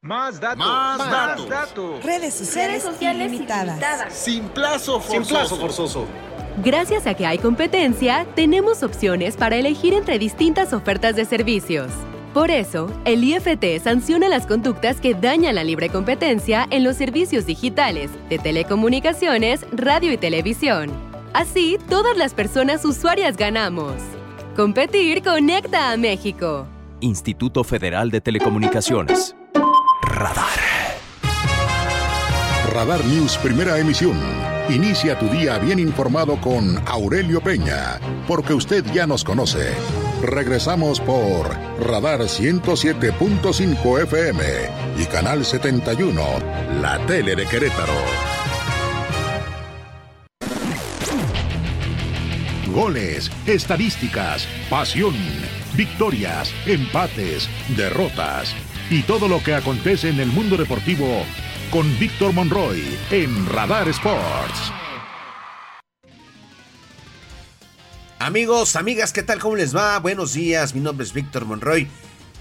Más 0.03 0.41
datos. 0.41 0.59
Más, 0.67 0.99
datos. 0.99 1.49
datos. 1.49 2.03
Redes 2.05 2.35
sociales, 2.35 2.83
Redes 2.83 2.95
sociales 2.95 3.29
ilimitadas. 3.29 3.67
ilimitadas. 3.77 4.13
Sin 4.15 4.49
plazo 4.49 5.01
forzoso. 5.01 5.13
Sin 5.13 5.25
plazo 5.37 5.57
forzoso. 5.57 6.07
Gracias 6.63 7.07
a 7.07 7.15
que 7.15 7.25
hay 7.25 7.39
competencia, 7.39 8.27
tenemos 8.35 8.83
opciones 8.83 9.35
para 9.35 9.57
elegir 9.57 9.95
entre 9.95 10.19
distintas 10.19 10.75
ofertas 10.75 11.17
de 11.17 11.25
servicios. 11.25 11.91
Por 12.35 12.51
eso, 12.51 12.93
el 13.07 13.25
IFT 13.25 13.83
sanciona 13.83 14.29
las 14.29 14.47
conductas 14.47 15.01
que 15.01 15.15
dañan 15.15 15.55
la 15.55 15.65
libre 15.65 15.89
competencia 15.89 16.67
en 16.71 16.85
los 16.85 16.97
servicios 16.97 17.47
digitales, 17.47 18.11
de 18.29 18.39
telecomunicaciones, 18.39 19.65
radio 19.73 20.13
y 20.13 20.19
televisión. 20.19 20.91
Así, 21.33 21.79
todas 21.89 22.17
las 22.19 22.35
personas 22.35 22.85
usuarias 22.85 23.39
ganamos. 23.39 23.95
Competir 24.55 25.23
conecta 25.23 25.93
a 25.93 25.97
México. 25.97 26.67
Instituto 27.01 27.65
Federal 27.65 28.11
de 28.11 28.21
Telecomunicaciones. 28.21 29.35
Radar. 30.03 30.70
Radar 32.73 33.05
News, 33.05 33.37
primera 33.39 33.79
emisión. 33.79 34.17
Inicia 34.69 35.19
tu 35.19 35.29
día 35.29 35.59
bien 35.59 35.81
informado 35.81 36.41
con 36.41 36.81
Aurelio 36.87 37.41
Peña, 37.41 37.99
porque 38.29 38.55
usted 38.55 38.85
ya 38.93 39.09
nos 39.09 39.25
conoce. 39.25 39.75
Regresamos 40.23 41.01
por 41.01 41.51
Radar 41.81 42.21
107.5 42.21 44.03
FM 44.03 44.43
y 44.99 45.07
Canal 45.07 45.45
71, 45.45 46.23
la 46.81 47.05
tele 47.07 47.35
de 47.35 47.45
Querétaro. 47.47 47.93
Goles, 52.73 53.33
estadísticas, 53.47 54.47
pasión, 54.69 55.17
victorias, 55.75 56.55
empates, 56.67 57.49
derrotas 57.77 58.55
y 58.91 59.03
todo 59.03 59.27
lo 59.27 59.43
que 59.43 59.55
acontece 59.55 60.09
en 60.09 60.21
el 60.21 60.29
mundo 60.29 60.57
deportivo 60.57 61.25
con 61.71 61.99
Víctor 62.01 62.33
Monroy 62.33 62.99
en 63.11 63.47
Radar 63.47 63.89
Sports. 63.89 64.73
Amigos, 68.19 68.75
amigas, 68.77 69.13
¿qué 69.13 69.23
tal? 69.23 69.39
¿Cómo 69.39 69.57
les 69.57 69.75
va? 69.75 69.99
Buenos 70.01 70.33
días, 70.33 70.75
mi 70.75 70.81
nombre 70.81 71.07
es 71.07 71.13
Víctor 71.13 71.45
Monroy. 71.45 71.89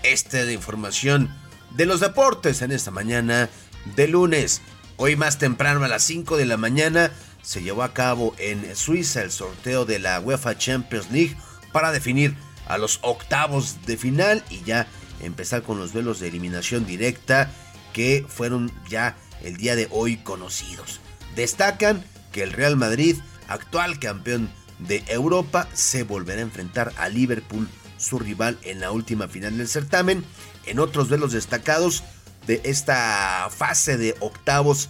Esta 0.04 0.40
es 0.40 0.48
la 0.48 0.52
información 0.52 1.34
de 1.76 1.86
los 1.86 2.00
deportes 2.00 2.62
en 2.64 2.72
esta 2.72 2.92
mañana 2.92 3.50
de 3.96 4.08
lunes. 4.08 4.62
Hoy 4.98 5.16
más 5.16 5.38
temprano 5.38 5.84
a 5.84 5.88
las 5.88 6.04
5 6.04 6.36
de 6.36 6.46
la 6.46 6.58
mañana 6.58 7.12
se 7.44 7.62
llevó 7.62 7.84
a 7.84 7.94
cabo 7.94 8.36
en 8.40 8.76
Suiza 8.76 9.22
el 9.22 9.32
sorteo 9.32 9.86
de 9.86 10.00
la 10.00 10.20
UEFA 10.20 10.58
Champions 10.58 11.12
League 11.12 11.38
para 11.72 11.92
definir 11.92 12.36
a 12.68 12.78
los 12.78 13.00
octavos 13.04 13.86
de 13.86 13.96
final 13.96 14.44
y 14.50 14.64
ya 14.64 14.88
empezar 15.22 15.62
con 15.62 15.78
los 15.78 15.94
duelos 15.94 16.20
de 16.20 16.30
eliminación 16.30 16.86
directa 16.86 17.52
que 17.94 18.26
fueron 18.28 18.72
ya 18.88 19.18
el 19.44 19.58
día 19.58 19.76
de 19.76 19.88
hoy 19.92 20.18
conocidos. 20.18 21.00
Destacan 21.36 22.04
que 22.32 22.44
el 22.44 22.54
Real 22.54 22.76
Madrid, 22.76 23.18
actual 23.48 24.00
campeón 24.00 24.50
de 24.80 25.04
Europa 25.08 25.68
se 25.74 26.04
volverá 26.04 26.40
a 26.40 26.44
enfrentar 26.44 26.94
a 26.98 27.10
Liverpool, 27.10 27.68
su 27.98 28.20
rival 28.20 28.58
en 28.64 28.80
la 28.80 28.92
última 28.92 29.28
final 29.28 29.58
del 29.58 29.68
certamen. 29.68 30.24
En 30.66 30.80
otros 30.80 31.10
duelos 31.10 31.34
destacados 31.34 32.04
de 32.48 32.62
esta 32.64 33.50
fase 33.52 33.98
de 33.98 34.16
octavos 34.20 34.90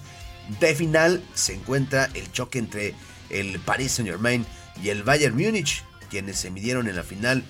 de 0.59 0.75
final 0.75 1.23
se 1.33 1.53
encuentra 1.53 2.09
el 2.13 2.31
choque 2.31 2.59
entre 2.59 2.95
el 3.29 3.59
Paris 3.59 3.93
Saint 3.93 4.09
Germain 4.09 4.45
y 4.81 4.89
el 4.89 5.03
Bayern 5.03 5.35
Múnich, 5.35 5.83
quienes 6.09 6.37
se 6.37 6.51
midieron 6.51 6.87
en 6.87 6.95
la 6.95 7.03
final 7.03 7.43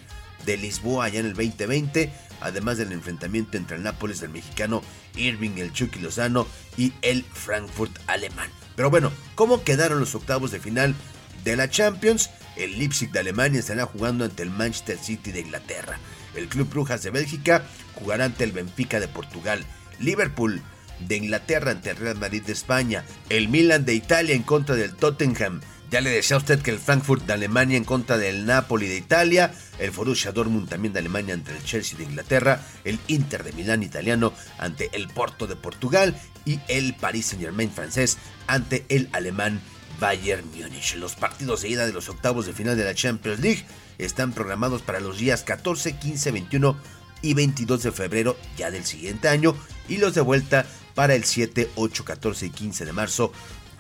de 0.46 0.58
Lisboa 0.58 1.06
allá 1.06 1.20
en 1.20 1.28
el 1.28 1.34
2020, 1.34 2.12
además 2.42 2.78
del 2.78 2.92
enfrentamiento 2.92 3.58
entre 3.58 3.78
el 3.78 3.84
Nápoles 3.84 4.22
del 4.22 4.30
mexicano 4.30 4.82
Irving 5.16 5.58
el 5.58 5.74
Chucky 5.74 6.00
Lozano 6.00 6.48
y 6.78 6.94
el 7.02 7.24
Frankfurt 7.24 7.98
alemán. 8.08 8.50
Pero 8.76 8.90
bueno, 8.90 9.12
¿cómo 9.36 9.64
quedaron 9.64 10.00
los 10.00 10.16
octavos 10.16 10.52
de 10.52 10.60
final 10.60 10.96
de 11.44 11.56
la 11.56 11.70
Champions, 11.70 12.30
el 12.56 12.78
Leipzig 12.78 13.12
de 13.12 13.20
Alemania 13.20 13.60
estará 13.60 13.86
jugando 13.86 14.26
ante 14.26 14.44
el 14.44 14.50
Manchester 14.50 14.98
City 14.98 15.32
de 15.32 15.42
Inglaterra. 15.42 15.98
El 16.36 16.48
Club 16.48 16.70
Brujas 16.70 17.04
de 17.04 17.10
Bélgica 17.10 17.64
jugará 17.96 18.26
ante 18.26 18.44
el 18.44 18.52
Benfica 18.52 19.00
de 19.00 19.08
Portugal. 19.08 19.66
Liverpool 20.00 20.62
de 21.00 21.16
Inglaterra 21.16 21.72
ante 21.72 21.92
el 21.92 21.98
Real 21.98 22.18
Madrid 22.18 22.44
de 22.44 22.54
España. 22.54 23.06
El 23.30 23.48
Milan 23.48 23.86
de 23.86 23.94
Italia 23.94 24.36
en 24.36 24.44
contra 24.44 24.76
del 24.76 24.96
Tottenham. 24.96 25.62
Ya 25.90 26.02
le 26.02 26.12
decía 26.12 26.36
a 26.36 26.40
usted 26.40 26.62
que 26.62 26.70
el 26.70 26.78
Frankfurt 26.78 27.26
de 27.26 27.34
Alemania 27.34 27.76
en 27.76 27.84
contra 27.84 28.20
del 28.20 28.46
Napoli 28.46 28.88
de 28.88 28.98
Italia, 28.98 29.52
el 29.80 29.90
Borussia 29.90 30.32
Dortmund 30.32 30.70
también 30.70 30.94
de 30.94 31.00
Alemania 31.00 31.34
ante 31.34 31.52
el 31.52 31.64
Chelsea 31.64 31.98
de 31.98 32.04
Inglaterra, 32.04 32.64
el 32.84 33.00
Inter 33.08 33.44
de 33.44 33.54
Milán 33.54 33.82
italiano 33.82 34.32
ante 34.60 34.92
el 34.94 35.08
Porto 35.08 35.48
de 35.48 35.56
Portugal 35.56 36.16
y 36.46 36.60
el 36.68 36.96
Paris 36.96 37.28
Saint-Germain 37.28 37.72
francés 37.72 38.20
ante 38.46 38.86
el 38.90 39.10
alemán 39.14 39.62
Bayern 40.00 40.46
Múnich. 40.52 40.96
Los 40.96 41.16
partidos 41.16 41.64
de 41.64 41.70
ida 41.70 41.88
de 41.88 41.94
los 41.94 42.08
octavos 42.08 42.46
de 42.46 42.54
final 42.54 42.78
de 42.78 42.86
la 42.86 42.94
Champions 42.94 43.40
League 43.40 43.66
están 43.98 44.32
programados 44.34 44.84
para 44.84 45.00
los 45.00 45.18
días 45.18 45.42
14, 45.42 45.98
15, 45.98 46.32
21 46.32 46.78
y 47.24 47.34
22 47.34 47.82
de 47.82 47.92
febrero 47.92 48.38
ya 48.58 48.70
del 48.70 48.86
siguiente 48.86 49.28
año 49.28 49.56
y 49.88 49.98
los 49.98 50.14
de 50.14 50.22
vuelta 50.22 50.68
para 50.94 51.16
el 51.16 51.24
7, 51.24 51.70
8, 51.76 52.06
14 52.06 52.46
y 52.46 52.50
15 52.50 52.86
de 52.86 52.94
marzo 52.94 53.32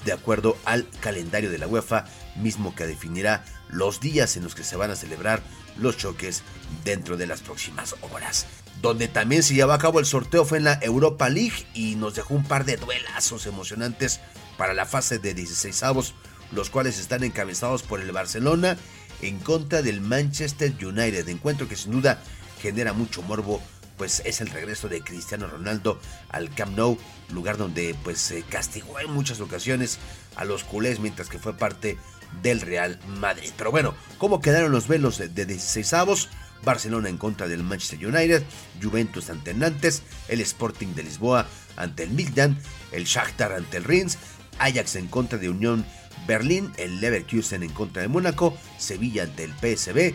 de 0.06 0.12
acuerdo 0.12 0.58
al 0.66 0.88
calendario 1.02 1.52
de 1.52 1.58
la 1.58 1.68
UEFA 1.68 2.06
mismo 2.36 2.76
que 2.76 2.88
definirá 2.88 3.44
los 3.70 4.00
días 4.00 4.38
en 4.38 4.44
los 4.44 4.56
que 4.56 4.64
se 4.64 4.76
van 4.76 4.92
a 4.92 4.96
celebrar 4.96 5.42
los 5.78 5.98
choques 5.98 6.44
dentro 6.84 7.18
de 7.18 7.28
las 7.28 7.42
próximas 7.42 7.96
horas. 8.12 8.48
Donde 8.82 9.08
también 9.08 9.44
se 9.44 9.54
llevó 9.54 9.74
a 9.74 9.80
cabo 9.80 10.00
el 10.00 10.06
sorteo 10.06 10.46
fue 10.46 10.60
en 10.60 10.64
la 10.64 10.80
Europa 10.82 11.30
League 11.30 11.66
y 11.74 11.96
nos 11.96 12.16
dejó 12.16 12.34
un 12.34 12.46
par 12.46 12.66
de 12.66 12.78
duelazos 12.78 13.46
emocionantes 13.46 14.22
para 14.58 14.74
la 14.74 14.86
fase 14.86 15.20
de 15.20 15.34
16 15.34 15.84
avos, 15.84 16.14
los 16.52 16.70
cuales 16.70 16.98
están 16.98 17.24
encabezados 17.24 17.84
por 17.84 18.00
el 18.00 18.12
Barcelona 18.12 18.78
en 19.22 19.40
contra 19.40 19.82
del 19.82 20.02
Manchester 20.02 20.74
United. 20.82 21.28
Encuentro 21.28 21.68
que 21.68 21.76
sin 21.76 21.92
duda 21.92 22.22
genera 22.62 22.94
mucho 22.94 23.22
morbo, 23.22 23.62
pues 24.00 24.24
es 24.26 24.40
el 24.40 24.48
regreso 24.48 24.88
de 24.88 25.02
Cristiano 25.02 25.46
Ronaldo 25.46 26.00
al 26.30 26.50
Camp 26.56 26.76
Nou, 26.76 26.98
lugar 27.32 27.58
donde 27.58 27.94
pues 28.04 28.18
se 28.18 28.44
castigó 28.44 28.98
en 29.00 29.12
muchas 29.12 29.42
ocasiones 29.42 30.00
a 30.38 30.46
los 30.46 30.64
culés 30.64 31.02
mientras 31.02 31.28
que 31.28 31.38
fue 31.38 31.54
parte 31.54 31.98
del 32.42 32.62
Real 32.62 32.98
Madrid. 33.20 33.52
Pero 33.58 33.72
bueno, 33.72 33.94
¿cómo 34.18 34.40
quedaron 34.40 34.72
los 34.72 34.88
velos 34.88 35.18
de 35.18 35.46
16 35.46 35.94
avos? 35.94 36.30
Barcelona 36.64 37.10
en 37.10 37.18
contra 37.18 37.48
del 37.50 37.64
Manchester 37.64 38.08
United, 38.08 38.44
Juventus 38.82 39.30
ante 39.30 39.54
Nantes, 39.54 40.02
el 40.30 40.40
Sporting 40.42 40.96
de 40.96 41.04
Lisboa 41.04 41.46
ante 41.76 42.04
el 42.04 42.12
Midland, 42.12 42.58
el 42.94 43.04
Shakhtar 43.04 43.52
ante 43.52 43.78
el 43.78 43.84
Reims, 43.84 44.18
Ajax 44.60 44.96
en 44.96 45.08
contra 45.08 45.38
de 45.38 45.50
Unión 45.50 45.86
Berlín, 46.26 46.72
el 46.78 47.02
Leverkusen 47.02 47.64
en 47.64 47.72
contra 47.72 48.02
de 48.02 48.08
Mónaco, 48.08 48.58
Sevilla 48.78 49.24
ante 49.24 49.44
el 49.44 49.52
PSB 49.52 50.14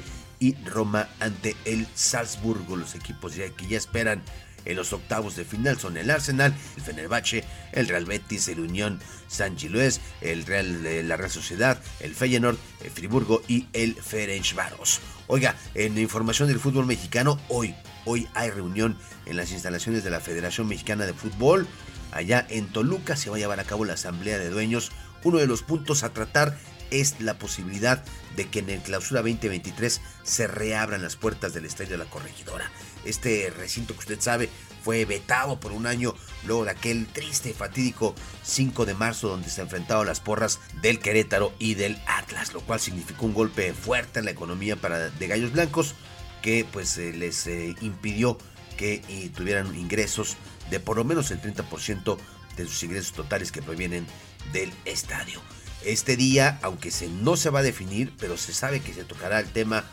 Roma 0.65 1.09
ante 1.21 1.57
el 1.65 1.87
Salzburgo. 1.95 2.77
Los 2.77 2.95
equipos 2.95 3.33
que 3.33 3.66
ya 3.66 3.77
esperan 3.77 4.23
en 4.65 4.77
los 4.77 4.93
octavos 4.93 5.37
de 5.37 5.45
final 5.45 5.79
son 5.79 5.97
el 5.97 6.11
Arsenal, 6.11 6.55
el 6.77 6.83
Fenerbahce, 6.83 7.45
el 7.73 7.89
Real 7.89 8.05
Betis, 8.05 8.49
el 8.49 8.61
Unión 8.61 9.01
San 9.29 9.57
Gilués, 9.59 10.01
el 10.21 10.47
Real, 10.47 11.09
la 11.09 11.16
Real 11.16 11.31
Sociedad, 11.31 11.81
el 12.01 12.15
Feyenoord, 12.15 12.57
el 12.83 12.91
Friburgo 12.91 13.43
y 13.49 13.69
el 13.73 13.95
Ferencváros. 13.95 15.01
Oiga, 15.27 15.57
en 15.75 15.99
información 15.99 16.49
del 16.49 16.61
fútbol 16.61 16.87
mexicano, 16.87 17.39
hoy, 17.49 17.75
hoy 18.05 18.29
hay 18.35 18.51
reunión 18.51 18.99
en 19.27 19.37
las 19.37 19.53
instalaciones 19.53 20.05
de 20.05 20.11
la 20.11 20.21
Federación 20.21 20.69
Mexicana 20.69 21.07
de 21.07 21.15
Fútbol. 21.15 21.66
Allá 22.12 22.47
en 22.49 22.69
Toluca 22.69 23.16
se 23.16 23.31
va 23.31 23.37
a 23.37 23.41
llevar 23.41 23.61
a 23.61 23.65
cabo 23.65 23.85
la 23.85 23.95
asamblea 23.95 24.39
de 24.39 24.51
dueños. 24.51 24.93
Uno 25.25 25.39
de 25.39 25.47
los 25.47 25.62
puntos 25.62 26.05
a 26.05 26.12
tratar 26.12 26.57
es 27.01 27.21
la 27.21 27.39
posibilidad 27.39 28.05
de 28.37 28.49
que 28.49 28.61
en 28.61 28.71
el 28.71 28.81
clausura 28.81 29.21
2023 29.21 30.01
se 30.23 30.47
reabran 30.47 31.03
las 31.03 31.16
puertas 31.16 31.53
del 31.53 31.65
Estadio 31.65 31.93
de 31.93 31.99
la 31.99 32.11
Corregidora. 32.11 32.71
Este 33.05 33.53
recinto 33.57 33.95
que 33.95 34.01
usted 34.01 34.21
sabe 34.21 34.49
fue 34.83 35.05
vetado 35.05 35.59
por 35.59 35.73
un 35.73 35.87
año 35.87 36.15
luego 36.47 36.65
de 36.65 36.71
aquel 36.71 37.07
triste 37.07 37.51
y 37.51 37.55
fatídico 37.55 38.15
5 38.43 38.87
de 38.87 38.95
marzo 38.95 39.29
donde 39.29 39.49
se 39.49 39.62
enfrentaron 39.62 40.07
las 40.07 40.21
porras 40.21 40.61
del 40.83 41.01
Querétaro 41.01 41.53
y 41.59 41.75
del 41.75 41.99
Atlas, 42.07 42.53
lo 42.53 42.61
cual 42.61 42.81
significó 42.81 43.27
un 43.27 43.35
golpe 43.35 43.73
fuerte 43.73 44.19
en 44.19 44.27
la 44.27 44.31
economía 44.31 44.77
para 44.77 45.11
de 45.11 45.27
Gallos 45.27 45.53
Blancos 45.53 45.95
que 46.43 46.66
pues 46.71 46.99
eh, 46.99 47.12
les 47.12 47.47
eh, 47.47 47.75
impidió 47.81 48.39
que 48.77 49.03
eh, 49.09 49.31
tuvieran 49.35 49.75
ingresos 49.75 50.37
de 50.71 50.81
por 50.81 50.97
lo 50.97 51.05
menos 51.05 51.31
el 51.31 51.41
30% 51.41 52.19
de 52.57 52.65
sus 52.66 52.83
ingresos 52.83 53.12
totales 53.12 53.51
que 53.51 53.62
provienen 53.62 54.07
del 54.53 54.73
estadio. 54.85 55.41
Este 55.85 56.16
día, 56.16 56.59
aunque 56.62 56.90
se, 56.90 57.09
no 57.09 57.36
se 57.36 57.51
va 57.51 57.61
a 57.61 57.62
definir, 57.62 58.12
pero 58.19 58.36
se 58.36 58.55
sabe 58.55 58.81
que 58.81 58.94
se 58.94 59.05
tocará 59.05 59.39
el 59.39 59.51
tema 59.51 59.85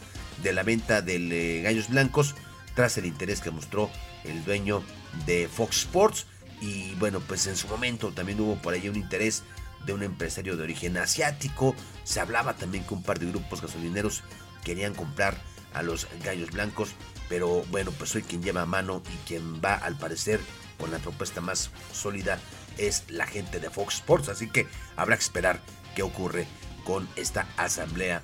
de 0.41 0.53
la 0.53 0.63
venta 0.63 1.01
de 1.01 1.15
eh, 1.15 1.61
Gallos 1.61 1.89
Blancos 1.89 2.35
tras 2.75 2.97
el 2.97 3.05
interés 3.05 3.41
que 3.41 3.51
mostró 3.51 3.89
el 4.23 4.43
dueño 4.45 4.83
de 5.25 5.49
Fox 5.49 5.79
Sports. 5.79 6.27
Y 6.61 6.93
bueno, 6.95 7.19
pues 7.19 7.47
en 7.47 7.57
su 7.57 7.67
momento 7.67 8.11
también 8.11 8.39
hubo 8.39 8.55
por 8.55 8.73
ahí 8.73 8.87
un 8.87 8.95
interés 8.95 9.43
de 9.85 9.93
un 9.93 10.03
empresario 10.03 10.55
de 10.55 10.63
origen 10.63 10.97
asiático. 10.97 11.75
Se 12.03 12.19
hablaba 12.19 12.53
también 12.53 12.85
que 12.85 12.93
un 12.93 13.03
par 13.03 13.19
de 13.19 13.25
grupos 13.25 13.61
gasolineros 13.61 14.23
querían 14.63 14.93
comprar 14.93 15.41
a 15.73 15.83
los 15.83 16.07
Gallos 16.23 16.51
Blancos. 16.51 16.91
Pero 17.27 17.63
bueno, 17.69 17.91
pues 17.91 18.15
hoy 18.15 18.23
quien 18.23 18.43
lleva 18.43 18.65
mano 18.65 19.01
y 19.13 19.27
quien 19.27 19.61
va 19.61 19.75
al 19.75 19.97
parecer 19.97 20.39
con 20.77 20.91
la 20.91 20.99
propuesta 20.99 21.41
más 21.41 21.69
sólida 21.93 22.39
es 22.77 23.03
la 23.09 23.27
gente 23.27 23.59
de 23.59 23.69
Fox 23.69 23.95
Sports. 23.95 24.29
Así 24.29 24.49
que 24.49 24.67
habrá 24.95 25.17
que 25.17 25.23
esperar 25.23 25.61
qué 25.95 26.03
ocurre 26.03 26.47
con 26.83 27.07
esta 27.15 27.47
asamblea 27.57 28.23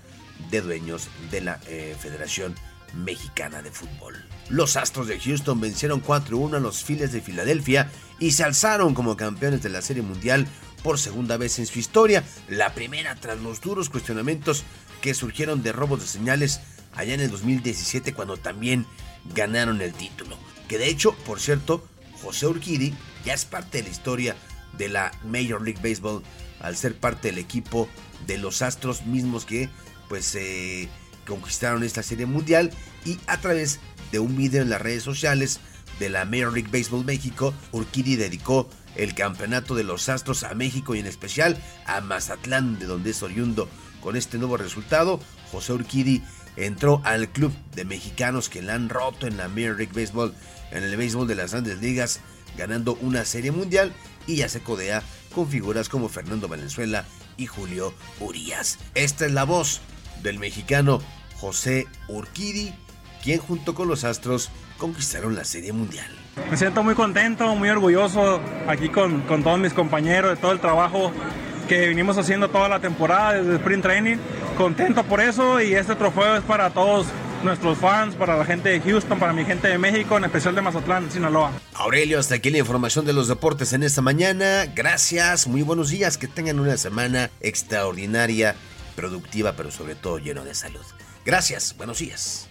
de 0.50 0.62
dueños 0.62 1.08
de 1.32 1.42
la 1.42 1.60
eh, 1.68 1.96
Federación 2.00 2.56
Mexicana 2.94 3.62
de 3.62 3.72
Fútbol. 3.72 4.16
Los 4.50 4.78
Astros 4.78 5.08
de 5.08 5.20
Houston 5.20 5.60
vencieron 5.60 6.02
4-1 6.02 6.58
a 6.58 6.60
los 6.60 6.84
Phillies 6.84 7.12
de 7.12 7.22
Filadelfia 7.22 7.92
y 8.20 8.32
se 8.32 8.44
alzaron 8.44 8.94
como 8.94 9.18
campeones 9.18 9.62
de 9.62 9.70
la 9.70 9.82
Serie 9.82 10.04
Mundial 10.04 10.48
por 10.84 11.00
segunda 11.00 11.38
vez 11.38 11.60
en 11.60 11.66
su 11.66 11.80
historia, 11.80 12.24
la 12.48 12.74
primera 12.74 13.16
tras 13.16 13.40
los 13.40 13.62
duros 13.62 13.90
cuestionamientos 13.90 14.64
que 15.02 15.14
surgieron 15.14 15.64
de 15.64 15.72
robos 15.74 16.00
de 16.00 16.08
señales 16.08 16.62
allá 16.96 17.14
en 17.14 17.22
el 17.22 17.32
2017 17.32 18.14
cuando 18.14 18.38
también 18.38 18.86
ganaron 19.36 19.82
el 19.82 19.94
título. 19.94 20.38
Que 20.68 20.78
de 20.78 20.88
hecho, 20.88 21.14
por 21.26 21.40
cierto, 21.40 21.86
José 22.22 22.48
Urquidi 22.48 22.94
ya 23.26 23.34
es 23.34 23.46
parte 23.46 23.80
de 23.80 23.84
la 23.84 23.90
historia 23.90 24.36
de 24.78 24.90
la 24.90 25.12
Major 25.24 25.62
League 25.62 25.82
Baseball 25.82 26.24
al 26.60 26.76
ser 26.76 26.96
parte 26.96 27.30
del 27.30 27.38
equipo 27.38 27.88
de 28.26 28.38
los 28.38 28.62
Astros 28.62 29.06
mismos 29.06 29.46
que 29.46 29.70
pues 30.10 30.38
conquistaron 31.28 31.84
esta 31.84 32.04
serie 32.04 32.26
mundial 32.26 32.72
y 33.06 33.20
a 33.28 33.40
través 33.40 33.80
de 34.12 34.20
un 34.20 34.36
video 34.36 34.62
en 34.62 34.70
las 34.70 34.82
redes 34.82 35.04
sociales 35.04 35.60
de 36.00 36.10
la 36.10 36.26
Major 36.26 36.54
League 36.54 36.70
Baseball 36.72 37.06
México, 37.06 37.54
Urquidi 37.72 38.16
dedicó 38.16 38.70
el 38.96 39.14
campeonato 39.14 39.76
de 39.76 39.84
los 39.84 40.10
Astros 40.10 40.44
a 40.44 40.54
México 40.54 40.96
y 40.96 41.00
en 41.00 41.06
especial 41.06 41.58
a 41.86 42.02
Mazatlán, 42.02 42.80
de 42.80 42.86
donde 42.86 43.12
es 43.12 43.24
oriundo. 43.24 43.70
Con 44.02 44.16
este 44.16 44.38
nuevo 44.38 44.58
resultado, 44.58 45.20
José 45.52 45.74
Urquidi 45.74 46.24
entró 46.56 47.02
al 47.04 47.30
club 47.30 47.54
de 47.76 47.86
mexicanos 47.86 48.50
que 48.50 48.62
la 48.62 48.76
han 48.76 48.90
roto 48.90 49.28
en 49.28 49.38
la 49.38 49.48
Major 49.48 49.78
League 49.78 49.94
Baseball, 49.94 50.34
en 50.72 50.84
el 50.84 50.98
béisbol 50.98 51.28
de 51.28 51.36
las 51.36 51.52
grandes 51.52 51.80
ligas, 51.80 52.20
ganando 52.58 52.96
una 53.02 53.26
serie 53.26 53.52
mundial 53.52 53.94
y 54.28 54.36
ya 54.36 54.50
se 54.50 54.62
codea 54.62 55.02
con 55.34 55.48
figuras 55.48 55.90
como 55.90 56.10
Fernando 56.10 56.48
Valenzuela 56.48 57.06
y 57.38 57.48
Julio 57.48 57.94
Urias. 58.20 58.78
Esta 58.94 59.26
es 59.26 59.32
la 59.32 59.46
voz 59.46 59.82
del 60.22 60.38
mexicano 60.38 61.00
José 61.38 61.88
Urquidi, 62.08 62.74
quien 63.24 63.40
junto 63.40 63.74
con 63.74 63.88
los 63.88 64.04
Astros 64.04 64.52
conquistaron 64.78 65.36
la 65.36 65.46
Serie 65.46 65.72
Mundial. 65.72 66.08
Me 66.52 66.58
siento 66.58 66.84
muy 66.84 66.94
contento, 66.94 67.56
muy 67.56 67.70
orgulloso 67.70 68.40
aquí 68.68 68.90
con, 68.90 69.22
con 69.22 69.44
todos 69.44 69.60
mis 69.60 69.74
compañeros 69.74 70.36
de 70.36 70.38
todo 70.38 70.52
el 70.52 70.60
trabajo 70.60 71.12
que 71.68 71.88
vinimos 71.88 72.18
haciendo 72.18 72.50
toda 72.50 72.70
la 72.70 72.80
temporada 72.80 73.34
desde 73.34 73.56
Sprint 73.56 73.84
Training. 73.84 74.18
Contento 74.58 75.04
por 75.04 75.20
eso 75.20 75.62
y 75.62 75.74
este 75.74 75.96
trofeo 75.96 76.38
es 76.38 76.44
para 76.44 76.70
todos 76.70 77.08
nuestros 77.44 77.78
fans, 77.78 78.16
para 78.16 78.38
la 78.38 78.46
gente 78.46 78.70
de 78.70 78.82
Houston, 78.82 79.20
para 79.20 79.34
mi 79.34 79.46
gente 79.46 79.68
de 79.68 79.78
México, 79.78 80.18
en 80.18 80.26
especial 80.26 80.56
de 80.56 80.62
Mazatlán, 80.62 81.12
Sinaloa. 81.12 81.52
Aurelio, 81.74 82.20
hasta 82.20 82.36
aquí 82.36 82.50
la 82.50 82.60
información 82.60 83.06
de 83.06 83.14
los 83.14 83.28
deportes 83.28 83.74
en 83.74 83.84
esta 83.84 84.02
mañana. 84.02 84.66
Gracias, 84.74 85.48
muy 85.48 85.62
buenos 85.62 85.90
días, 85.90 86.18
que 86.18 86.28
tengan 86.28 86.60
una 86.60 86.78
semana 86.78 87.30
extraordinaria, 87.42 88.56
productiva, 88.96 89.54
pero 89.54 89.72
sobre 89.72 89.96
todo 89.96 90.18
lleno 90.20 90.44
de 90.44 90.56
salud. 90.56 90.86
Gracias, 91.26 91.76
buenos 91.78 92.00
días. 92.00 92.47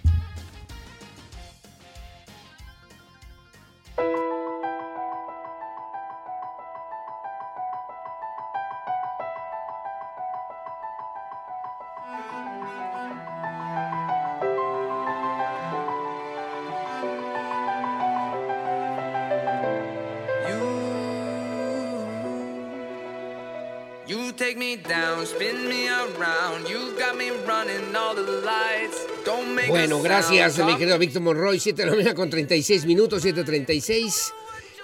Bueno, 29.68 30.02
gracias, 30.02 30.58
mi 30.58 30.76
querido 30.76 30.98
Víctor 30.98 31.22
Monroy. 31.22 31.58
7 31.58 31.82
de 31.82 31.86
la 31.86 31.96
mañana 31.96 32.14
con 32.14 32.28
36 32.28 32.84
minutos, 32.84 33.24
7.36. 33.24 34.32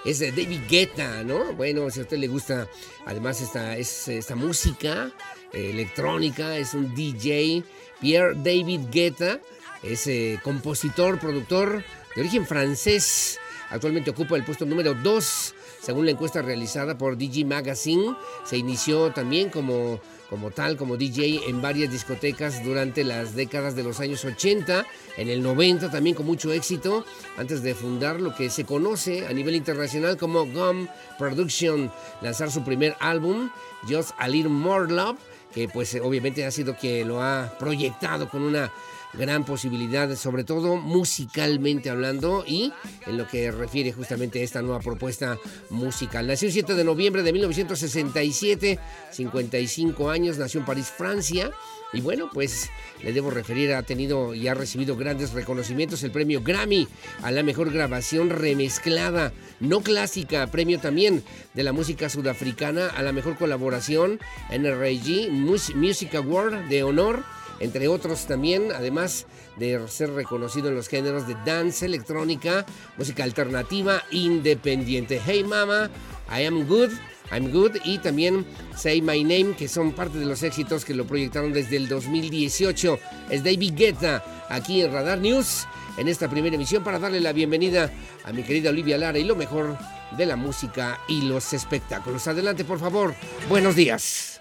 Es 0.05 0.19
de 0.19 0.31
David 0.31 0.61
Guetta, 0.67 1.23
¿no? 1.23 1.53
Bueno, 1.53 1.89
si 1.89 1.99
a 1.99 2.03
usted 2.03 2.17
le 2.17 2.27
gusta, 2.27 2.67
además, 3.05 3.41
esta, 3.41 3.77
es, 3.77 4.07
esta 4.07 4.35
música 4.35 5.11
eh, 5.53 5.69
electrónica, 5.69 6.57
es 6.57 6.73
un 6.73 6.93
DJ. 6.93 7.63
Pierre 8.01 8.33
David 8.35 8.81
Guetta 8.91 9.39
es 9.81 10.07
eh, 10.07 10.39
compositor, 10.43 11.19
productor 11.19 11.83
de 12.15 12.21
origen 12.21 12.45
francés. 12.45 13.39
Actualmente 13.69 14.11
ocupa 14.11 14.35
el 14.35 14.43
puesto 14.43 14.65
número 14.65 14.93
2 14.93 15.55
según 15.83 16.05
la 16.05 16.11
encuesta 16.11 16.41
realizada 16.41 16.97
por 16.97 17.17
DJ 17.17 17.43
Magazine. 17.43 18.15
Se 18.45 18.57
inició 18.57 19.11
también 19.11 19.49
como 19.49 19.99
como 20.33 20.49
tal, 20.49 20.77
como 20.77 20.97
DJ 20.97 21.47
en 21.47 21.61
varias 21.61 21.91
discotecas 21.91 22.63
durante 22.63 23.03
las 23.03 23.35
décadas 23.35 23.75
de 23.75 23.83
los 23.83 23.99
años 23.99 24.25
80, 24.25 24.83
en 25.17 25.29
el 25.29 25.43
90 25.43 25.91
también 25.91 26.15
con 26.15 26.25
mucho 26.25 26.51
éxito, 26.51 27.05
antes 27.37 27.61
de 27.61 27.75
fundar 27.75 28.19
lo 28.19 28.33
que 28.33 28.49
se 28.49 28.65
conoce 28.65 29.27
a 29.27 29.31
nivel 29.31 29.53
internacional 29.53 30.17
como 30.17 30.47
Gum 30.47 30.87
Production, 31.19 31.91
lanzar 32.23 32.49
su 32.49 32.63
primer 32.63 32.95
álbum, 32.99 33.51
Just 33.87 34.13
a 34.17 34.27
Little 34.27 34.49
More 34.49 34.91
Love, 34.91 35.19
que 35.53 35.67
pues 35.67 35.95
obviamente 36.01 36.43
ha 36.47 36.49
sido 36.49 36.75
que 36.75 37.05
lo 37.05 37.21
ha 37.21 37.55
proyectado 37.59 38.27
con 38.27 38.41
una 38.41 38.73
gran 39.13 39.45
posibilidad, 39.45 40.15
sobre 40.15 40.43
todo 40.43 40.77
musicalmente 40.77 41.89
hablando 41.89 42.43
y 42.47 42.71
en 43.05 43.17
lo 43.17 43.27
que 43.27 43.51
refiere 43.51 43.91
justamente 43.91 44.41
a 44.41 44.43
esta 44.43 44.61
nueva 44.61 44.79
propuesta 44.79 45.37
musical. 45.69 46.27
Nació 46.27 46.47
el 46.47 46.53
7 46.53 46.75
de 46.75 46.83
noviembre 46.83 47.23
de 47.23 47.31
1967, 47.31 48.79
55 49.11 50.09
años, 50.09 50.37
nació 50.37 50.59
en 50.59 50.65
París, 50.65 50.91
Francia. 50.95 51.51
Y 51.95 52.01
bueno, 52.01 52.27
pues 52.33 52.71
le 53.03 53.13
debo 53.13 53.29
referir, 53.29 53.71
ha 53.73 53.83
tenido 53.83 54.33
y 54.33 54.47
ha 54.47 54.55
recibido 54.55 54.97
grandes 54.97 55.31
reconocimientos, 55.33 56.01
el 56.01 56.09
premio 56.09 56.41
Grammy 56.41 56.87
a 57.21 57.29
la 57.29 57.43
mejor 57.43 57.71
grabación 57.71 58.31
remezclada, 58.31 59.31
no 59.59 59.81
clásica, 59.81 60.47
premio 60.47 60.79
también 60.79 61.23
de 61.53 61.61
la 61.61 61.71
música 61.71 62.09
sudafricana 62.09 62.87
a 62.87 63.03
la 63.03 63.11
mejor 63.11 63.37
colaboración, 63.37 64.19
NRG 64.49 65.29
Music 65.75 66.15
Award 66.15 66.67
de 66.67 66.81
honor 66.81 67.23
entre 67.59 67.87
otros 67.87 68.25
también, 68.25 68.71
además 68.71 69.25
de 69.57 69.79
ser 69.87 70.11
reconocido 70.11 70.69
en 70.69 70.75
los 70.75 70.87
géneros 70.87 71.27
de 71.27 71.35
dance, 71.45 71.85
electrónica, 71.85 72.65
música 72.97 73.23
alternativa, 73.23 74.03
independiente. 74.11 75.21
Hey 75.23 75.43
Mama, 75.43 75.89
I 76.29 76.45
Am 76.45 76.67
Good. 76.67 76.91
I'm 77.31 77.51
Good 77.51 77.77
y 77.83 77.97
también 77.97 78.45
Say 78.75 79.01
My 79.01 79.23
Name, 79.23 79.55
que 79.55 79.67
son 79.67 79.93
parte 79.93 80.19
de 80.19 80.25
los 80.25 80.43
éxitos 80.43 80.85
que 80.85 80.93
lo 80.93 81.07
proyectaron 81.07 81.53
desde 81.53 81.77
el 81.77 81.87
2018. 81.87 82.99
Es 83.29 83.43
David 83.43 83.73
Guetta 83.75 84.45
aquí 84.49 84.81
en 84.81 84.91
Radar 84.91 85.19
News, 85.19 85.65
en 85.97 86.07
esta 86.07 86.29
primera 86.29 86.55
emisión, 86.55 86.83
para 86.83 86.99
darle 86.99 87.19
la 87.21 87.33
bienvenida 87.33 87.89
a 88.23 88.31
mi 88.33 88.43
querida 88.43 88.69
Olivia 88.69 88.97
Lara 88.97 89.17
y 89.17 89.23
lo 89.23 89.35
mejor 89.35 89.77
de 90.17 90.25
la 90.25 90.35
música 90.35 90.99
y 91.07 91.21
los 91.21 91.53
espectáculos. 91.53 92.27
Adelante, 92.27 92.65
por 92.65 92.79
favor. 92.79 93.15
Buenos 93.49 93.75
días. 93.75 94.32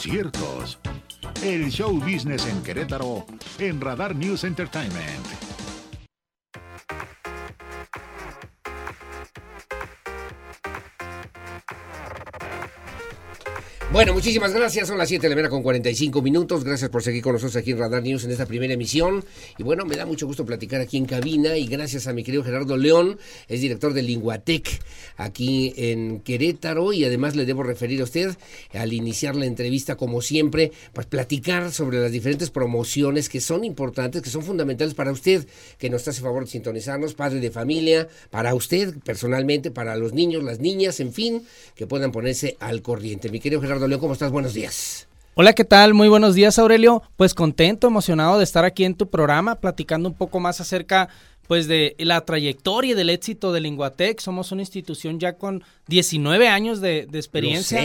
Conciertos. 0.00 0.78
El 1.42 1.70
show 1.70 1.92
business 2.00 2.46
en 2.46 2.62
Querétaro 2.62 3.26
en 3.58 3.82
Radar 3.82 4.16
News 4.16 4.44
Entertainment. 4.44 5.49
Bueno, 13.92 14.14
muchísimas 14.14 14.52
gracias. 14.52 14.86
Son 14.86 14.98
las 14.98 15.08
7 15.08 15.20
de 15.20 15.30
la 15.30 15.34
mañana 15.34 15.50
con 15.50 15.64
45 15.64 16.22
minutos. 16.22 16.62
Gracias 16.62 16.90
por 16.90 17.02
seguir 17.02 17.24
con 17.24 17.32
nosotros 17.32 17.56
aquí 17.56 17.72
en 17.72 17.78
Radar 17.78 18.04
News 18.04 18.22
en 18.22 18.30
esta 18.30 18.46
primera 18.46 18.72
emisión. 18.72 19.24
Y 19.58 19.64
bueno, 19.64 19.84
me 19.84 19.96
da 19.96 20.06
mucho 20.06 20.28
gusto 20.28 20.46
platicar 20.46 20.80
aquí 20.80 20.96
en 20.96 21.06
cabina. 21.06 21.56
Y 21.56 21.66
gracias 21.66 22.06
a 22.06 22.12
mi 22.12 22.22
querido 22.22 22.44
Gerardo 22.44 22.76
León, 22.76 23.18
es 23.48 23.60
director 23.60 23.92
de 23.92 24.02
Linguatec 24.02 24.80
aquí 25.16 25.74
en 25.76 26.20
Querétaro. 26.20 26.92
Y 26.92 27.04
además 27.04 27.34
le 27.34 27.44
debo 27.46 27.64
referir 27.64 28.00
a 28.00 28.04
usted 28.04 28.36
al 28.74 28.92
iniciar 28.92 29.34
la 29.34 29.46
entrevista, 29.46 29.96
como 29.96 30.22
siempre, 30.22 30.70
pues 30.92 31.08
platicar 31.08 31.72
sobre 31.72 31.98
las 31.98 32.12
diferentes 32.12 32.50
promociones 32.50 33.28
que 33.28 33.40
son 33.40 33.64
importantes, 33.64 34.22
que 34.22 34.30
son 34.30 34.44
fundamentales 34.44 34.94
para 34.94 35.10
usted, 35.10 35.48
que 35.78 35.90
nos 35.90 36.06
hace 36.06 36.20
favor 36.20 36.44
de 36.44 36.50
sintonizarnos, 36.52 37.14
padre 37.14 37.40
de 37.40 37.50
familia, 37.50 38.06
para 38.30 38.54
usted 38.54 38.94
personalmente, 39.04 39.72
para 39.72 39.96
los 39.96 40.12
niños, 40.12 40.44
las 40.44 40.60
niñas, 40.60 41.00
en 41.00 41.12
fin, 41.12 41.42
que 41.74 41.88
puedan 41.88 42.12
ponerse 42.12 42.56
al 42.60 42.82
corriente. 42.82 43.30
Mi 43.30 43.40
querido 43.40 43.60
Gerardo 43.60 43.79
¿cómo 43.98 44.12
estás? 44.12 44.30
Buenos 44.30 44.52
días. 44.52 45.08
Hola, 45.34 45.54
¿qué 45.54 45.64
tal? 45.64 45.94
Muy 45.94 46.08
buenos 46.08 46.34
días, 46.34 46.58
Aurelio. 46.58 47.02
Pues 47.16 47.32
contento, 47.32 47.86
emocionado 47.86 48.36
de 48.36 48.44
estar 48.44 48.66
aquí 48.66 48.84
en 48.84 48.94
tu 48.94 49.08
programa, 49.08 49.54
platicando 49.54 50.08
un 50.08 50.14
poco 50.14 50.38
más 50.38 50.60
acerca 50.60 51.08
pues 51.50 51.66
de 51.66 51.96
la 51.98 52.20
trayectoria 52.20 52.92
y 52.92 52.94
del 52.94 53.10
éxito 53.10 53.52
de 53.52 53.58
Linguatec. 53.58 54.20
Somos 54.20 54.52
una 54.52 54.62
institución 54.62 55.18
ya 55.18 55.32
con 55.32 55.64
19 55.88 56.46
años 56.46 56.80
de, 56.80 57.08
experiencia. 57.12 57.82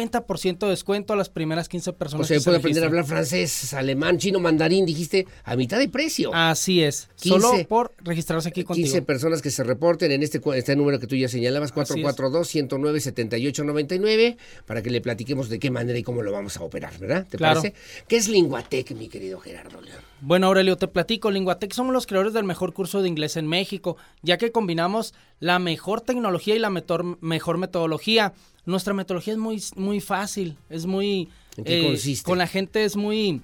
de 0.65 0.71
descuento 0.71 1.13
a 1.13 1.15
las 1.15 1.29
primeras 1.29 1.69
15 1.69 1.93
personas. 1.93 2.25
O 2.25 2.27
sea, 2.27 2.35
que 2.35 2.39
se 2.41 2.45
puede 2.45 2.57
aprender 2.57 2.83
a 2.83 2.87
hablar 2.87 3.05
francés, 3.05 3.73
alemán, 3.73 4.17
chino, 4.17 4.39
mandarín, 4.39 4.85
dijiste, 4.85 5.25
a 5.43 5.55
mitad 5.55 5.79
de 5.79 5.87
precio. 5.89 6.31
Así 6.33 6.83
es, 6.83 7.09
15 7.21 7.39
solo 7.41 7.67
por 7.67 7.93
registrarse 8.03 8.49
aquí 8.49 8.63
contigo. 8.63 8.85
15 8.85 9.01
personas 9.03 9.41
que 9.41 9.51
se 9.51 9.63
reporten 9.63 10.11
en 10.11 10.23
este, 10.23 10.41
este 10.55 10.75
número 10.75 10.99
que 10.99 11.07
tú 11.07 11.15
ya 11.15 11.27
señalabas, 11.29 11.71
Así 11.75 11.99
es. 12.01 12.05
442-109-7899, 12.05 14.37
para 14.65 14.81
que 14.81 14.89
le 14.89 15.01
platiquemos 15.01 15.49
de 15.49 15.59
qué 15.59 15.71
manera 15.71 15.97
y 15.97 16.03
cómo 16.03 16.21
lo 16.21 16.31
vamos 16.31 16.57
a 16.57 16.63
operar, 16.63 16.97
¿verdad? 16.99 17.25
¿Te 17.29 17.37
Claro. 17.37 17.61
parece? 17.61 17.75
¿Qué 18.07 18.17
es 18.17 18.27
Linguatec, 18.27 18.91
mi 18.91 19.07
querido 19.07 19.39
Gerardo 19.39 19.81
León? 19.81 19.99
Bueno, 20.21 20.47
Aurelio, 20.47 20.77
te 20.77 20.87
platico. 20.87 21.29
Linguatec 21.29 21.73
somos 21.73 21.93
los 21.93 22.07
creadores 22.07 22.33
del 22.33 22.45
mejor 22.45 22.73
curso 22.73 23.01
de 23.01 23.09
inglés 23.09 23.37
en 23.37 23.47
México, 23.47 23.97
ya 24.21 24.37
que 24.37 24.51
combinamos 24.51 25.13
la 25.39 25.59
mejor 25.59 26.01
tecnología 26.01 26.55
y 26.55 26.59
la 26.59 26.69
metor- 26.69 27.17
mejor 27.21 27.57
metodología. 27.57 28.33
Nuestra 28.65 28.93
metodología 28.93 29.33
es 29.33 29.39
muy, 29.39 29.61
muy 29.75 30.01
fácil, 30.01 30.57
es 30.69 30.85
muy... 30.85 31.29
¿En 31.57 31.63
qué 31.63 31.83
consiste? 31.83 32.25
Con 32.25 32.37
la 32.37 32.47
gente 32.47 32.83
es 32.83 32.95
muy 32.95 33.41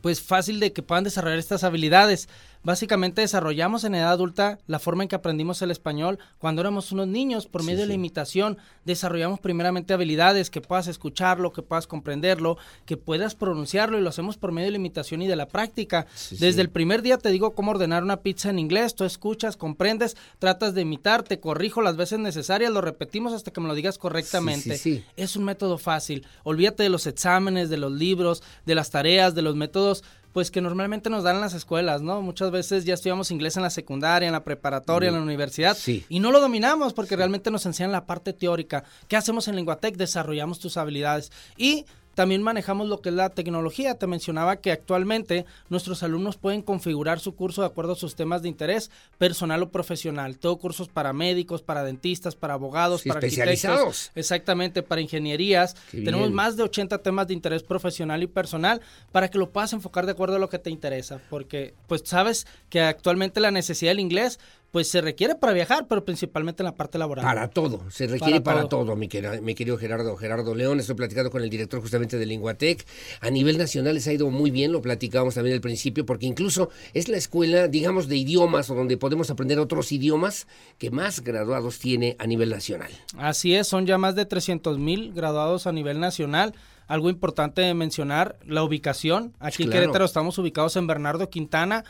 pues 0.00 0.20
fácil 0.20 0.60
de 0.60 0.72
que 0.72 0.82
puedan 0.82 1.04
desarrollar 1.04 1.38
estas 1.38 1.64
habilidades. 1.64 2.28
Básicamente 2.64 3.20
desarrollamos 3.20 3.84
en 3.84 3.94
edad 3.94 4.10
adulta 4.10 4.58
la 4.66 4.78
forma 4.78 5.02
en 5.02 5.08
que 5.10 5.16
aprendimos 5.16 5.60
el 5.60 5.70
español 5.70 6.18
cuando 6.38 6.62
éramos 6.62 6.92
unos 6.92 7.06
niños 7.06 7.46
por 7.46 7.62
medio 7.62 7.80
de 7.80 7.86
la 7.86 7.92
imitación. 7.92 8.56
Desarrollamos 8.86 9.38
primeramente 9.38 9.92
habilidades 9.92 10.48
que 10.48 10.62
puedas 10.62 10.86
escucharlo, 10.86 11.52
que 11.52 11.60
puedas 11.60 11.86
comprenderlo, 11.86 12.56
que 12.86 12.96
puedas 12.96 13.34
pronunciarlo 13.34 13.98
y 13.98 14.00
lo 14.00 14.08
hacemos 14.08 14.38
por 14.38 14.50
medio 14.50 14.68
de 14.68 14.70
la 14.72 14.78
imitación 14.78 15.20
y 15.20 15.26
de 15.26 15.36
la 15.36 15.46
práctica. 15.46 16.06
Desde 16.30 16.62
el 16.62 16.70
primer 16.70 17.02
día 17.02 17.18
te 17.18 17.28
digo 17.28 17.54
cómo 17.54 17.72
ordenar 17.72 18.02
una 18.02 18.22
pizza 18.22 18.48
en 18.48 18.58
inglés, 18.58 18.94
tú 18.94 19.04
escuchas, 19.04 19.58
comprendes, 19.58 20.16
tratas 20.38 20.72
de 20.72 20.80
imitar, 20.80 21.22
te 21.22 21.40
corrijo 21.40 21.82
las 21.82 21.96
veces 21.96 22.18
necesarias, 22.18 22.72
lo 22.72 22.80
repetimos 22.80 23.34
hasta 23.34 23.50
que 23.50 23.60
me 23.60 23.68
lo 23.68 23.74
digas 23.74 23.98
correctamente. 23.98 25.04
Es 25.16 25.36
un 25.36 25.44
método 25.44 25.76
fácil. 25.76 26.26
Olvídate 26.44 26.82
de 26.82 26.88
los 26.88 27.06
exámenes, 27.06 27.68
de 27.68 27.76
los 27.76 27.92
libros, 27.92 28.42
de 28.64 28.74
las 28.74 28.90
tareas, 28.90 29.34
de 29.34 29.42
los 29.42 29.54
métodos 29.54 30.02
pues 30.34 30.50
que 30.50 30.60
normalmente 30.60 31.08
nos 31.10 31.22
dan 31.22 31.36
en 31.36 31.40
las 31.42 31.54
escuelas, 31.54 32.02
¿no? 32.02 32.20
Muchas 32.20 32.50
veces 32.50 32.84
ya 32.84 32.92
estudiamos 32.94 33.30
inglés 33.30 33.56
en 33.56 33.62
la 33.62 33.70
secundaria, 33.70 34.26
en 34.26 34.32
la 34.32 34.42
preparatoria, 34.42 35.08
en 35.08 35.14
la 35.14 35.22
universidad 35.22 35.76
Sí. 35.76 36.04
y 36.08 36.18
no 36.18 36.32
lo 36.32 36.40
dominamos 36.40 36.92
porque 36.92 37.14
realmente 37.16 37.52
nos 37.52 37.64
enseñan 37.66 37.92
la 37.92 38.04
parte 38.04 38.32
teórica. 38.32 38.82
¿Qué 39.06 39.16
hacemos 39.16 39.46
en 39.46 39.54
Linguatec? 39.54 39.96
Desarrollamos 39.96 40.58
tus 40.58 40.76
habilidades 40.76 41.30
y 41.56 41.86
también 42.14 42.42
manejamos 42.42 42.88
lo 42.88 43.00
que 43.00 43.08
es 43.10 43.14
la 43.14 43.30
tecnología. 43.30 43.94
Te 43.96 44.06
mencionaba 44.06 44.56
que 44.56 44.72
actualmente 44.72 45.44
nuestros 45.68 46.02
alumnos 46.02 46.36
pueden 46.36 46.62
configurar 46.62 47.20
su 47.20 47.34
curso 47.34 47.60
de 47.62 47.66
acuerdo 47.68 47.92
a 47.92 47.96
sus 47.96 48.14
temas 48.14 48.42
de 48.42 48.48
interés 48.48 48.90
personal 49.18 49.62
o 49.62 49.70
profesional. 49.70 50.38
Todo 50.38 50.56
cursos 50.56 50.88
para 50.88 51.12
médicos, 51.12 51.62
para 51.62 51.84
dentistas, 51.84 52.36
para 52.36 52.54
abogados, 52.54 53.02
Sí, 53.02 53.08
para 53.08 53.20
especializados. 53.20 53.78
arquitectos. 53.80 54.10
Exactamente, 54.14 54.82
para 54.82 55.00
ingenierías. 55.00 55.74
Qué 55.90 55.98
Tenemos 56.02 56.26
bien. 56.28 56.34
más 56.34 56.56
de 56.56 56.62
80 56.62 56.98
temas 56.98 57.26
de 57.26 57.34
interés 57.34 57.62
profesional 57.62 58.22
y 58.22 58.26
personal 58.26 58.80
para 59.12 59.28
que 59.28 59.38
lo 59.38 59.50
puedas 59.50 59.72
enfocar 59.72 60.06
de 60.06 60.12
acuerdo 60.12 60.36
a 60.36 60.38
lo 60.38 60.48
que 60.48 60.58
te 60.58 60.70
interesa. 60.70 61.20
Porque, 61.30 61.74
pues, 61.88 62.02
sabes 62.04 62.46
que 62.70 62.80
actualmente 62.80 63.40
la 63.40 63.50
necesidad 63.50 63.90
del 63.90 64.00
inglés, 64.00 64.38
pues, 64.74 64.88
se 64.90 65.00
requiere 65.00 65.36
para 65.36 65.52
viajar, 65.52 65.86
pero 65.88 66.04
principalmente 66.04 66.62
en 66.62 66.64
la 66.64 66.74
parte 66.74 66.98
laboral. 66.98 67.24
Para 67.24 67.46
todo, 67.48 67.88
se 67.92 68.08
requiere 68.08 68.40
para, 68.40 68.56
Para 68.56 68.68
todo, 68.68 68.84
todo. 68.86 68.96
mi, 68.96 69.06
quera- 69.06 69.40
mi 69.40 69.54
querido 69.54 69.78
Gerardo, 69.78 70.16
Gerardo 70.16 70.52
León. 70.52 70.80
Estoy 70.80 70.96
platicando 70.96 71.30
con 71.30 71.42
el 71.44 71.48
director 71.48 71.80
justamente 71.80 72.18
de 72.18 72.26
Linguatec. 72.26 72.84
A 73.20 73.30
nivel 73.30 73.56
nacional 73.56 73.94
les 73.94 74.08
ha 74.08 74.12
ido 74.12 74.28
muy 74.30 74.50
bien, 74.50 74.72
lo 74.72 74.82
platicábamos 74.82 75.36
también 75.36 75.54
al 75.54 75.60
principio, 75.60 76.04
porque 76.04 76.26
incluso 76.26 76.70
es 76.92 77.08
la 77.08 77.16
escuela, 77.18 77.68
digamos, 77.68 78.08
de 78.08 78.16
idiomas 78.16 78.68
o 78.68 78.74
donde 78.74 78.96
podemos 78.96 79.30
aprender 79.30 79.60
otros 79.60 79.92
idiomas 79.92 80.48
que 80.78 80.90
más 80.90 81.20
graduados 81.20 81.78
tiene 81.78 82.16
a 82.18 82.26
nivel 82.26 82.50
nacional. 82.50 82.90
Así 83.16 83.54
es, 83.54 83.68
son 83.68 83.86
ya 83.86 83.96
más 83.96 84.16
de 84.16 84.26
300 84.26 84.76
mil 84.80 85.12
graduados 85.12 85.68
a 85.68 85.72
nivel 85.72 86.00
nacional. 86.00 86.52
Algo 86.88 87.08
importante 87.10 87.62
de 87.62 87.74
mencionar, 87.74 88.36
la 88.44 88.64
ubicación. 88.64 89.34
Aquí 89.38 89.62
en. 89.62 89.70
Querétaro 89.70 90.04
estamos 90.04 90.36
ubicados 90.36 90.74
en 90.76 90.86
Bernardo 90.88 91.30
Quintana, 91.30 91.84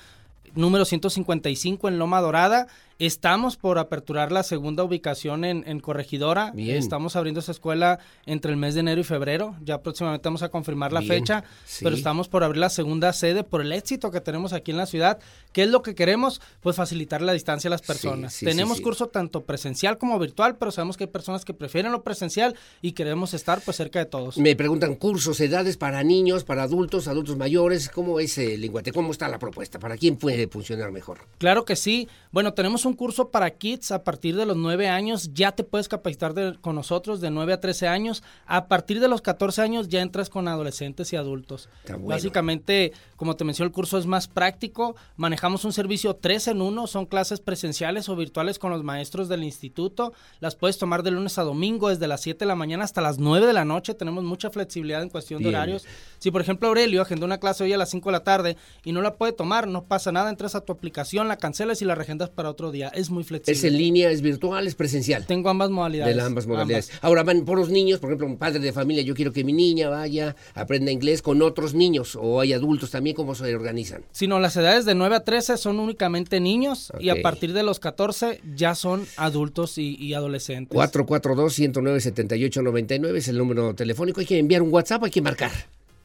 número 0.55 0.85
155 0.85 1.89
en 1.89 1.99
Loma 1.99 2.21
Dorada. 2.21 2.67
Estamos 3.01 3.57
por 3.57 3.79
aperturar 3.79 4.31
la 4.31 4.45
segunda 4.45 4.85
ubicación 4.85 5.45
en, 5.45 5.65
en 5.67 5.81
Corregidora. 5.81 6.53
Bien. 6.55 6.77
Estamos 6.77 7.17
abriendo 7.17 7.41
esa 7.41 7.51
escuela 7.51 7.99
entre 8.25 8.53
el 8.53 8.57
mes 8.57 8.75
de 8.75 8.81
enero 8.81 9.01
y 9.01 9.05
febrero. 9.05 9.57
Ya 9.63 9.83
próximamente 9.83 10.29
vamos 10.29 10.45
a 10.45 10.49
confirmar 10.49 10.93
la 10.93 11.01
Bien, 11.01 11.13
fecha, 11.15 11.43
sí. 11.65 11.83
pero 11.85 11.97
estamos 11.97 12.29
por 12.29 12.45
abrir 12.45 12.61
la 12.61 12.71
segunda 12.71 13.13
sede 13.13 13.43
por 13.43 13.63
el 13.63 13.73
éxito 13.73 14.13
que 14.13 14.21
tenemos 14.21 14.53
aquí 14.53 14.71
en 14.71 14.77
la 14.77 14.87
ciudad. 14.87 15.19
¿Qué 15.53 15.65
es 15.65 15.69
lo 15.71 15.83
que 15.83 15.97
queremos? 15.97 16.41
Pues 16.61 16.77
facilitar 16.77 17.21
la 17.21 17.33
distancia 17.33 17.67
a 17.69 17.73
las 17.73 17.83
personas. 17.83 18.33
sí, 18.33 18.41
sí, 18.41 18.47
tenemos 18.47 18.81
curso 18.81 19.09
tanto 19.09 19.43
presencial 19.43 19.99
como 19.99 20.17
virtual, 20.21 20.57
pero 20.57 20.71
sabemos 20.71 20.97
que 20.97 21.05
hay 21.05 21.11
personas 21.11 21.45
que 21.45 21.53
prefieren 21.53 21.91
lo 21.91 22.03
presencial 22.05 22.55
y 22.81 22.93
queremos 22.93 23.35
estar 23.35 23.61
pues 23.61 23.77
cerca 23.77 23.99
de 23.99 24.07
todos. 24.07 24.39
Me 24.39 24.55
preguntan 24.55 24.95
cursos, 24.95 25.41
edades 25.41 25.77
para 25.77 26.03
niños, 26.05 26.45
para 26.45 26.63
adultos, 26.63 27.09
adultos 27.09 27.37
mayores. 27.37 27.89
¿Cómo 27.89 28.21
es 28.21 28.39
el 28.39 28.61
Linguatec? 28.61 28.95
¿Cómo 28.95 29.11
está 29.11 29.27
la 29.29 29.41
propuesta? 29.41 29.81
¿Para 29.81 29.97
quién 29.97 30.17
puede 30.17 30.47
funcionar 30.47 30.93
mejor? 30.93 31.19
Claro 31.39 31.65
que 31.65 31.75
sí. 31.75 32.09
Bueno, 32.31 32.55
tenemos 32.55 32.84
un 32.85 32.95
curso 32.95 33.31
para 33.31 33.51
kids 33.51 33.91
a 33.91 34.05
partir 34.05 34.37
de 34.37 34.47
los 34.47 34.57
9 34.57 34.89
años. 34.89 35.31
Ya 35.35 35.53
te 35.53 35.65
puedes 35.65 35.89
capacitar 35.89 36.35
de- 36.35 36.59
con 36.61 36.75
nosotros 36.75 37.21
de 37.21 37.31
9 37.31 37.53
a 37.53 37.61
13 37.61 37.89
años. 37.89 38.23
A 38.47 38.67
partir 38.69 39.01
de 39.01 39.09
los 39.09 39.23
14 39.23 39.63
años 39.63 39.89
ya 39.89 40.01
entras 40.03 40.29
con 40.31 40.49
adolescentes 40.49 41.13
y 41.13 41.17
adultos. 41.17 41.69
Bueno. 41.89 42.07
Básicamente, 42.07 42.93
como 43.17 43.37
te 43.37 43.45
mencioné, 43.45 43.67
el 43.69 43.73
curso 43.73 43.99
es 43.99 44.07
más 44.07 44.29
práctico. 44.29 44.97
Manejamos 45.17 45.65
un 45.65 45.73
servicio 45.73 46.15
3 46.17 46.49
en 46.49 46.61
1. 46.63 46.87
Son 46.87 47.07
clases 47.07 47.41
presenciales 47.41 48.09
o 48.09 48.17
virtuales 48.17 48.59
con 48.59 48.71
los 48.71 48.83
maestros 48.85 49.29
del 49.29 49.45
instituto. 49.45 50.13
Las 50.41 50.57
puedes 50.57 50.79
tomar 50.79 51.03
de 51.03 51.11
lunes 51.11 51.39
a 51.39 51.43
domingo 51.45 51.89
desde 51.89 52.07
las 52.07 52.21
7 52.23 52.41
de 52.41 52.47
la 52.49 52.55
mañana 52.55 52.85
hasta 52.85 53.01
las 53.01 53.19
9 53.19 53.47
de 53.47 53.53
la 53.53 53.65
noche. 53.65 53.95
Tenemos 53.95 54.25
mucha 54.25 54.51
flexibilidad 54.51 55.03
en 55.03 55.09
cuestión 55.11 55.39
Bien. 55.39 55.51
de 55.53 55.57
horarios. 55.57 55.85
Si, 56.19 56.31
por 56.31 56.41
ejemplo, 56.41 56.69
Aurelio 56.69 57.03
agendó 57.03 57.27
una 57.27 57.39
clase 57.39 57.65
hoy 57.65 57.73
a 57.73 57.79
las 57.79 57.91
5 57.91 58.09
de 58.09 58.13
la 58.13 58.25
tarde 58.25 58.57
y 58.85 58.93
no 58.93 59.01
la 59.03 59.15
puede 59.15 59.33
tomar, 59.33 59.67
no 59.69 59.85
pasa 59.85 60.11
nada. 60.13 60.31
Entras 60.31 60.55
a 60.55 60.61
tu 60.63 60.73
aplicación, 60.73 61.29
la 61.29 61.37
cancelas 61.37 61.81
y 61.83 61.85
la 61.85 61.95
regendas 61.95 62.31
para 62.31 62.51
otro 62.51 62.71
día. 62.71 62.74
Es 62.75 63.11
muy 63.11 63.25
flexible. 63.25 63.57
¿Es 63.57 63.65
en 63.65 63.77
línea, 63.77 64.11
es 64.11 64.23
virtual, 64.23 64.67
es 64.67 64.75
presencial? 64.75 65.27
Tengo 65.27 65.49
ambas 65.49 65.71
modalidades. 65.71 66.17
De 66.17 66.23
ambas 66.23 66.47
modalidades. 66.47 66.91
Ahora 67.01 67.23
van 67.23 67.45
por 67.45 67.59
los 67.59 67.71
niños, 67.71 68.01
por 68.01 68.11
ejemplo, 68.11 68.27
un 68.27 68.37
padre 68.37 68.61
de 68.61 68.73
familia, 68.73 69.03
yo 69.03 69.15
quiero 69.15 69.33
que 69.33 69.45
mi 69.45 69.53
niña 69.53 69.89
vaya, 69.89 70.37
aprenda 70.55 70.91
inglés 70.91 71.23
con 71.23 71.41
otros 71.43 71.75
niños, 71.75 72.17
o 72.21 72.41
hay 72.41 72.53
adultos 72.53 72.91
también, 72.91 73.17
¿cómo 73.17 73.35
se 73.35 73.55
organizan? 73.55 74.03
Sino 74.13 74.41
las 74.41 74.57
edades 74.57 74.85
de 74.85 74.95
9 74.95 75.17
a 75.17 75.25
13 75.25 75.57
son 75.57 75.81
únicamente 75.81 76.41
niños 76.41 76.93
y 77.01 77.11
a 77.11 77.23
partir 77.23 77.53
de 77.53 77.63
los 77.63 77.81
14 77.81 78.41
ya 78.57 78.75
son 78.75 79.07
adultos 79.17 79.79
y, 79.79 79.97
y 79.97 80.15
adolescentes. 80.15 80.77
442-109-7899 80.79 83.17
es 83.17 83.29
el 83.29 83.39
número 83.39 83.75
telefónico. 83.75 84.21
Hay 84.21 84.27
que 84.27 84.39
enviar 84.39 84.63
un 84.63 84.73
WhatsApp, 84.73 85.05
hay 85.05 85.11
que 85.11 85.23
marcar. 85.23 85.51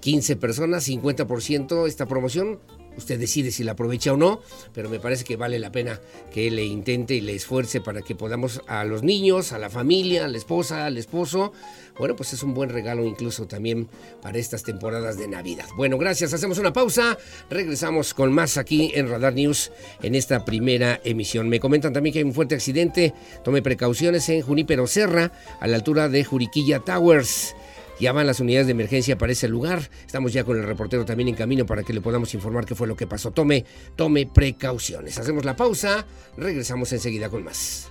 15 0.00 0.36
personas, 0.36 0.88
50% 0.88 1.86
esta 1.86 2.06
promoción 2.06 2.60
Usted 2.96 3.18
decide 3.18 3.50
si 3.50 3.64
la 3.64 3.72
aprovecha 3.72 4.12
o 4.12 4.16
no, 4.16 4.40
pero 4.72 4.88
me 4.88 5.00
parece 5.00 5.24
que 5.24 5.36
vale 5.36 5.58
la 5.58 5.72
pena 5.72 6.00
que 6.32 6.50
le 6.50 6.64
intente 6.64 7.14
y 7.14 7.20
le 7.20 7.34
esfuerce 7.34 7.80
para 7.80 8.02
que 8.02 8.14
podamos 8.14 8.62
a 8.66 8.84
los 8.84 9.02
niños, 9.02 9.52
a 9.52 9.58
la 9.58 9.70
familia, 9.70 10.24
a 10.24 10.28
la 10.28 10.38
esposa, 10.38 10.86
al 10.86 10.98
esposo. 10.98 11.52
Bueno, 11.98 12.16
pues 12.16 12.32
es 12.32 12.42
un 12.42 12.54
buen 12.54 12.70
regalo 12.70 13.04
incluso 13.04 13.46
también 13.46 13.88
para 14.20 14.38
estas 14.38 14.64
temporadas 14.64 15.16
de 15.16 15.28
Navidad. 15.28 15.66
Bueno, 15.76 15.96
gracias. 15.96 16.32
Hacemos 16.32 16.58
una 16.58 16.72
pausa. 16.72 17.16
Regresamos 17.50 18.14
con 18.14 18.32
más 18.32 18.56
aquí 18.56 18.90
en 18.94 19.08
Radar 19.08 19.34
News 19.34 19.70
en 20.02 20.14
esta 20.14 20.44
primera 20.44 21.00
emisión. 21.04 21.48
Me 21.48 21.60
comentan 21.60 21.92
también 21.92 22.12
que 22.12 22.18
hay 22.18 22.24
un 22.24 22.34
fuerte 22.34 22.56
accidente. 22.56 23.14
Tome 23.44 23.62
precauciones 23.62 24.28
en 24.28 24.42
Junípero 24.42 24.86
Serra, 24.86 25.32
a 25.60 25.66
la 25.68 25.76
altura 25.76 26.08
de 26.08 26.24
Juriquilla 26.24 26.80
Towers. 26.80 27.54
Ya 28.00 28.12
van 28.12 28.26
las 28.26 28.40
unidades 28.40 28.66
de 28.66 28.72
emergencia 28.72 29.16
para 29.16 29.32
ese 29.32 29.48
lugar. 29.48 29.88
Estamos 30.04 30.32
ya 30.32 30.44
con 30.44 30.58
el 30.58 30.64
reportero 30.64 31.04
también 31.04 31.28
en 31.28 31.34
camino 31.34 31.64
para 31.64 31.82
que 31.82 31.92
le 31.92 32.00
podamos 32.00 32.34
informar 32.34 32.66
qué 32.66 32.74
fue 32.74 32.86
lo 32.86 32.96
que 32.96 33.06
pasó. 33.06 33.30
Tome, 33.30 33.64
tome 33.96 34.26
precauciones. 34.26 35.18
Hacemos 35.18 35.44
la 35.44 35.56
pausa, 35.56 36.04
regresamos 36.36 36.92
enseguida 36.92 37.28
con 37.28 37.44
más. 37.44 37.90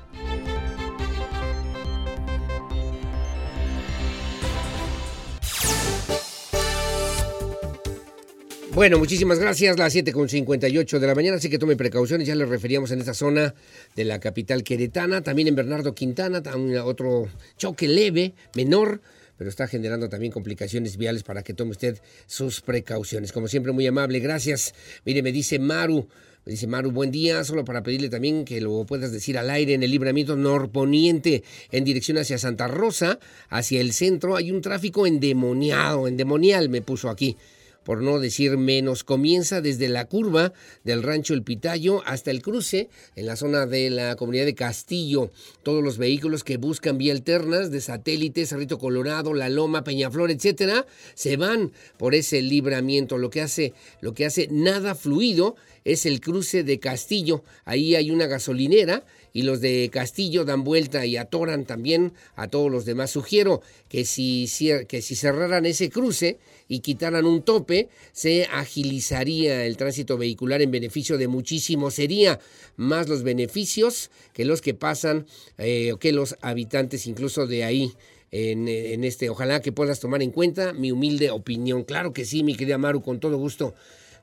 Bueno, 8.74 8.98
muchísimas 8.98 9.38
gracias. 9.38 9.78
Las 9.78 9.96
7.58 9.96 10.98
de 10.98 11.08
la 11.08 11.14
mañana, 11.14 11.38
así 11.38 11.48
que 11.48 11.60
tome 11.60 11.76
precauciones. 11.76 12.28
Ya 12.28 12.34
les 12.34 12.50
referíamos 12.50 12.90
en 12.90 13.02
esta 13.02 13.14
zona 13.14 13.54
de 13.96 14.04
la 14.04 14.20
capital 14.20 14.64
queretana. 14.64 15.22
También 15.22 15.48
en 15.48 15.56
Bernardo 15.56 15.94
Quintana, 15.94 16.42
otro 16.84 17.28
choque 17.56 17.88
leve, 17.88 18.34
menor 18.56 19.00
pero 19.38 19.50
está 19.50 19.68
generando 19.68 20.10
también 20.10 20.32
complicaciones 20.32 20.98
viales 20.98 21.24
para 21.24 21.44
que 21.44 21.54
tome 21.54 21.72
usted 21.72 22.00
sus 22.26 22.62
precauciones. 22.62 23.32
Como 23.32 23.48
siempre, 23.48 23.72
muy 23.72 23.88
amable, 23.88 24.20
gracias. 24.20 24.74
Mire, 25.06 25.22
me 25.24 25.32
dice 25.32 25.60
Maru, 25.60 26.08
me 26.46 26.52
dice 26.52 26.68
Maru, 26.68 26.92
buen 26.92 27.12
día, 27.12 27.44
solo 27.44 27.64
para 27.64 27.84
pedirle 27.84 28.10
también 28.10 28.44
que 28.44 28.60
lo 28.60 28.86
puedas 28.86 29.12
decir 29.12 29.38
al 29.38 29.50
aire 29.50 29.74
en 29.74 29.84
el 29.84 29.92
libramiento 29.92 30.36
norponiente 30.36 31.44
en 31.72 31.84
dirección 31.84 32.18
hacia 32.18 32.38
Santa 32.38 32.68
Rosa, 32.68 33.20
hacia 33.50 33.80
el 33.80 33.94
centro, 33.94 34.36
hay 34.36 34.52
un 34.52 34.62
tráfico 34.62 35.08
endemoniado, 35.08 36.08
endemonial 36.08 36.70
me 36.70 36.82
puso 36.82 37.10
aquí 37.10 37.38
por 37.84 38.02
no 38.02 38.20
decir 38.20 38.58
menos, 38.58 39.04
comienza 39.04 39.62
desde 39.62 39.90
la 39.90 40.06
curva 40.06 40.54
del 40.84 41.04
rancho 41.04 41.34
El 41.34 41.44
Pitayo 41.44 42.02
hasta 42.06 42.32
el 42.32 42.42
cruce 42.42 42.90
en 43.16 43.26
la 43.26 43.36
zona 43.36 43.66
de 43.66 43.90
la 43.90 44.16
comunidad 44.16 44.46
de 44.46 44.56
Castillo. 44.56 45.32
Todos 45.64 45.84
los 45.84 45.98
vehículos 45.98 46.44
que 46.44 46.58
buscan 46.58 46.98
vía 46.98 47.14
alternas 47.14 47.72
de 47.72 47.82
satélite, 47.82 48.46
Cerrito 48.46 48.80
Colorado, 48.80 49.34
La 49.34 49.50
Loma, 49.50 49.84
Peñaflor, 49.84 50.32
etcétera, 50.32 50.86
se 51.14 51.38
van 51.38 51.72
por 51.98 52.16
ese 52.16 52.42
libramiento. 52.42 53.18
Lo 53.18 53.30
que 53.30 53.42
hace, 53.42 53.74
lo 54.02 54.14
que 54.14 54.26
hace 54.26 54.48
nada 54.50 54.96
fluido 54.96 55.56
es 55.86 56.06
el 56.06 56.22
cruce 56.22 56.64
de 56.64 56.80
Castillo. 56.80 57.44
Ahí 57.66 57.96
hay 57.96 58.12
una 58.12 58.28
gasolinera 58.28 59.06
y 59.34 59.42
los 59.42 59.62
de 59.62 59.90
Castillo 59.92 60.46
dan 60.46 60.64
vuelta 60.64 61.06
y 61.06 61.18
atoran 61.18 61.66
también 61.66 62.14
a 62.36 62.48
todos 62.48 62.72
los 62.72 62.86
demás. 62.86 63.12
Sugiero 63.12 63.62
que 63.90 64.06
si, 64.06 64.48
que 64.88 65.02
si 65.02 65.16
cerraran 65.16 65.66
ese 65.66 65.90
cruce 65.90 66.40
y 66.74 66.80
quitaran 66.80 67.26
un 67.26 67.44
tope, 67.44 67.90
se 68.14 68.46
agilizaría 68.46 69.66
el 69.66 69.78
tránsito 69.78 70.18
vehicular 70.18 70.64
en 70.64 70.72
beneficio 70.72 71.20
de 71.20 71.28
muchísimos. 71.28 71.94
Sería 71.94 72.40
más 72.78 73.08
los 73.08 73.22
beneficios 73.22 74.10
que 74.34 74.44
los 74.44 74.62
que 74.62 74.74
pasan 74.74 75.28
eh, 75.60 75.94
que 76.00 76.12
los 76.12 76.36
habitantes 76.42 77.06
incluso 77.06 77.46
de 77.46 77.64
ahí. 77.64 77.94
En, 78.32 78.68
en, 78.68 79.04
este, 79.04 79.30
ojalá 79.30 79.62
que 79.62 79.72
puedas 79.72 80.00
tomar 80.00 80.24
en 80.24 80.32
cuenta 80.32 80.74
mi 80.74 80.92
humilde 80.92 81.30
opinión. 81.30 81.84
Claro 81.84 82.14
que 82.14 82.26
sí, 82.26 82.44
mi 82.44 82.56
querida 82.56 82.80
Maru, 82.80 83.04
con 83.04 83.20
todo 83.20 83.38
gusto. 83.38 83.76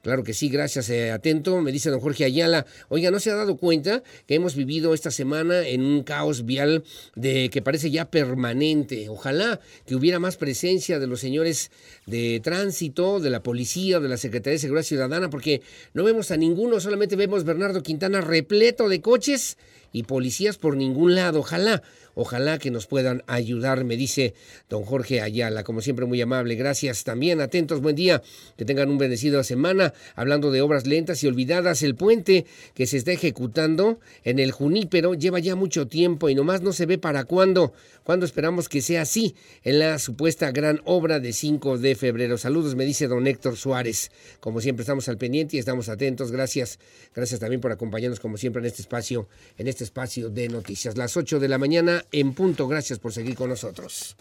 Claro 0.03 0.25
que 0.25 0.33
sí, 0.33 0.49
gracias, 0.49 0.89
eh, 0.89 1.11
atento. 1.11 1.61
Me 1.61 1.73
dice 1.73 1.91
don 1.91 2.01
Jorge 2.01 2.25
Ayala, 2.25 2.65
oiga, 2.89 3.11
¿no 3.11 3.21
se 3.21 3.31
ha 3.31 3.35
dado 3.35 3.59
cuenta 3.59 4.03
que 4.27 4.35
hemos 4.35 4.55
vivido 4.55 4.95
esta 4.95 5.11
semana 5.11 5.67
en 5.69 5.83
un 5.83 6.05
caos 6.05 6.47
vial 6.47 6.85
de 7.17 7.51
que 7.51 7.61
parece 7.61 7.91
ya 7.91 8.07
permanente? 8.07 9.11
Ojalá 9.11 9.61
que 9.87 9.95
hubiera 9.95 10.19
más 10.19 10.39
presencia 10.39 10.99
de 10.99 11.07
los 11.07 11.21
señores 11.21 11.71
de 12.07 12.41
tránsito, 12.43 13.21
de 13.21 13.29
la 13.29 13.43
policía, 13.43 14.01
de 14.01 14.09
la 14.09 14.17
Secretaría 14.17 14.55
de 14.55 14.61
Seguridad 14.61 14.85
Ciudadana, 14.85 15.29
porque 15.29 15.61
no 15.93 16.03
vemos 16.03 16.31
a 16.31 16.39
ninguno, 16.39 16.81
solamente 16.81 17.15
vemos 17.15 17.45
Bernardo 17.45 17.83
Quintana 17.83 18.23
repleto 18.23 18.89
de 18.89 19.03
coches 19.03 19.59
y 19.93 20.05
policías 20.05 20.57
por 20.57 20.77
ningún 20.77 21.15
lado. 21.15 21.41
Ojalá 21.41 21.83
Ojalá 22.15 22.59
que 22.59 22.71
nos 22.71 22.87
puedan 22.87 23.23
ayudar, 23.27 23.85
me 23.85 23.97
dice 23.97 24.35
don 24.69 24.85
Jorge 24.85 25.21
Ayala. 25.21 25.65
Como 25.65 25.81
siempre, 25.81 26.07
muy 26.07 26.21
amable. 26.21 26.55
Gracias 26.55 27.05
también. 27.05 27.41
Atentos, 27.41 27.81
buen 27.81 27.97
día. 27.97 28.23
Que 28.57 28.65
tengan 28.65 28.91
un 28.91 28.99
bendecido 28.99 29.43
semana. 29.45 29.93
Hablando 30.15 30.51
de 30.51 30.63
obras 30.63 30.87
lentas 30.87 31.23
y 31.23 31.29
olvidadas, 31.29 31.83
el 31.83 31.95
puente 31.95 32.47
que 32.75 32.87
se 32.87 32.97
está 32.97 33.13
ejecutando 33.13 34.01
en 34.25 34.39
el 34.39 34.53
Junípero 34.53 35.15
lleva 35.15 35.39
ya 35.39 35.57
mucho 35.57 35.87
tiempo 35.87 36.29
y 36.29 36.35
nomás 36.35 36.63
no 36.63 36.73
se 36.73 36.87
ve 36.87 36.99
para 36.99 37.25
cuándo. 37.25 37.73
¿Cuándo 38.05 38.27
esperamos 38.27 38.69
que 38.69 38.83
sea 38.83 39.03
así 39.03 39.35
en 39.63 39.79
la 39.79 39.99
supuesta 39.99 40.51
gran 40.51 40.81
obra 40.85 41.21
de 41.21 41.33
5 41.33 41.79
de 41.79 41.95
febrero? 41.95 42.39
Saludos, 42.39 42.75
me 42.75 42.85
dice 42.85 43.07
don 43.07 43.27
Héctor 43.27 43.57
Suárez. 43.57 44.11
Como 44.41 44.61
siempre, 44.61 44.83
estamos 44.83 45.09
al 45.09 45.19
pendiente 45.19 45.57
y 45.57 45.59
estamos 45.59 45.89
atentos. 45.89 46.33
Gracias. 46.33 46.79
Gracias 47.15 47.41
también 47.41 47.61
por 47.61 47.73
acompañarnos, 47.73 48.21
como 48.21 48.37
siempre, 48.37 48.61
en 48.61 48.67
este 48.67 48.83
espacio, 48.83 49.29
en 49.59 49.69
este 49.69 49.85
espacio 49.85 50.31
de 50.31 50.49
noticias. 50.49 50.97
Las 50.97 51.17
8 51.17 51.39
de 51.39 51.49
la 51.49 51.59
mañana 51.59 52.00
en 52.13 52.35
punto. 52.35 52.69
Gracias 52.69 52.99
por 52.99 53.13
seguir 53.13 53.35
con 53.35 53.51
nosotros. 53.51 54.17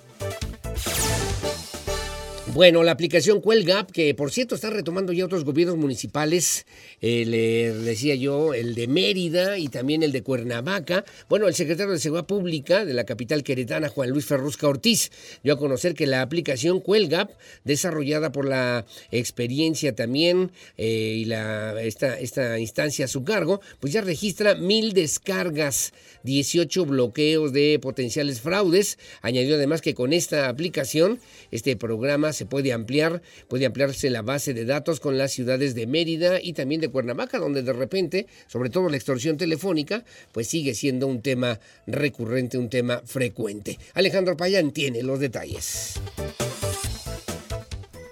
Bueno, 2.54 2.82
la 2.82 2.92
aplicación 2.92 3.42
Cuelgap, 3.42 3.92
que 3.92 4.16
por 4.16 4.32
cierto 4.32 4.56
está 4.56 4.72
retomando 4.72 5.14
ya 5.14 5.24
otros 5.24 5.46
gobiernos 5.46 5.78
municipales, 5.78 6.66
eh, 7.00 7.24
le 7.28 7.72
decía 7.72 8.16
yo, 8.16 8.56
el 8.56 8.74
de 8.74 8.88
Mérida 8.88 9.60
y 9.60 9.68
también 9.68 10.02
el 10.02 10.12
de 10.12 10.24
Cuernavaca. 10.24 11.06
Bueno, 11.30 11.48
el 11.48 11.54
secretario 11.54 11.94
de 11.94 12.00
Seguridad 12.00 12.26
Pública 12.26 12.86
de 12.86 12.96
la 12.96 13.04
capital 13.04 13.44
queretana, 13.44 13.88
Juan 13.88 14.10
Luis 14.10 14.26
Ferrusca 14.26 14.68
Ortiz, 14.68 15.12
dio 15.44 15.54
a 15.54 15.60
conocer 15.60 15.94
que 15.94 16.08
la 16.08 16.24
aplicación 16.24 16.80
Cuelgap, 16.80 17.30
desarrollada 17.66 18.32
por 18.32 18.46
la 18.46 18.88
experiencia 19.12 19.94
también 19.94 20.52
eh, 20.76 21.18
y 21.18 21.26
la, 21.26 21.80
esta, 21.84 22.20
esta 22.20 22.58
instancia 22.58 23.06
a 23.06 23.10
su 23.10 23.24
cargo, 23.24 23.62
pues 23.80 23.94
ya 23.94 24.02
registra 24.02 24.56
mil 24.56 24.94
descargas, 24.94 25.94
18 26.24 26.84
bloqueos 26.88 27.54
de 27.54 27.78
potenciales 27.80 28.42
fraudes. 28.42 28.98
Añadió 29.22 29.54
además 29.54 29.82
que 29.82 29.94
con 29.94 30.14
esta 30.14 30.50
aplicación, 30.50 31.20
este 31.52 31.76
programa 31.78 32.34
se 32.40 32.46
puede 32.46 32.72
ampliar, 32.72 33.22
puede 33.50 33.66
ampliarse 33.66 34.10
la 34.10 34.22
base 34.22 34.54
de 34.54 34.64
datos 34.64 35.02
con 35.02 35.18
las 35.18 35.34
ciudades 35.34 35.76
de 35.76 35.88
Mérida 35.88 36.40
y 36.42 36.54
también 36.54 36.80
de 36.80 36.88
Cuernavaca, 36.88 37.38
donde 37.38 37.64
de 37.64 37.74
repente, 37.74 38.28
sobre 38.48 38.70
todo 38.70 38.88
la 38.88 38.96
extorsión 38.96 39.36
telefónica, 39.36 40.06
pues 40.32 40.48
sigue 40.48 40.74
siendo 40.74 41.06
un 41.06 41.22
tema 41.22 41.60
recurrente, 41.86 42.58
un 42.58 42.70
tema 42.70 43.02
frecuente. 43.04 43.78
Alejandro 43.94 44.38
Payán 44.38 44.72
tiene 44.72 45.04
los 45.04 45.20
detalles. 45.20 46.00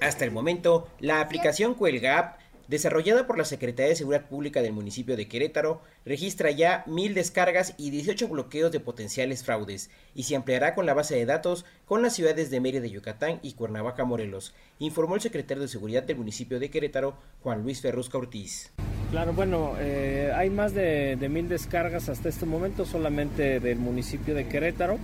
Hasta 0.01 0.25
el 0.25 0.31
momento, 0.31 0.89
la 0.99 1.21
aplicación 1.21 1.73
Cuelga 1.73 2.37
desarrollada 2.67 3.27
por 3.27 3.37
la 3.37 3.45
Secretaría 3.45 3.89
de 3.89 3.95
Seguridad 3.95 4.25
Pública 4.25 4.61
del 4.61 4.73
municipio 4.73 5.15
de 5.15 5.27
Querétaro, 5.27 5.81
registra 6.05 6.51
ya 6.51 6.83
mil 6.85 7.13
descargas 7.13 7.73
y 7.77 7.89
18 7.89 8.27
bloqueos 8.27 8.71
de 8.71 8.79
potenciales 8.79 9.43
fraudes 9.43 9.89
y 10.15 10.23
se 10.23 10.35
ampliará 10.35 10.75
con 10.75 10.85
la 10.85 10.93
base 10.93 11.15
de 11.15 11.25
datos 11.25 11.65
con 11.85 12.01
las 12.01 12.13
ciudades 12.13 12.49
de 12.49 12.59
Mérida, 12.59 12.87
Yucatán 12.87 13.39
y 13.41 13.53
Cuernavaca, 13.53 14.05
Morelos, 14.05 14.53
informó 14.79 15.15
el 15.15 15.21
secretario 15.21 15.63
de 15.63 15.69
Seguridad 15.69 16.03
del 16.03 16.17
municipio 16.17 16.59
de 16.59 16.69
Querétaro, 16.69 17.17
Juan 17.41 17.63
Luis 17.63 17.81
Ferrusca 17.81 18.17
Ortiz. 18.17 18.71
Claro, 19.11 19.31
bueno, 19.31 19.75
eh, 19.79 20.33
hay 20.35 20.49
más 20.49 20.73
de, 20.73 21.17
mil 21.29 21.47
descargas 21.47 22.09
hasta 22.09 22.27
este 22.27 22.45
momento 22.45 22.85
solamente 22.85 23.61
del 23.61 23.77
municipio 23.77 24.35
de 24.35 24.47
Querétaro. 24.47 24.97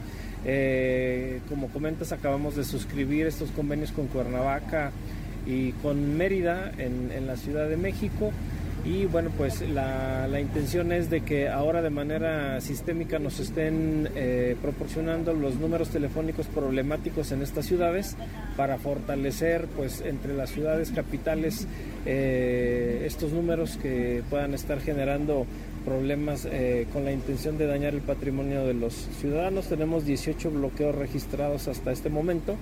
Eh, 0.46 1.40
como 1.48 1.70
comentas, 1.70 2.12
acabamos 2.12 2.58
de 2.58 2.66
suscribir 2.66 3.28
estos 3.28 3.52
convenios 3.52 3.94
con 3.94 4.08
Cuernavaca, 4.08 4.92
y 5.46 5.72
con 5.74 6.18
Mérida 6.18 6.72
en, 6.78 7.12
en 7.12 7.28
la 7.28 7.36
Ciudad 7.38 7.68
de 7.68 7.78
México. 7.78 8.32
Y 8.86 9.06
bueno, 9.06 9.30
pues 9.38 9.62
la, 9.62 10.28
la, 10.28 10.42
intención 10.42 10.92
es 10.92 11.10
de 11.10 11.22
que 11.22 11.48
ahora 11.48 11.82
de 11.82 11.90
manera 11.90 12.60
sistémica 12.60 13.18
nos 13.18 13.40
estén 13.40 14.10
eh, 14.14 14.58
proporcionando 14.62 15.32
los 15.32 15.56
números 15.56 15.88
telefónicos 15.88 16.48
problemáticos 16.48 17.32
en 17.32 17.44
estas 17.44 17.66
ciudades 17.66 18.18
para 18.58 18.78
fortalecer 18.78 19.68
pues 19.78 20.02
entre 20.02 20.34
las 20.34 20.50
ciudades 20.50 20.92
capitales 20.92 21.66
eh, 22.06 23.04
estos 23.06 23.32
números 23.32 23.80
que 23.82 24.22
puedan 24.30 24.54
estar 24.54 24.82
generando 24.82 25.46
problemas 25.86 26.46
eh, 26.46 26.88
con 26.92 27.06
la 27.06 27.12
intención 27.12 27.58
de 27.58 27.68
dañar 27.68 27.94
el 27.94 28.02
patrimonio 28.02 28.66
de 28.66 28.74
los 28.74 28.94
ciudadanos. 28.94 29.68
Tenemos 29.68 30.06
18 30.06 30.52
bloqueos 30.52 30.96
registrados 30.96 31.68
hasta 31.68 31.92
este 31.92 32.10
momento 32.10 32.56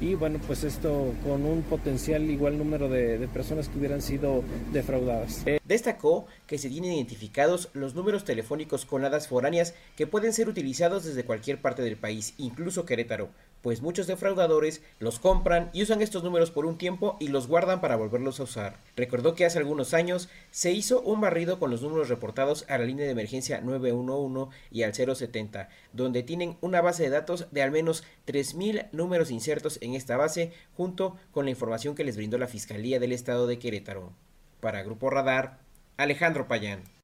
y 0.00 0.14
bueno, 0.14 0.38
pues 0.46 0.64
esto 0.64 1.12
con 1.24 1.44
un 1.44 1.62
potencial 1.62 2.30
igual 2.30 2.56
número 2.56 2.88
de, 2.88 3.28
personas 3.32 3.68
que 3.68 3.78
hubieran 3.78 4.00
sido 4.00 4.42
defraudadas. 4.72 5.42
Eh, 5.46 5.60
destacó 5.64 6.26
que 6.46 6.58
se 6.58 6.68
tienen 6.68 6.92
identificados 6.92 7.68
los 7.72 7.94
números 7.94 8.24
telefónicos 8.24 8.84
con 8.86 9.04
hadas 9.04 9.28
foráneas 9.28 9.74
que 9.96 10.06
pueden 10.06 10.32
ser 10.32 10.48
utilizados 10.48 11.04
desde 11.04 11.24
cualquier 11.24 11.60
parte 11.60 11.82
del 11.82 11.96
país, 11.96 12.34
incluso 12.38 12.84
Querétaro, 12.84 13.28
pues 13.62 13.82
muchos 13.82 14.06
defraudadores 14.06 14.82
los 14.98 15.18
compran 15.18 15.70
y 15.72 15.82
usan 15.82 16.02
estos 16.02 16.24
números 16.24 16.50
por 16.50 16.66
un 16.66 16.78
tiempo 16.78 17.16
y 17.20 17.28
los 17.28 17.46
guardan 17.46 17.80
para 17.80 17.96
volverlos 17.96 18.40
a 18.40 18.44
usar. 18.44 18.76
Recordó 18.96 19.34
que 19.34 19.44
hace 19.44 19.58
algunos 19.58 19.94
años 19.94 20.28
se 20.50 20.72
hizo 20.72 21.00
un 21.02 21.20
barrido 21.20 21.58
con 21.58 21.70
los 21.70 21.82
números 21.82 22.08
reportados 22.08 22.64
a 22.68 22.78
la 22.78 22.84
línea 22.84 23.04
de 23.04 23.12
emergencia 23.12 23.60
911 23.60 24.56
y 24.70 24.82
al 24.82 24.94
070, 24.94 25.68
donde 25.92 26.22
tienen 26.22 26.56
una 26.60 26.80
base 26.80 27.04
de 27.04 27.10
datos 27.10 27.46
de 27.50 27.62
al 27.62 27.70
menos 27.70 28.04
3.000 28.26 28.88
números 28.92 29.30
insertos 29.30 29.78
en 29.80 29.94
esta 29.94 30.16
base, 30.16 30.52
junto 30.76 31.16
con 31.32 31.44
la 31.44 31.50
información 31.50 31.94
que 31.94 32.04
les 32.04 32.16
brindó 32.16 32.38
la 32.38 32.48
Fiscalía 32.48 33.00
del 33.00 33.12
Estado 33.12 33.46
de 33.46 33.58
Querétaro. 33.58 34.12
Para 34.60 34.82
Grupo 34.82 35.10
Radar, 35.10 35.58
Alejandro 35.96 36.48
Payán. 36.48 36.97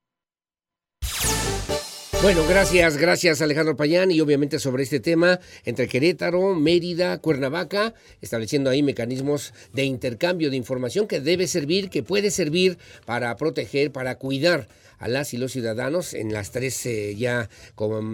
Bueno, 2.24 2.42
gracias, 2.48 2.96
gracias 2.96 3.42
Alejandro 3.42 3.76
Payán 3.76 4.10
y 4.10 4.18
obviamente 4.22 4.59
sobre 4.59 4.82
este 4.82 4.98
tema 4.98 5.40
entre 5.66 5.88
Querétaro, 5.88 6.55
Mérida, 6.55 7.18
Cuernavaca, 7.18 7.92
estableciendo 8.22 8.70
ahí 8.70 8.82
mecanismos 8.82 9.52
de 9.74 9.84
intercambio 9.84 10.48
de 10.48 10.56
información 10.56 11.06
que 11.06 11.20
debe 11.20 11.46
servir, 11.46 11.90
que 11.90 12.02
puede 12.02 12.30
servir 12.30 12.78
para 13.05 13.36
proteger, 13.36 13.92
para 13.92 14.14
cuidar 14.14 14.68
a 14.98 15.08
las 15.08 15.34
y 15.34 15.36
los 15.36 15.52
ciudadanos 15.52 16.14
en 16.14 16.32
las 16.32 16.50
tres 16.50 16.84
eh, 16.86 17.14
ya 17.16 17.48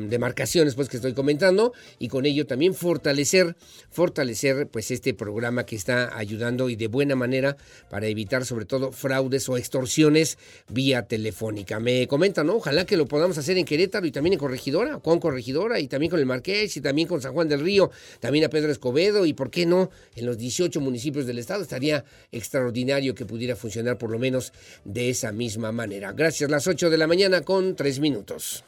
demarcaciones 0.08 0.74
pues 0.74 0.88
que 0.88 0.96
estoy 0.96 1.14
comentando 1.14 1.72
y 1.98 2.08
con 2.08 2.26
ello 2.26 2.46
también 2.46 2.74
fortalecer 2.74 3.56
fortalecer 3.90 4.68
pues 4.68 4.90
este 4.90 5.14
programa 5.14 5.66
que 5.66 5.76
está 5.76 6.16
ayudando 6.16 6.68
y 6.68 6.76
de 6.76 6.88
buena 6.88 7.16
manera 7.16 7.56
para 7.88 8.06
evitar 8.06 8.44
sobre 8.44 8.64
todo 8.64 8.92
fraudes 8.92 9.48
o 9.48 9.56
extorsiones 9.56 10.38
vía 10.68 11.02
telefónica. 11.02 11.80
Me 11.80 12.06
comentan, 12.06 12.46
¿no? 12.46 12.56
Ojalá 12.56 12.84
que 12.86 12.96
lo 12.96 13.06
podamos 13.06 13.38
hacer 13.38 13.58
en 13.58 13.64
Querétaro 13.64 14.06
y 14.06 14.12
también 14.12 14.34
en 14.34 14.38
Corregidora, 14.38 14.98
con 14.98 15.20
Corregidora 15.20 15.80
y 15.80 15.88
también 15.88 16.10
con 16.10 16.20
el 16.20 16.26
Marqués 16.26 16.76
y 16.76 16.80
también 16.80 17.08
con 17.08 17.20
San 17.20 17.32
Juan 17.32 17.48
del 17.48 17.60
Río, 17.60 17.90
también 18.20 18.44
a 18.44 18.48
Pedro 18.48 18.70
Escobedo 18.70 19.26
y 19.26 19.32
por 19.32 19.50
qué 19.50 19.66
no 19.66 19.90
en 20.16 20.26
los 20.26 20.38
18 20.38 20.80
municipios 20.80 21.26
del 21.26 21.38
estado. 21.38 21.62
Estaría 21.62 22.04
extraordinario 22.32 23.14
que 23.14 23.26
pudiera 23.26 23.56
funcionar 23.56 23.98
por 23.98 24.10
lo 24.10 24.18
menos 24.18 24.52
de 24.84 25.10
esa 25.10 25.32
misma 25.32 25.72
manera. 25.72 26.12
Gracias, 26.12 26.50
las 26.50 26.66
8 26.70 26.88
de 26.88 26.98
la 26.98 27.08
mañana 27.08 27.40
con 27.40 27.74
3 27.74 27.98
minutos. 27.98 28.62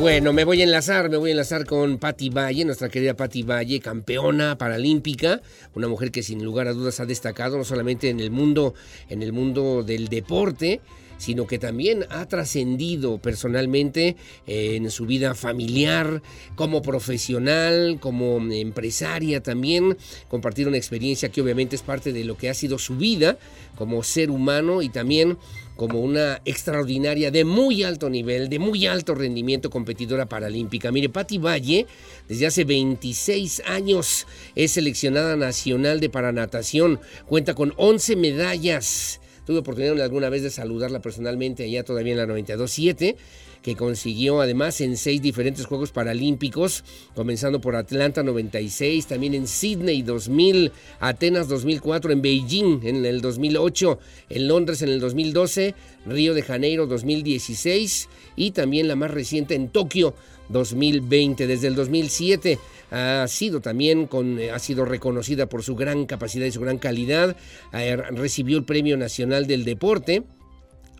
Bueno, 0.00 0.32
me 0.32 0.42
voy 0.42 0.60
a 0.60 0.64
enlazar, 0.64 1.08
me 1.08 1.16
voy 1.16 1.30
a 1.30 1.34
enlazar 1.34 1.66
con 1.66 1.98
Patti 1.98 2.30
Valle, 2.30 2.64
nuestra 2.64 2.88
querida 2.88 3.14
Patti 3.14 3.44
Valle, 3.44 3.78
campeona 3.78 4.58
paralímpica, 4.58 5.40
una 5.74 5.86
mujer 5.86 6.10
que 6.10 6.24
sin 6.24 6.44
lugar 6.44 6.66
a 6.66 6.72
dudas 6.72 6.98
ha 6.98 7.06
destacado 7.06 7.56
no 7.56 7.62
solamente 7.62 8.08
en 8.08 8.18
el 8.18 8.32
mundo, 8.32 8.74
en 9.08 9.22
el 9.22 9.32
mundo 9.32 9.84
del 9.84 10.08
deporte, 10.08 10.80
sino 11.18 11.46
que 11.46 11.58
también 11.58 12.06
ha 12.10 12.26
trascendido 12.26 13.18
personalmente 13.18 14.16
eh, 14.46 14.76
en 14.76 14.90
su 14.90 15.06
vida 15.06 15.34
familiar, 15.34 16.22
como 16.54 16.82
profesional, 16.82 17.98
como 18.00 18.38
empresaria 18.52 19.42
también, 19.42 19.96
compartir 20.28 20.68
una 20.68 20.76
experiencia 20.76 21.30
que 21.30 21.40
obviamente 21.40 21.76
es 21.76 21.82
parte 21.82 22.12
de 22.12 22.24
lo 22.24 22.36
que 22.36 22.50
ha 22.50 22.54
sido 22.54 22.78
su 22.78 22.96
vida 22.96 23.38
como 23.76 24.02
ser 24.02 24.30
humano 24.30 24.82
y 24.82 24.88
también 24.88 25.36
como 25.76 26.00
una 26.00 26.40
extraordinaria 26.44 27.30
de 27.30 27.44
muy 27.44 27.82
alto 27.82 28.08
nivel, 28.08 28.48
de 28.48 28.58
muy 28.58 28.86
alto 28.86 29.14
rendimiento 29.14 29.70
competidora 29.70 30.26
paralímpica. 30.26 30.92
Mire, 30.92 31.08
Patti 31.08 31.38
Valle, 31.38 31.86
desde 32.28 32.46
hace 32.46 32.64
26 32.64 33.62
años 33.66 34.26
es 34.54 34.72
seleccionada 34.72 35.36
nacional 35.36 35.98
de 35.98 36.10
paranatación, 36.10 37.00
cuenta 37.26 37.54
con 37.54 37.74
11 37.76 38.16
medallas 38.16 39.20
Tuve 39.46 39.58
oportunidad 39.58 40.00
alguna 40.00 40.28
vez 40.30 40.42
de 40.42 40.50
saludarla 40.50 41.00
personalmente 41.00 41.64
allá 41.64 41.84
todavía 41.84 42.12
en 42.12 42.18
la 42.18 42.26
92.7 42.26 43.16
que 43.64 43.76
consiguió 43.76 44.42
además 44.42 44.82
en 44.82 44.98
seis 44.98 45.22
diferentes 45.22 45.64
Juegos 45.64 45.90
Paralímpicos, 45.90 46.84
comenzando 47.14 47.62
por 47.62 47.76
Atlanta 47.76 48.22
96, 48.22 49.06
también 49.06 49.32
en 49.32 49.48
Sydney 49.48 50.02
2000, 50.02 50.70
Atenas 51.00 51.48
2004, 51.48 52.12
en 52.12 52.20
Beijing 52.20 52.80
en 52.84 53.06
el 53.06 53.22
2008, 53.22 53.98
en 54.28 54.48
Londres 54.48 54.82
en 54.82 54.90
el 54.90 55.00
2012, 55.00 55.74
Río 56.04 56.34
de 56.34 56.42
Janeiro 56.42 56.86
2016 56.86 58.10
y 58.36 58.50
también 58.50 58.86
la 58.86 58.96
más 58.96 59.10
reciente 59.10 59.54
en 59.54 59.70
Tokio 59.70 60.14
2020. 60.48 61.46
Desde 61.46 61.68
el 61.68 61.74
2007 61.74 62.58
ha 62.90 63.26
sido 63.28 63.60
también 63.60 64.06
con, 64.06 64.38
ha 64.40 64.58
sido 64.58 64.84
reconocida 64.84 65.48
por 65.48 65.62
su 65.62 65.74
gran 65.74 66.06
capacidad 66.06 66.46
y 66.46 66.52
su 66.52 66.60
gran 66.60 66.78
calidad. 66.78 67.36
Recibió 67.72 68.58
el 68.58 68.64
Premio 68.64 68.96
Nacional 68.96 69.46
del 69.46 69.64
Deporte. 69.64 70.24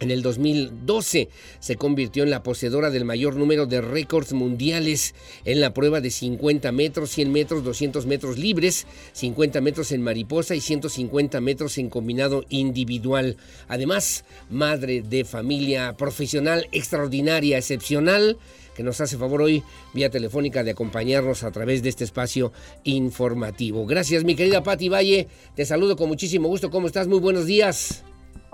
En 0.00 0.10
el 0.10 0.22
2012 0.22 1.28
se 1.60 1.76
convirtió 1.76 2.24
en 2.24 2.30
la 2.30 2.42
poseedora 2.42 2.90
del 2.90 3.04
mayor 3.04 3.36
número 3.36 3.66
de 3.66 3.80
récords 3.80 4.32
mundiales 4.32 5.14
en 5.44 5.60
la 5.60 5.72
prueba 5.72 6.00
de 6.00 6.10
50 6.10 6.72
metros, 6.72 7.10
100 7.10 7.30
metros, 7.30 7.64
200 7.64 8.04
metros 8.06 8.36
libres, 8.36 8.88
50 9.12 9.60
metros 9.60 9.92
en 9.92 10.02
mariposa 10.02 10.56
y 10.56 10.60
150 10.60 11.40
metros 11.40 11.78
en 11.78 11.90
combinado 11.90 12.44
individual. 12.48 13.36
Además, 13.68 14.24
madre 14.50 15.00
de 15.00 15.24
familia 15.24 15.96
profesional 15.96 16.66
extraordinaria, 16.72 17.58
excepcional 17.58 18.36
que 18.74 18.82
nos 18.82 19.00
hace 19.00 19.16
favor 19.16 19.42
hoy 19.42 19.62
vía 19.92 20.10
telefónica 20.10 20.62
de 20.62 20.72
acompañarnos 20.72 21.44
a 21.44 21.50
través 21.50 21.82
de 21.82 21.88
este 21.88 22.04
espacio 22.04 22.52
informativo. 22.84 23.86
Gracias, 23.86 24.24
mi 24.24 24.34
querida 24.34 24.62
Patti 24.62 24.88
Valle. 24.88 25.28
Te 25.54 25.64
saludo 25.64 25.96
con 25.96 26.08
muchísimo 26.08 26.48
gusto. 26.48 26.70
¿Cómo 26.70 26.86
estás? 26.86 27.06
Muy 27.06 27.20
buenos 27.20 27.46
días. 27.46 28.04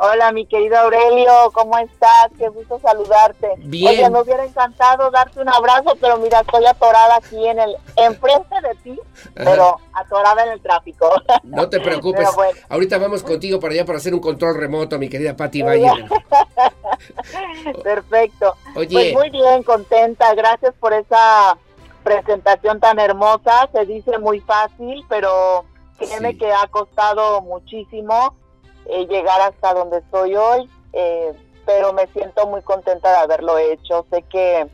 Hola, 0.02 0.32
mi 0.32 0.46
querido 0.46 0.78
Aurelio, 0.78 1.50
¿cómo 1.52 1.76
estás? 1.76 2.30
Qué 2.38 2.48
gusto 2.48 2.80
saludarte. 2.80 3.48
Bien. 3.58 3.86
Oye, 3.86 4.08
me 4.08 4.22
hubiera 4.22 4.46
encantado 4.46 5.10
darte 5.10 5.42
un 5.42 5.48
abrazo, 5.50 5.94
pero 6.00 6.16
mira, 6.16 6.40
estoy 6.40 6.64
atorada 6.64 7.16
aquí 7.16 7.46
en 7.46 7.58
el, 7.58 7.76
enfrente 7.96 8.54
de 8.62 8.74
ti, 8.76 9.00
pero 9.34 9.76
atorada 9.92 10.46
en 10.46 10.52
el 10.52 10.62
tráfico. 10.62 11.06
No 11.42 11.68
te 11.68 11.80
preocupes. 11.80 12.34
Bueno. 12.34 12.58
Ahorita 12.70 12.96
vamos 12.96 13.22
contigo 13.22 13.60
para 13.60 13.74
allá 13.74 13.84
para 13.84 13.98
hacer 13.98 14.14
un 14.14 14.20
control 14.20 14.56
remoto, 14.56 14.98
mi 14.98 15.10
querida 15.10 15.36
Patti 15.36 15.60
Valle. 15.60 15.90
Perfecto. 17.84 18.54
Oye. 18.76 18.88
Pues 18.90 19.12
muy 19.12 19.28
bien, 19.28 19.62
contenta. 19.64 20.34
Gracias 20.34 20.72
por 20.80 20.94
esa 20.94 21.58
presentación 22.04 22.80
tan 22.80 22.98
hermosa. 22.98 23.68
Se 23.74 23.84
dice 23.84 24.18
muy 24.18 24.40
fácil, 24.40 25.04
pero 25.10 25.66
créeme 25.98 26.38
que 26.38 26.50
ha 26.50 26.66
costado 26.68 27.42
muchísimo 27.42 28.40
eh, 28.86 29.06
llegar 29.06 29.40
hasta 29.40 29.74
donde 29.74 29.98
estoy 29.98 30.36
hoy. 30.36 30.68
eh, 30.92 31.32
pero 31.66 31.92
me 31.92 32.06
siento 32.08 32.46
muy 32.48 32.62
contenta 32.62 33.10
de 33.12 33.16
haberlo 33.18 33.56
hecho. 33.58 34.04
Sé 34.10 34.22
que 34.22 34.66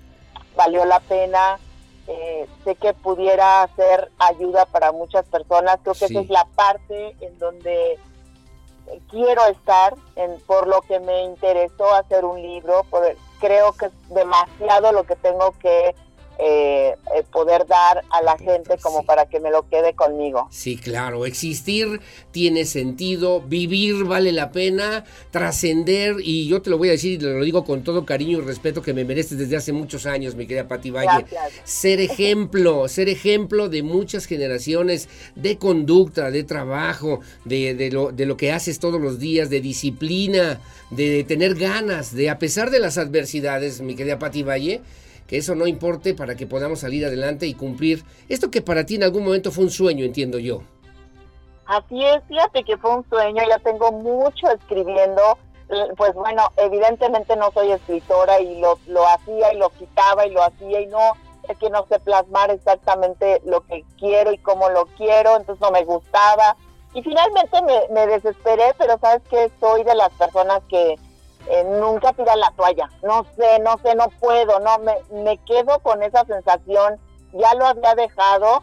valió 0.56 0.84
la 0.86 1.00
pena. 1.00 1.58
eh, 2.08 2.46
sé 2.64 2.76
que 2.76 2.94
pudiera 2.94 3.68
ser 3.74 4.12
ayuda 4.18 4.64
para 4.66 4.92
muchas 4.92 5.26
personas. 5.26 5.78
Creo 5.82 5.94
que 5.94 6.06
Sí. 6.06 6.14
esa 6.14 6.20
es 6.20 6.30
la 6.30 6.44
parte 6.54 7.16
en 7.20 7.36
donde 7.38 7.98
quiero 9.10 9.44
estar, 9.46 9.94
en, 10.14 10.40
por 10.46 10.68
lo 10.68 10.80
que 10.82 11.00
me 11.00 11.24
interesó 11.24 11.92
hacer 11.94 12.24
un 12.24 12.40
libro, 12.40 12.84
por, 12.90 13.02
creo 13.40 13.72
que 13.72 13.86
es 13.86 13.92
demasiado 14.08 14.92
lo 14.92 15.02
que 15.02 15.16
tengo 15.16 15.50
que 15.60 15.96
eh, 16.38 16.94
eh, 17.14 17.24
poder 17.32 17.66
dar 17.66 18.04
a 18.10 18.22
la 18.22 18.36
gente 18.36 18.76
como 18.78 19.04
para 19.04 19.26
que 19.26 19.40
me 19.40 19.50
lo 19.50 19.68
quede 19.68 19.94
conmigo. 19.94 20.48
Sí, 20.50 20.76
claro, 20.76 21.24
existir 21.24 22.00
tiene 22.30 22.64
sentido, 22.64 23.40
vivir 23.40 24.04
vale 24.04 24.32
la 24.32 24.52
pena, 24.52 25.04
trascender, 25.30 26.16
y 26.22 26.46
yo 26.46 26.60
te 26.60 26.70
lo 26.70 26.78
voy 26.78 26.88
a 26.88 26.92
decir 26.92 27.12
y 27.12 27.18
te 27.18 27.26
lo 27.26 27.42
digo 27.42 27.64
con 27.64 27.82
todo 27.82 28.04
cariño 28.04 28.38
y 28.38 28.40
respeto 28.42 28.82
que 28.82 28.92
me 28.92 29.04
mereces 29.04 29.38
desde 29.38 29.56
hace 29.56 29.72
muchos 29.72 30.04
años, 30.04 30.34
mi 30.34 30.46
querida 30.46 30.68
Pati 30.68 30.90
Valle. 30.90 31.26
Gracias. 31.30 31.52
Ser 31.64 32.00
ejemplo, 32.00 32.86
ser 32.88 33.08
ejemplo 33.08 33.68
de 33.68 33.82
muchas 33.82 34.26
generaciones 34.26 35.08
de 35.34 35.56
conducta, 35.56 36.30
de 36.30 36.44
trabajo, 36.44 37.20
de, 37.44 37.74
de 37.74 37.90
lo, 37.90 38.12
de 38.12 38.26
lo 38.26 38.36
que 38.36 38.52
haces 38.52 38.78
todos 38.78 39.00
los 39.00 39.18
días, 39.18 39.48
de 39.48 39.60
disciplina, 39.60 40.60
de 40.90 41.24
tener 41.24 41.54
ganas, 41.54 42.14
de 42.14 42.30
a 42.30 42.38
pesar 42.38 42.70
de 42.70 42.80
las 42.80 42.98
adversidades, 42.98 43.80
mi 43.80 43.94
querida 43.94 44.18
Pati 44.18 44.42
Valle, 44.42 44.82
que 45.26 45.38
eso 45.38 45.54
no 45.54 45.66
importe 45.66 46.14
para 46.14 46.36
que 46.36 46.46
podamos 46.46 46.80
salir 46.80 47.04
adelante 47.04 47.46
y 47.46 47.54
cumplir 47.54 48.04
esto 48.28 48.50
que 48.50 48.62
para 48.62 48.86
ti 48.86 48.96
en 48.96 49.04
algún 49.04 49.24
momento 49.24 49.50
fue 49.50 49.64
un 49.64 49.70
sueño, 49.70 50.04
entiendo 50.04 50.38
yo. 50.38 50.62
Así 51.66 52.04
es, 52.04 52.22
fíjate 52.28 52.62
que 52.62 52.76
fue 52.76 52.96
un 52.96 53.08
sueño, 53.08 53.42
ya 53.48 53.58
tengo 53.58 53.90
mucho 53.90 54.48
escribiendo, 54.50 55.36
eh, 55.68 55.88
pues 55.96 56.14
bueno, 56.14 56.44
evidentemente 56.56 57.34
no 57.36 57.50
soy 57.52 57.72
escritora 57.72 58.40
y 58.40 58.60
lo, 58.60 58.78
lo 58.86 59.06
hacía 59.08 59.52
y 59.52 59.58
lo 59.58 59.70
quitaba 59.70 60.26
y 60.26 60.30
lo 60.30 60.44
hacía 60.44 60.80
y 60.80 60.86
no, 60.86 61.14
es 61.48 61.58
que 61.58 61.68
no 61.70 61.84
sé 61.88 61.98
plasmar 61.98 62.50
exactamente 62.50 63.40
lo 63.44 63.62
que 63.62 63.84
quiero 63.98 64.32
y 64.32 64.38
cómo 64.38 64.70
lo 64.70 64.86
quiero, 64.96 65.36
entonces 65.36 65.60
no 65.60 65.72
me 65.72 65.84
gustaba. 65.84 66.56
Y 66.94 67.02
finalmente 67.02 67.60
me, 67.62 67.80
me 67.92 68.06
desesperé, 68.06 68.72
pero 68.78 68.96
sabes 68.98 69.22
que 69.28 69.50
soy 69.60 69.82
de 69.82 69.94
las 69.96 70.10
personas 70.12 70.62
que 70.68 70.96
eh, 71.48 71.64
nunca 71.64 72.12
tiran 72.12 72.40
la 72.40 72.50
toalla. 72.56 72.88
No 73.02 73.24
sé, 73.36 73.58
no 73.60 73.78
sé, 73.82 73.94
no 73.94 74.08
puedo, 74.20 74.58
no, 74.60 74.78
me, 74.78 74.96
me 75.10 75.38
quedo 75.38 75.78
con 75.80 76.02
esa 76.02 76.24
sensación, 76.24 76.98
ya 77.32 77.54
lo 77.54 77.66
había 77.66 77.94
dejado 77.94 78.62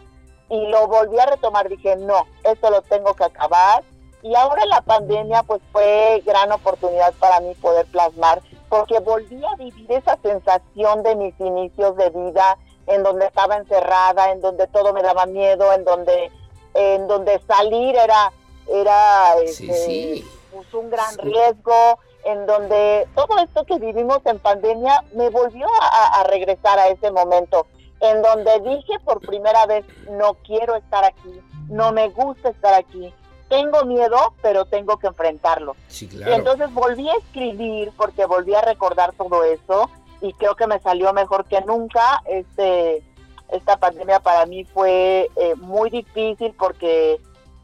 y 0.49 0.67
lo 0.67 0.87
volví 0.87 1.19
a 1.19 1.25
retomar. 1.25 1.69
Dije, 1.69 1.95
no, 1.95 2.27
esto 2.43 2.69
lo 2.69 2.81
tengo 2.83 3.13
que 3.13 3.23
acabar. 3.23 3.83
Y 4.21 4.35
ahora 4.35 4.65
la 4.65 4.81
pandemia 4.81 5.43
pues 5.43 5.61
fue 5.73 6.23
gran 6.25 6.51
oportunidad 6.51 7.13
para 7.19 7.41
mí 7.41 7.53
poder 7.55 7.85
plasmar, 7.87 8.41
porque 8.69 8.99
volví 8.99 9.43
a 9.43 9.55
vivir 9.55 9.91
esa 9.91 10.17
sensación 10.21 11.03
de 11.03 11.15
mis 11.17 11.37
inicios 11.41 11.97
de 11.97 12.09
vida, 12.09 12.57
en 12.87 13.03
donde 13.03 13.25
estaba 13.25 13.57
encerrada, 13.57 14.31
en 14.31 14.39
donde 14.39 14.67
todo 14.67 14.93
me 14.93 15.01
daba 15.01 15.25
miedo, 15.25 15.73
en 15.73 15.83
donde, 15.83 16.31
en 16.73 17.07
donde 17.07 17.39
salir 17.47 17.95
era, 17.97 18.31
era 18.69 19.35
Sí, 19.45 19.69
este, 19.69 19.85
sí. 19.85 20.27
pues, 20.53 20.73
un 20.73 20.89
gran 20.89 21.17
riesgo, 21.17 21.99
en 22.25 22.45
donde 22.45 23.07
todo 23.15 23.37
esto 23.43 23.65
que 23.65 23.79
vivimos 23.79 24.19
en 24.25 24.39
pandemia 24.39 25.03
me 25.13 25.29
volvió 25.29 25.67
a, 25.81 26.21
a 26.21 26.23
regresar 26.25 26.79
a 26.79 26.87
ese 26.87 27.11
momento, 27.11 27.67
en 27.99 28.21
donde 28.21 28.59
dije 28.61 28.93
por 29.03 29.19
primera 29.19 29.65
vez, 29.65 29.85
no 30.11 30.35
quiero 30.45 30.75
estar 30.75 31.03
aquí, 31.05 31.41
no 31.69 31.91
me 31.91 32.09
gusta 32.09 32.49
estar 32.49 32.73
aquí, 32.73 33.13
tengo 33.49 33.85
miedo, 33.85 34.33
pero 34.41 34.65
tengo 34.65 34.97
que 34.97 35.07
enfrentarlo. 35.07 35.75
Sí, 35.87 36.05
Y 36.05 36.17
claro. 36.17 36.33
entonces 36.33 36.73
volví 36.73 37.07
a 37.09 37.15
escribir 37.17 37.91
porque 37.95 38.25
volví 38.25 38.55
a 38.55 38.61
recordar 38.61 39.13
todo 39.13 39.43
eso 39.43 39.89
y 40.21 40.33
creo 40.33 40.55
que 40.55 40.65
me 40.67 40.79
salió 40.79 41.13
mejor 41.13 41.45
que 41.45 41.61
nunca. 41.61 42.23
Este, 42.25 43.03
esta 43.49 43.77
pandemia 43.77 44.19
para 44.21 44.45
mí 44.45 44.63
fue 44.65 45.29
eh, 45.35 45.55
muy 45.57 45.89
difícil 45.89 46.55
porque 46.57 47.19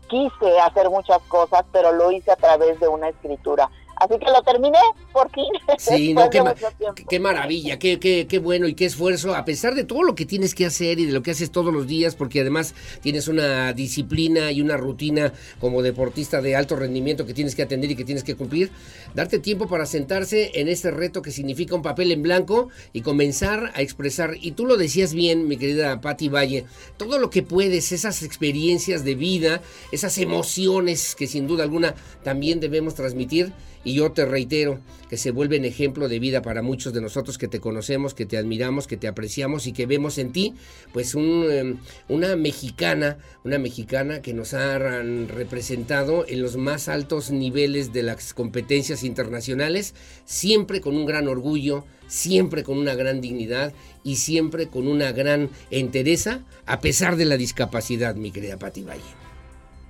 quise 0.07 0.60
hacer 0.60 0.90
muchas 0.90 1.22
cosas, 1.23 1.64
pero 1.72 1.91
lo 1.91 2.11
hice 2.11 2.31
a 2.31 2.36
través 2.36 2.80
de 2.80 2.88
una 2.88 3.10
escritura. 3.10 3.69
Así 3.99 4.13
que 4.17 4.26
lo 4.31 4.41
terminé 4.43 4.77
por 5.11 5.30
fin. 5.31 5.45
Sí, 5.77 6.13
no, 6.13 6.21
ma- 6.21 6.30
qué- 6.30 7.03
qué 7.09 7.19
maravilla, 7.19 7.80
qué, 7.80 7.99
qué, 7.99 8.27
qué 8.27 8.39
bueno 8.39 8.67
y 8.67 8.73
qué 8.73 8.85
esfuerzo, 8.85 9.34
a 9.35 9.45
pesar 9.45 9.76
de 9.76 9.84
todo 9.84 10.03
lo 10.03 10.15
que 10.15 10.26
tienes 10.26 10.53
que 10.55 10.65
hacer 10.65 10.99
y 10.99 11.05
de 11.05 11.11
lo 11.13 11.21
que 11.23 11.31
haces 11.31 11.51
todos 11.51 11.73
los 11.73 11.88
días, 11.88 12.15
porque 12.15 12.41
además 12.41 12.73
tienes 13.01 13.27
una 13.27 13.73
disciplina 13.73 14.51
y 14.51 14.61
una 14.61 14.77
rutina 14.77 15.34
como 15.59 15.81
deportista 15.81 16.41
de 16.41 16.55
alto 16.55 16.76
rendimiento 16.76 17.26
que 17.26 17.34
tienes 17.34 17.55
que 17.55 17.61
atender 17.63 17.91
y 17.91 17.95
que 17.95 18.03
tienes 18.05 18.23
que 18.23 18.35
cumplir, 18.35 18.71
darte 19.15 19.39
tiempo 19.39 19.67
para 19.67 19.85
sentarse 19.85 20.51
en 20.59 20.67
este 20.67 20.91
reto 20.91 21.21
que 21.21 21.31
significa 21.31 21.76
un 21.76 21.81
papel 21.81 22.11
en 22.11 22.21
blanco 22.23 22.69
y 22.93 23.01
comenzar 23.01 23.71
a 23.76 23.81
expresar, 23.81 24.35
y 24.39 24.51
tú 24.51 24.65
lo 24.65 24.77
decías 24.77 25.13
bien, 25.13 25.47
mi 25.47 25.57
querida 25.57 26.01
Patti 26.01 26.30
Valle, 26.30 26.65
todo 26.97 27.19
lo 27.19 27.30
que 27.30 27.43
puedes, 27.43 27.91
esas 27.91 28.21
experiencias 28.23 29.03
de 29.03 29.15
vida, 29.15 29.61
esas 29.91 30.17
emociones 30.17 31.15
que 31.15 31.27
sin 31.27 31.47
duda 31.47 31.63
alguna 31.63 31.95
también 32.23 32.59
debemos 32.59 32.95
transmitir. 32.95 33.51
Y 33.84 33.93
yo 33.93 34.11
te 34.11 34.26
reitero 34.26 34.80
que 35.10 35.18
se 35.18 35.31
vuelven 35.31 35.65
ejemplo 35.65 36.07
de 36.07 36.19
vida 36.19 36.41
para 36.41 36.61
muchos 36.61 36.93
de 36.93 37.01
nosotros 37.01 37.38
que 37.38 37.47
te 37.47 37.60
conocemos, 37.60 38.14
que 38.14 38.26
te 38.26 38.38
admiramos, 38.38 38.88
que 38.88 38.97
te 38.97 39.07
apreciamos 39.07 39.68
y 39.68 39.73
que 39.73 39.85
vemos 39.85 40.18
en 40.18 40.31
ti, 40.31 40.53
pues 40.93 41.15
un, 41.15 41.45
eh, 41.49 41.76
una 42.10 42.35
mexicana, 42.35 43.18
una 43.43 43.57
mexicana 43.57 44.22
que 44.22 44.34
nos 44.34 44.53
ha 44.53 44.77
representado 44.77 46.26
en 46.27 46.41
los 46.41 46.57
más 46.57 46.89
altos 46.89 47.31
niveles 47.31 47.93
de 47.93 48.03
las 48.03 48.34
competencias 48.34 49.03
internacionales, 49.03 49.95
siempre 50.26 50.81
con 50.81 50.95
un 50.95 51.06
gran 51.06 51.27
orgullo, 51.27 51.85
siempre 52.07 52.64
con 52.64 52.77
una 52.77 52.95
gran 52.95 53.22
dignidad 53.22 53.72
y 54.03 54.18
siempre 54.18 54.68
con 54.68 54.88
una 54.88 55.11
gran 55.11 55.49
entereza, 55.72 56.41
a 56.65 56.81
pesar 56.81 57.15
de 57.15 57.26
la 57.26 57.38
discapacidad, 57.38 58.15
mi 58.15 58.31
querida 58.31 58.57
Pati 58.57 58.84
Valle. 58.84 59.01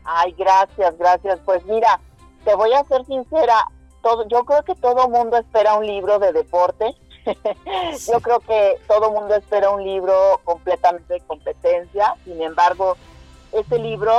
Ay, 0.03 0.35
gracias, 0.37 0.97
gracias. 0.97 1.39
Pues 1.45 1.63
mira, 1.65 1.99
te 2.43 2.55
voy 2.55 2.71
a 2.73 2.83
ser 2.85 3.05
sincera, 3.05 3.53
todo, 4.01 4.27
yo 4.27 4.43
creo 4.45 4.63
que 4.63 4.75
todo 4.75 5.09
mundo 5.09 5.37
espera 5.37 5.75
un 5.75 5.85
libro 5.85 6.19
de 6.19 6.31
deporte. 6.33 6.95
Yo 8.07 8.21
creo 8.21 8.39
que 8.39 8.79
todo 8.87 9.11
mundo 9.11 9.35
espera 9.35 9.69
un 9.69 9.83
libro 9.83 10.39
completamente 10.45 11.15
de 11.15 11.19
competencia. 11.21 12.15
Sin 12.23 12.41
embargo, 12.41 12.95
este 13.51 13.77
libro 13.77 14.13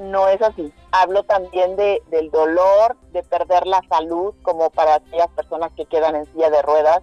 no 0.00 0.28
es 0.28 0.40
así. 0.40 0.72
Hablo 0.92 1.24
también 1.24 1.76
de, 1.76 2.00
del 2.06 2.30
dolor, 2.30 2.96
de 3.12 3.22
perder 3.22 3.66
la 3.66 3.82
salud, 3.88 4.34
como 4.42 4.70
para 4.70 4.94
aquellas 4.94 5.28
personas 5.30 5.72
que 5.76 5.84
quedan 5.84 6.16
en 6.16 6.24
silla 6.32 6.48
de 6.50 6.62
ruedas, 6.62 7.02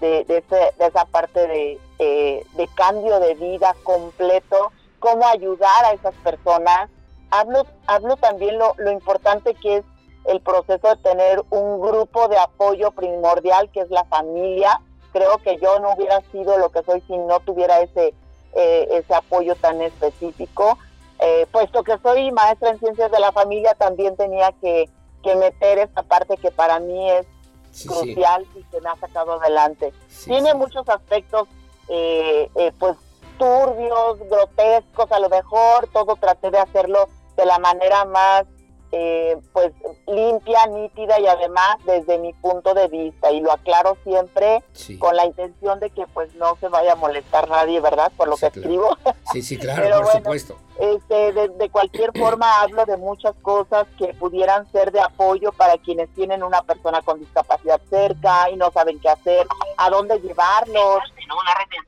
de, 0.00 0.24
de, 0.24 0.38
ese- 0.38 0.72
de 0.78 0.86
esa 0.86 1.04
parte 1.04 1.46
de, 1.46 1.78
eh, 1.98 2.46
de 2.54 2.68
cambio 2.68 3.18
de 3.20 3.34
vida 3.34 3.74
completo, 3.82 4.72
cómo 5.00 5.26
ayudar 5.26 5.84
a 5.84 5.92
esas 5.92 6.14
personas. 6.22 6.88
Hablo, 7.30 7.66
hablo 7.86 8.16
también 8.16 8.56
lo, 8.58 8.74
lo 8.78 8.90
importante 8.92 9.54
que 9.54 9.78
es 9.78 9.84
el 10.24 10.40
proceso 10.40 10.88
de 10.88 10.96
tener 10.96 11.42
un 11.50 11.80
grupo 11.80 12.28
de 12.28 12.38
apoyo 12.38 12.90
primordial, 12.92 13.70
que 13.70 13.80
es 13.80 13.90
la 13.90 14.04
familia. 14.04 14.80
Creo 15.12 15.38
que 15.38 15.58
yo 15.58 15.78
no 15.80 15.94
hubiera 15.94 16.20
sido 16.32 16.58
lo 16.58 16.70
que 16.70 16.82
soy 16.82 17.00
si 17.02 17.16
no 17.16 17.40
tuviera 17.40 17.80
ese, 17.80 18.14
eh, 18.54 18.88
ese 18.90 19.14
apoyo 19.14 19.54
tan 19.56 19.80
específico. 19.82 20.78
Eh, 21.18 21.46
puesto 21.52 21.82
que 21.82 21.98
soy 21.98 22.32
maestra 22.32 22.70
en 22.70 22.78
ciencias 22.78 23.10
de 23.10 23.20
la 23.20 23.32
familia, 23.32 23.74
también 23.74 24.16
tenía 24.16 24.52
que, 24.60 24.88
que 25.22 25.34
meter 25.36 25.78
esta 25.78 26.02
parte 26.02 26.36
que 26.36 26.50
para 26.50 26.78
mí 26.80 27.10
es 27.10 27.26
sí. 27.72 27.88
crucial 27.88 28.46
y 28.54 28.62
que 28.64 28.80
me 28.80 28.88
ha 28.88 28.96
sacado 28.96 29.34
adelante. 29.34 29.92
Tiene 30.24 30.54
muchos 30.54 30.88
aspectos, 30.88 31.48
eh, 31.88 32.50
eh, 32.54 32.72
pues 32.78 32.96
turbios, 33.38 34.18
grotescos, 34.28 35.10
a 35.10 35.18
lo 35.18 35.28
mejor 35.28 35.88
todo 35.92 36.16
traté 36.16 36.50
de 36.50 36.58
hacerlo 36.58 37.08
de 37.36 37.46
la 37.46 37.58
manera 37.58 38.04
más 38.04 38.44
eh, 38.92 39.36
pues 39.52 39.72
limpia, 40.06 40.66
nítida 40.66 41.20
y 41.20 41.26
además 41.26 41.76
desde 41.84 42.18
mi 42.18 42.32
punto 42.32 42.74
de 42.74 42.88
vista 42.88 43.30
y 43.30 43.40
lo 43.40 43.52
aclaro 43.52 43.96
siempre 44.02 44.64
con 44.98 45.14
la 45.14 45.26
intención 45.26 45.78
de 45.78 45.90
que 45.90 46.06
pues 46.08 46.34
no 46.34 46.56
se 46.56 46.68
vaya 46.68 46.92
a 46.92 46.96
molestar 46.96 47.48
nadie, 47.48 47.80
¿verdad? 47.80 48.10
Por 48.16 48.28
lo 48.28 48.36
que 48.36 48.46
escribo. 48.46 48.96
Sí, 49.32 49.42
sí, 49.42 49.56
claro, 49.58 50.02
por 50.02 50.12
supuesto. 50.12 50.56
Este, 50.80 51.32
de, 51.32 51.70
cualquier 51.70 52.10
forma 52.18 52.60
hablo 52.62 52.84
de 52.86 52.96
muchas 52.96 53.34
cosas 53.42 53.86
que 53.98 54.14
pudieran 54.14 54.70
ser 54.72 54.90
de 54.90 55.00
apoyo 55.00 55.52
para 55.52 55.76
quienes 55.78 56.12
tienen 56.14 56.42
una 56.42 56.62
persona 56.62 57.02
con 57.02 57.20
discapacidad 57.20 57.80
cerca 57.90 58.50
y 58.50 58.56
no 58.56 58.72
saben 58.72 58.98
qué 58.98 59.10
hacer, 59.10 59.46
a 59.76 59.90
dónde 59.90 60.18
llevarlos. 60.20 61.00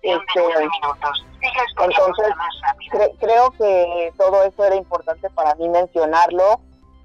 Este, 0.02 0.40
entonces, 1.80 2.26
creo 3.18 3.50
que 3.52 4.12
todo 4.16 4.44
eso 4.44 4.64
era 4.64 4.76
importante 4.76 5.30
para 5.30 5.54
mí 5.56 5.68
mencionarlo 5.68 6.60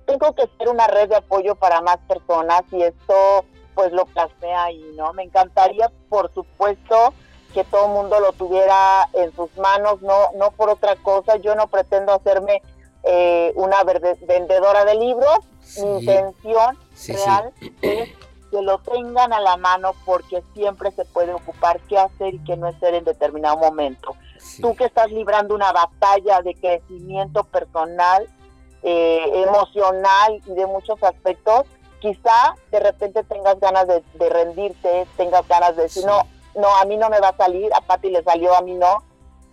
tengo 0.07 0.33
que 0.33 0.49
ser 0.57 0.69
una 0.69 0.87
red 0.87 1.09
de 1.09 1.17
apoyo 1.17 1.53
para 1.55 1.81
más 1.81 1.97
personas 2.07 2.63
y 2.71 2.81
esto 2.81 3.45
pues 3.75 3.91
lo 3.91 4.05
plasmé 4.05 4.55
ahí, 4.55 4.83
¿no? 4.95 5.13
Me 5.13 5.21
encantaría, 5.21 5.91
por 6.09 6.33
supuesto, 6.33 7.13
que 7.53 7.63
todo 7.65 7.85
el 7.85 7.91
mundo 7.91 8.19
lo 8.19 8.33
tuviera 8.33 9.07
en 9.13 9.35
sus 9.35 9.55
manos, 9.57 10.01
no, 10.01 10.31
no 10.35 10.49
por 10.51 10.69
otra 10.69 10.95
cosa. 10.95 11.35
Yo 11.35 11.53
no 11.53 11.67
pretendo 11.67 12.13
hacerme 12.13 12.63
eh, 13.03 13.51
una 13.55 13.83
vendedora 13.83 14.83
de 14.85 14.95
libros. 14.95 15.39
Mi 15.77 15.99
intención 15.99 16.77
real 17.07 17.53
es 17.81 18.09
que 18.49 18.61
lo 18.61 18.79
tengan 18.79 19.33
a 19.33 19.41
la 19.41 19.57
mano 19.57 19.93
porque 20.05 20.41
siempre 20.55 20.89
se 20.91 21.05
puede 21.05 21.33
ocupar 21.33 21.79
qué 21.81 21.99
hacer 21.99 22.33
y 22.33 22.43
qué 22.45 22.57
no 22.57 22.67
hacer 22.67 22.95
en 22.95 23.03
determinado 23.03 23.57
momento. 23.57 24.15
Tú 24.61 24.75
que 24.75 24.85
estás 24.85 25.11
librando 25.11 25.53
una 25.53 25.71
batalla 25.71 26.41
de 26.41 26.55
crecimiento 26.55 27.43
personal, 27.43 28.27
eh, 28.83 29.43
emocional 29.47 30.41
y 30.45 30.53
de 30.53 30.65
muchos 30.65 31.01
aspectos, 31.03 31.65
quizá 31.99 32.55
de 32.71 32.79
repente 32.79 33.23
tengas 33.23 33.59
ganas 33.59 33.87
de, 33.87 34.29
rendirte, 34.29 35.07
tengas 35.17 35.47
ganas 35.47 35.75
de 35.75 35.83
decir, 35.83 36.05
no, 36.05 36.27
no, 36.55 36.75
a 36.75 36.85
mí 36.85 36.97
no 36.97 37.09
me 37.09 37.19
va 37.19 37.29
a 37.29 37.37
salir, 37.37 37.73
a 37.73 37.81
Pati 37.81 38.09
le 38.09 38.23
salió, 38.23 38.55
a 38.55 38.61
mí 38.61 38.73
no. 38.73 39.03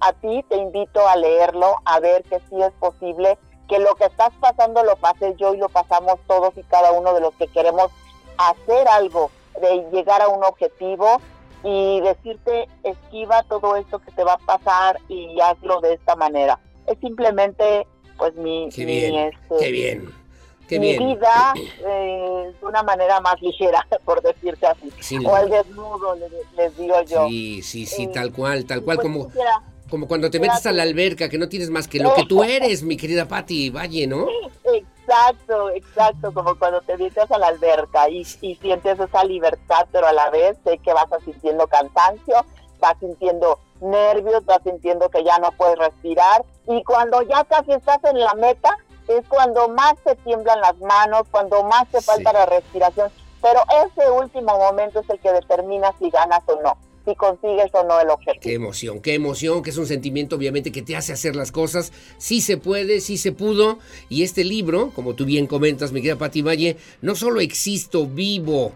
A 0.01 0.13
ti 0.13 0.45
te 0.49 0.57
invito 0.57 1.07
a 1.07 1.17
leerlo, 1.17 1.77
a 1.85 2.01
ver 2.01 2.25
que 2.25 2.41
sí 2.51 2.61
es 2.61 2.73
posible, 2.73 3.39
que 3.69 3.79
lo 3.79 3.95
que 3.95 4.05
estás 4.05 4.33
pasando 4.41 4.83
lo 4.83 4.97
pasé 4.97 5.35
yo 5.37 5.55
y 5.55 5.59
lo 5.59 5.69
pasamos 5.69 6.19
todos 6.27 6.57
y 6.57 6.63
cada 6.65 6.93
uno 6.93 7.15
de 7.15 7.21
los 7.21 7.35
que 7.35 7.47
queremos 7.47 7.91
hacer 8.37 8.87
algo, 8.89 9.31
de 9.61 9.89
llegar 9.93 10.21
a 10.21 10.29
un 10.29 10.45
objetivo 10.45 11.21
y 11.63 12.01
decirte, 12.03 12.69
esquiva 12.83 13.43
todo 13.45 13.77
esto 13.77 13.99
que 14.01 14.11
te 14.11 14.25
va 14.25 14.35
a 14.35 14.39
pasar 14.39 15.01
y 15.09 15.41
hazlo 15.41 15.81
de 15.81 15.95
esta 15.95 16.17
manera. 16.17 16.61
Es 16.87 16.99
simplemente 16.99 17.87
pues 18.16 18.35
mi, 18.36 18.69
qué 18.74 18.85
bien, 18.85 19.15
este, 19.15 19.57
qué 19.59 19.70
bien. 19.70 20.24
Qué 20.69 20.78
mi 20.78 20.97
vida 20.97 21.53
eh, 21.86 22.53
de 22.59 22.66
una 22.66 22.82
manera 22.82 23.20
más 23.20 23.41
ligera, 23.43 23.86
por 24.05 24.23
decirte 24.23 24.66
así. 24.66 25.19
o 25.24 25.36
el 25.36 25.51
desnudo, 25.51 26.16
les, 26.57 26.77
digo 26.77 27.03
yo. 27.03 27.28
Sí, 27.28 27.62
sí, 27.62 27.85
sí, 27.85 28.07
tal 28.07 28.32
cual, 28.32 28.65
tal 28.65 28.82
cual, 28.82 28.97
pues 28.97 29.07
como, 29.07 29.28
como 29.91 30.09
cuando 30.09 30.31
te 30.31 30.41
metes 30.41 30.65
a 30.65 30.73
la 30.73 30.82
alberca, 30.82 31.28
que 31.28 31.36
no 31.36 31.49
tienes 31.49 31.69
más 31.69 31.86
que 31.86 31.99
lo 31.99 32.15
que 32.15 32.24
tú 32.24 32.43
eres, 32.45 32.82
mi 32.82 32.97
querida 32.97 33.28
Patti 33.28 33.69
Valle, 33.69 34.07
¿no? 34.07 34.27
Exacto, 34.65 35.69
exacto, 35.70 36.32
como 36.32 36.59
cuando 36.59 36.81
te 36.81 36.97
metes 36.97 37.31
a 37.31 37.39
la 37.39 37.49
alberca 37.49 38.09
y, 38.09 38.27
y 38.41 38.55
sientes 38.55 38.99
esa 38.99 39.23
libertad, 39.24 39.86
pero 39.93 40.07
a 40.07 40.12
la 40.12 40.31
vez 40.31 40.57
sé 40.65 40.78
que 40.78 40.95
vas 40.95 41.09
sintiendo 41.24 41.66
cansancio, 41.66 42.36
vas 42.81 42.97
sintiendo 43.01 43.59
nervios, 43.85 44.44
vas 44.47 44.61
sintiendo 44.65 45.09
que 45.09 45.23
ya 45.23 45.39
no 45.39 45.52
puedes 45.52 45.78
respirar 45.78 46.44
y 46.66 46.82
cuando 46.85 47.23
ya 47.23 47.44
casi 47.44 47.73
estás 47.73 47.98
en 48.05 48.19
la 48.19 48.35
meta 48.35 48.77
es 49.09 49.27
cuando 49.28 49.69
más 49.69 49.94
te 50.02 50.16
tiemblan 50.16 50.61
las 50.61 50.78
manos, 50.78 51.23
cuando 51.31 51.62
más 51.65 51.89
te 51.90 52.01
falta 52.01 52.32
la 52.32 52.47
respiración, 52.47 53.11
pero 53.43 53.61
ese 53.86 54.11
último 54.11 54.59
momento 54.59 55.01
es 55.01 55.11
el 55.11 55.20
que 55.20 55.32
determina 55.32 55.93
si 55.98 56.11
ganas 56.11 56.40
o 56.47 56.61
no 56.62 56.77
si 57.05 57.15
consigues 57.15 57.70
o 57.74 57.85
no 57.85 58.01
el 58.01 58.11
objetivo. 58.11 58.40
Qué 58.43 58.55
emoción, 58.55 59.01
qué 59.01 59.15
emoción, 59.15 59.62
que 59.62 59.70
es 59.70 59.77
un 59.77 59.86
sentimiento 59.86 60.36
obviamente 60.36 60.73
que 60.73 60.82
te 60.82 60.97
hace 60.97 61.12
hacer 61.12 61.36
las 61.36 61.52
cosas. 61.52 61.93
Sí 62.19 62.40
se 62.40 62.56
puede, 62.56 63.01
sí 63.01 63.19
se 63.19 63.32
pudo. 63.32 63.78
Y 64.09 64.23
este 64.23 64.44
libro, 64.44 64.90
como 64.94 65.15
tú 65.15 65.24
bien 65.24 65.47
comentas, 65.47 65.93
mi 65.93 66.01
querida 66.01 66.16
Pati 66.16 66.43
Valle, 66.43 66.77
no 67.02 67.15
solo 67.15 67.40
existo, 67.40 68.06
vivo. 68.06 68.73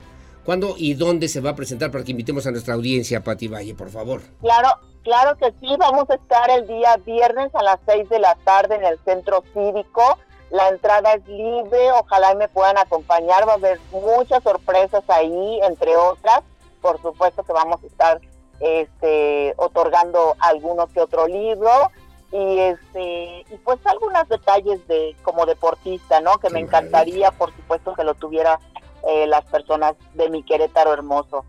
¿Cuándo 0.48 0.76
y 0.78 0.94
dónde 0.94 1.28
se 1.28 1.42
va 1.42 1.50
a 1.50 1.54
presentar 1.54 1.90
para 1.90 2.04
que 2.04 2.12
invitemos 2.12 2.46
a 2.46 2.50
nuestra 2.50 2.72
audiencia, 2.72 3.22
Pati 3.22 3.48
Valle, 3.48 3.74
por 3.74 3.90
favor? 3.90 4.22
Claro, 4.40 4.70
claro 5.02 5.36
que 5.36 5.52
sí. 5.60 5.76
Vamos 5.78 6.08
a 6.08 6.14
estar 6.14 6.48
el 6.48 6.66
día 6.66 6.96
viernes 7.04 7.54
a 7.54 7.62
las 7.62 7.78
6 7.86 8.08
de 8.08 8.18
la 8.18 8.34
tarde 8.46 8.76
en 8.76 8.84
el 8.84 8.98
centro 9.04 9.44
cívico. 9.52 10.18
La 10.50 10.68
entrada 10.68 11.12
es 11.12 11.28
libre, 11.28 11.92
ojalá 11.92 12.34
me 12.34 12.48
puedan 12.48 12.78
acompañar. 12.78 13.46
Va 13.46 13.52
a 13.52 13.56
haber 13.56 13.78
muchas 13.92 14.42
sorpresas 14.42 15.04
ahí, 15.08 15.60
entre 15.64 15.94
otras. 15.98 16.40
Por 16.80 16.98
supuesto 17.02 17.42
que 17.42 17.52
vamos 17.52 17.84
a 17.84 17.86
estar 17.86 18.18
este, 18.60 19.52
otorgando 19.58 20.34
algunos 20.38 20.88
que 20.92 21.02
otro 21.02 21.26
libro 21.26 21.90
y 22.32 22.58
este 22.58 23.44
y 23.50 23.56
pues 23.64 23.78
algunos 23.84 24.26
detalles 24.30 24.86
de 24.88 25.14
como 25.22 25.44
deportista, 25.44 26.22
¿no? 26.22 26.38
Que 26.38 26.48
me 26.48 26.60
encantaría, 26.60 27.32
por 27.32 27.54
supuesto, 27.54 27.92
que 27.92 28.04
lo 28.04 28.14
tuviera 28.14 28.58
eh, 29.08 29.26
las 29.26 29.44
personas 29.46 29.94
de 30.14 30.30
mi 30.30 30.42
Querétaro 30.42 30.92
hermoso. 30.92 31.44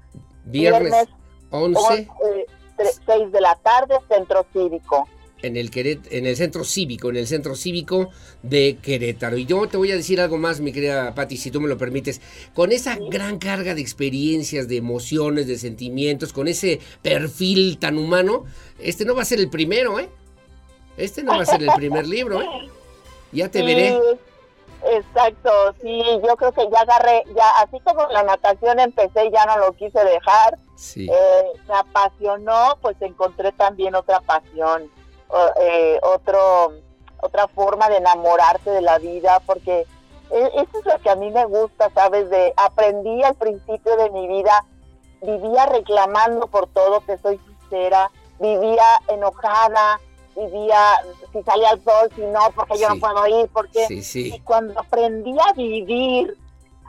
Viernes, 0.45 1.07
11. 1.51 2.07
6 2.77 2.99
eh, 3.07 3.27
de 3.31 3.41
la 3.41 3.55
tarde, 3.55 3.95
Centro 4.07 4.45
Cívico. 4.53 5.07
En 5.41 5.55
el, 5.55 5.71
en 5.73 6.25
el 6.25 6.35
centro 6.35 6.65
cívico, 6.65 7.09
en 7.09 7.15
el 7.15 7.25
centro 7.25 7.55
cívico 7.55 8.09
de 8.43 8.77
Querétaro. 8.81 9.37
Y 9.37 9.45
yo 9.45 9.69
te 9.69 9.77
voy 9.77 9.89
a 9.89 9.95
decir 9.95 10.19
algo 10.19 10.37
más, 10.37 10.59
mi 10.59 10.73
querida 10.73 11.15
Patti, 11.15 11.37
si 11.37 11.49
tú 11.49 11.61
me 11.61 11.69
lo 11.69 11.77
permites. 11.77 12.19
Con 12.53 12.73
esa 12.73 12.97
gran 13.09 13.39
carga 13.39 13.73
de 13.73 13.79
experiencias, 13.79 14.67
de 14.67 14.75
emociones, 14.75 15.47
de 15.47 15.57
sentimientos, 15.57 16.33
con 16.33 16.49
ese 16.49 16.81
perfil 17.01 17.79
tan 17.79 17.97
humano, 17.97 18.43
este 18.79 19.05
no 19.05 19.15
va 19.15 19.21
a 19.21 19.25
ser 19.25 19.39
el 19.39 19.49
primero, 19.49 19.97
¿eh? 19.97 20.09
Este 20.97 21.23
no 21.23 21.31
va 21.31 21.43
a 21.43 21.45
ser 21.45 21.63
el 21.63 21.69
primer 21.73 22.05
libro, 22.05 22.41
¿eh? 22.41 22.47
Ya 23.31 23.49
te 23.49 23.63
veré. 23.63 23.97
Exacto, 24.83 25.51
sí, 25.81 26.01
yo 26.25 26.35
creo 26.37 26.51
que 26.53 26.69
ya 26.71 26.81
agarré, 26.81 27.23
ya 27.35 27.49
así 27.61 27.79
como 27.81 28.07
la 28.07 28.23
natación 28.23 28.79
empecé, 28.79 29.29
ya 29.31 29.45
no 29.45 29.57
lo 29.57 29.73
quise 29.73 30.03
dejar. 30.03 30.57
Eh, 30.95 31.43
me 31.67 31.75
apasionó, 31.75 32.77
pues 32.81 32.95
encontré 33.01 33.51
también 33.51 33.95
otra 33.95 34.21
pasión, 34.21 34.89
eh, 35.61 35.99
otro, 36.01 36.73
otra 37.21 37.47
forma 37.49 37.89
de 37.89 37.97
enamorarse 37.97 38.69
de 38.71 38.81
la 38.81 38.97
vida, 38.97 39.41
porque 39.45 39.85
e, 40.31 40.51
eso 40.55 40.79
es 40.79 40.85
lo 40.85 40.99
que 41.01 41.09
a 41.09 41.15
mí 41.15 41.29
me 41.31 41.45
gusta, 41.45 41.89
¿sabes? 41.93 42.29
De 42.29 42.53
aprendí 42.55 43.21
al 43.23 43.35
principio 43.35 43.97
de 43.97 44.09
mi 44.11 44.27
vida, 44.27 44.65
vivía 45.21 45.65
reclamando 45.65 46.47
por 46.47 46.67
todo, 46.67 47.01
que 47.01 47.17
soy 47.17 47.39
sincera, 47.39 48.09
vivía 48.39 48.85
enojada, 49.09 49.99
vivía, 50.35 50.77
si 51.31 51.43
salía 51.43 51.69
al 51.69 51.83
sol, 51.83 52.09
si 52.15 52.21
no, 52.21 52.39
porque 52.55 52.77
yo 52.77 52.89
no 52.89 52.99
puedo 52.99 53.27
ir, 53.27 53.49
porque 53.53 53.85
y 53.89 54.39
cuando 54.41 54.79
aprendí 54.79 55.35
a 55.39 55.53
vivir, 55.53 56.37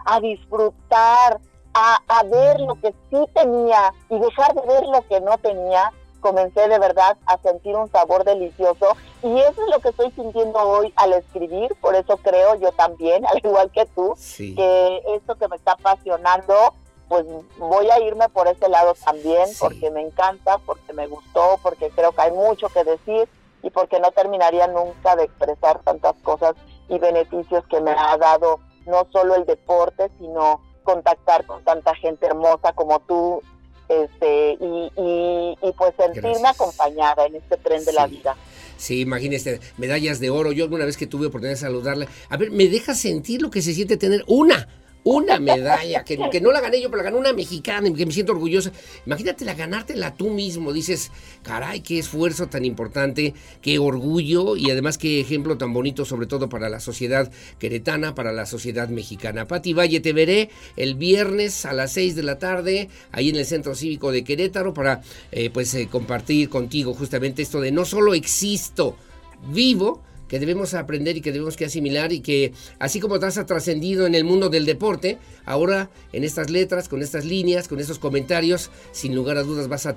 a 0.05 0.21
disfrutar, 0.21 1.41
a, 1.75 1.99
a 2.09 2.23
ver 2.25 2.61
lo 2.61 2.75
que 2.77 2.95
sí 3.11 3.19
tenía 3.35 3.93
y 4.09 4.19
dejar 4.19 4.55
de 4.55 4.67
ver 4.67 4.87
lo 4.87 5.07
que 5.07 5.21
no 5.21 5.39
tenía, 5.39 5.93
comencé 6.21 6.69
de 6.69 6.79
verdad 6.79 7.17
a 7.27 7.39
sentir 7.39 7.75
un 7.77 7.91
sabor 7.91 8.25
delicioso. 8.25 8.97
Y 9.23 9.39
eso 9.39 9.63
es 9.65 9.71
lo 9.75 9.81
que 9.81 9.89
estoy 9.89 10.11
sintiendo 10.13 10.59
hoy 10.59 10.93
al 10.97 11.13
escribir, 11.15 11.75
por 11.81 11.95
eso 11.95 12.17
creo 12.19 12.55
yo 12.57 12.71
también, 12.73 13.27
al 13.33 13.39
igual 13.39 13.71
que 13.71 13.87
tú, 13.87 14.15
que 14.55 15.03
esto 15.17 15.35
que 15.37 15.49
me 15.49 15.57
está 15.57 15.73
apasionando, 15.73 16.75
pues 17.11 17.27
voy 17.59 17.91
a 17.91 17.99
irme 17.99 18.29
por 18.29 18.47
ese 18.47 18.69
lado 18.69 18.95
también, 19.05 19.49
porque 19.59 19.91
me 19.91 20.01
encanta, 20.01 20.59
porque 20.59 20.93
me 20.93 21.09
gustó, 21.09 21.59
porque 21.61 21.91
creo 21.91 22.13
que 22.13 22.23
hay 22.23 22.31
mucho 22.31 22.69
que 22.69 22.85
decir 22.85 23.29
y 23.65 23.71
porque 23.71 23.99
no 23.99 24.13
terminaría 24.13 24.69
nunca 24.69 25.17
de 25.17 25.25
expresar 25.25 25.83
tantas 25.83 26.15
cosas 26.23 26.55
y 26.89 27.01
beneficios 27.01 27.65
que 27.69 27.81
me 27.81 27.91
ha 27.91 28.17
dado 28.17 28.61
no 28.87 29.09
solo 29.13 29.35
el 29.35 29.45
deporte, 29.45 30.09
sino 30.21 30.61
contactar 30.85 31.45
con 31.47 31.65
tanta 31.65 31.97
gente 31.97 32.27
hermosa 32.27 32.73
como 32.75 33.01
tú 33.01 33.43
este 33.89 34.53
y, 34.61 34.93
y, 34.97 35.73
pues 35.77 35.93
sentirme 35.99 36.47
acompañada 36.47 37.27
en 37.27 37.35
este 37.35 37.57
tren 37.57 37.85
de 37.85 37.93
la 37.93 38.07
vida. 38.07 38.37
Sí, 38.77 39.01
imagínese, 39.01 39.59
medallas 39.79 40.21
de 40.21 40.31
oro. 40.31 40.53
Yo 40.53 40.63
alguna 40.63 40.85
vez 40.85 40.97
que 40.97 41.09
tuve 41.09 41.27
oportunidad 41.27 41.55
de 41.55 41.61
saludarle, 41.61 42.09
a 42.29 42.37
ver, 42.37 42.53
me 42.53 42.69
deja 42.69 42.95
sentir 42.95 43.43
lo 43.43 43.51
que 43.51 43.63
se 43.63 43.75
siente 43.75 43.97
tener 43.97 44.23
una, 44.29 44.69
una 45.03 45.41
medalla, 45.41 46.05
que, 46.05 46.17
no 46.41 46.53
la 46.53 46.61
gané 46.61 46.81
yo, 46.81 46.91
pero 46.91 46.99
la 46.99 47.05
ganó 47.05 47.19
una 47.19 47.33
mexicana 47.33 47.91
que 47.93 48.05
me 48.05 48.13
siento 48.13 48.33
orgullosa. 48.33 48.73
Imagínate 49.07 49.45
la 49.45 49.55
ganártela 49.55 50.15
tú 50.15 50.31
mismo, 50.31 50.73
dices, 50.73 51.11
caray, 51.43 51.81
qué 51.81 51.99
esfuerzo 51.99 52.49
tan 52.49 52.65
importante, 52.65 53.35
qué 53.63 53.79
orgullo 53.79 54.57
y 54.57 54.71
además 54.71 54.99
qué 54.99 55.21
ejemplo 55.21 55.57
tan 55.57 55.73
bonito, 55.73 56.05
sobre 56.05 56.27
todo 56.27 56.49
para 56.49 56.69
la 56.69 56.81
sociedad 56.81 57.31
queretana, 57.59 58.15
para 58.15 58.33
la 58.33 58.47
sociedad 58.47 58.89
mexicana. 58.89 59.47
Pati 59.47 59.73
Valle, 59.73 60.01
te 60.01 60.13
veré 60.13 60.51
el 60.77 60.95
viernes 60.95 61.65
a 61.65 61.73
las 61.73 61.93
6 61.93 62.15
de 62.17 62.23
la 62.23 62.39
tarde, 62.39 62.89
ahí 63.13 63.31
en 63.31 63.37
el 63.37 63.47
Centro 63.47 63.75
Cívico 63.75 64.13
de 64.13 64.25
Querétaro, 64.25 64.75
para 64.75 65.03
eh, 65.33 65.51
pues 65.51 65.73
eh, 65.75 65.89
compartir 65.91 66.49
contigo 66.49 66.93
justamente 66.95 67.43
esto 67.43 67.61
de 67.61 67.73
no 67.73 67.85
solo 67.85 68.15
existo, 68.15 68.97
vivo, 69.49 70.03
que 70.31 70.39
debemos 70.39 70.75
aprender 70.75 71.17
y 71.17 71.21
que 71.21 71.33
debemos 71.33 71.57
que 71.57 71.65
asimilar 71.65 72.13
y 72.13 72.21
que 72.21 72.53
así 72.79 73.01
como 73.01 73.17
has 73.17 73.47
trascendido 73.47 74.07
en 74.07 74.15
el 74.15 74.23
mundo 74.23 74.49
del 74.49 74.65
deporte, 74.65 75.19
ahora 75.45 75.91
en 76.13 76.23
estas 76.23 76.51
letras, 76.51 76.89
con 76.89 77.03
estas 77.03 77.25
líneas, 77.25 77.67
con 77.67 77.81
estos 77.81 77.99
comentarios, 77.99 78.71
sin 78.93 79.17
lugar 79.17 79.37
a 79.39 79.43
dudas 79.43 79.67
vas 79.67 79.87
a, 79.87 79.97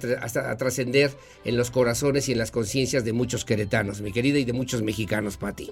trascender 0.57 1.11
en 1.45 1.55
los 1.55 1.69
corazones 1.69 2.27
y 2.29 2.31
en 2.31 2.39
las 2.39 2.49
conciencias 2.49 3.05
de 3.05 3.13
muchos 3.13 3.45
queretanos, 3.45 4.01
mi 4.01 4.11
querida, 4.11 4.39
y 4.39 4.43
de 4.43 4.53
muchos 4.53 4.81
mexicanos, 4.81 5.37
Pati. 5.37 5.71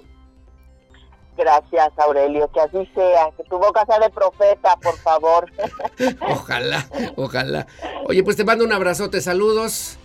Gracias, 1.36 1.92
Aurelio, 1.96 2.48
que 2.52 2.60
así 2.60 2.88
sea, 2.94 3.30
que 3.36 3.42
tu 3.44 3.58
boca 3.58 3.84
sea 3.84 3.98
de 3.98 4.10
profeta, 4.10 4.76
por 4.76 4.96
favor. 4.98 5.50
ojalá, 6.20 6.86
ojalá. 7.16 7.66
Oye, 8.06 8.22
pues 8.22 8.36
te 8.36 8.44
mando 8.44 8.64
un 8.64 8.72
abrazote, 8.72 9.20
saludos. 9.20 9.98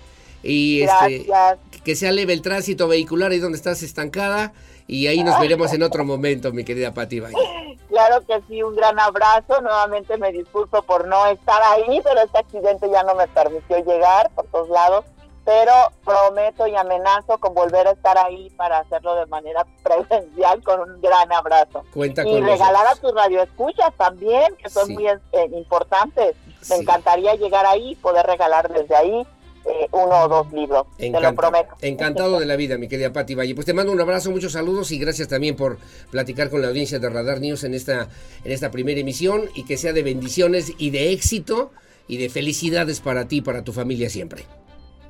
Y 0.43 0.83
este, 0.83 1.27
que 1.83 1.95
sea 1.95 2.11
leve 2.11 2.33
el 2.33 2.41
tránsito 2.41 2.87
vehicular 2.87 3.31
ahí 3.31 3.39
donde 3.39 3.57
estás 3.57 3.83
estancada. 3.83 4.53
Y 4.87 5.07
ahí 5.07 5.21
nos 5.21 5.37
veremos 5.39 5.73
en 5.73 5.83
otro 5.83 6.05
momento, 6.05 6.53
mi 6.53 6.63
querida 6.63 6.93
Pati 6.93 7.21
Claro 7.89 8.25
que 8.25 8.41
sí, 8.47 8.63
un 8.63 8.75
gran 8.75 8.97
abrazo. 8.99 9.61
Nuevamente 9.61 10.17
me 10.17 10.31
disculpo 10.31 10.81
por 10.83 11.07
no 11.07 11.25
estar 11.27 11.61
ahí, 11.63 11.99
pero 12.03 12.21
este 12.21 12.37
accidente 12.37 12.89
ya 12.89 13.03
no 13.03 13.15
me 13.15 13.27
permitió 13.27 13.77
llegar 13.79 14.29
por 14.31 14.45
todos 14.47 14.69
lados. 14.69 15.05
Pero 15.43 15.71
prometo 16.03 16.67
y 16.67 16.75
amenazo 16.75 17.37
con 17.37 17.53
volver 17.53 17.87
a 17.87 17.91
estar 17.91 18.17
ahí 18.17 18.49
para 18.51 18.79
hacerlo 18.79 19.15
de 19.15 19.25
manera 19.27 19.65
presencial 19.83 20.61
con 20.63 20.81
un 20.81 21.01
gran 21.01 21.31
abrazo. 21.31 21.83
Cuenta 21.93 22.25
y 22.25 22.41
regalar 22.41 22.87
a 22.87 22.95
tus 22.95 23.13
radioescuchas 23.13 23.93
también, 23.97 24.55
que 24.57 24.69
son 24.69 24.93
muy 24.93 25.07
eh, 25.07 25.17
importantes. 25.53 26.35
Me 26.69 26.75
encantaría 26.77 27.35
llegar 27.35 27.65
ahí, 27.65 27.95
poder 27.95 28.25
regalar 28.25 28.71
desde 28.71 28.95
ahí 28.95 29.25
eh, 29.67 29.87
uno 29.91 30.23
o 30.23 30.27
dos 30.27 30.53
libros, 30.53 30.85
te 30.97 31.09
lo 31.09 31.35
prometo. 31.35 31.75
Encantado 31.81 32.39
de 32.39 32.45
la 32.45 32.55
vida, 32.55 32.77
mi 32.77 32.87
querida 32.87 33.11
Pati 33.11 33.35
Valle. 33.35 33.53
Pues 33.53 33.65
te 33.65 33.73
mando 33.73 33.91
un 33.91 33.99
abrazo, 33.99 34.31
muchos 34.31 34.53
saludos 34.53 34.91
y 34.91 34.99
gracias 34.99 35.27
también 35.27 35.55
por 35.55 35.77
platicar 36.09 36.49
con 36.49 36.61
la 36.61 36.69
audiencia 36.69 36.99
de 36.99 37.09
Radar 37.09 37.41
News 37.41 37.63
en 37.63 37.73
esta, 37.73 38.07
en 38.43 38.51
esta 38.51 38.71
primera 38.71 38.99
emisión 38.99 39.49
y 39.55 39.65
que 39.65 39.77
sea 39.77 39.93
de 39.93 40.03
bendiciones 40.03 40.73
y 40.77 40.91
de 40.91 41.11
éxito 41.11 41.71
y 42.07 42.17
de 42.17 42.29
felicidades 42.29 43.01
para 43.01 43.27
ti 43.27 43.37
y 43.37 43.41
para 43.41 43.63
tu 43.63 43.73
familia 43.73 44.09
siempre. 44.09 44.45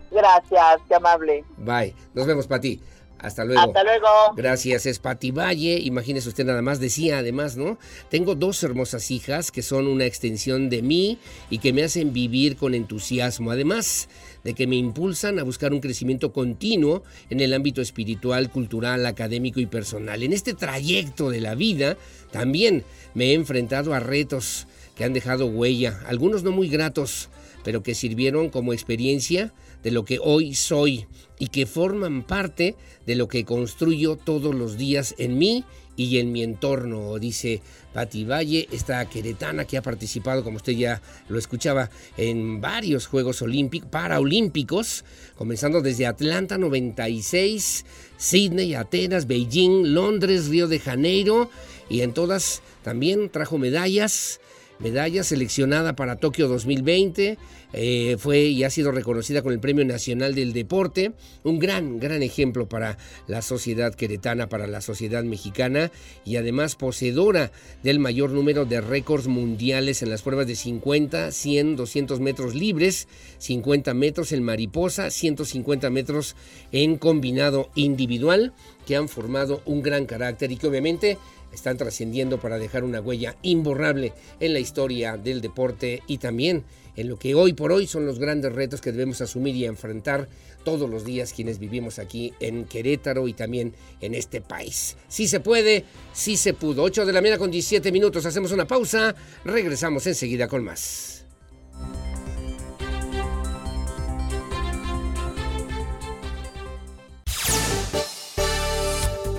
Gracias, 0.09 0.81
qué 0.87 0.95
amable. 0.95 1.43
Bye, 1.57 1.93
nos 2.13 2.25
vemos, 2.25 2.47
Pati. 2.47 2.81
Hasta 3.19 3.43
luego. 3.45 3.61
Hasta 3.61 3.83
luego. 3.83 4.07
Gracias, 4.35 4.85
es 4.85 4.99
Pati 4.99 5.31
Valle. 5.31 5.79
Imagínese 5.79 6.29
usted 6.29 6.45
nada 6.45 6.61
más, 6.61 6.79
decía 6.79 7.19
además, 7.19 7.57
¿no? 7.57 7.77
Tengo 8.09 8.35
dos 8.35 8.61
hermosas 8.63 9.09
hijas 9.09 9.51
que 9.51 9.63
son 9.63 9.87
una 9.87 10.05
extensión 10.05 10.69
de 10.69 10.81
mí 10.81 11.19
y 11.49 11.57
que 11.59 11.73
me 11.73 11.83
hacen 11.83 12.13
vivir 12.13 12.57
con 12.57 12.75
entusiasmo. 12.75 13.51
Además 13.51 14.07
de 14.47 14.53
que 14.53 14.65
me 14.65 14.77
impulsan 14.77 15.39
a 15.39 15.43
buscar 15.43 15.73
un 15.73 15.81
crecimiento 15.81 16.31
continuo 16.31 17.03
en 17.29 17.41
el 17.41 17.53
ámbito 17.53 17.81
espiritual, 17.81 18.49
cultural, 18.49 19.05
académico 19.05 19.59
y 19.59 19.65
personal. 19.65 20.23
En 20.23 20.31
este 20.31 20.53
trayecto 20.53 21.29
de 21.29 21.41
la 21.41 21.53
vida 21.53 21.97
también 22.31 22.85
me 23.13 23.25
he 23.25 23.33
enfrentado 23.33 23.93
a 23.93 23.99
retos 23.99 24.65
que 24.95 25.03
han 25.03 25.11
dejado 25.11 25.47
huella, 25.47 25.99
algunos 26.07 26.43
no 26.43 26.53
muy 26.53 26.69
gratos, 26.69 27.27
pero 27.65 27.83
que 27.83 27.93
sirvieron 27.93 28.49
como 28.49 28.71
experiencia 28.71 29.53
de 29.83 29.91
lo 29.91 30.05
que 30.05 30.17
hoy 30.23 30.55
soy 30.55 31.07
y 31.39 31.47
que 31.47 31.65
forman 31.65 32.23
parte 32.23 32.77
de 33.05 33.15
lo 33.15 33.27
que 33.27 33.43
construyo 33.43 34.15
todos 34.15 34.55
los 34.55 34.77
días 34.77 35.13
en 35.17 35.37
mí 35.37 35.65
y 35.97 36.19
en 36.19 36.31
mi 36.31 36.43
entorno, 36.43 37.17
dice 37.19 37.61
Patti 37.91 38.23
Valle, 38.23 38.69
esta 38.71 39.09
queretana 39.09 39.65
que 39.65 39.77
ha 39.77 39.81
participado, 39.81 40.43
como 40.43 40.57
usted 40.57 40.73
ya 40.73 41.01
lo 41.27 41.39
escuchaba, 41.39 41.89
en 42.15 42.61
varios 42.61 43.07
Juegos 43.07 43.41
Olímpicos, 43.41 43.89
Paraolímpicos, 43.89 45.03
comenzando 45.35 45.81
desde 45.81 46.05
Atlanta 46.05 46.59
96, 46.59 47.85
Sydney, 48.15 48.75
Atenas, 48.75 49.25
Beijing, 49.25 49.93
Londres, 49.93 50.47
Río 50.47 50.67
de 50.67 50.79
Janeiro, 50.79 51.49
y 51.89 52.01
en 52.01 52.13
todas 52.13 52.61
también 52.83 53.29
trajo 53.29 53.57
medallas 53.57 54.39
medalla 54.79 55.23
seleccionada 55.23 55.95
para 55.95 56.17
Tokio 56.17 56.47
2020, 56.47 57.37
eh, 57.73 58.15
fue 58.17 58.39
y 58.39 58.63
ha 58.63 58.69
sido 58.69 58.91
reconocida 58.91 59.41
con 59.41 59.51
el 59.51 59.59
Premio 59.59 59.83
Nacional 59.83 60.35
del 60.35 60.53
Deporte, 60.53 61.11
un 61.43 61.59
gran, 61.59 61.99
gran 61.99 62.23
ejemplo 62.23 62.69
para 62.69 62.97
la 63.27 63.41
sociedad 63.41 63.93
queretana, 63.93 64.47
para 64.47 64.67
la 64.67 64.81
sociedad 64.81 65.23
mexicana 65.23 65.91
y 66.23 66.37
además 66.37 66.75
poseedora 66.75 67.51
del 67.83 67.99
mayor 67.99 68.31
número 68.31 68.65
de 68.65 68.79
récords 68.79 69.27
mundiales 69.27 70.01
en 70.01 70.09
las 70.09 70.21
pruebas 70.21 70.47
de 70.47 70.55
50, 70.55 71.31
100, 71.31 71.75
200 71.75 72.19
metros 72.21 72.55
libres, 72.55 73.07
50 73.39 73.93
metros 73.93 74.31
en 74.31 74.43
mariposa, 74.43 75.11
150 75.11 75.89
metros 75.89 76.35
en 76.71 76.97
combinado 76.97 77.69
individual, 77.75 78.53
que 78.85 78.95
han 78.95 79.09
formado 79.09 79.61
un 79.65 79.81
gran 79.81 80.05
carácter 80.05 80.51
y 80.51 80.55
que 80.55 80.67
obviamente 80.67 81.17
están 81.51 81.77
trascendiendo 81.77 82.39
para 82.39 82.57
dejar 82.57 82.83
una 82.83 83.01
huella 83.01 83.35
imborrable 83.41 84.13
en 84.39 84.53
la 84.53 84.59
historia 84.59 85.17
del 85.17 85.41
deporte 85.41 86.01
y 86.07 86.19
también 86.19 86.63
en 86.97 87.07
lo 87.07 87.17
que 87.17 87.35
hoy 87.35 87.53
por 87.53 87.71
hoy 87.71 87.87
son 87.87 88.05
los 88.05 88.19
grandes 88.19 88.51
retos 88.51 88.81
que 88.81 88.91
debemos 88.91 89.21
asumir 89.21 89.55
y 89.55 89.65
enfrentar 89.65 90.27
todos 90.65 90.89
los 90.89 91.05
días 91.05 91.31
quienes 91.31 91.59
vivimos 91.59 91.99
aquí 91.99 92.33
en 92.41 92.65
Querétaro 92.65 93.27
y 93.29 93.33
también 93.33 93.73
en 94.01 94.13
este 94.13 94.41
país. 94.41 94.97
Si 95.07 95.27
se 95.27 95.39
puede, 95.39 95.85
si 96.11 96.35
se 96.35 96.53
pudo. 96.53 96.83
8 96.83 97.05
de 97.05 97.13
la 97.13 97.21
mañana 97.21 97.37
con 97.37 97.51
17 97.51 97.91
minutos, 97.91 98.25
hacemos 98.25 98.51
una 98.51 98.67
pausa, 98.67 99.15
regresamos 99.45 100.05
enseguida 100.07 100.49
con 100.49 100.65
más. 100.65 101.23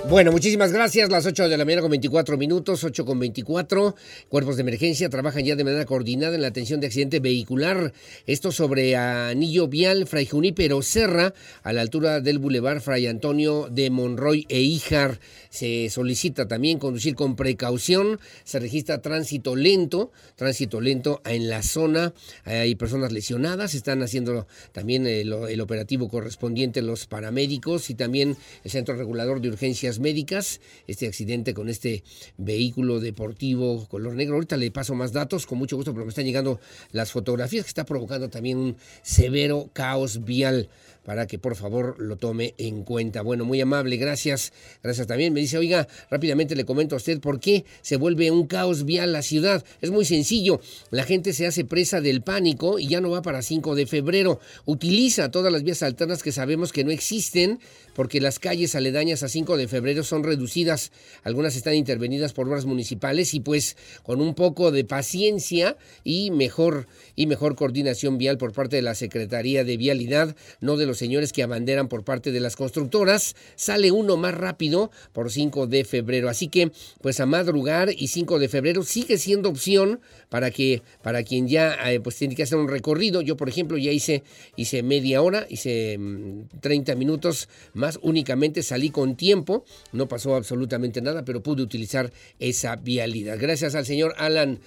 Bueno, 0.09 0.31
muchísimas 0.31 0.73
gracias. 0.73 1.11
Las 1.11 1.27
8 1.27 1.49
de 1.49 1.55
la 1.55 1.65
mañana 1.65 1.83
con 1.83 1.91
24 1.91 2.35
minutos, 2.35 2.83
8 2.83 3.05
con 3.05 3.19
24. 3.19 3.95
Cuerpos 4.27 4.55
de 4.55 4.61
emergencia 4.61 5.07
trabajan 5.07 5.45
ya 5.45 5.55
de 5.55 5.63
manera 5.63 5.85
coordinada 5.85 6.33
en 6.33 6.41
la 6.41 6.47
atención 6.47 6.79
de 6.79 6.87
accidente 6.87 7.19
vehicular. 7.19 7.93
Esto 8.25 8.51
sobre 8.51 8.95
Anillo 8.95 9.67
Vial, 9.67 10.07
Fray 10.07 10.25
Junípero 10.25 10.81
Serra, 10.81 11.35
a 11.61 11.73
la 11.73 11.81
altura 11.81 12.21
del 12.21 12.39
Boulevard 12.39 12.81
Fray 12.81 13.05
Antonio 13.05 13.67
de 13.69 13.91
Monroy 13.91 14.47
e 14.49 14.61
Ijar. 14.61 15.19
Se 15.51 15.91
solicita 15.91 16.47
también 16.47 16.79
conducir 16.79 17.13
con 17.13 17.35
precaución. 17.35 18.19
Se 18.45 18.57
registra 18.57 19.03
tránsito 19.03 19.55
lento, 19.55 20.11
tránsito 20.35 20.81
lento 20.81 21.21
en 21.23 21.51
la 21.51 21.61
zona. 21.61 22.13
Hay 22.45 22.73
personas 22.73 23.11
lesionadas. 23.11 23.75
Están 23.75 24.01
haciendo 24.01 24.47
también 24.71 25.05
el 25.05 25.61
operativo 25.61 26.09
correspondiente 26.09 26.81
los 26.81 27.05
paramédicos 27.05 27.91
y 27.91 27.93
también 27.93 28.37
el 28.63 28.71
Centro 28.71 28.95
Regulador 28.95 29.39
de 29.39 29.49
Urgencias 29.49 29.98
médicas, 29.99 30.61
este 30.87 31.07
accidente 31.07 31.53
con 31.53 31.69
este 31.69 32.03
vehículo 32.37 32.99
deportivo 32.99 33.87
color 33.87 34.15
negro. 34.15 34.35
Ahorita 34.35 34.57
le 34.57 34.71
paso 34.71 34.95
más 34.95 35.13
datos, 35.13 35.45
con 35.45 35.57
mucho 35.57 35.75
gusto, 35.75 35.91
porque 35.93 36.05
me 36.05 36.09
están 36.09 36.25
llegando 36.25 36.59
las 36.91 37.11
fotografías 37.11 37.65
que 37.65 37.69
está 37.69 37.85
provocando 37.85 38.29
también 38.29 38.57
un 38.57 38.77
severo 39.03 39.69
caos 39.73 40.23
vial 40.23 40.69
para 41.09 41.25
que 41.25 41.39
por 41.39 41.55
favor 41.55 41.95
lo 41.99 42.17
tome 42.17 42.53
en 42.59 42.83
cuenta. 42.83 43.23
Bueno, 43.23 43.43
muy 43.43 43.59
amable, 43.61 43.97
gracias. 43.97 44.53
Gracias 44.83 45.07
también. 45.07 45.33
Me 45.33 45.39
dice, 45.39 45.57
oiga, 45.57 45.87
rápidamente 46.11 46.55
le 46.55 46.65
comento 46.65 46.95
a 46.95 46.97
usted 46.97 47.19
por 47.19 47.39
qué 47.39 47.65
se 47.81 47.95
vuelve 47.95 48.29
un 48.29 48.45
caos 48.45 48.85
vial 48.85 49.11
la 49.11 49.23
ciudad. 49.23 49.65
Es 49.81 49.89
muy 49.89 50.05
sencillo. 50.05 50.61
La 50.91 51.05
gente 51.05 51.33
se 51.33 51.47
hace 51.47 51.65
presa 51.65 51.99
del 51.99 52.21
pánico 52.21 52.77
y 52.77 52.89
ya 52.89 53.01
no 53.01 53.09
va 53.09 53.23
para 53.23 53.41
5 53.41 53.73
de 53.73 53.87
febrero. 53.87 54.39
Utiliza 54.65 55.31
todas 55.31 55.51
las 55.51 55.63
vías 55.63 55.81
alternas 55.81 56.21
que 56.21 56.31
sabemos 56.31 56.71
que 56.71 56.83
no 56.83 56.91
existen 56.91 57.59
porque 57.99 58.21
las 58.21 58.39
calles 58.39 58.75
aledañas 58.75 59.23
a 59.23 59.27
5 59.27 59.57
de 59.57 59.67
febrero 59.67 60.05
son 60.05 60.23
reducidas. 60.23 60.93
Algunas 61.23 61.57
están 61.57 61.75
intervenidas 61.75 62.31
por 62.31 62.47
obras 62.47 62.65
municipales 62.65 63.33
y 63.33 63.41
pues 63.41 63.75
con 64.03 64.21
un 64.21 64.35
poco 64.35 64.71
de 64.71 64.85
paciencia 64.85 65.75
y 66.05 66.31
mejor 66.31 66.87
y 67.17 67.27
mejor 67.27 67.57
coordinación 67.57 68.17
vial 68.17 68.37
por 68.37 68.53
parte 68.53 68.77
de 68.77 68.83
la 68.83 68.95
Secretaría 68.95 69.65
de 69.65 69.75
Vialidad, 69.75 70.33
no 70.61 70.77
de 70.77 70.85
los 70.85 70.97
señores 70.97 71.33
que 71.33 71.43
abanderan 71.43 71.89
por 71.89 72.05
parte 72.05 72.31
de 72.31 72.39
las 72.39 72.55
constructoras, 72.55 73.35
sale 73.57 73.91
uno 73.91 74.15
más 74.15 74.33
rápido 74.33 74.91
por 75.11 75.29
5 75.29 75.67
de 75.67 75.83
febrero. 75.83 76.29
Así 76.29 76.47
que, 76.47 76.71
pues 77.01 77.19
a 77.19 77.25
madrugar 77.25 77.89
y 77.91 78.07
5 78.07 78.39
de 78.39 78.47
febrero 78.47 78.83
sigue 78.83 79.17
siendo 79.17 79.49
opción 79.49 79.99
para 80.29 80.51
que, 80.51 80.83
para 81.01 81.23
quien 81.23 81.49
ya 81.49 81.91
eh, 81.91 81.99
pues 81.99 82.15
tiene 82.15 82.33
que 82.33 82.43
hacer 82.43 82.59
un 82.59 82.69
recorrido. 82.69 83.21
Yo, 83.21 83.35
por 83.35 83.49
ejemplo, 83.49 83.77
ya 83.77 83.91
hice, 83.91 84.23
hice 84.55 84.83
media 84.83 85.21
hora, 85.21 85.45
hice 85.49 85.99
30 86.61 86.95
mm, 86.95 86.97
minutos 86.97 87.49
más, 87.73 87.88
únicamente 88.01 88.61
salí 88.61 88.89
con 88.89 89.15
tiempo, 89.15 89.65
no 89.91 90.07
pasó 90.07 90.35
absolutamente 90.35 91.01
nada, 91.01 91.23
pero 91.25 91.41
pude 91.41 91.63
utilizar 91.63 92.11
esa 92.39 92.75
vialidad. 92.75 93.37
Gracias 93.39 93.75
al 93.75 93.85
señor 93.85 94.13
Alan 94.17 94.59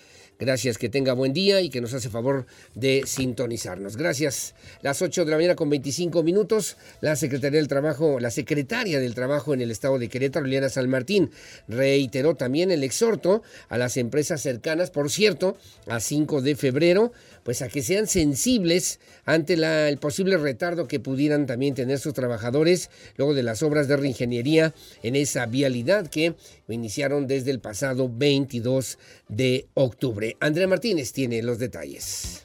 Gracias, 0.42 0.76
que 0.76 0.88
tenga 0.88 1.12
buen 1.12 1.32
día 1.32 1.60
y 1.60 1.70
que 1.70 1.80
nos 1.80 1.94
hace 1.94 2.08
favor 2.08 2.46
de 2.74 3.04
sintonizarnos. 3.06 3.96
Gracias. 3.96 4.56
Las 4.80 5.00
8 5.00 5.24
de 5.24 5.30
la 5.30 5.36
mañana 5.36 5.54
con 5.54 5.70
25 5.70 6.24
minutos, 6.24 6.78
la 7.00 7.14
Secretaría 7.14 7.60
del 7.60 7.68
Trabajo, 7.68 8.18
la 8.18 8.32
Secretaria 8.32 8.98
del 8.98 9.14
Trabajo 9.14 9.54
en 9.54 9.60
el 9.60 9.70
Estado 9.70 10.00
de 10.00 10.08
Querétaro, 10.08 10.44
Liliana 10.44 10.68
San 10.68 10.90
Martín, 10.90 11.30
reiteró 11.68 12.34
también 12.34 12.72
el 12.72 12.82
exhorto 12.82 13.44
a 13.68 13.78
las 13.78 13.96
empresas 13.96 14.40
cercanas, 14.40 14.90
por 14.90 15.10
cierto, 15.10 15.56
a 15.86 16.00
5 16.00 16.42
de 16.42 16.56
febrero, 16.56 17.12
pues 17.44 17.62
a 17.62 17.68
que 17.68 17.82
sean 17.82 18.06
sensibles 18.06 19.00
ante 19.24 19.54
el 19.54 19.98
posible 19.98 20.36
retardo 20.36 20.88
que 20.88 21.00
pudieran 21.00 21.46
también 21.46 21.74
tener 21.74 21.98
sus 21.98 22.14
trabajadores 22.14 22.90
luego 23.16 23.34
de 23.34 23.42
las 23.42 23.62
obras 23.62 23.88
de 23.88 23.96
reingeniería 23.96 24.74
en 25.02 25.16
esa 25.16 25.46
vialidad 25.46 26.08
que 26.08 26.34
iniciaron 26.68 27.26
desde 27.26 27.50
el 27.50 27.60
pasado 27.60 28.10
22 28.12 28.98
de 29.28 29.66
octubre. 29.74 30.36
Andrea 30.40 30.68
Martínez 30.68 31.12
tiene 31.12 31.42
los 31.42 31.58
detalles. 31.58 32.42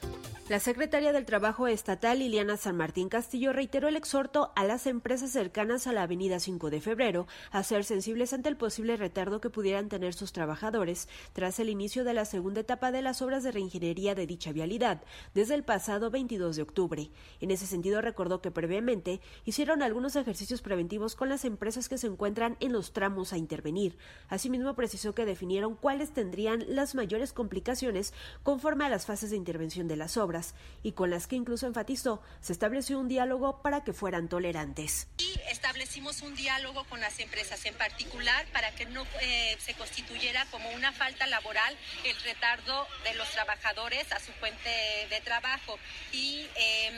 La 0.48 0.60
secretaria 0.60 1.12
del 1.12 1.26
Trabajo 1.26 1.66
Estatal, 1.66 2.20
Liliana 2.20 2.56
San 2.56 2.74
Martín 2.74 3.10
Castillo, 3.10 3.52
reiteró 3.52 3.86
el 3.86 3.96
exhorto 3.96 4.50
a 4.56 4.64
las 4.64 4.86
empresas 4.86 5.30
cercanas 5.30 5.86
a 5.86 5.92
la 5.92 6.04
avenida 6.04 6.40
5 6.40 6.70
de 6.70 6.80
febrero 6.80 7.26
a 7.50 7.62
ser 7.62 7.84
sensibles 7.84 8.32
ante 8.32 8.48
el 8.48 8.56
posible 8.56 8.96
retardo 8.96 9.42
que 9.42 9.50
pudieran 9.50 9.90
tener 9.90 10.14
sus 10.14 10.32
trabajadores 10.32 11.06
tras 11.34 11.60
el 11.60 11.68
inicio 11.68 12.02
de 12.02 12.14
la 12.14 12.24
segunda 12.24 12.62
etapa 12.62 12.92
de 12.92 13.02
las 13.02 13.20
obras 13.20 13.42
de 13.42 13.52
reingeniería 13.52 14.14
de 14.14 14.26
dicha 14.26 14.50
vialidad 14.50 15.02
desde 15.34 15.54
el 15.54 15.64
pasado 15.64 16.10
22 16.10 16.56
de 16.56 16.62
octubre. 16.62 17.10
En 17.40 17.50
ese 17.50 17.66
sentido, 17.66 18.00
recordó 18.00 18.40
que 18.40 18.50
previamente 18.50 19.20
hicieron 19.44 19.82
algunos 19.82 20.16
ejercicios 20.16 20.62
preventivos 20.62 21.14
con 21.14 21.28
las 21.28 21.44
empresas 21.44 21.90
que 21.90 21.98
se 21.98 22.06
encuentran 22.06 22.56
en 22.60 22.72
los 22.72 22.94
tramos 22.94 23.34
a 23.34 23.36
intervenir. 23.36 23.98
Asimismo, 24.30 24.74
precisó 24.74 25.14
que 25.14 25.26
definieron 25.26 25.76
cuáles 25.76 26.14
tendrían 26.14 26.64
las 26.68 26.94
mayores 26.94 27.34
complicaciones 27.34 28.14
conforme 28.42 28.86
a 28.86 28.88
las 28.88 29.04
fases 29.04 29.28
de 29.28 29.36
intervención 29.36 29.88
de 29.88 29.96
las 29.96 30.16
obras 30.16 30.37
y 30.82 30.92
con 30.92 31.10
las 31.10 31.26
que 31.26 31.36
incluso 31.36 31.66
enfatizó 31.66 32.22
se 32.40 32.52
estableció 32.52 32.98
un 32.98 33.08
diálogo 33.08 33.62
para 33.62 33.84
que 33.84 33.92
fueran 33.92 34.28
tolerantes. 34.28 35.08
Y 35.18 35.40
establecimos 35.50 36.22
un 36.22 36.34
diálogo 36.34 36.84
con 36.84 37.00
las 37.00 37.18
empresas 37.18 37.64
en 37.64 37.74
particular 37.74 38.46
para 38.52 38.70
que 38.72 38.86
no 38.86 39.06
eh, 39.20 39.56
se 39.60 39.74
constituyera 39.74 40.46
como 40.50 40.68
una 40.70 40.92
falta 40.92 41.26
laboral 41.26 41.76
el 42.04 42.16
retardo 42.22 42.86
de 43.04 43.14
los 43.14 43.30
trabajadores 43.30 44.10
a 44.12 44.20
su 44.20 44.32
fuente 44.32 44.70
de 45.10 45.20
trabajo. 45.24 45.78
Y 46.12 46.46
em, 46.54 46.94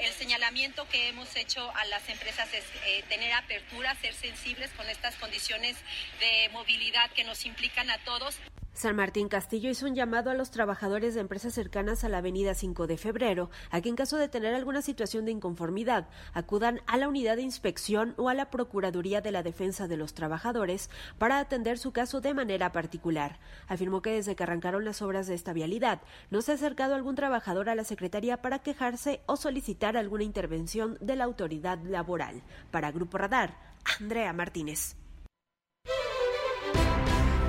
el, 0.00 0.12
señalamiento 0.12 0.88
que 0.88 1.08
hemos 1.08 1.34
hecho 1.36 1.70
a 1.74 1.84
las 1.86 2.08
empresas 2.08 2.48
es 2.52 2.64
eh, 2.86 3.04
tener 3.08 3.32
apertura, 3.32 3.94
ser 4.00 4.14
sensibles 4.14 4.70
con 4.72 4.88
estas 4.88 5.14
condiciones 5.16 5.76
de 6.20 6.48
movilidad 6.52 7.10
que 7.12 7.24
nos 7.24 7.44
implican 7.46 7.90
a 7.90 7.98
todos. 8.04 8.36
San 8.74 8.96
Martín 8.96 9.28
Castillo 9.28 9.68
hizo 9.68 9.84
un 9.84 9.94
llamado 9.94 10.30
a 10.30 10.34
los 10.34 10.50
trabajadores 10.50 11.14
de 11.14 11.20
empresas 11.20 11.52
cercanas 11.52 12.04
a 12.04 12.08
la 12.08 12.18
avenida 12.18 12.54
5 12.54 12.86
de 12.86 12.96
febrero 12.96 13.50
a 13.70 13.82
que 13.82 13.90
en 13.90 13.96
caso 13.96 14.16
de 14.16 14.28
tener 14.28 14.54
alguna 14.54 14.80
situación 14.80 15.26
de 15.26 15.30
inconformidad 15.30 16.08
acudan 16.32 16.80
a 16.86 16.96
la 16.96 17.06
unidad 17.06 17.36
de 17.36 17.42
inspección 17.42 18.14
o 18.16 18.30
a 18.30 18.34
la 18.34 18.50
Procuraduría 18.50 19.20
de 19.20 19.30
la 19.30 19.42
Defensa 19.42 19.88
de 19.88 19.98
los 19.98 20.14
Trabajadores 20.14 20.88
para 21.18 21.38
atender 21.38 21.78
su 21.78 21.92
caso 21.92 22.22
de 22.22 22.32
manera 22.32 22.72
particular. 22.72 23.38
Afirmó 23.68 24.00
que 24.00 24.12
desde 24.12 24.36
que 24.36 24.42
arrancaron 24.42 24.86
las 24.86 25.02
obras 25.02 25.26
de 25.26 25.34
esta 25.34 25.52
vialidad 25.52 26.00
no 26.30 26.40
se 26.40 26.52
ha 26.52 26.54
acercado 26.54 26.94
algún 26.94 27.14
trabajador 27.14 27.68
a 27.68 27.74
la 27.74 27.84
Secretaría 27.84 28.40
para 28.40 28.60
quejarse 28.60 29.20
o 29.26 29.36
solicitar 29.36 29.98
alguna 29.98 30.24
intervención 30.24 30.96
de 31.02 31.16
la 31.16 31.24
autoridad 31.24 31.78
laboral. 31.84 32.42
Para 32.70 32.90
Grupo 32.90 33.18
Radar, 33.18 33.54
Andrea 34.00 34.32
Martínez. 34.32 34.96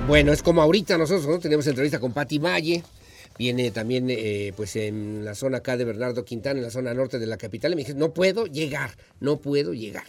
Bueno, 0.06 0.34
es 0.34 0.42
como 0.42 0.60
ahorita 0.60 0.98
nosotros 0.98 1.26
¿no? 1.26 1.38
tenemos 1.38 1.66
entrevista 1.66 1.98
con 1.98 2.12
Patti 2.12 2.38
Valle. 2.38 2.82
Viene 3.38 3.70
también, 3.70 4.10
eh, 4.10 4.52
pues, 4.54 4.76
en 4.76 5.24
la 5.24 5.34
zona 5.34 5.58
acá 5.58 5.78
de 5.78 5.84
Bernardo 5.86 6.26
Quintana, 6.26 6.58
en 6.58 6.64
la 6.64 6.70
zona 6.70 6.92
norte 6.92 7.18
de 7.18 7.26
la 7.26 7.38
capital. 7.38 7.72
Y 7.72 7.76
me 7.76 7.80
dije, 7.80 7.94
no 7.94 8.12
puedo 8.12 8.44
llegar, 8.44 8.90
no 9.20 9.40
puedo 9.40 9.72
llegar. 9.72 10.04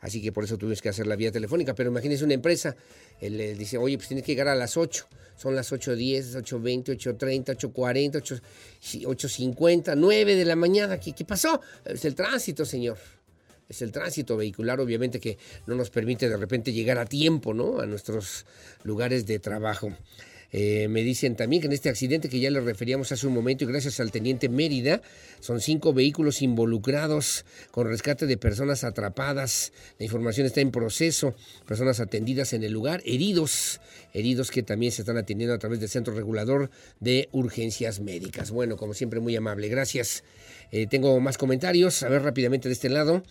Así 0.00 0.20
que 0.20 0.30
por 0.30 0.44
eso 0.44 0.58
tuvimos 0.58 0.82
que 0.82 0.90
hacer 0.90 1.06
la 1.06 1.16
vía 1.16 1.32
telefónica. 1.32 1.74
Pero 1.74 1.88
imagínese 1.88 2.22
una 2.22 2.34
empresa, 2.34 2.76
él 3.18 3.38
le 3.38 3.54
dice, 3.54 3.78
oye, 3.78 3.96
pues 3.96 4.08
tienes 4.08 4.26
que 4.26 4.32
llegar 4.32 4.48
a 4.48 4.54
las 4.54 4.76
8. 4.76 5.08
Son 5.36 5.56
las 5.56 5.72
8.10, 5.72 6.34
8.20, 6.42 6.98
8.30, 6.98 7.56
8.40, 7.56 8.42
8.50, 9.06 9.94
9 9.96 10.36
de 10.36 10.44
la 10.44 10.54
mañana. 10.54 11.00
¿Qué, 11.00 11.14
¿Qué 11.14 11.24
pasó? 11.24 11.62
Es 11.86 12.04
el 12.04 12.14
tránsito, 12.14 12.66
señor 12.66 12.98
es 13.70 13.82
el 13.82 13.92
tránsito 13.92 14.36
vehicular, 14.36 14.80
obviamente 14.80 15.20
que 15.20 15.38
no 15.66 15.76
nos 15.76 15.90
permite 15.90 16.28
de 16.28 16.36
repente 16.36 16.72
llegar 16.72 16.98
a 16.98 17.06
tiempo, 17.06 17.54
¿no? 17.54 17.80
A 17.80 17.86
nuestros 17.86 18.44
lugares 18.84 19.26
de 19.26 19.38
trabajo. 19.38 19.92
Eh, 20.52 20.88
me 20.88 21.02
dicen 21.02 21.36
también 21.36 21.62
que 21.62 21.68
en 21.68 21.72
este 21.72 21.88
accidente 21.88 22.28
que 22.28 22.40
ya 22.40 22.50
le 22.50 22.60
referíamos 22.60 23.12
hace 23.12 23.26
un 23.26 23.34
momento 23.34 23.62
y 23.62 23.68
gracias 23.68 24.00
al 24.00 24.10
teniente 24.10 24.48
Mérida, 24.48 25.00
son 25.38 25.60
cinco 25.60 25.92
vehículos 25.92 26.42
involucrados 26.42 27.44
con 27.70 27.86
rescate 27.86 28.26
de 28.26 28.36
personas 28.36 28.82
atrapadas. 28.82 29.72
La 30.00 30.06
información 30.06 30.46
está 30.48 30.60
en 30.60 30.72
proceso, 30.72 31.34
personas 31.66 32.00
atendidas 32.00 32.52
en 32.52 32.64
el 32.64 32.72
lugar, 32.72 33.00
heridos, 33.04 33.80
heridos 34.12 34.50
que 34.50 34.64
también 34.64 34.90
se 34.90 35.02
están 35.02 35.18
atendiendo 35.18 35.54
a 35.54 35.58
través 35.58 35.78
del 35.78 35.88
Centro 35.88 36.12
Regulador 36.14 36.70
de 36.98 37.28
Urgencias 37.30 38.00
Médicas. 38.00 38.50
Bueno, 38.50 38.76
como 38.76 38.94
siempre, 38.94 39.20
muy 39.20 39.36
amable. 39.36 39.68
Gracias. 39.68 40.24
Eh, 40.72 40.88
tengo 40.88 41.20
más 41.20 41.38
comentarios. 41.38 42.02
A 42.02 42.08
ver 42.08 42.22
rápidamente 42.22 42.68
de 42.68 42.72
este 42.72 42.88
lado. 42.88 43.22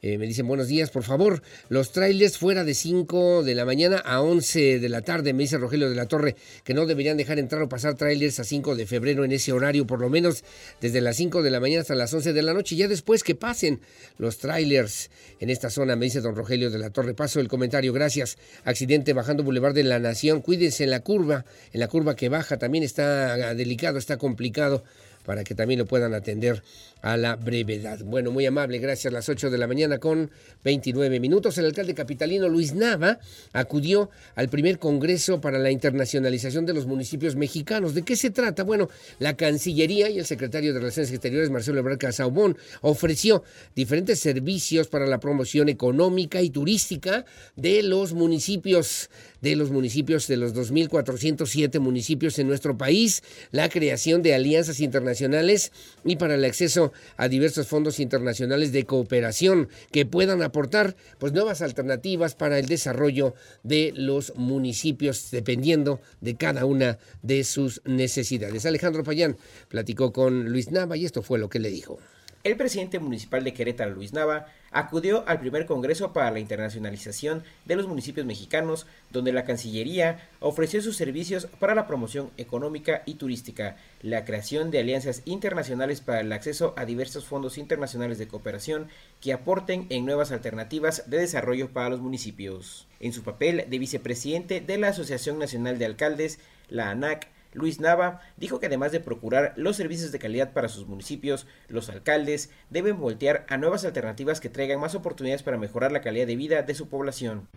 Eh, 0.00 0.16
me 0.16 0.26
dicen 0.26 0.46
buenos 0.46 0.68
días, 0.68 0.90
por 0.90 1.02
favor. 1.02 1.42
Los 1.68 1.90
trailers 1.90 2.38
fuera 2.38 2.62
de 2.62 2.74
5 2.74 3.42
de 3.42 3.54
la 3.56 3.64
mañana 3.64 3.98
a 3.98 4.22
11 4.22 4.78
de 4.78 4.88
la 4.88 5.02
tarde, 5.02 5.32
me 5.32 5.42
dice 5.42 5.58
Rogelio 5.58 5.90
de 5.90 5.96
la 5.96 6.06
Torre, 6.06 6.36
que 6.62 6.72
no 6.72 6.86
deberían 6.86 7.16
dejar 7.16 7.40
entrar 7.40 7.62
o 7.62 7.68
pasar 7.68 7.94
trailers 7.94 8.38
a 8.38 8.44
5 8.44 8.76
de 8.76 8.86
febrero 8.86 9.24
en 9.24 9.32
ese 9.32 9.52
horario, 9.52 9.88
por 9.88 10.00
lo 10.00 10.08
menos 10.08 10.44
desde 10.80 11.00
las 11.00 11.16
5 11.16 11.42
de 11.42 11.50
la 11.50 11.58
mañana 11.58 11.80
hasta 11.80 11.96
las 11.96 12.14
11 12.14 12.32
de 12.32 12.42
la 12.42 12.54
noche. 12.54 12.76
Ya 12.76 12.86
después 12.86 13.24
que 13.24 13.34
pasen 13.34 13.80
los 14.18 14.38
trailers 14.38 15.10
en 15.40 15.50
esta 15.50 15.68
zona, 15.68 15.96
me 15.96 16.06
dice 16.06 16.20
don 16.20 16.36
Rogelio 16.36 16.70
de 16.70 16.78
la 16.78 16.90
Torre. 16.90 17.14
Paso 17.14 17.40
el 17.40 17.48
comentario, 17.48 17.92
gracias. 17.92 18.38
Accidente 18.64 19.14
bajando 19.14 19.42
Boulevard 19.42 19.74
de 19.74 19.82
la 19.82 19.98
Nación. 19.98 20.42
Cuídense 20.42 20.84
en 20.84 20.90
la 20.90 21.00
curva, 21.00 21.44
en 21.72 21.80
la 21.80 21.88
curva 21.88 22.14
que 22.14 22.28
baja 22.28 22.56
también 22.56 22.84
está 22.84 23.52
delicado, 23.54 23.98
está 23.98 24.16
complicado 24.16 24.84
para 25.28 25.44
que 25.44 25.54
también 25.54 25.78
lo 25.78 25.84
puedan 25.84 26.14
atender 26.14 26.62
a 27.02 27.16
la 27.16 27.36
brevedad. 27.36 28.00
Bueno, 28.04 28.30
muy 28.30 28.46
amable, 28.46 28.78
gracias. 28.78 29.12
Las 29.12 29.28
8 29.28 29.50
de 29.50 29.58
la 29.58 29.66
mañana 29.66 29.98
con 29.98 30.30
29 30.64 31.20
minutos, 31.20 31.56
el 31.58 31.66
alcalde 31.66 31.94
capitalino 31.94 32.48
Luis 32.48 32.74
Nava 32.74 33.18
acudió 33.52 34.10
al 34.34 34.48
primer 34.48 34.78
Congreso 34.78 35.40
para 35.40 35.58
la 35.58 35.70
Internacionalización 35.70 36.66
de 36.66 36.74
los 36.74 36.86
Municipios 36.86 37.36
Mexicanos. 37.36 37.94
¿De 37.94 38.02
qué 38.02 38.16
se 38.16 38.30
trata? 38.30 38.64
Bueno, 38.64 38.88
la 39.18 39.36
Cancillería 39.36 40.10
y 40.10 40.18
el 40.18 40.26
secretario 40.26 40.72
de 40.72 40.80
Relaciones 40.80 41.12
Exteriores, 41.12 41.50
Marcelo 41.50 41.78
Ebrard 41.78 41.98
Casaubón, 41.98 42.56
ofreció 42.80 43.42
diferentes 43.74 44.20
servicios 44.20 44.88
para 44.88 45.06
la 45.06 45.20
promoción 45.20 45.68
económica 45.68 46.42
y 46.42 46.50
turística 46.50 47.24
de 47.56 47.82
los 47.82 48.12
municipios 48.12 49.08
de 49.40 49.56
los 49.56 49.70
municipios 49.70 50.26
de 50.26 50.36
los 50.36 50.54
2.407 50.54 51.78
municipios 51.78 52.38
en 52.38 52.48
nuestro 52.48 52.76
país, 52.76 53.22
la 53.52 53.68
creación 53.68 54.22
de 54.22 54.34
alianzas 54.34 54.80
internacionales 54.80 55.72
y 56.04 56.16
para 56.16 56.34
el 56.34 56.44
acceso 56.44 56.87
a 57.16 57.28
diversos 57.28 57.66
fondos 57.66 58.00
internacionales 58.00 58.72
de 58.72 58.84
cooperación 58.84 59.68
que 59.90 60.06
puedan 60.06 60.42
aportar 60.42 60.96
pues 61.18 61.32
nuevas 61.32 61.62
alternativas 61.62 62.34
para 62.34 62.58
el 62.58 62.66
desarrollo 62.66 63.34
de 63.62 63.92
los 63.94 64.32
municipios 64.36 65.30
dependiendo 65.30 66.00
de 66.20 66.36
cada 66.36 66.64
una 66.64 66.98
de 67.22 67.44
sus 67.44 67.82
necesidades. 67.84 68.66
Alejandro 68.66 69.04
Payán 69.04 69.36
platicó 69.68 70.12
con 70.12 70.46
Luis 70.50 70.70
Nava 70.70 70.96
y 70.96 71.04
esto 71.04 71.22
fue 71.22 71.38
lo 71.38 71.48
que 71.48 71.58
le 71.58 71.70
dijo. 71.70 71.98
El 72.44 72.56
presidente 72.56 73.00
municipal 73.00 73.42
de 73.42 73.52
Querétaro, 73.52 73.90
Luis 73.90 74.12
Nava, 74.12 74.46
acudió 74.70 75.24
al 75.26 75.40
primer 75.40 75.66
Congreso 75.66 76.12
para 76.12 76.30
la 76.30 76.38
Internacionalización 76.38 77.42
de 77.64 77.74
los 77.74 77.88
Municipios 77.88 78.26
Mexicanos, 78.26 78.86
donde 79.10 79.32
la 79.32 79.44
Cancillería 79.44 80.28
ofreció 80.38 80.80
sus 80.80 80.96
servicios 80.96 81.46
para 81.58 81.74
la 81.74 81.88
promoción 81.88 82.30
económica 82.36 83.02
y 83.06 83.14
turística, 83.14 83.76
la 84.02 84.24
creación 84.24 84.70
de 84.70 84.78
alianzas 84.78 85.22
internacionales 85.24 86.00
para 86.00 86.20
el 86.20 86.32
acceso 86.32 86.74
a 86.76 86.84
diversos 86.84 87.24
fondos 87.24 87.58
internacionales 87.58 88.18
de 88.18 88.28
cooperación 88.28 88.88
que 89.20 89.32
aporten 89.32 89.86
en 89.90 90.06
nuevas 90.06 90.30
alternativas 90.30 91.10
de 91.10 91.18
desarrollo 91.18 91.70
para 91.70 91.88
los 91.88 92.00
municipios. 92.00 92.86
En 93.00 93.12
su 93.12 93.24
papel 93.24 93.64
de 93.68 93.78
vicepresidente 93.78 94.60
de 94.60 94.78
la 94.78 94.88
Asociación 94.88 95.40
Nacional 95.40 95.78
de 95.78 95.86
Alcaldes, 95.86 96.38
la 96.68 96.90
ANAC, 96.90 97.26
Luis 97.52 97.80
Nava 97.80 98.20
dijo 98.36 98.60
que 98.60 98.66
además 98.66 98.92
de 98.92 99.00
procurar 99.00 99.54
los 99.56 99.76
servicios 99.76 100.12
de 100.12 100.18
calidad 100.18 100.52
para 100.52 100.68
sus 100.68 100.86
municipios, 100.86 101.46
los 101.68 101.88
alcaldes 101.88 102.50
deben 102.70 102.98
voltear 102.98 103.46
a 103.48 103.56
nuevas 103.56 103.84
alternativas 103.84 104.40
que 104.40 104.50
traigan 104.50 104.80
más 104.80 104.94
oportunidades 104.94 105.42
para 105.42 105.58
mejorar 105.58 105.92
la 105.92 106.00
calidad 106.00 106.26
de 106.26 106.36
vida 106.36 106.62
de 106.62 106.74
su 106.74 106.88
población. 106.88 107.48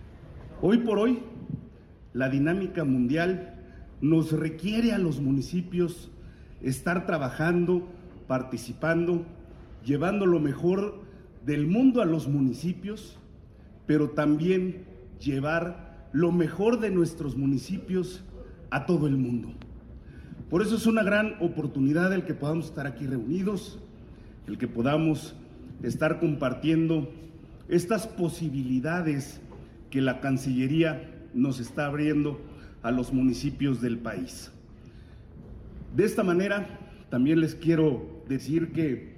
Hoy 0.61 0.77
por 0.77 0.99
hoy, 0.99 1.23
la 2.13 2.30
dinámica 2.30 2.84
mundial 2.84 3.57
nos 4.01 4.31
requiere 4.31 4.93
a 4.93 4.97
los 4.97 5.19
municipios 5.19 6.11
estar 6.61 7.05
trabajando, 7.05 7.88
participando, 8.27 9.26
llevando 9.84 10.26
lo 10.26 10.39
mejor 10.39 11.01
del 11.45 11.68
mundo 11.68 12.01
a 12.01 12.05
los 12.05 12.27
municipios, 12.27 13.19
pero 13.85 14.11
también 14.11 14.85
llevar 15.19 16.07
lo 16.13 16.31
mejor 16.31 16.80
de 16.80 16.91
nuestros 16.91 17.35
municipios 17.35 18.23
a 18.69 18.85
todo 18.85 19.07
el 19.07 19.18
mundo. 19.18 19.53
Por 20.51 20.61
eso 20.61 20.75
es 20.75 20.85
una 20.85 21.01
gran 21.01 21.35
oportunidad 21.39 22.11
el 22.11 22.25
que 22.25 22.33
podamos 22.33 22.65
estar 22.65 22.85
aquí 22.85 23.07
reunidos, 23.07 23.79
el 24.47 24.57
que 24.57 24.67
podamos 24.67 25.33
estar 25.81 26.19
compartiendo 26.19 27.09
estas 27.69 28.05
posibilidades 28.05 29.39
que 29.89 30.01
la 30.01 30.19
Cancillería 30.19 31.09
nos 31.33 31.61
está 31.61 31.85
abriendo 31.85 32.41
a 32.83 32.91
los 32.91 33.13
municipios 33.13 33.79
del 33.79 33.97
país. 33.97 34.51
De 35.95 36.03
esta 36.03 36.21
manera, 36.21 36.67
también 37.09 37.39
les 37.39 37.55
quiero 37.55 38.21
decir 38.27 38.73
que 38.73 39.13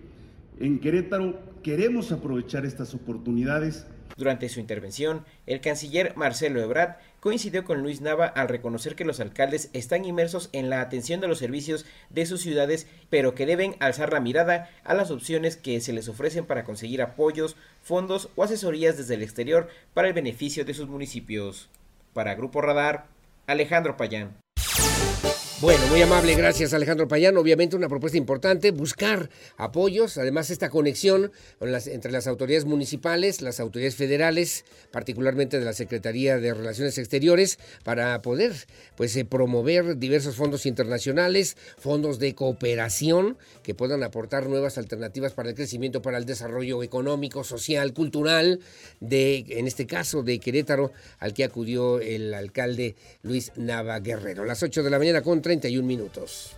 en 0.60 0.80
Querétaro 0.80 1.40
queremos 1.64 2.12
aprovechar 2.12 2.64
estas 2.64 2.94
oportunidades 2.94 3.88
durante 4.16 4.50
su 4.50 4.60
intervención, 4.60 5.26
el 5.48 5.62
canciller 5.62 6.16
Marcelo 6.16 6.62
Ebrard 6.62 6.98
coincidió 7.20 7.64
con 7.64 7.82
Luis 7.82 8.02
Nava 8.02 8.26
al 8.28 8.48
reconocer 8.48 8.96
que 8.96 9.06
los 9.06 9.20
alcaldes 9.20 9.70
están 9.74 10.06
inmersos 10.06 10.50
en 10.52 10.70
la 10.70 10.82
atención 10.82 11.22
de 11.22 11.28
los 11.28 11.40
servicios 11.40 11.86
de 12.10 12.26
sus 12.26 12.42
ciudades, 12.42 12.88
pero 13.10 13.34
que 13.34 13.46
deben 13.46 13.76
alzar 13.80 14.14
la 14.14 14.20
mirada 14.20 14.70
a 14.84 14.94
las 14.94 15.10
opciones 15.10 15.58
que 15.58 15.80
se 15.82 15.94
les 15.94 16.10
ofrecen 16.10 16.46
para 16.46 16.64
conseguir 16.64 17.02
apoyos, 17.02 17.56
fondos 17.82 18.30
o 18.36 18.44
asesorías 18.44 18.98
desde 18.98 19.16
el 19.16 19.24
exterior 19.24 19.70
para 19.94 20.08
el 20.08 20.14
beneficio 20.14 20.66
de 20.66 20.74
sus 20.74 20.88
municipios. 20.88 21.70
Para 22.14 22.36
Grupo 22.36 22.62
Radar, 22.62 23.06
Alejandro 23.48 23.98
Payán. 23.98 24.43
Bueno, 25.64 25.88
muy 25.88 26.02
amable, 26.02 26.36
gracias 26.36 26.74
Alejandro 26.74 27.08
Payán. 27.08 27.38
Obviamente 27.38 27.78
una 27.78 27.88
propuesta 27.88 28.18
importante, 28.18 28.72
buscar 28.72 29.30
apoyos, 29.56 30.18
además 30.18 30.50
esta 30.50 30.70
conexión 30.70 31.32
entre 31.62 32.12
las 32.12 32.28
autoridades 32.28 32.66
municipales, 32.66 33.42
las 33.42 33.62
autoridades 33.62 33.96
federales, 33.96 34.66
particularmente 34.92 35.60
de 35.60 35.64
la 35.64 35.72
Secretaría 35.72 36.38
de 36.38 36.54
Relaciones 36.54 36.98
Exteriores, 36.98 37.60
para 37.86 38.22
poder 38.22 38.52
pues, 38.98 39.16
eh, 39.16 39.24
promover 39.24 39.98
diversos 39.98 40.36
fondos 40.36 40.66
internacionales, 40.66 41.56
fondos 41.78 42.20
de 42.20 42.36
cooperación 42.36 43.38
que 43.64 43.74
puedan 43.74 44.04
aportar 44.04 44.50
nuevas 44.50 44.78
alternativas 44.78 45.32
para 45.32 45.48
el 45.48 45.56
crecimiento, 45.56 46.02
para 46.02 46.18
el 46.18 46.26
desarrollo 46.26 46.84
económico, 46.84 47.46
social, 47.46 47.94
cultural, 47.94 48.60
de, 49.00 49.46
en 49.48 49.68
este 49.68 49.88
caso 49.88 50.24
de 50.24 50.40
Querétaro, 50.40 50.92
al 51.20 51.34
que 51.34 51.46
acudió 51.46 52.02
el 52.02 52.34
alcalde 52.34 52.98
Luis 53.22 53.54
Nava 53.56 54.02
Guerrero. 54.02 54.44
Las 54.44 54.62
8 54.62 54.84
de 54.84 54.90
la 54.90 55.00
mañana 55.00 55.22
con 55.22 55.42
31 55.54 55.88
minutos. 55.88 56.56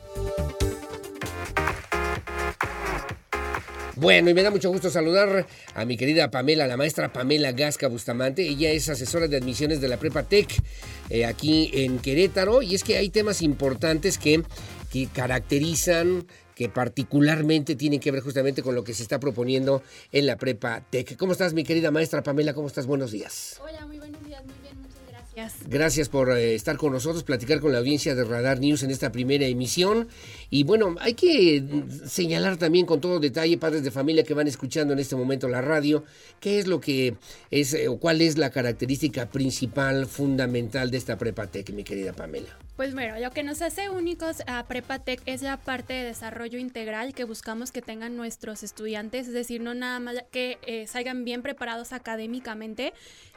Bueno, 3.98 4.30
y 4.30 4.34
me 4.34 4.44
da 4.44 4.52
mucho 4.52 4.70
gusto 4.70 4.90
saludar 4.90 5.48
a 5.74 5.86
mi 5.86 5.98
querida 5.98 6.32
Pamela, 6.32 6.68
la 6.68 6.78
maestra 6.78 7.12
Pamela 7.12 7.52
Gasca 7.52 7.88
Bustamante. 7.88 8.48
Ella 8.48 8.72
es 8.72 8.88
asesora 8.90 9.28
de 9.28 9.38
admisiones 9.38 9.82
de 9.82 9.88
la 9.88 9.98
Prepa 9.98 10.24
Tech 10.24 10.50
eh, 11.10 11.26
aquí 11.26 11.72
en 11.74 12.00
Querétaro. 12.00 12.62
Y 12.62 12.76
es 12.76 12.84
que 12.84 12.98
hay 12.98 13.10
temas 13.10 13.42
importantes 13.42 14.18
que, 14.18 14.44
caracterizan 15.14 16.26
que 16.56 16.70
particularmente 16.70 17.76
tienen 17.76 18.00
que 18.00 18.12
ver 18.12 18.22
justamente 18.22 18.64
con 18.64 18.76
lo 18.76 18.86
que 18.86 18.94
se 18.94 19.04
está 19.04 19.20
proponiendo 19.20 19.84
en 20.14 20.26
la 20.26 20.38
Prepa 20.38 20.82
Tech. 20.90 21.18
¿Cómo 21.18 21.34
estás, 21.34 21.54
mi 21.54 21.64
querida 21.64 21.92
maestra 21.92 22.24
Pamela? 22.24 22.54
¿Cómo 22.54 22.68
estás? 22.68 22.86
Buenos 22.86 23.12
días. 23.12 23.60
Hola, 23.62 23.86
muy 23.88 23.98
buenos 23.98 24.24
días, 24.26 24.42
gracias. 25.36 25.70
Gracias 25.70 26.10
por 26.10 26.32
eh, 26.32 26.56
estar 26.56 26.78
con 26.78 26.94
nosotros, 26.94 27.24
platicar 27.24 27.60
con 27.60 27.72
la 27.72 27.80
audiencia 27.80 28.16
de 28.16 28.24
Radar 28.24 28.60
News 28.60 28.84
en 28.84 28.92
esta 28.92 29.12
primera 29.12 29.46
emisión. 29.46 30.08
Y 30.50 30.64
bueno, 30.64 30.96
hay 31.00 31.14
que 31.14 31.62
mm, 31.62 32.08
señalar 32.08 32.58
también 32.58 32.86
con 32.86 33.02
todo 33.02 33.20
detalle, 33.20 33.58
padres 33.58 33.84
de 33.84 33.92
familia 33.92 34.24
que 34.24 34.34
van 34.34 34.48
escuchando 34.48 34.94
en 34.94 35.00
este 35.00 35.16
momento 35.16 35.48
la 35.48 35.62
radio, 35.62 36.04
qué 36.40 36.60
es 36.60 36.68
lo 36.68 36.80
que 36.80 37.16
es 37.52 37.74
eh, 37.74 37.88
o 37.88 37.98
cuál 37.98 38.22
es 38.22 38.38
la 38.38 38.50
característica 38.50 39.28
principal, 39.28 40.06
fundamental 40.08 40.92
de 40.92 40.98
esta 40.98 41.18
Prepa 41.18 41.48
Tech, 41.48 41.70
mi 41.72 41.84
querida 41.84 42.14
Pamela. 42.14 42.58
Pues 42.76 42.94
bueno, 42.94 43.18
lo 43.20 43.32
que 43.32 43.42
nos 43.42 43.62
hace 43.62 43.90
únicos 43.90 44.44
a 44.48 44.66
Prepatec 44.66 45.22
es 45.26 45.42
la 45.42 45.56
parte 45.56 45.94
de 45.94 46.04
desarrollo 46.04 46.60
integral 46.60 47.14
que 47.14 47.24
buscamos 47.24 47.72
que 47.72 47.82
tengan 47.82 48.18
nuestros 48.18 48.64
estudiantes, 48.64 49.28
es 49.28 49.34
decir, 49.34 49.62
no 49.62 49.74
nada 49.74 50.02
más 50.02 50.18
que 50.30 50.58
eh, 50.68 50.86
salgan 50.86 51.24
bien 51.24 51.42
preparados 51.42 51.94
académicamente, 51.94 52.94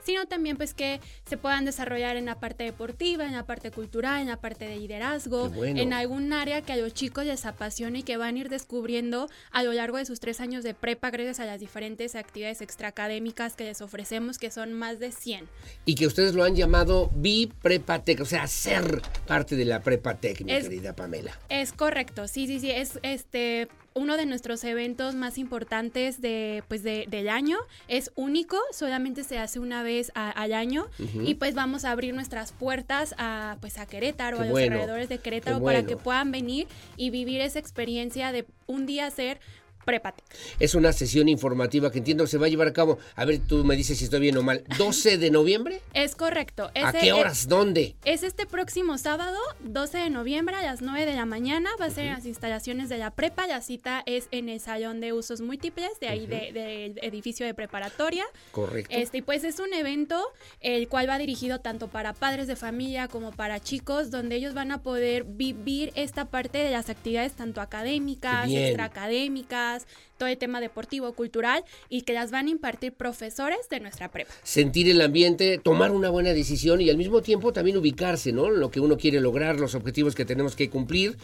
sino 0.08 0.24
también 0.24 0.56
pues 0.56 0.72
que 0.72 1.00
se 1.26 1.36
puedan 1.36 1.66
desarrollar 1.66 2.16
en 2.16 2.24
la 2.24 2.40
parte 2.40 2.64
deportiva, 2.64 3.26
en 3.26 3.34
la 3.34 3.44
parte 3.44 3.70
cultural, 3.70 4.22
en 4.22 4.28
la 4.28 4.40
parte 4.40 4.64
de 4.64 4.78
liderazgo, 4.78 5.52
en 5.62 5.92
algún 5.92 6.32
área 6.32 6.62
que 6.62 6.72
a 6.72 6.76
los 6.78 6.94
chicos 6.94 7.26
les 7.26 7.44
apasione 7.44 7.98
y 7.98 8.02
que 8.04 8.16
van 8.16 8.36
a 8.36 8.38
ir 8.38 8.48
descubriendo 8.48 9.28
a 9.50 9.62
lo 9.62 9.74
largo 9.74 9.98
de 9.98 10.06
sus 10.06 10.18
tres 10.18 10.40
años 10.40 10.64
de 10.64 10.72
prepa 10.72 11.10
gracias 11.10 11.40
a 11.40 11.44
las 11.44 11.60
diferentes 11.60 12.14
actividades 12.14 12.62
extraacadémicas 12.62 13.54
que 13.54 13.64
les 13.64 13.82
ofrecemos, 13.82 14.38
que 14.38 14.50
son 14.50 14.72
más 14.72 14.98
de 14.98 15.12
100. 15.12 15.46
Y 15.84 15.94
que 15.94 16.06
ustedes 16.06 16.34
lo 16.34 16.42
han 16.42 16.56
llamado 16.56 17.10
Bi-Prepatec, 17.14 18.22
o 18.22 18.24
sea, 18.24 18.46
ser 18.46 19.02
parte 19.26 19.56
de 19.56 19.66
la 19.66 19.82
Prepatec, 19.82 20.40
mi 20.40 20.58
querida 20.58 20.96
Pamela. 20.96 21.38
Es 21.50 21.74
correcto, 21.74 22.28
sí, 22.28 22.46
sí, 22.46 22.60
sí, 22.60 22.70
es 22.70 22.98
este 23.02 23.68
uno 23.98 24.16
de 24.16 24.26
nuestros 24.26 24.62
eventos 24.64 25.14
más 25.14 25.38
importantes 25.38 26.20
de, 26.20 26.62
pues 26.68 26.82
de, 26.82 27.06
del 27.08 27.28
año. 27.28 27.58
Es 27.88 28.12
único, 28.14 28.56
solamente 28.72 29.24
se 29.24 29.38
hace 29.38 29.58
una 29.58 29.82
vez 29.82 30.12
al 30.14 30.52
año. 30.52 30.86
Y 31.22 31.34
pues 31.34 31.54
vamos 31.54 31.84
a 31.84 31.90
abrir 31.90 32.14
nuestras 32.14 32.52
puertas 32.52 33.14
a, 33.18 33.58
pues 33.60 33.78
a 33.78 33.86
Querétaro, 33.86 34.40
a 34.40 34.46
los 34.46 34.58
alrededores 34.58 35.08
de 35.08 35.18
Querétaro, 35.18 35.62
para 35.62 35.84
que 35.84 35.96
puedan 35.96 36.30
venir 36.30 36.68
y 36.96 37.10
vivir 37.10 37.40
esa 37.40 37.58
experiencia 37.58 38.32
de 38.32 38.46
un 38.66 38.86
día 38.86 39.10
ser 39.10 39.40
prépate. 39.88 40.22
Es 40.60 40.74
una 40.74 40.92
sesión 40.92 41.30
informativa 41.30 41.90
que 41.90 41.96
entiendo 41.96 42.26
se 42.26 42.36
va 42.36 42.44
a 42.44 42.50
llevar 42.50 42.68
a 42.68 42.74
cabo. 42.74 42.98
A 43.16 43.24
ver, 43.24 43.38
tú 43.38 43.64
me 43.64 43.74
dices 43.74 43.96
si 43.96 44.04
estoy 44.04 44.20
bien 44.20 44.36
o 44.36 44.42
mal. 44.42 44.62
¿12 44.64 45.16
de 45.16 45.30
noviembre? 45.30 45.80
Es 45.94 46.14
correcto. 46.14 46.70
¿A 46.74 46.92
qué 46.92 47.14
horas? 47.14 47.48
¿Dónde? 47.48 47.96
Es 48.04 48.22
este 48.22 48.44
próximo 48.44 48.98
sábado, 48.98 49.38
12 49.60 49.96
de 49.96 50.10
noviembre 50.10 50.56
a 50.56 50.62
las 50.62 50.82
9 50.82 51.06
de 51.06 51.14
la 51.14 51.24
mañana. 51.24 51.70
Va 51.80 51.86
a 51.86 51.90
ser 51.90 52.04
en 52.04 52.12
las 52.12 52.26
instalaciones 52.26 52.90
de 52.90 52.98
la 52.98 53.12
prepa. 53.12 53.46
La 53.46 53.62
cita 53.62 54.02
es 54.04 54.28
en 54.30 54.50
el 54.50 54.60
salón 54.60 55.00
de 55.00 55.14
usos 55.14 55.40
múltiples, 55.40 55.98
de 56.02 56.08
ahí 56.08 56.26
del 56.26 56.98
edificio 57.00 57.46
de 57.46 57.54
preparatoria. 57.54 58.26
Correcto. 58.50 58.94
Este, 58.94 59.22
pues 59.22 59.42
es 59.42 59.58
un 59.58 59.72
evento 59.72 60.22
el 60.60 60.86
cual 60.88 61.08
va 61.08 61.16
dirigido 61.16 61.60
tanto 61.60 61.88
para 61.88 62.12
padres 62.12 62.46
de 62.46 62.56
familia 62.56 63.08
como 63.08 63.32
para 63.32 63.58
chicos, 63.58 64.10
donde 64.10 64.36
ellos 64.36 64.52
van 64.52 64.70
a 64.70 64.82
poder 64.82 65.24
vivir 65.24 65.92
esta 65.94 66.26
parte 66.26 66.58
de 66.58 66.72
las 66.72 66.90
actividades 66.90 67.32
tanto 67.32 67.62
académicas, 67.62 68.50
extraacadémicas 68.50 69.77
todo 70.16 70.28
el 70.28 70.36
tema 70.36 70.60
deportivo, 70.60 71.12
cultural 71.12 71.64
y 71.88 72.02
que 72.02 72.12
las 72.12 72.30
van 72.30 72.46
a 72.46 72.50
impartir 72.50 72.92
profesores 72.92 73.68
de 73.70 73.80
nuestra 73.80 74.10
prepa. 74.10 74.32
Sentir 74.42 74.88
el 74.88 75.00
ambiente, 75.00 75.58
tomar 75.58 75.90
una 75.90 76.10
buena 76.10 76.30
decisión 76.30 76.80
y 76.80 76.90
al 76.90 76.96
mismo 76.96 77.22
tiempo 77.22 77.52
también 77.52 77.76
ubicarse, 77.76 78.32
¿no? 78.32 78.50
Lo 78.50 78.70
que 78.70 78.80
uno 78.80 78.96
quiere 78.96 79.20
lograr, 79.20 79.60
los 79.60 79.74
objetivos 79.74 80.14
que 80.14 80.24
tenemos 80.24 80.56
que 80.56 80.70
cumplir 80.70 81.16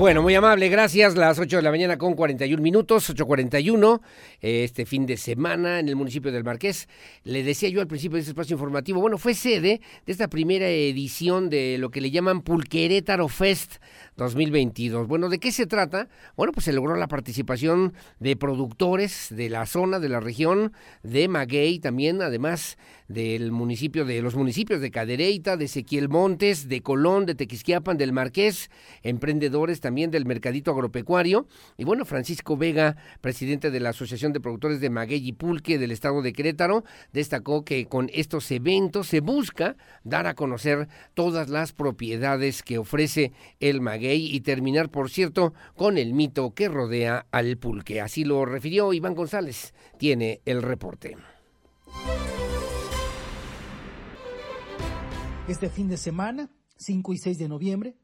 Bueno, 0.00 0.22
muy 0.22 0.34
amable, 0.34 0.70
gracias. 0.70 1.14
Las 1.14 1.38
8 1.38 1.56
de 1.58 1.62
la 1.62 1.70
mañana 1.70 1.98
con 1.98 2.14
41 2.14 2.62
minutos, 2.62 3.10
8.41, 3.10 4.00
este 4.40 4.86
fin 4.86 5.04
de 5.04 5.18
semana 5.18 5.78
en 5.78 5.90
el 5.90 5.94
municipio 5.94 6.32
del 6.32 6.42
Marqués. 6.42 6.88
Le 7.22 7.42
decía 7.42 7.68
yo 7.68 7.82
al 7.82 7.86
principio 7.86 8.14
de 8.14 8.20
este 8.20 8.30
espacio 8.30 8.54
informativo, 8.54 8.98
bueno, 9.02 9.18
fue 9.18 9.34
sede 9.34 9.82
de 10.06 10.12
esta 10.12 10.28
primera 10.28 10.66
edición 10.66 11.50
de 11.50 11.76
lo 11.76 11.90
que 11.90 12.00
le 12.00 12.10
llaman 12.10 12.40
Pulquerétaro 12.40 13.28
Fest 13.28 13.74
2022. 14.24 15.08
Bueno, 15.08 15.28
¿de 15.28 15.38
qué 15.38 15.50
se 15.50 15.66
trata? 15.66 16.08
Bueno, 16.36 16.52
pues 16.52 16.64
se 16.64 16.72
logró 16.72 16.94
la 16.96 17.08
participación 17.08 17.94
de 18.18 18.36
productores 18.36 19.28
de 19.30 19.48
la 19.48 19.66
zona, 19.66 19.98
de 19.98 20.08
la 20.08 20.20
región, 20.20 20.72
de 21.02 21.28
Maguey 21.28 21.78
también, 21.78 22.20
además 22.20 22.76
del 23.08 23.50
municipio 23.50 24.04
de 24.04 24.22
los 24.22 24.36
municipios 24.36 24.80
de 24.80 24.92
Cadereyta, 24.92 25.56
de 25.56 25.64
Ezequiel 25.64 26.08
Montes, 26.08 26.68
de 26.68 26.80
Colón, 26.80 27.26
de 27.26 27.34
Tequisquiapan, 27.34 27.96
del 27.96 28.12
Marqués, 28.12 28.70
emprendedores 29.02 29.80
también 29.80 30.12
del 30.12 30.26
mercadito 30.26 30.70
agropecuario. 30.70 31.46
Y 31.76 31.84
bueno, 31.84 32.04
Francisco 32.04 32.56
Vega, 32.56 32.96
presidente 33.20 33.72
de 33.72 33.80
la 33.80 33.88
Asociación 33.88 34.32
de 34.32 34.40
Productores 34.40 34.80
de 34.80 34.90
Maguey 34.90 35.26
y 35.26 35.32
Pulque 35.32 35.78
del 35.78 35.90
estado 35.90 36.22
de 36.22 36.32
Querétaro, 36.32 36.84
destacó 37.12 37.64
que 37.64 37.86
con 37.86 38.10
estos 38.12 38.48
eventos 38.50 39.08
se 39.08 39.20
busca 39.20 39.76
dar 40.04 40.26
a 40.26 40.34
conocer 40.34 40.88
todas 41.14 41.48
las 41.48 41.72
propiedades 41.72 42.62
que 42.62 42.78
ofrece 42.78 43.32
el 43.58 43.80
maguey 43.80 44.09
y 44.14 44.40
terminar, 44.40 44.90
por 44.90 45.10
cierto, 45.10 45.54
con 45.76 45.98
el 45.98 46.14
mito 46.14 46.54
que 46.54 46.68
rodea 46.68 47.26
al 47.30 47.56
pulque. 47.56 48.00
Así 48.00 48.24
lo 48.24 48.44
refirió 48.44 48.92
Iván 48.92 49.14
González. 49.14 49.74
Tiene 49.98 50.40
el 50.44 50.62
reporte. 50.62 51.16
Este 55.48 55.68
fin 55.68 55.88
de 55.88 55.96
semana, 55.96 56.48
5 56.76 57.12
y 57.12 57.18
6 57.18 57.38
de 57.38 57.48
noviembre, 57.48 57.96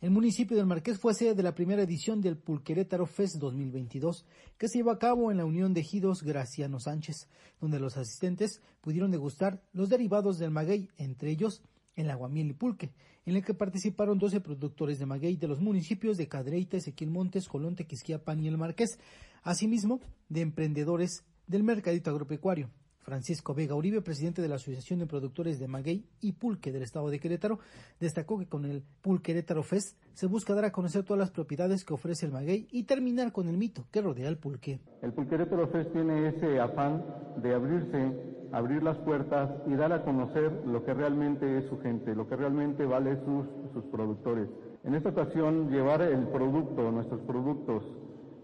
el 0.00 0.10
municipio 0.10 0.56
del 0.56 0.66
Marqués 0.66 0.98
fue 0.98 1.12
sede 1.12 1.34
de 1.34 1.42
la 1.42 1.56
primera 1.56 1.82
edición 1.82 2.20
del 2.20 2.36
Pulquerétaro 2.36 3.04
Fest 3.06 3.36
2022, 3.36 4.26
que 4.56 4.68
se 4.68 4.78
llevó 4.78 4.92
a 4.92 4.98
cabo 5.00 5.32
en 5.32 5.38
la 5.38 5.44
Unión 5.44 5.74
de 5.74 5.80
Ejidos 5.80 6.22
Graciano 6.22 6.78
Sánchez, 6.78 7.28
donde 7.60 7.80
los 7.80 7.96
asistentes 7.96 8.62
pudieron 8.80 9.10
degustar 9.10 9.60
los 9.72 9.88
derivados 9.88 10.38
del 10.38 10.52
maguey, 10.52 10.88
entre 10.98 11.30
ellos 11.30 11.62
el 11.96 12.10
aguamiel 12.10 12.50
y 12.50 12.52
pulque, 12.52 12.92
en 13.28 13.36
el 13.36 13.44
que 13.44 13.52
participaron 13.52 14.18
12 14.18 14.40
productores 14.40 14.98
de 14.98 15.04
maguey 15.04 15.36
de 15.36 15.48
los 15.48 15.60
municipios 15.60 16.16
de 16.16 16.28
Cadreita, 16.28 16.78
Ezequiel 16.78 17.10
Montes, 17.10 17.46
Colón, 17.46 17.76
Tequisquiapan 17.76 18.42
y 18.42 18.48
el 18.48 18.56
Marqués, 18.56 18.98
asimismo 19.42 20.00
de 20.30 20.40
emprendedores 20.40 21.24
del 21.46 21.62
mercadito 21.62 22.08
agropecuario. 22.08 22.70
Francisco 23.08 23.54
Vega 23.54 23.74
Uribe, 23.74 24.02
presidente 24.02 24.42
de 24.42 24.48
la 24.48 24.56
Asociación 24.56 24.98
de 24.98 25.06
Productores 25.06 25.58
de 25.58 25.66
Maguey 25.66 26.04
y 26.20 26.32
Pulque 26.32 26.70
del 26.70 26.82
Estado 26.82 27.08
de 27.08 27.18
Querétaro, 27.18 27.58
destacó 27.98 28.38
que 28.38 28.46
con 28.46 28.66
el 28.66 28.82
Pulquerétaro 29.00 29.62
Fest 29.62 29.96
se 30.12 30.26
busca 30.26 30.54
dar 30.54 30.66
a 30.66 30.72
conocer 30.72 31.04
todas 31.04 31.18
las 31.18 31.30
propiedades 31.30 31.86
que 31.86 31.94
ofrece 31.94 32.26
el 32.26 32.32
maguey 32.32 32.68
y 32.70 32.82
terminar 32.82 33.32
con 33.32 33.48
el 33.48 33.56
mito 33.56 33.86
que 33.90 34.02
rodea 34.02 34.28
el 34.28 34.36
pulque. 34.36 34.80
El 35.00 35.14
Pulquerétaro 35.14 35.68
Fest 35.68 35.90
tiene 35.92 36.28
ese 36.28 36.60
afán 36.60 37.02
de 37.40 37.54
abrirse, 37.54 38.12
abrir 38.52 38.82
las 38.82 38.98
puertas 38.98 39.52
y 39.66 39.74
dar 39.74 39.94
a 39.94 40.04
conocer 40.04 40.52
lo 40.66 40.84
que 40.84 40.92
realmente 40.92 41.56
es 41.56 41.64
su 41.70 41.80
gente, 41.80 42.14
lo 42.14 42.28
que 42.28 42.36
realmente 42.36 42.84
vale 42.84 43.16
sus, 43.24 43.46
sus 43.72 43.84
productores. 43.84 44.50
En 44.84 44.94
esta 44.94 45.08
ocasión, 45.08 45.70
llevar 45.70 46.02
el 46.02 46.28
producto, 46.28 46.92
nuestros 46.92 47.22
productos, 47.22 47.84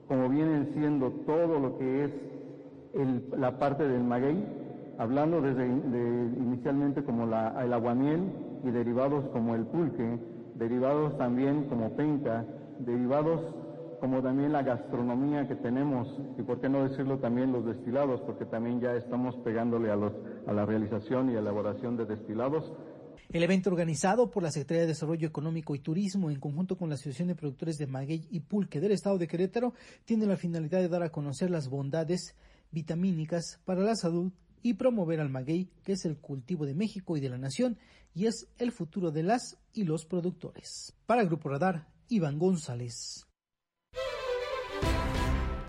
como 0.08 0.30
vienen 0.30 0.72
siendo 0.72 1.10
todo 1.26 1.58
lo 1.58 1.76
que 1.76 2.04
es 2.04 2.10
la 3.36 3.58
parte 3.58 3.86
del 3.86 4.04
maguey, 4.04 4.44
hablando 4.98 5.40
desde 5.40 5.66
inicialmente 5.66 7.02
como 7.02 7.26
la, 7.26 7.62
el 7.62 7.72
aguamiel 7.72 8.32
y 8.64 8.70
derivados 8.70 9.28
como 9.30 9.54
el 9.54 9.66
pulque, 9.66 10.18
derivados 10.54 11.16
también 11.18 11.64
como 11.68 11.96
penca, 11.96 12.44
derivados 12.78 13.40
como 14.00 14.22
también 14.22 14.52
la 14.52 14.62
gastronomía 14.62 15.48
que 15.48 15.56
tenemos 15.56 16.08
y 16.38 16.42
por 16.42 16.60
qué 16.60 16.68
no 16.68 16.86
decirlo 16.86 17.18
también 17.18 17.52
los 17.52 17.64
destilados, 17.64 18.20
porque 18.20 18.44
también 18.44 18.80
ya 18.80 18.94
estamos 18.96 19.36
pegándole 19.36 19.90
a, 19.90 19.96
los, 19.96 20.12
a 20.46 20.52
la 20.52 20.66
realización 20.66 21.30
y 21.30 21.36
elaboración 21.36 21.96
de 21.96 22.04
destilados. 22.04 22.70
El 23.32 23.42
evento 23.42 23.70
organizado 23.70 24.30
por 24.30 24.42
la 24.42 24.50
Secretaría 24.50 24.82
de 24.82 24.88
Desarrollo 24.88 25.26
Económico 25.26 25.74
y 25.74 25.78
Turismo 25.78 26.30
en 26.30 26.38
conjunto 26.38 26.76
con 26.76 26.88
la 26.88 26.96
Asociación 26.96 27.28
de 27.28 27.34
Productores 27.34 27.78
de 27.78 27.86
Maguey 27.86 28.28
y 28.30 28.40
Pulque 28.40 28.80
del 28.80 28.92
Estado 28.92 29.16
de 29.16 29.26
Querétaro 29.26 29.72
tiene 30.04 30.26
la 30.26 30.36
finalidad 30.36 30.80
de 30.80 30.88
dar 30.88 31.02
a 31.02 31.10
conocer 31.10 31.50
las 31.50 31.68
bondades 31.68 32.36
vitamínicas 32.74 33.60
para 33.64 33.80
la 33.80 33.96
salud 33.96 34.32
y 34.62 34.74
promover 34.74 35.20
al 35.20 35.30
maguey, 35.30 35.70
que 35.84 35.92
es 35.92 36.04
el 36.04 36.18
cultivo 36.18 36.66
de 36.66 36.74
México 36.74 37.16
y 37.16 37.20
de 37.20 37.28
la 37.28 37.38
nación, 37.38 37.78
y 38.14 38.26
es 38.26 38.48
el 38.58 38.72
futuro 38.72 39.10
de 39.10 39.22
las 39.22 39.56
y 39.72 39.84
los 39.84 40.04
productores. 40.06 40.94
Para 41.06 41.24
Grupo 41.24 41.48
Radar, 41.48 41.88
Iván 42.08 42.38
González. 42.38 43.26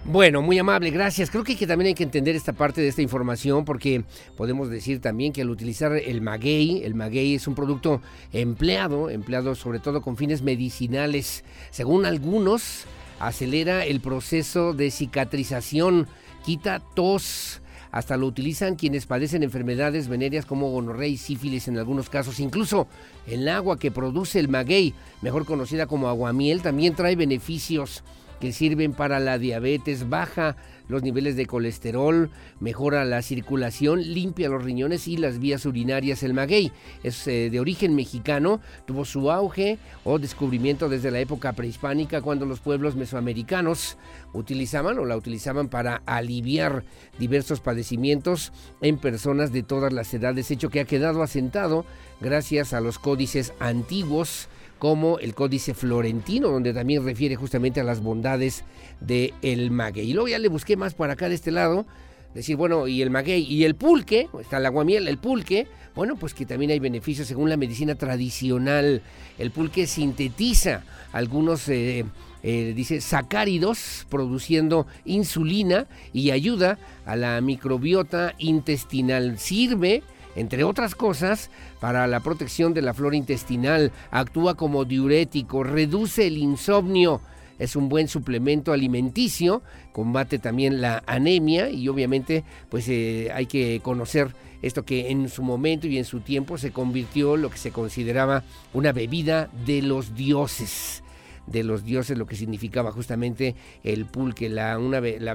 Bueno, 0.08 0.44
muy 0.44 0.60
amable, 0.60 0.92
gracias. 0.92 1.32
Creo 1.32 1.44
que, 1.44 1.56
también 1.66 1.88
hay 1.88 1.94
que 1.96 2.04
entender 2.04 2.36
esta 2.36 2.54
parte 2.54 2.80
de 2.80 2.90
esta 2.90 3.02
información 3.02 3.66
porque 3.66 4.04
podemos 4.38 4.70
decir 4.70 5.02
también 5.02 5.34
que 5.34 5.42
al 5.42 5.50
utilizar 5.50 5.94
el 5.94 6.22
maguey, 6.22 6.84
el 6.84 6.94
maguey 6.94 7.34
es 7.34 7.48
un 7.48 7.56
producto 7.56 8.04
empleado, 8.32 9.10
empleado 9.10 9.56
sobre 9.56 9.80
todo 9.80 10.04
con 10.04 10.16
fines 10.16 10.44
medicinales. 10.44 11.44
Según 11.72 12.06
algunos, 12.06 12.86
acelera 13.20 13.84
el 13.84 14.00
proceso 14.00 14.74
de 14.74 14.92
cicatrización 14.92 16.08
quita 16.46 16.80
tos. 16.80 17.62
Hasta 17.92 18.18
lo 18.18 18.28
utilizan 18.28 18.76
quienes 18.76 19.06
padecen 19.06 19.42
enfermedades 19.42 20.10
venéreas 20.10 20.46
como 20.46 20.70
gonorrea 20.70 21.08
y 21.08 21.18
sífilis 21.18 21.70
en 21.70 21.78
algunos 21.78 22.10
casos. 22.10 22.42
Incluso 22.42 22.88
el 23.26 23.48
agua 23.48 23.80
que 23.80 23.90
produce 23.90 24.40
el 24.40 24.50
maguey, 24.50 24.94
mejor 25.22 25.46
conocida 25.46 25.88
como 25.88 26.10
aguamiel, 26.10 26.62
también 26.62 26.94
trae 26.94 27.16
beneficios 27.16 28.04
que 28.42 28.52
sirven 28.52 28.92
para 28.94 29.22
la 29.22 29.38
diabetes, 29.38 30.10
baja 30.10 30.58
los 30.88 31.04
niveles 31.04 31.36
de 31.36 31.46
colesterol, 31.46 32.30
mejora 32.60 33.06
la 33.06 33.22
circulación, 33.22 34.02
limpia 34.02 34.50
los 34.50 34.64
riñones 34.64 35.08
y 35.08 35.18
las 35.18 35.40
vías 35.40 35.66
urinarias. 35.66 36.24
El 36.24 36.34
maguey 36.34 36.72
es 37.04 37.28
eh, 37.28 37.50
de 37.50 37.60
origen 37.60 37.96
mexicano, 37.96 38.62
tuvo 38.86 39.06
su 39.06 39.32
auge 39.32 39.80
o 40.04 40.20
descubrimiento 40.20 40.90
desde 40.90 41.12
la 41.12 41.20
época 41.20 41.54
prehispánica 41.54 42.22
cuando 42.22 42.46
los 42.46 42.60
pueblos 42.60 42.96
mesoamericanos 42.96 43.98
utilizaban 44.34 45.00
o 45.00 45.06
la 45.06 45.18
utilizaban 45.18 45.70
para 45.70 46.02
aliviar 46.06 46.84
diversos 47.20 47.60
padecimientos 47.60 48.52
en 48.82 48.98
personas 48.98 49.52
de 49.52 49.64
todas 49.64 49.94
las 49.94 50.14
edades, 50.14 50.52
hecho 50.52 50.70
que 50.70 50.80
ha 50.80 50.86
quedado 50.86 51.24
asentado 51.24 51.86
gracias 52.22 52.74
a 52.74 52.82
los 52.82 53.00
códices 53.00 53.54
antiguos 53.60 54.48
como 54.80 55.20
el 55.20 55.34
Códice 55.34 55.74
Florentino, 55.74 56.50
donde 56.50 56.74
también 56.74 57.04
refiere 57.04 57.36
justamente 57.36 57.80
a 57.80 57.84
las 57.84 58.02
bondades 58.02 58.64
del 59.00 59.34
el 59.42 59.72
maguey. 59.72 60.10
Y 60.10 60.14
luego 60.14 60.28
ya 60.28 60.40
le 60.40 60.48
busqué 60.48 60.78
más 60.78 60.94
para 60.94 61.14
acá 61.14 61.30
de 61.30 61.36
este 61.36 61.52
lado, 61.52 61.86
decir, 62.34 62.56
bueno, 62.56 62.88
y 62.88 63.02
el 63.02 63.10
maguey 63.10 63.44
y 63.44 63.64
el 63.64 63.76
pulque, 63.76 64.28
está 64.42 64.58
el 64.58 64.66
aguamiel, 64.66 65.08
el 65.08 65.18
pulque, 65.18 65.68
bueno, 65.96 66.18
pues 66.18 66.34
que 66.34 66.46
también 66.46 66.72
hay 66.72 66.80
beneficios 66.80 67.28
según 67.28 67.50
la 67.50 67.58
medicina 67.58 67.96
tradicional. 67.96 69.02
El 69.38 69.52
pulque 69.52 69.88
sintetiza 69.88 70.84
algunos... 71.14 71.68
Eh, 71.70 72.06
eh, 72.48 72.74
dice 72.76 73.02
sacáridos 73.02 74.06
produciendo 74.08 74.86
insulina 75.04 75.88
y 76.14 76.30
ayuda 76.30 76.78
a 77.08 77.16
la 77.16 77.42
microbiota 77.42 78.36
intestinal. 78.38 79.40
Sirve 79.40 80.04
entre 80.36 80.64
otras 80.64 80.96
cosas, 80.96 81.50
para 81.80 82.08
la 82.08 82.20
protección 82.20 82.74
de 82.74 82.82
la 82.82 82.94
flora 82.94 83.16
intestinal, 83.16 83.92
actúa 84.12 84.56
como 84.56 84.86
diurético, 84.86 85.64
reduce 85.64 86.28
el 86.28 86.38
insomnio, 86.38 87.22
es 87.58 87.76
un 87.76 87.88
buen 87.88 88.08
suplemento 88.08 88.74
alimenticio, 88.74 89.62
combate 89.94 90.40
también 90.40 90.82
la 90.82 91.04
anemia 91.06 91.70
y 91.70 91.88
obviamente 91.88 92.44
pues 92.70 92.88
eh, 92.90 93.32
hay 93.34 93.46
que 93.46 93.80
conocer 93.82 94.36
esto 94.62 94.84
que 94.84 95.10
en 95.10 95.30
su 95.30 95.44
momento 95.44 95.88
y 95.88 95.98
en 95.98 96.06
su 96.06 96.20
tiempo 96.20 96.58
se 96.58 96.72
convirtió 96.72 97.38
lo 97.38 97.50
que 97.50 97.58
se 97.58 97.72
consideraba 97.72 98.44
una 98.74 98.92
bebida 98.92 99.50
de 99.66 99.82
los 99.82 100.16
dioses 100.16 101.02
de 101.48 101.64
los 101.64 101.84
dioses, 101.84 102.18
lo 102.18 102.26
que 102.26 102.36
significaba 102.36 102.92
justamente 102.92 103.56
el 103.84 104.06
pulque, 104.06 104.50
la, 104.50 104.78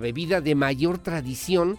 bebida 0.01 0.41
de 0.41 0.55
mayor 0.55 0.99
tradición 0.99 1.79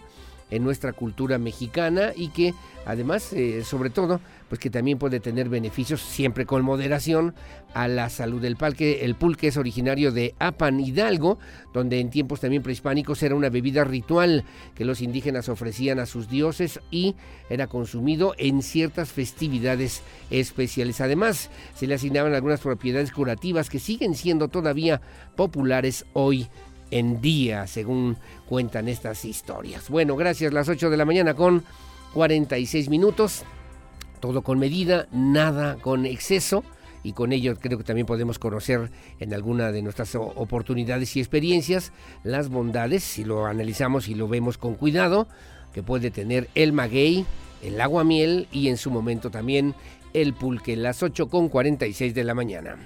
en 0.52 0.62
nuestra 0.62 0.92
cultura 0.92 1.38
mexicana 1.38 2.12
y 2.14 2.28
que 2.28 2.54
además, 2.84 3.32
eh, 3.32 3.64
sobre 3.64 3.88
todo, 3.88 4.20
pues 4.50 4.60
que 4.60 4.68
también 4.68 4.98
puede 4.98 5.18
tener 5.18 5.48
beneficios 5.48 6.02
siempre 6.02 6.44
con 6.44 6.62
moderación 6.62 7.34
a 7.72 7.88
la 7.88 8.10
salud. 8.10 8.42
del 8.42 8.56
palque, 8.56 9.02
el 9.04 9.14
pulque 9.14 9.48
es 9.48 9.56
originario 9.56 10.12
de 10.12 10.34
Apan 10.38 10.78
Hidalgo, 10.78 11.38
donde 11.72 12.00
en 12.00 12.10
tiempos 12.10 12.40
también 12.40 12.62
prehispánicos 12.62 13.22
era 13.22 13.34
una 13.34 13.48
bebida 13.48 13.82
ritual 13.84 14.44
que 14.74 14.84
los 14.84 15.00
indígenas 15.00 15.48
ofrecían 15.48 15.98
a 15.98 16.06
sus 16.06 16.28
dioses 16.28 16.80
y 16.90 17.16
era 17.48 17.66
consumido 17.66 18.34
en 18.36 18.60
ciertas 18.60 19.10
festividades 19.10 20.02
especiales. 20.30 21.00
Además, 21.00 21.48
se 21.74 21.86
le 21.86 21.94
asignaban 21.94 22.34
algunas 22.34 22.60
propiedades 22.60 23.10
curativas 23.10 23.70
que 23.70 23.78
siguen 23.78 24.14
siendo 24.14 24.48
todavía 24.48 25.00
populares 25.34 26.04
hoy 26.12 26.46
en 26.92 27.20
día, 27.20 27.66
según 27.66 28.16
cuentan 28.48 28.86
estas 28.86 29.24
historias. 29.24 29.88
Bueno, 29.88 30.14
gracias, 30.14 30.52
las 30.52 30.68
8 30.68 30.90
de 30.90 30.96
la 30.96 31.04
mañana 31.04 31.34
con 31.34 31.64
46 32.14 32.88
minutos, 32.88 33.42
todo 34.20 34.42
con 34.42 34.58
medida, 34.58 35.08
nada 35.10 35.76
con 35.76 36.06
exceso. 36.06 36.62
Y 37.04 37.14
con 37.14 37.32
ello 37.32 37.56
creo 37.58 37.78
que 37.78 37.84
también 37.84 38.06
podemos 38.06 38.38
conocer 38.38 38.92
en 39.18 39.34
alguna 39.34 39.72
de 39.72 39.82
nuestras 39.82 40.14
oportunidades 40.14 41.16
y 41.16 41.20
experiencias 41.20 41.92
las 42.22 42.48
bondades, 42.48 43.02
si 43.02 43.24
lo 43.24 43.46
analizamos 43.46 44.06
y 44.06 44.14
lo 44.14 44.28
vemos 44.28 44.56
con 44.56 44.76
cuidado, 44.76 45.26
que 45.74 45.82
puede 45.82 46.12
tener 46.12 46.48
el 46.54 46.72
maguey, 46.72 47.26
el 47.60 47.80
agua 47.80 48.04
miel 48.04 48.46
y 48.52 48.68
en 48.68 48.76
su 48.76 48.92
momento 48.92 49.30
también 49.30 49.74
el 50.12 50.32
pulque, 50.34 50.76
las 50.76 51.02
8 51.02 51.28
con 51.28 51.48
46 51.48 52.14
de 52.14 52.22
la 52.22 52.34
mañana. 52.34 52.76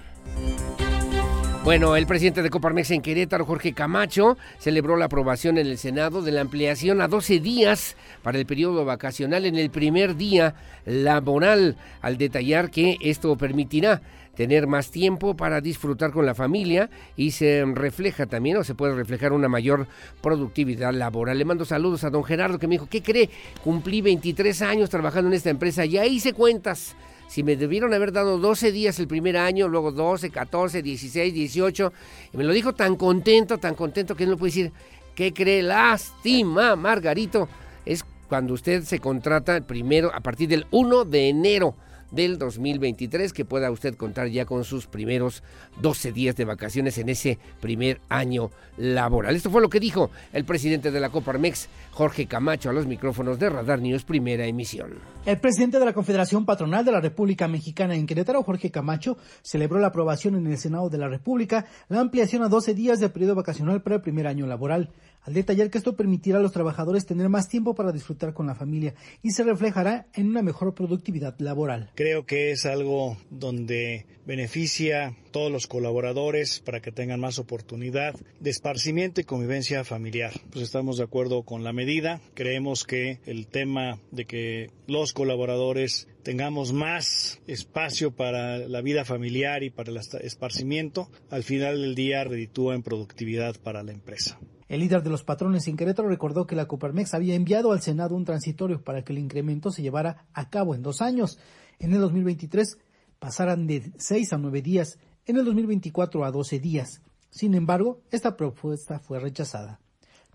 Bueno, 1.66 1.96
el 1.96 2.06
presidente 2.06 2.44
de 2.44 2.48
Coparmex 2.48 2.92
en 2.92 3.02
Querétaro, 3.02 3.44
Jorge 3.44 3.72
Camacho, 3.72 4.38
celebró 4.60 4.96
la 4.96 5.06
aprobación 5.06 5.58
en 5.58 5.66
el 5.66 5.78
Senado 5.78 6.22
de 6.22 6.30
la 6.30 6.42
ampliación 6.42 7.00
a 7.00 7.08
12 7.08 7.40
días 7.40 7.96
para 8.22 8.38
el 8.38 8.46
periodo 8.46 8.84
vacacional 8.84 9.44
en 9.46 9.56
el 9.56 9.70
primer 9.70 10.14
día 10.14 10.54
laboral, 10.84 11.76
al 12.02 12.18
detallar 12.18 12.70
que 12.70 12.98
esto 13.00 13.34
permitirá 13.34 14.00
tener 14.36 14.68
más 14.68 14.92
tiempo 14.92 15.34
para 15.34 15.60
disfrutar 15.60 16.12
con 16.12 16.24
la 16.24 16.36
familia 16.36 16.88
y 17.16 17.32
se 17.32 17.64
refleja 17.74 18.26
también 18.26 18.58
o 18.58 18.62
se 18.62 18.76
puede 18.76 18.94
reflejar 18.94 19.32
una 19.32 19.48
mayor 19.48 19.88
productividad 20.22 20.92
laboral. 20.92 21.36
Le 21.36 21.44
mando 21.44 21.64
saludos 21.64 22.04
a 22.04 22.10
don 22.10 22.22
Gerardo 22.22 22.60
que 22.60 22.68
me 22.68 22.76
dijo, 22.76 22.86
¿qué 22.88 23.02
cree? 23.02 23.28
Cumplí 23.64 24.02
23 24.02 24.62
años 24.62 24.88
trabajando 24.88 25.26
en 25.30 25.34
esta 25.34 25.50
empresa, 25.50 25.84
ya 25.84 26.06
hice 26.06 26.32
cuentas 26.32 26.94
si 27.28 27.42
me 27.42 27.56
debieron 27.56 27.92
haber 27.92 28.12
dado 28.12 28.38
12 28.38 28.72
días 28.72 28.98
el 28.98 29.08
primer 29.08 29.36
año, 29.36 29.68
luego 29.68 29.92
12, 29.92 30.30
14, 30.30 30.82
16, 30.82 31.34
18, 31.34 31.92
y 32.32 32.36
me 32.36 32.44
lo 32.44 32.52
dijo 32.52 32.74
tan 32.74 32.96
contento, 32.96 33.58
tan 33.58 33.74
contento 33.74 34.14
que 34.14 34.26
no 34.26 34.36
puede 34.36 34.50
decir, 34.50 34.72
¿qué 35.14 35.32
cree? 35.32 35.62
Lástima, 35.62 36.76
Margarito. 36.76 37.48
Es 37.84 38.04
cuando 38.28 38.54
usted 38.54 38.82
se 38.82 38.98
contrata 38.98 39.60
primero 39.60 40.10
a 40.14 40.20
partir 40.20 40.48
del 40.48 40.66
1 40.70 41.04
de 41.04 41.28
enero 41.28 41.74
del 42.10 42.38
2023, 42.38 43.32
que 43.32 43.44
pueda 43.44 43.70
usted 43.70 43.96
contar 43.96 44.28
ya 44.28 44.44
con 44.44 44.64
sus 44.64 44.86
primeros 44.86 45.42
12 45.80 46.12
días 46.12 46.36
de 46.36 46.44
vacaciones 46.44 46.98
en 46.98 47.08
ese 47.08 47.38
primer 47.60 48.00
año 48.08 48.50
laboral. 48.76 49.36
Esto 49.36 49.50
fue 49.50 49.62
lo 49.62 49.70
que 49.70 49.80
dijo 49.80 50.10
el 50.32 50.44
presidente 50.44 50.90
de 50.90 51.00
la 51.00 51.10
Coparmex, 51.10 51.68
Jorge 51.92 52.26
Camacho, 52.26 52.70
a 52.70 52.72
los 52.72 52.86
micrófonos 52.86 53.38
de 53.38 53.50
Radar 53.50 53.80
News, 53.80 54.04
primera 54.04 54.46
emisión. 54.46 54.94
El 55.24 55.38
presidente 55.38 55.78
de 55.78 55.84
la 55.84 55.92
Confederación 55.92 56.44
Patronal 56.44 56.84
de 56.84 56.92
la 56.92 57.00
República 57.00 57.48
Mexicana 57.48 57.94
en 57.94 58.06
Querétaro, 58.06 58.42
Jorge 58.42 58.70
Camacho, 58.70 59.16
celebró 59.42 59.80
la 59.80 59.88
aprobación 59.88 60.36
en 60.36 60.46
el 60.46 60.58
Senado 60.58 60.88
de 60.88 60.98
la 60.98 61.08
República 61.08 61.66
la 61.88 62.00
ampliación 62.00 62.42
a 62.42 62.48
12 62.48 62.74
días 62.74 63.00
de 63.00 63.08
periodo 63.08 63.34
vacacional 63.34 63.82
para 63.82 63.96
el 63.96 64.02
primer 64.02 64.26
año 64.26 64.46
laboral 64.46 64.90
al 65.26 65.34
detallar 65.34 65.70
que 65.70 65.78
esto 65.78 65.96
permitirá 65.96 66.38
a 66.38 66.40
los 66.42 66.52
trabajadores 66.52 67.04
tener 67.04 67.28
más 67.28 67.48
tiempo 67.48 67.74
para 67.74 67.92
disfrutar 67.92 68.32
con 68.32 68.46
la 68.46 68.54
familia 68.54 68.94
y 69.22 69.32
se 69.32 69.42
reflejará 69.42 70.06
en 70.14 70.28
una 70.28 70.42
mejor 70.42 70.74
productividad 70.74 71.34
laboral. 71.40 71.90
Creo 71.96 72.26
que 72.26 72.52
es 72.52 72.64
algo 72.64 73.16
donde 73.28 74.06
beneficia 74.24 75.08
a 75.08 75.14
todos 75.32 75.50
los 75.50 75.66
colaboradores 75.66 76.60
para 76.60 76.80
que 76.80 76.92
tengan 76.92 77.20
más 77.20 77.38
oportunidad 77.38 78.14
de 78.40 78.50
esparcimiento 78.50 79.20
y 79.20 79.24
convivencia 79.24 79.84
familiar. 79.84 80.32
Pues 80.50 80.64
estamos 80.64 80.98
de 80.98 81.04
acuerdo 81.04 81.42
con 81.42 81.64
la 81.64 81.72
medida. 81.72 82.20
Creemos 82.34 82.84
que 82.84 83.20
el 83.26 83.48
tema 83.48 83.98
de 84.12 84.26
que 84.26 84.70
los 84.86 85.12
colaboradores 85.12 86.08
tengamos 86.22 86.72
más 86.72 87.40
espacio 87.46 88.12
para 88.12 88.58
la 88.58 88.80
vida 88.80 89.04
familiar 89.04 89.62
y 89.62 89.70
para 89.70 89.90
el 89.90 90.00
esparcimiento, 90.22 91.10
al 91.30 91.42
final 91.42 91.80
del 91.80 91.94
día 91.94 92.24
reditúa 92.24 92.74
en 92.74 92.82
productividad 92.82 93.56
para 93.56 93.82
la 93.82 93.92
empresa. 93.92 94.38
El 94.68 94.80
líder 94.80 95.02
de 95.02 95.10
los 95.10 95.22
patrones 95.22 95.68
en 95.68 95.76
Querétaro 95.76 96.08
recordó 96.08 96.46
que 96.46 96.56
la 96.56 96.66
Coparmex 96.66 97.14
había 97.14 97.34
enviado 97.34 97.72
al 97.72 97.82
Senado 97.82 98.16
un 98.16 98.24
transitorio 98.24 98.82
para 98.82 99.02
que 99.02 99.12
el 99.12 99.20
incremento 99.20 99.70
se 99.70 99.82
llevara 99.82 100.26
a 100.32 100.50
cabo 100.50 100.74
en 100.74 100.82
dos 100.82 101.02
años. 101.02 101.38
En 101.78 101.92
el 101.92 102.00
2023 102.00 102.78
pasaran 103.18 103.66
de 103.66 103.92
seis 103.96 104.32
a 104.32 104.38
nueve 104.38 104.62
días, 104.62 104.98
en 105.24 105.36
el 105.36 105.44
2024 105.44 106.24
a 106.24 106.30
12 106.30 106.58
días. 106.58 107.00
Sin 107.30 107.54
embargo, 107.54 108.00
esta 108.10 108.36
propuesta 108.36 108.98
fue 108.98 109.20
rechazada. 109.20 109.80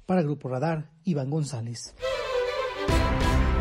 Para 0.05 0.21
Grupo 0.21 0.49
Radar, 0.49 0.91
Iván 1.03 1.29
González. 1.29 1.93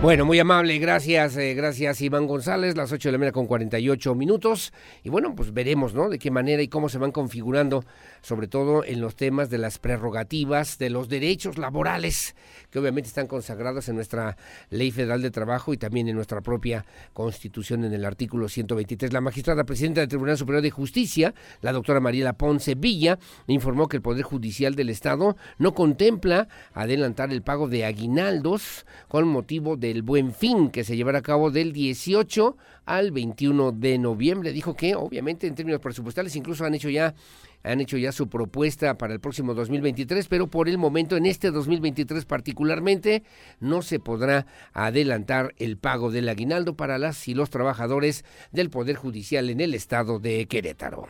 Bueno, 0.02 0.24
muy 0.24 0.38
amable, 0.38 0.78
gracias, 0.78 1.36
eh, 1.36 1.52
gracias 1.52 2.00
Iván 2.00 2.26
González, 2.26 2.74
las 2.74 2.90
8 2.90 3.08
de 3.08 3.12
la 3.12 3.18
mañana 3.18 3.32
con 3.32 3.46
48 3.46 4.14
minutos. 4.14 4.72
Y 5.04 5.10
bueno, 5.10 5.34
pues 5.34 5.52
veremos, 5.52 5.92
¿no? 5.92 6.08
De 6.08 6.18
qué 6.18 6.30
manera 6.30 6.62
y 6.62 6.68
cómo 6.68 6.88
se 6.88 6.96
van 6.96 7.12
configurando, 7.12 7.84
sobre 8.22 8.48
todo 8.48 8.82
en 8.82 9.02
los 9.02 9.14
temas 9.14 9.50
de 9.50 9.58
las 9.58 9.78
prerrogativas, 9.78 10.78
de 10.78 10.88
los 10.88 11.10
derechos 11.10 11.58
laborales, 11.58 12.34
que 12.70 12.78
obviamente 12.78 13.08
están 13.08 13.26
consagrados 13.26 13.90
en 13.90 13.96
nuestra 13.96 14.38
Ley 14.70 14.90
Federal 14.90 15.20
de 15.20 15.30
Trabajo 15.30 15.74
y 15.74 15.76
también 15.76 16.08
en 16.08 16.16
nuestra 16.16 16.40
propia 16.40 16.86
Constitución 17.12 17.84
en 17.84 17.92
el 17.92 18.06
artículo 18.06 18.48
123. 18.48 19.12
La 19.12 19.20
magistrada 19.20 19.64
presidenta 19.64 20.00
del 20.00 20.08
Tribunal 20.08 20.38
Superior 20.38 20.62
de 20.62 20.70
Justicia, 20.70 21.34
la 21.60 21.74
doctora 21.74 22.00
Mariela 22.00 22.32
Ponce 22.32 22.74
Villa, 22.74 23.18
informó 23.48 23.86
que 23.86 23.98
el 23.98 24.02
Poder 24.02 24.22
Judicial 24.22 24.74
del 24.74 24.88
Estado 24.88 25.36
no 25.58 25.74
contempla 25.74 26.48
adelantar 26.72 27.30
el 27.34 27.42
pago 27.42 27.68
de 27.68 27.84
aguinaldos 27.84 28.86
con 29.06 29.28
motivo 29.28 29.76
de 29.76 29.89
el 29.90 30.02
Buen 30.02 30.32
Fin, 30.32 30.70
que 30.70 30.84
se 30.84 30.96
llevará 30.96 31.18
a 31.18 31.22
cabo 31.22 31.50
del 31.50 31.72
18 31.72 32.56
al 32.84 33.10
21 33.10 33.72
de 33.72 33.98
noviembre. 33.98 34.52
Dijo 34.52 34.74
que, 34.74 34.94
obviamente, 34.94 35.46
en 35.46 35.54
términos 35.54 35.80
presupuestales, 35.80 36.36
incluso 36.36 36.64
han 36.64 36.74
hecho 36.74 36.88
ya 36.88 37.14
han 37.62 37.80
hecho 37.80 37.96
ya 37.98 38.12
su 38.12 38.28
propuesta 38.28 38.96
para 38.96 39.12
el 39.12 39.20
próximo 39.20 39.54
2023, 39.54 40.28
pero 40.28 40.46
por 40.46 40.68
el 40.68 40.78
momento, 40.78 41.16
en 41.16 41.26
este 41.26 41.50
2023 41.50 42.24
particularmente, 42.24 43.22
no 43.60 43.82
se 43.82 44.00
podrá 44.00 44.46
adelantar 44.72 45.54
el 45.58 45.76
pago 45.76 46.10
del 46.10 46.28
aguinaldo 46.28 46.74
para 46.74 46.98
las 46.98 47.28
y 47.28 47.34
los 47.34 47.50
trabajadores 47.50 48.24
del 48.52 48.70
Poder 48.70 48.96
Judicial 48.96 49.50
en 49.50 49.60
el 49.60 49.74
estado 49.74 50.18
de 50.18 50.46
Querétaro. 50.46 51.06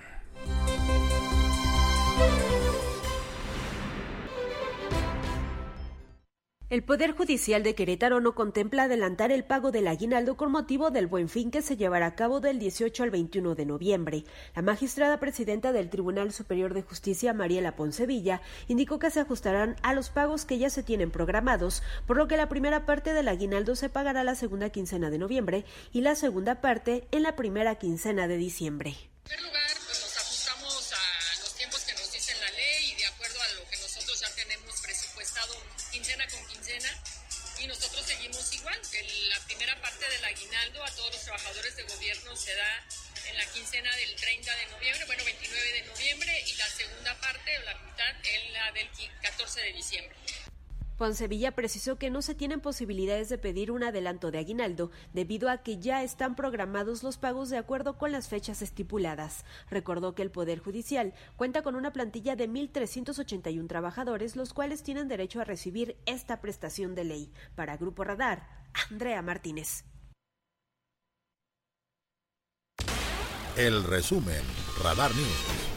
El 6.71 6.85
Poder 6.85 7.11
Judicial 7.11 7.65
de 7.65 7.75
Querétaro 7.75 8.21
no 8.21 8.37
contempla 8.37 8.85
adelantar 8.85 9.33
el 9.33 9.43
pago 9.43 9.73
del 9.73 9.89
aguinaldo 9.89 10.37
con 10.37 10.53
motivo 10.53 10.93
del 10.93 11.09
buen 11.09 11.29
fin 11.29 11.51
que 11.51 11.63
se 11.63 11.77
llevará 11.77 12.07
a 12.07 12.15
cabo 12.15 12.39
del 12.39 12.61
18 12.61 13.03
al 13.03 13.11
21 13.11 13.57
de 13.57 13.67
noviembre. 13.67 14.25
La 14.55 14.63
magistrada 14.63 15.19
presidenta 15.19 15.73
del 15.73 15.91
Tribunal 15.91 16.33
Superior 16.33 16.73
de 16.73 16.83
Justicia, 16.83 17.35
Mariela 17.35 17.75
Poncevilla, 17.75 18.41
indicó 18.69 19.01
que 19.01 19.11
se 19.11 19.19
ajustarán 19.19 19.75
a 19.83 19.95
los 19.95 20.11
pagos 20.11 20.45
que 20.45 20.59
ya 20.59 20.71
se 20.71 20.85
tienen 20.85 21.11
programados, 21.11 21.83
por 22.07 22.17
lo 22.17 22.29
que 22.29 22.37
la 22.37 22.49
primera 22.49 22.87
parte 22.87 23.15
del 23.15 23.27
aguinaldo 23.27 23.75
se 23.75 23.89
pagará 23.89 24.23
la 24.23 24.37
segunda 24.37 24.71
quincena 24.71 25.11
de 25.11 25.19
noviembre 25.19 25.65
y 25.91 26.03
la 26.03 26.15
segunda 26.15 26.61
parte 26.61 27.09
en 27.11 27.25
la 27.25 27.35
primera 27.35 27.75
quincena 27.81 28.29
de 28.29 28.37
diciembre. 28.37 28.95
30 44.51 44.57
de 44.57 44.77
noviembre, 44.77 45.05
bueno, 45.07 45.25
29 45.25 45.73
de 45.73 45.87
noviembre, 45.87 46.33
y 46.47 46.57
la 46.57 46.67
segunda 46.67 47.15
parte, 47.21 47.51
la 47.65 47.75
mitad, 47.85 48.11
en 48.25 48.53
la 48.53 48.73
del 48.73 48.89
14 49.23 49.61
de 49.61 49.73
diciembre. 49.73 50.17
Poncevilla 50.97 51.53
precisó 51.53 51.97
que 51.97 52.11
no 52.11 52.21
se 52.21 52.35
tienen 52.35 52.61
posibilidades 52.61 53.31
de 53.31 53.39
pedir 53.39 53.71
un 53.71 53.83
adelanto 53.83 54.31
de 54.31 54.39
aguinaldo 54.39 54.91
debido 55.15 55.49
a 55.49 55.63
que 55.63 55.79
ya 55.79 56.03
están 56.03 56.37
programados 56.37 57.03
los 57.03 57.17
pagos 57.17 57.49
de 57.49 57.57
acuerdo 57.57 57.97
con 57.97 58.13
las 58.13 58.29
fechas 58.29 58.61
estipuladas. 58.61 59.47
Recordó 59.71 60.15
que 60.15 60.21
el 60.21 60.31
Poder 60.31 60.59
Judicial 60.59 61.15
cuenta 61.37 61.63
con 61.63 61.75
una 61.75 61.95
plantilla 61.95 62.37
de 62.37 62.51
1.381 62.51 63.67
trabajadores, 63.67 64.37
los 64.37 64.53
cuales 64.53 64.83
tienen 64.83 65.09
derecho 65.09 65.41
a 65.41 65.45
recibir 65.45 65.97
esta 66.05 66.43
prestación 66.43 66.95
de 66.95 67.05
ley. 67.05 67.33
Para 67.55 67.79
Grupo 67.79 68.05
Radar, 68.05 68.47
Andrea 68.91 69.23
Martínez. 69.23 69.85
El 73.57 73.85
resumen, 73.85 74.41
Radar 74.83 75.15
News. 75.15 75.71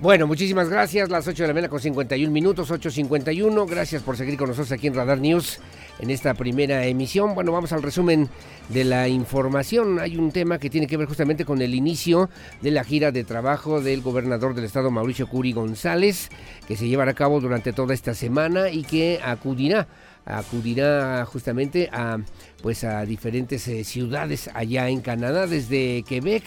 Bueno, 0.00 0.26
muchísimas 0.26 0.68
gracias. 0.68 1.08
Las 1.08 1.26
8 1.26 1.44
de 1.44 1.46
la 1.48 1.54
mañana 1.54 1.70
con 1.70 1.80
51 1.80 2.30
minutos, 2.30 2.70
8.51. 2.70 3.66
Gracias 3.66 4.02
por 4.02 4.16
seguir 4.16 4.36
con 4.36 4.48
nosotros 4.48 4.72
aquí 4.72 4.88
en 4.88 4.94
Radar 4.94 5.18
News 5.18 5.60
en 5.98 6.10
esta 6.10 6.34
primera 6.34 6.84
emisión. 6.84 7.34
Bueno, 7.34 7.52
vamos 7.52 7.72
al 7.72 7.82
resumen 7.82 8.28
de 8.68 8.84
la 8.84 9.08
información. 9.08 10.00
Hay 10.00 10.18
un 10.18 10.32
tema 10.32 10.58
que 10.58 10.68
tiene 10.68 10.86
que 10.86 10.96
ver 10.96 11.06
justamente 11.06 11.44
con 11.44 11.62
el 11.62 11.74
inicio 11.74 12.28
de 12.60 12.72
la 12.72 12.84
gira 12.84 13.12
de 13.12 13.24
trabajo 13.24 13.80
del 13.80 14.02
gobernador 14.02 14.54
del 14.54 14.64
estado, 14.64 14.90
Mauricio 14.90 15.28
Curi 15.28 15.52
González, 15.52 16.28
que 16.66 16.76
se 16.76 16.88
llevará 16.88 17.12
a 17.12 17.14
cabo 17.14 17.40
durante 17.40 17.72
toda 17.72 17.94
esta 17.94 18.14
semana 18.14 18.68
y 18.68 18.82
que 18.82 19.20
acudirá 19.24 19.86
acudirá 20.26 21.24
justamente 21.26 21.88
a 21.92 22.18
pues 22.64 22.82
a 22.82 23.04
diferentes 23.04 23.68
eh, 23.68 23.84
ciudades 23.84 24.48
allá 24.54 24.88
en 24.88 25.02
Canadá. 25.02 25.46
Desde 25.46 26.02
Quebec 26.08 26.42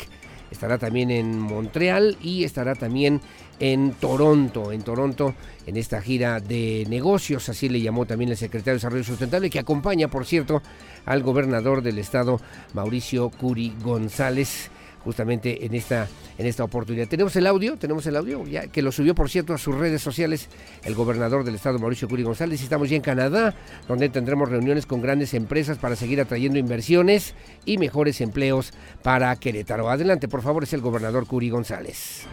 estará 0.49 0.79
también 0.79 1.11
en 1.11 1.37
Montreal 1.37 2.17
y 2.23 2.43
estará 2.43 2.73
también 2.73 3.21
en 3.59 3.91
Toronto, 3.91 4.71
en 4.71 4.81
Toronto, 4.81 5.35
en 5.67 5.77
esta 5.77 6.01
gira 6.01 6.39
de 6.39 6.87
negocios, 6.89 7.49
así 7.49 7.69
le 7.69 7.81
llamó 7.81 8.07
también 8.07 8.31
el 8.31 8.37
secretario 8.37 8.73
de 8.73 8.77
Desarrollo 8.77 9.03
Sustentable, 9.03 9.51
que 9.51 9.59
acompaña, 9.59 10.07
por 10.07 10.25
cierto, 10.25 10.63
al 11.05 11.21
gobernador 11.21 11.83
del 11.83 11.99
estado, 11.99 12.41
Mauricio 12.73 13.29
Curi 13.29 13.75
González 13.83 14.71
justamente 15.03 15.65
en 15.65 15.73
esta, 15.73 16.07
en 16.37 16.45
esta 16.45 16.63
oportunidad. 16.63 17.07
Tenemos 17.07 17.35
el 17.35 17.47
audio, 17.47 17.77
tenemos 17.77 18.05
el 18.07 18.15
audio, 18.15 18.45
ya 18.45 18.67
que 18.67 18.81
lo 18.81 18.91
subió 18.91 19.15
por 19.15 19.29
cierto 19.29 19.53
a 19.53 19.57
sus 19.57 19.75
redes 19.75 20.01
sociales 20.01 20.49
el 20.83 20.95
gobernador 20.95 21.43
del 21.43 21.55
estado 21.55 21.79
Mauricio 21.79 22.07
Curi 22.07 22.23
González. 22.23 22.61
Estamos 22.61 22.89
ya 22.89 22.95
en 22.95 23.01
Canadá, 23.01 23.55
donde 23.87 24.09
tendremos 24.09 24.49
reuniones 24.49 24.85
con 24.85 25.01
grandes 25.01 25.33
empresas 25.33 25.77
para 25.77 25.95
seguir 25.95 26.21
atrayendo 26.21 26.59
inversiones 26.59 27.35
y 27.65 27.77
mejores 27.77 28.21
empleos 28.21 28.73
para 29.03 29.35
Querétaro. 29.35 29.89
Adelante, 29.89 30.27
por 30.27 30.41
favor, 30.41 30.63
es 30.63 30.73
el 30.73 30.81
gobernador 30.81 31.25
Curi 31.27 31.49
González. 31.49 32.25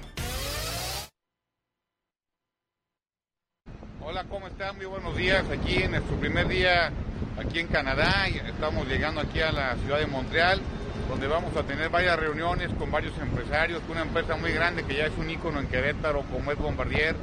Hola, 4.01 4.25
¿cómo 4.29 4.47
están? 4.47 4.77
Muy 4.77 4.87
buenos 4.87 5.17
días. 5.17 5.45
Aquí 5.51 5.83
en 5.83 5.93
nuestro 5.93 6.17
primer 6.17 6.47
día 6.47 6.93
aquí 7.39 7.59
en 7.59 7.69
Canadá. 7.69 8.29
Estamos 8.29 8.87
llegando 8.87 9.21
aquí 9.21 9.41
a 9.41 9.51
la 9.51 9.77
ciudad 9.77 9.99
de 9.99 10.07
Montreal 10.07 10.61
donde 11.15 11.29
vamos 11.29 11.57
a 11.57 11.63
tener 11.63 11.91
varias 11.91 12.19
reuniones 12.19 12.71
con 12.77 12.91
varios 12.91 13.17
empresarios, 13.19 13.81
con 13.83 13.93
una 13.93 14.03
empresa 14.03 14.35
muy 14.35 14.51
grande 14.51 14.83
que 14.83 14.97
ya 14.97 15.07
es 15.07 15.13
un 15.17 15.31
ícono 15.31 15.61
en 15.61 15.69
Querétaro 15.69 16.23
como 16.23 16.51
es 16.51 16.59
Bombardier, 16.59 17.15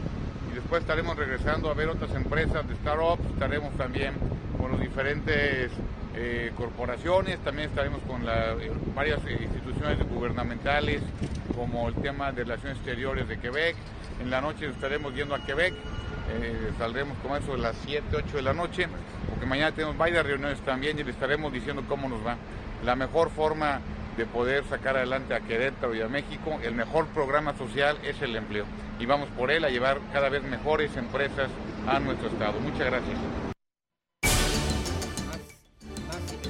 y 0.50 0.56
después 0.56 0.84
estaremos 0.84 1.18
regresando 1.18 1.70
a 1.70 1.74
ver 1.74 1.90
otras 1.90 2.16
empresas 2.16 2.66
de 2.70 2.76
startups, 2.76 3.26
estaremos 3.34 3.76
también 3.76 4.14
con 4.58 4.72
las 4.72 4.80
diferentes 4.80 5.72
eh, 6.16 6.54
corporaciones, 6.56 7.40
también 7.40 7.68
estaremos 7.68 8.00
con 8.04 8.22
eh, 8.24 8.72
varias 8.96 9.20
instituciones 9.30 9.98
gubernamentales 10.08 11.02
como 11.54 11.90
el 11.90 11.96
tema 11.96 12.32
de 12.32 12.46
relaciones 12.46 12.78
exteriores 12.78 13.28
de 13.28 13.40
Quebec, 13.40 13.76
en 14.22 14.30
la 14.30 14.40
noche 14.40 14.68
estaremos 14.68 15.14
yendo 15.14 15.36
a 15.36 15.40
Quebec, 15.40 15.74
eh, 16.32 16.72
saldremos 16.78 17.18
con 17.20 17.42
eso 17.42 17.54
de 17.54 17.60
las 17.60 17.76
7, 17.86 18.06
8 18.16 18.38
de 18.38 18.42
la 18.42 18.54
noche, 18.54 18.88
porque 19.30 19.46
mañana 19.46 19.72
tenemos 19.72 19.98
varias 19.98 20.26
reuniones 20.26 20.60
también 20.62 20.98
y 20.98 21.04
les 21.04 21.16
estaremos 21.16 21.52
diciendo 21.52 21.84
cómo 21.88 22.10
nos 22.10 22.26
va 22.26 22.38
la 22.84 22.96
mejor 22.96 23.30
forma 23.30 23.82
de 24.18 24.26
poder 24.26 24.66
sacar 24.66 24.98
adelante 24.98 25.34
a 25.34 25.42
Querétaro 25.42 25.96
y 25.96 26.02
a 26.02 26.08
México, 26.08 26.60
el 26.64 26.76
mejor 26.76 27.08
programa 27.08 27.56
social 27.58 27.98
es 28.04 28.22
el 28.22 28.36
empleo. 28.36 28.66
Y 29.00 29.06
vamos 29.06 29.30
por 29.38 29.52
él 29.52 29.64
a 29.66 29.70
llevar 29.70 30.00
cada 30.12 30.30
vez 30.30 30.44
mejores 30.44 30.96
empresas 30.98 31.50
a 31.88 32.00
nuestro 32.00 32.28
estado. 32.28 32.60
Muchas 32.60 32.88
gracias. 32.88 33.51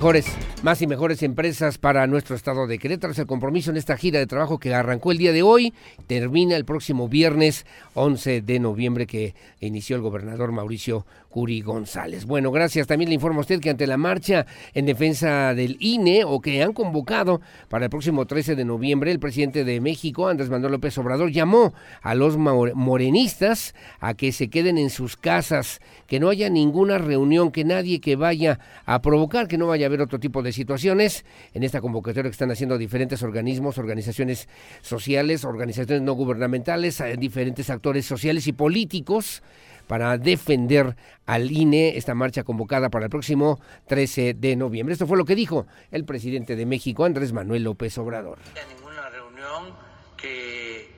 Mejores, 0.01 0.25
más 0.63 0.81
y 0.81 0.88
mejores 0.88 1.21
empresas 1.21 1.77
para 1.77 2.07
nuestro 2.07 2.35
estado 2.35 2.65
de 2.65 2.80
Querétaro. 2.80 3.13
Es 3.13 3.19
el 3.19 3.27
compromiso 3.27 3.69
en 3.69 3.77
esta 3.77 3.97
gira 3.97 4.17
de 4.17 4.25
trabajo 4.25 4.57
que 4.57 4.73
arrancó 4.73 5.11
el 5.11 5.19
día 5.19 5.31
de 5.31 5.43
hoy, 5.43 5.75
termina 6.07 6.55
el 6.55 6.65
próximo 6.65 7.07
viernes 7.07 7.67
11 7.93 8.41
de 8.41 8.59
noviembre 8.59 9.05
que 9.05 9.35
inició 9.59 9.95
el 9.95 10.01
gobernador 10.01 10.53
Mauricio 10.53 11.05
Curi 11.32 11.61
González. 11.61 12.26
Bueno, 12.26 12.51
gracias. 12.51 12.85
También 12.85 13.10
le 13.10 13.16
informo 13.16 13.40
a 13.40 13.42
usted 13.42 13.60
que 13.60 13.69
ante 13.69 13.88
la 13.88 13.98
marcha 13.98 14.45
en 14.74 14.85
defensa 14.85 15.56
del 15.56 15.77
INE 15.80 16.24
o 16.26 16.40
que 16.42 16.61
han 16.61 16.74
convocado 16.74 17.42
para 17.69 17.85
el 17.85 17.90
próximo 17.90 18.27
13 18.27 18.56
de 18.56 18.66
noviembre, 18.66 19.11
el 19.11 19.19
presidente 19.19 19.64
de 19.64 19.82
México, 19.82 20.27
Andrés 20.27 20.50
Manuel 20.50 20.74
López 20.74 20.95
Obrador, 20.98 21.32
llamó 21.32 21.74
a 22.01 22.14
los 22.14 22.38
morenistas 22.38 23.74
a 24.00 24.14
que 24.14 24.32
se 24.32 24.50
queden 24.50 24.77
en 24.77 24.90
sus 24.90 25.18
casas, 25.18 25.80
que 26.06 26.19
no 26.19 26.30
haya 26.30 26.50
ninguna 26.50 26.98
reunión, 26.98 27.51
que 27.51 27.64
nadie 27.64 28.01
que 28.01 28.16
vaya 28.16 28.60
a 28.85 29.01
provocar, 29.01 29.48
que 29.48 29.58
no 29.58 29.68
vaya 29.68 29.85
a 29.85 29.88
haber 29.88 30.01
otro 30.01 30.19
tipo 30.19 30.43
de 30.43 30.51
situaciones. 30.51 31.26
En 31.53 31.64
esta 31.64 31.80
convocatoria 31.80 32.30
que 32.30 32.34
están 32.34 32.51
haciendo 32.51 32.77
diferentes 32.77 33.24
organismos, 33.24 33.77
organizaciones 33.77 34.50
sociales, 34.82 35.45
organizaciones 35.45 36.03
no 36.03 36.14
gubernamentales, 36.14 37.00
eh, 37.00 37.16
diferentes 37.18 37.69
actores 37.69 38.06
sociales 38.06 38.45
y 38.48 38.51
políticos 38.51 39.42
para 39.91 40.17
defender 40.17 40.95
al 41.25 41.51
INE, 41.51 41.97
esta 41.97 42.15
marcha 42.15 42.45
convocada 42.45 42.89
para 42.89 43.07
el 43.07 43.09
próximo 43.09 43.59
13 43.89 44.35
de 44.35 44.55
noviembre. 44.55 44.93
Esto 44.93 45.05
fue 45.05 45.17
lo 45.17 45.25
que 45.25 45.35
dijo 45.35 45.67
el 45.91 46.05
presidente 46.05 46.55
de 46.55 46.65
México, 46.65 47.03
Andrés 47.03 47.33
Manuel 47.33 47.65
López 47.65 47.97
Obrador. 47.97 48.39
Ninguna 48.73 49.09
reunión 49.09 49.75
que 50.15 50.89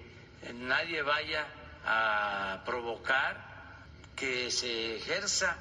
nadie 0.59 1.01
vaya 1.01 1.47
a 1.83 2.61
provocar 2.67 3.83
que 4.15 4.51
se 4.51 4.97
ejerza 4.97 5.57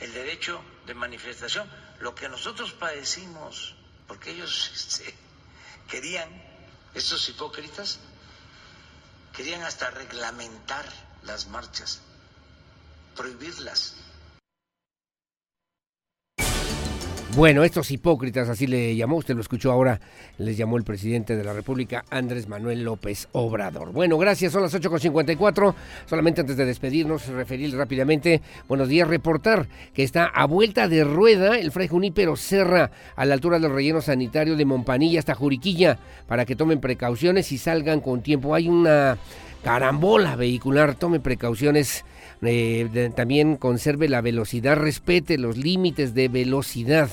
el 0.00 0.12
derecho 0.12 0.60
de 0.88 0.94
manifestación, 0.94 1.70
lo 2.00 2.16
que 2.16 2.28
nosotros 2.28 2.72
padecimos, 2.72 3.76
porque 4.08 4.32
ellos 4.32 4.72
este, 4.74 5.14
querían, 5.88 6.28
estos 6.94 7.28
hipócritas, 7.28 8.00
querían 9.36 9.62
hasta 9.62 9.88
reglamentar 9.90 10.84
las 11.22 11.46
marchas 11.46 12.02
prohibirlas. 13.16 13.96
Bueno, 17.36 17.64
estos 17.64 17.90
hipócritas, 17.90 18.48
así 18.48 18.66
le 18.66 18.96
llamó, 18.96 19.16
usted 19.16 19.34
lo 19.34 19.42
escuchó 19.42 19.70
ahora, 19.70 20.00
les 20.38 20.56
llamó 20.56 20.78
el 20.78 20.84
presidente 20.84 21.36
de 21.36 21.44
la 21.44 21.52
República, 21.52 22.02
Andrés 22.08 22.48
Manuel 22.48 22.82
López 22.82 23.28
Obrador. 23.32 23.92
Bueno, 23.92 24.16
gracias, 24.16 24.54
son 24.54 24.62
las 24.62 24.74
8.54. 24.74 25.74
Solamente 26.06 26.40
antes 26.40 26.56
de 26.56 26.64
despedirnos, 26.64 27.26
referir 27.26 27.76
rápidamente, 27.76 28.40
buenos 28.68 28.88
días, 28.88 29.06
reportar 29.06 29.68
que 29.92 30.02
está 30.02 30.24
a 30.24 30.46
vuelta 30.46 30.88
de 30.88 31.04
rueda 31.04 31.58
el 31.58 31.72
Fray 31.72 31.88
Junípero 31.88 32.36
Serra 32.36 32.90
a 33.16 33.26
la 33.26 33.34
altura 33.34 33.58
del 33.58 33.70
relleno 33.70 34.00
sanitario 34.00 34.56
de 34.56 34.64
Mompanilla 34.64 35.18
hasta 35.18 35.34
Juriquilla, 35.34 35.98
para 36.26 36.46
que 36.46 36.56
tomen 36.56 36.80
precauciones 36.80 37.52
y 37.52 37.58
salgan 37.58 38.00
con 38.00 38.22
tiempo. 38.22 38.54
Hay 38.54 38.66
una 38.66 39.18
carambola 39.62 40.36
vehicular, 40.36 40.94
tome 40.94 41.20
precauciones 41.20 42.02
eh, 42.42 43.10
también 43.14 43.56
conserve 43.56 44.08
la 44.08 44.20
velocidad, 44.20 44.76
respete 44.76 45.38
los 45.38 45.56
límites 45.56 46.14
de 46.14 46.28
velocidad. 46.28 47.10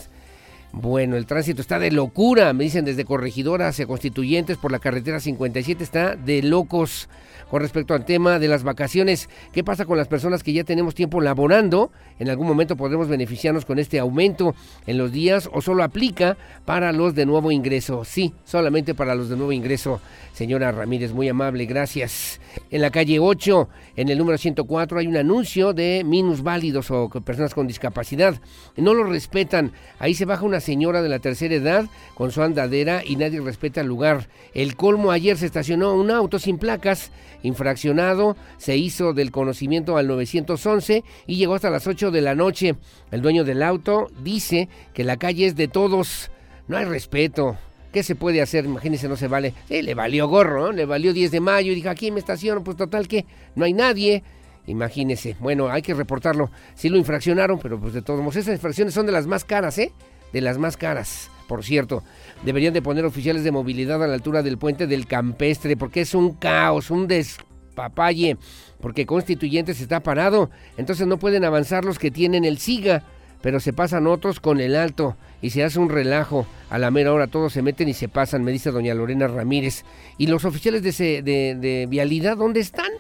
Bueno, 0.72 1.18
el 1.18 1.28
tránsito 1.28 1.62
está 1.62 1.78
de 1.78 1.92
locura, 1.92 2.52
me 2.54 2.64
dicen 2.64 2.84
desde 2.84 3.06
Corregidora 3.06 3.68
hacia 3.68 3.86
Constituyentes 3.86 4.58
por 4.58 4.72
la 4.72 4.80
carretera 4.80 5.20
57, 5.20 5.84
está 5.84 6.16
de 6.16 6.42
locos. 6.42 7.10
Con 7.54 7.62
respecto 7.62 7.94
al 7.94 8.04
tema 8.04 8.40
de 8.40 8.48
las 8.48 8.64
vacaciones, 8.64 9.30
¿qué 9.52 9.64
pasa 9.64 9.86
con 9.86 9.96
las 9.96 10.08
personas 10.08 10.42
que 10.42 10.54
ya 10.54 10.64
tenemos 10.64 10.96
tiempo 10.96 11.22
laborando? 11.22 11.92
¿En 12.18 12.28
algún 12.30 12.48
momento 12.48 12.76
podremos 12.76 13.08
beneficiarnos 13.08 13.64
con 13.64 13.78
este 13.78 14.00
aumento 14.00 14.56
en 14.88 14.98
los 14.98 15.12
días 15.12 15.48
o 15.54 15.62
solo 15.62 15.84
aplica 15.84 16.36
para 16.66 16.92
los 16.92 17.14
de 17.14 17.28
nuevo 17.28 17.52
ingreso? 17.52 18.06
Sí, 18.06 18.34
solamente 18.44 18.96
para 18.96 19.14
los 19.14 19.30
de 19.30 19.36
nuevo 19.36 19.52
ingreso. 19.52 20.02
Señora 20.34 20.72
Ramírez, 20.72 21.14
muy 21.14 21.30
amable, 21.30 21.68
gracias. 21.68 22.42
En 22.72 22.82
la 22.82 22.90
calle 22.90 23.20
8, 23.20 23.70
en 23.98 24.10
el 24.10 24.18
número 24.18 24.40
104, 24.40 24.98
hay 24.98 25.06
un 25.06 25.18
anuncio 25.18 25.74
de 25.74 26.02
minusválidos 26.04 26.90
o 26.90 27.08
personas 27.10 27.54
con 27.54 27.68
discapacidad. 27.68 28.34
No 28.78 28.96
lo 28.96 29.04
respetan. 29.04 29.74
Ahí 30.00 30.16
se 30.16 30.26
baja 30.26 30.44
una 30.44 30.60
señora 30.60 31.04
de 31.04 31.10
la 31.10 31.20
tercera 31.20 31.54
edad 31.54 31.86
con 32.16 32.32
su 32.32 32.42
andadera 32.42 33.04
y 33.06 33.16
nadie 33.16 33.42
respeta 33.42 33.82
el 33.82 33.88
lugar. 33.88 34.28
El 34.56 34.76
colmo 34.76 35.12
ayer 35.12 35.38
se 35.38 35.46
estacionó 35.46 35.94
un 35.94 36.10
auto 36.10 36.40
sin 36.40 36.58
placas, 36.58 37.12
infraccionado, 37.44 38.36
se 38.58 38.76
hizo 38.76 39.14
del 39.14 39.32
conocimiento 39.32 39.98
al 39.98 40.08
911 40.08 41.04
y 41.28 41.36
llegó 41.36 41.56
hasta 41.56 41.70
las 41.70 41.86
8 41.86 42.10
de 42.10 42.22
la 42.22 42.34
noche. 42.34 42.76
El 43.12 43.22
dueño 43.22 43.44
del 43.44 43.62
auto 43.62 44.08
dice 44.24 44.70
que 44.94 45.04
la 45.04 45.18
calle 45.18 45.46
es 45.46 45.56
de 45.56 45.68
todos. 45.68 46.32
No 46.68 46.78
hay 46.78 46.86
respeto. 46.86 47.58
¿Qué 47.92 48.02
se 48.02 48.16
puede 48.16 48.42
hacer? 48.42 48.66
Imagínense, 48.66 49.08
no 49.08 49.16
se 49.16 49.28
vale. 49.28 49.54
Sí, 49.68 49.84
le 49.84 49.94
valió 49.94 50.28
gorro, 50.28 50.72
le 50.72 50.86
valió 50.86 51.14
10 51.14 51.30
de 51.30 51.40
mayo 51.40 51.72
y 51.72 51.76
dijo, 51.76 51.90
aquí 51.90 52.10
me 52.10 52.20
estaciono, 52.20 52.64
pues 52.64 52.76
total 52.76 53.08
que 53.08 53.26
no 53.56 53.66
hay 53.66 53.74
nadie. 53.74 54.24
Imagínense. 54.66 55.36
Bueno, 55.40 55.70
hay 55.70 55.84
que 55.84 55.94
reportarlo. 55.94 56.50
Sí 56.74 56.90
lo 56.90 56.98
infraccionaron, 56.98 57.60
pero 57.60 57.80
pues 57.80 57.94
de 57.94 58.02
todos 58.02 58.22
modos, 58.22 58.38
esas 58.38 58.56
infracciones 58.56 58.96
son 58.96 59.06
de 59.06 59.12
las 59.12 59.28
más 59.28 59.46
caras, 59.46 59.78
¿eh? 59.78 59.92
De 60.32 60.42
las 60.42 60.58
más 60.58 60.76
caras, 60.76 61.30
por 61.48 61.64
cierto. 61.64 62.04
Deberían 62.44 62.74
de 62.74 62.82
poner 62.82 63.06
oficiales 63.06 63.44
de 63.44 63.52
movilidad 63.52 64.04
a 64.04 64.08
la 64.08 64.14
altura 64.14 64.44
del 64.44 64.58
puente 64.58 64.88
del 64.88 65.08
campestre, 65.08 65.78
porque 65.78 66.02
es 66.02 66.14
un 66.14 66.34
caos, 66.34 66.92
un 66.92 67.08
despapalle, 67.08 68.38
porque 68.82 69.06
Constituyentes 69.06 69.82
está 69.82 70.02
parado. 70.02 70.50
Entonces 70.78 71.08
no 71.08 71.18
pueden 71.18 71.46
avanzar 71.46 71.86
los 71.86 72.00
que 72.00 72.12
tienen 72.12 72.46
el 72.46 72.58
SIGA, 72.58 73.04
pero 73.42 73.60
se 73.60 73.74
pasan 73.74 74.08
otros 74.08 74.40
con 74.40 74.62
el 74.62 74.76
alto 74.76 75.18
y 75.42 75.50
se 75.50 75.64
hace 75.64 75.80
un 75.80 75.90
relajo. 75.90 76.48
A 76.70 76.80
la 76.80 76.92
mera 76.92 77.14
hora 77.14 77.28
todos 77.28 77.54
se 77.54 77.62
meten 77.62 77.90
y 77.90 77.94
se 77.94 78.08
pasan, 78.08 78.44
me 78.44 78.52
dice 78.52 78.72
doña 78.72 78.94
Lorena 78.94 79.28
Ramírez. 79.28 79.84
¿Y 80.18 80.28
los 80.28 80.46
oficiales 80.46 80.82
de, 80.82 81.22
de, 81.22 81.56
de 81.56 81.86
vialidad 81.90 82.38
dónde 82.38 82.62
están? 82.62 82.92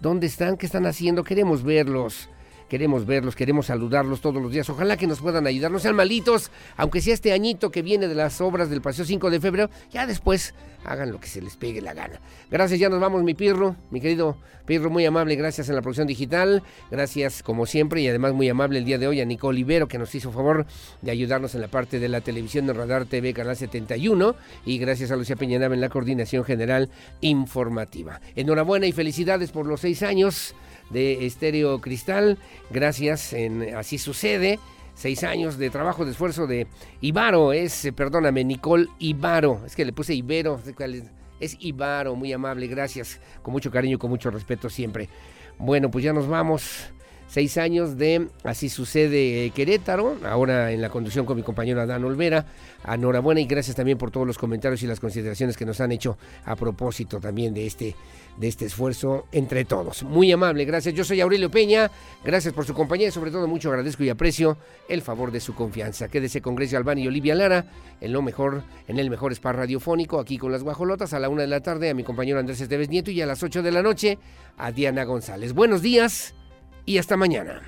¿Dónde 0.00 0.26
están? 0.26 0.56
¿Qué 0.56 0.66
están 0.66 0.86
haciendo? 0.86 1.24
Queremos 1.24 1.62
verlos. 1.62 2.28
Queremos 2.70 3.04
verlos, 3.04 3.34
queremos 3.34 3.66
saludarlos 3.66 4.20
todos 4.20 4.40
los 4.40 4.52
días. 4.52 4.70
Ojalá 4.70 4.96
que 4.96 5.08
nos 5.08 5.18
puedan 5.18 5.44
ayudar. 5.44 5.72
No 5.72 5.80
sean 5.80 5.96
malitos, 5.96 6.52
aunque 6.76 7.00
sea 7.00 7.14
este 7.14 7.32
añito 7.32 7.72
que 7.72 7.82
viene 7.82 8.06
de 8.06 8.14
las 8.14 8.40
obras 8.40 8.70
del 8.70 8.80
Paseo 8.80 9.04
5 9.04 9.28
de 9.28 9.40
febrero. 9.40 9.70
Ya 9.90 10.06
después 10.06 10.54
hagan 10.84 11.10
lo 11.10 11.18
que 11.18 11.26
se 11.26 11.42
les 11.42 11.56
pegue 11.56 11.80
la 11.80 11.94
gana. 11.94 12.20
Gracias, 12.48 12.78
ya 12.78 12.88
nos 12.88 13.00
vamos, 13.00 13.24
mi 13.24 13.34
Pirro, 13.34 13.74
mi 13.90 14.00
querido 14.00 14.36
Pirro, 14.66 14.88
muy 14.88 15.04
amable. 15.04 15.34
Gracias 15.34 15.68
en 15.68 15.74
la 15.74 15.82
producción 15.82 16.06
digital. 16.06 16.62
Gracias, 16.92 17.42
como 17.42 17.66
siempre, 17.66 18.02
y 18.02 18.08
además 18.08 18.34
muy 18.34 18.48
amable 18.48 18.78
el 18.78 18.84
día 18.84 18.98
de 18.98 19.08
hoy 19.08 19.20
a 19.20 19.24
Nicole 19.24 19.58
Ibero, 19.58 19.88
que 19.88 19.98
nos 19.98 20.14
hizo 20.14 20.30
favor 20.30 20.64
de 21.02 21.10
ayudarnos 21.10 21.56
en 21.56 21.62
la 21.62 21.68
parte 21.68 21.98
de 21.98 22.08
la 22.08 22.20
televisión 22.20 22.68
de 22.68 22.72
Radar 22.72 23.04
TV, 23.04 23.34
Canal 23.34 23.56
71. 23.56 24.36
Y 24.64 24.78
gracias 24.78 25.10
a 25.10 25.16
Lucía 25.16 25.34
Peñanaba 25.34 25.74
en 25.74 25.80
la 25.80 25.88
coordinación 25.88 26.44
general 26.44 26.88
informativa. 27.20 28.20
Enhorabuena 28.36 28.86
y 28.86 28.92
felicidades 28.92 29.50
por 29.50 29.66
los 29.66 29.80
seis 29.80 30.04
años 30.04 30.54
de 30.90 31.26
Estéreo 31.26 31.80
Cristal. 31.80 32.38
Gracias, 32.70 33.32
en 33.32 33.74
Así 33.74 33.98
Sucede. 33.98 34.58
Seis 34.94 35.24
años 35.24 35.56
de 35.56 35.70
trabajo, 35.70 36.04
de 36.04 36.10
esfuerzo 36.10 36.46
de 36.46 36.66
Ibaro, 37.00 37.54
es, 37.54 37.86
eh, 37.86 37.92
perdóname, 37.92 38.44
Nicole 38.44 38.88
Ibaro. 38.98 39.62
Es 39.64 39.74
que 39.74 39.84
le 39.86 39.94
puse 39.94 40.14
Ibero, 40.14 40.60
es 41.40 41.56
Ibaro, 41.60 42.16
muy 42.16 42.32
amable, 42.32 42.66
gracias. 42.66 43.18
Con 43.42 43.52
mucho 43.52 43.70
cariño, 43.70 43.98
con 43.98 44.10
mucho 44.10 44.30
respeto 44.30 44.68
siempre. 44.68 45.08
Bueno, 45.58 45.90
pues 45.90 46.04
ya 46.04 46.12
nos 46.12 46.28
vamos. 46.28 46.90
Seis 47.30 47.58
años 47.58 47.96
de 47.96 48.26
Así 48.42 48.68
sucede 48.68 49.44
eh, 49.44 49.50
Querétaro, 49.50 50.16
ahora 50.24 50.72
en 50.72 50.82
la 50.82 50.88
conducción 50.90 51.24
con 51.24 51.36
mi 51.36 51.44
compañero 51.44 51.80
Adán 51.80 52.02
Olvera. 52.02 52.44
Enhorabuena 52.84 53.40
y 53.40 53.44
gracias 53.44 53.76
también 53.76 53.98
por 53.98 54.10
todos 54.10 54.26
los 54.26 54.36
comentarios 54.36 54.82
y 54.82 54.88
las 54.88 54.98
consideraciones 54.98 55.56
que 55.56 55.64
nos 55.64 55.80
han 55.80 55.92
hecho 55.92 56.18
a 56.44 56.56
propósito 56.56 57.20
también 57.20 57.54
de 57.54 57.66
este 57.66 57.94
de 58.36 58.48
este 58.48 58.66
esfuerzo 58.66 59.26
entre 59.30 59.64
todos. 59.64 60.02
Muy 60.02 60.32
amable, 60.32 60.64
gracias. 60.64 60.92
Yo 60.92 61.04
soy 61.04 61.20
Aurelio 61.20 61.52
Peña, 61.52 61.88
gracias 62.24 62.52
por 62.52 62.64
su 62.64 62.74
compañía 62.74 63.06
y 63.06 63.12
sobre 63.12 63.30
todo 63.30 63.46
mucho 63.46 63.68
agradezco 63.68 64.02
y 64.02 64.08
aprecio 64.08 64.58
el 64.88 65.00
favor 65.00 65.30
de 65.30 65.38
su 65.38 65.54
confianza. 65.54 66.08
Quédese 66.08 66.42
con 66.42 66.56
Grecia 66.56 66.78
Albani 66.78 67.02
y 67.02 67.06
Olivia 67.06 67.36
Lara 67.36 67.64
en 68.00 68.12
lo 68.12 68.22
mejor, 68.22 68.64
en 68.88 68.98
el 68.98 69.08
mejor 69.08 69.30
spa 69.34 69.52
radiofónico, 69.52 70.18
aquí 70.18 70.36
con 70.36 70.50
las 70.50 70.64
guajolotas, 70.64 71.12
a 71.12 71.20
la 71.20 71.28
una 71.28 71.42
de 71.42 71.48
la 71.48 71.60
tarde 71.60 71.90
a 71.90 71.94
mi 71.94 72.02
compañero 72.02 72.40
Andrés 72.40 72.60
Esteves 72.60 72.88
Nieto 72.88 73.12
y 73.12 73.20
a 73.20 73.26
las 73.26 73.40
8 73.40 73.62
de 73.62 73.70
la 73.70 73.82
noche 73.82 74.18
a 74.56 74.72
Diana 74.72 75.04
González. 75.04 75.52
Buenos 75.52 75.80
días 75.80 76.34
y 76.86 76.98
hasta 76.98 77.16
mañana. 77.16 77.62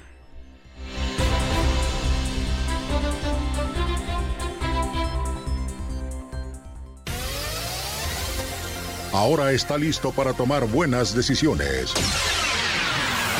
ahora 9.22 9.52
está 9.52 9.78
listo 9.78 10.10
para 10.10 10.32
tomar 10.32 10.66
buenas 10.66 11.14
decisiones. 11.14 11.94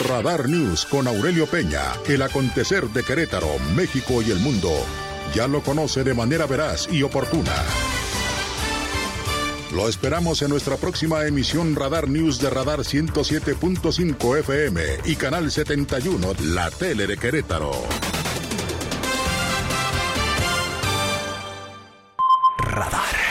Radar 0.09 0.49
News 0.49 0.87
con 0.87 1.09
Aurelio 1.09 1.47
Peña, 1.47 1.83
el 2.09 2.23
acontecer 2.23 2.89
de 2.91 3.03
Querétaro, 3.03 3.59
México 3.75 4.23
y 4.23 4.31
el 4.31 4.39
mundo. 4.39 4.71
Ya 5.35 5.49
lo 5.49 5.61
conoce 5.63 6.05
de 6.05 6.15
manera 6.15 6.47
veraz 6.47 6.89
y 6.91 7.03
oportuna. 7.03 7.53
Lo 9.73 9.89
esperamos 9.89 10.43
en 10.43 10.51
nuestra 10.51 10.77
próxima 10.77 11.27
emisión 11.27 11.75
Radar 11.75 12.07
News 12.07 12.39
de 12.39 12.51
Radar 12.51 12.81
107.5 12.81 14.39
FM 14.41 14.83
y 15.07 15.17
Canal 15.17 15.51
71, 15.51 16.35
la 16.45 16.71
tele 16.71 17.07
de 17.07 17.17
Querétaro. 17.17 17.73
Radar. 22.59 23.22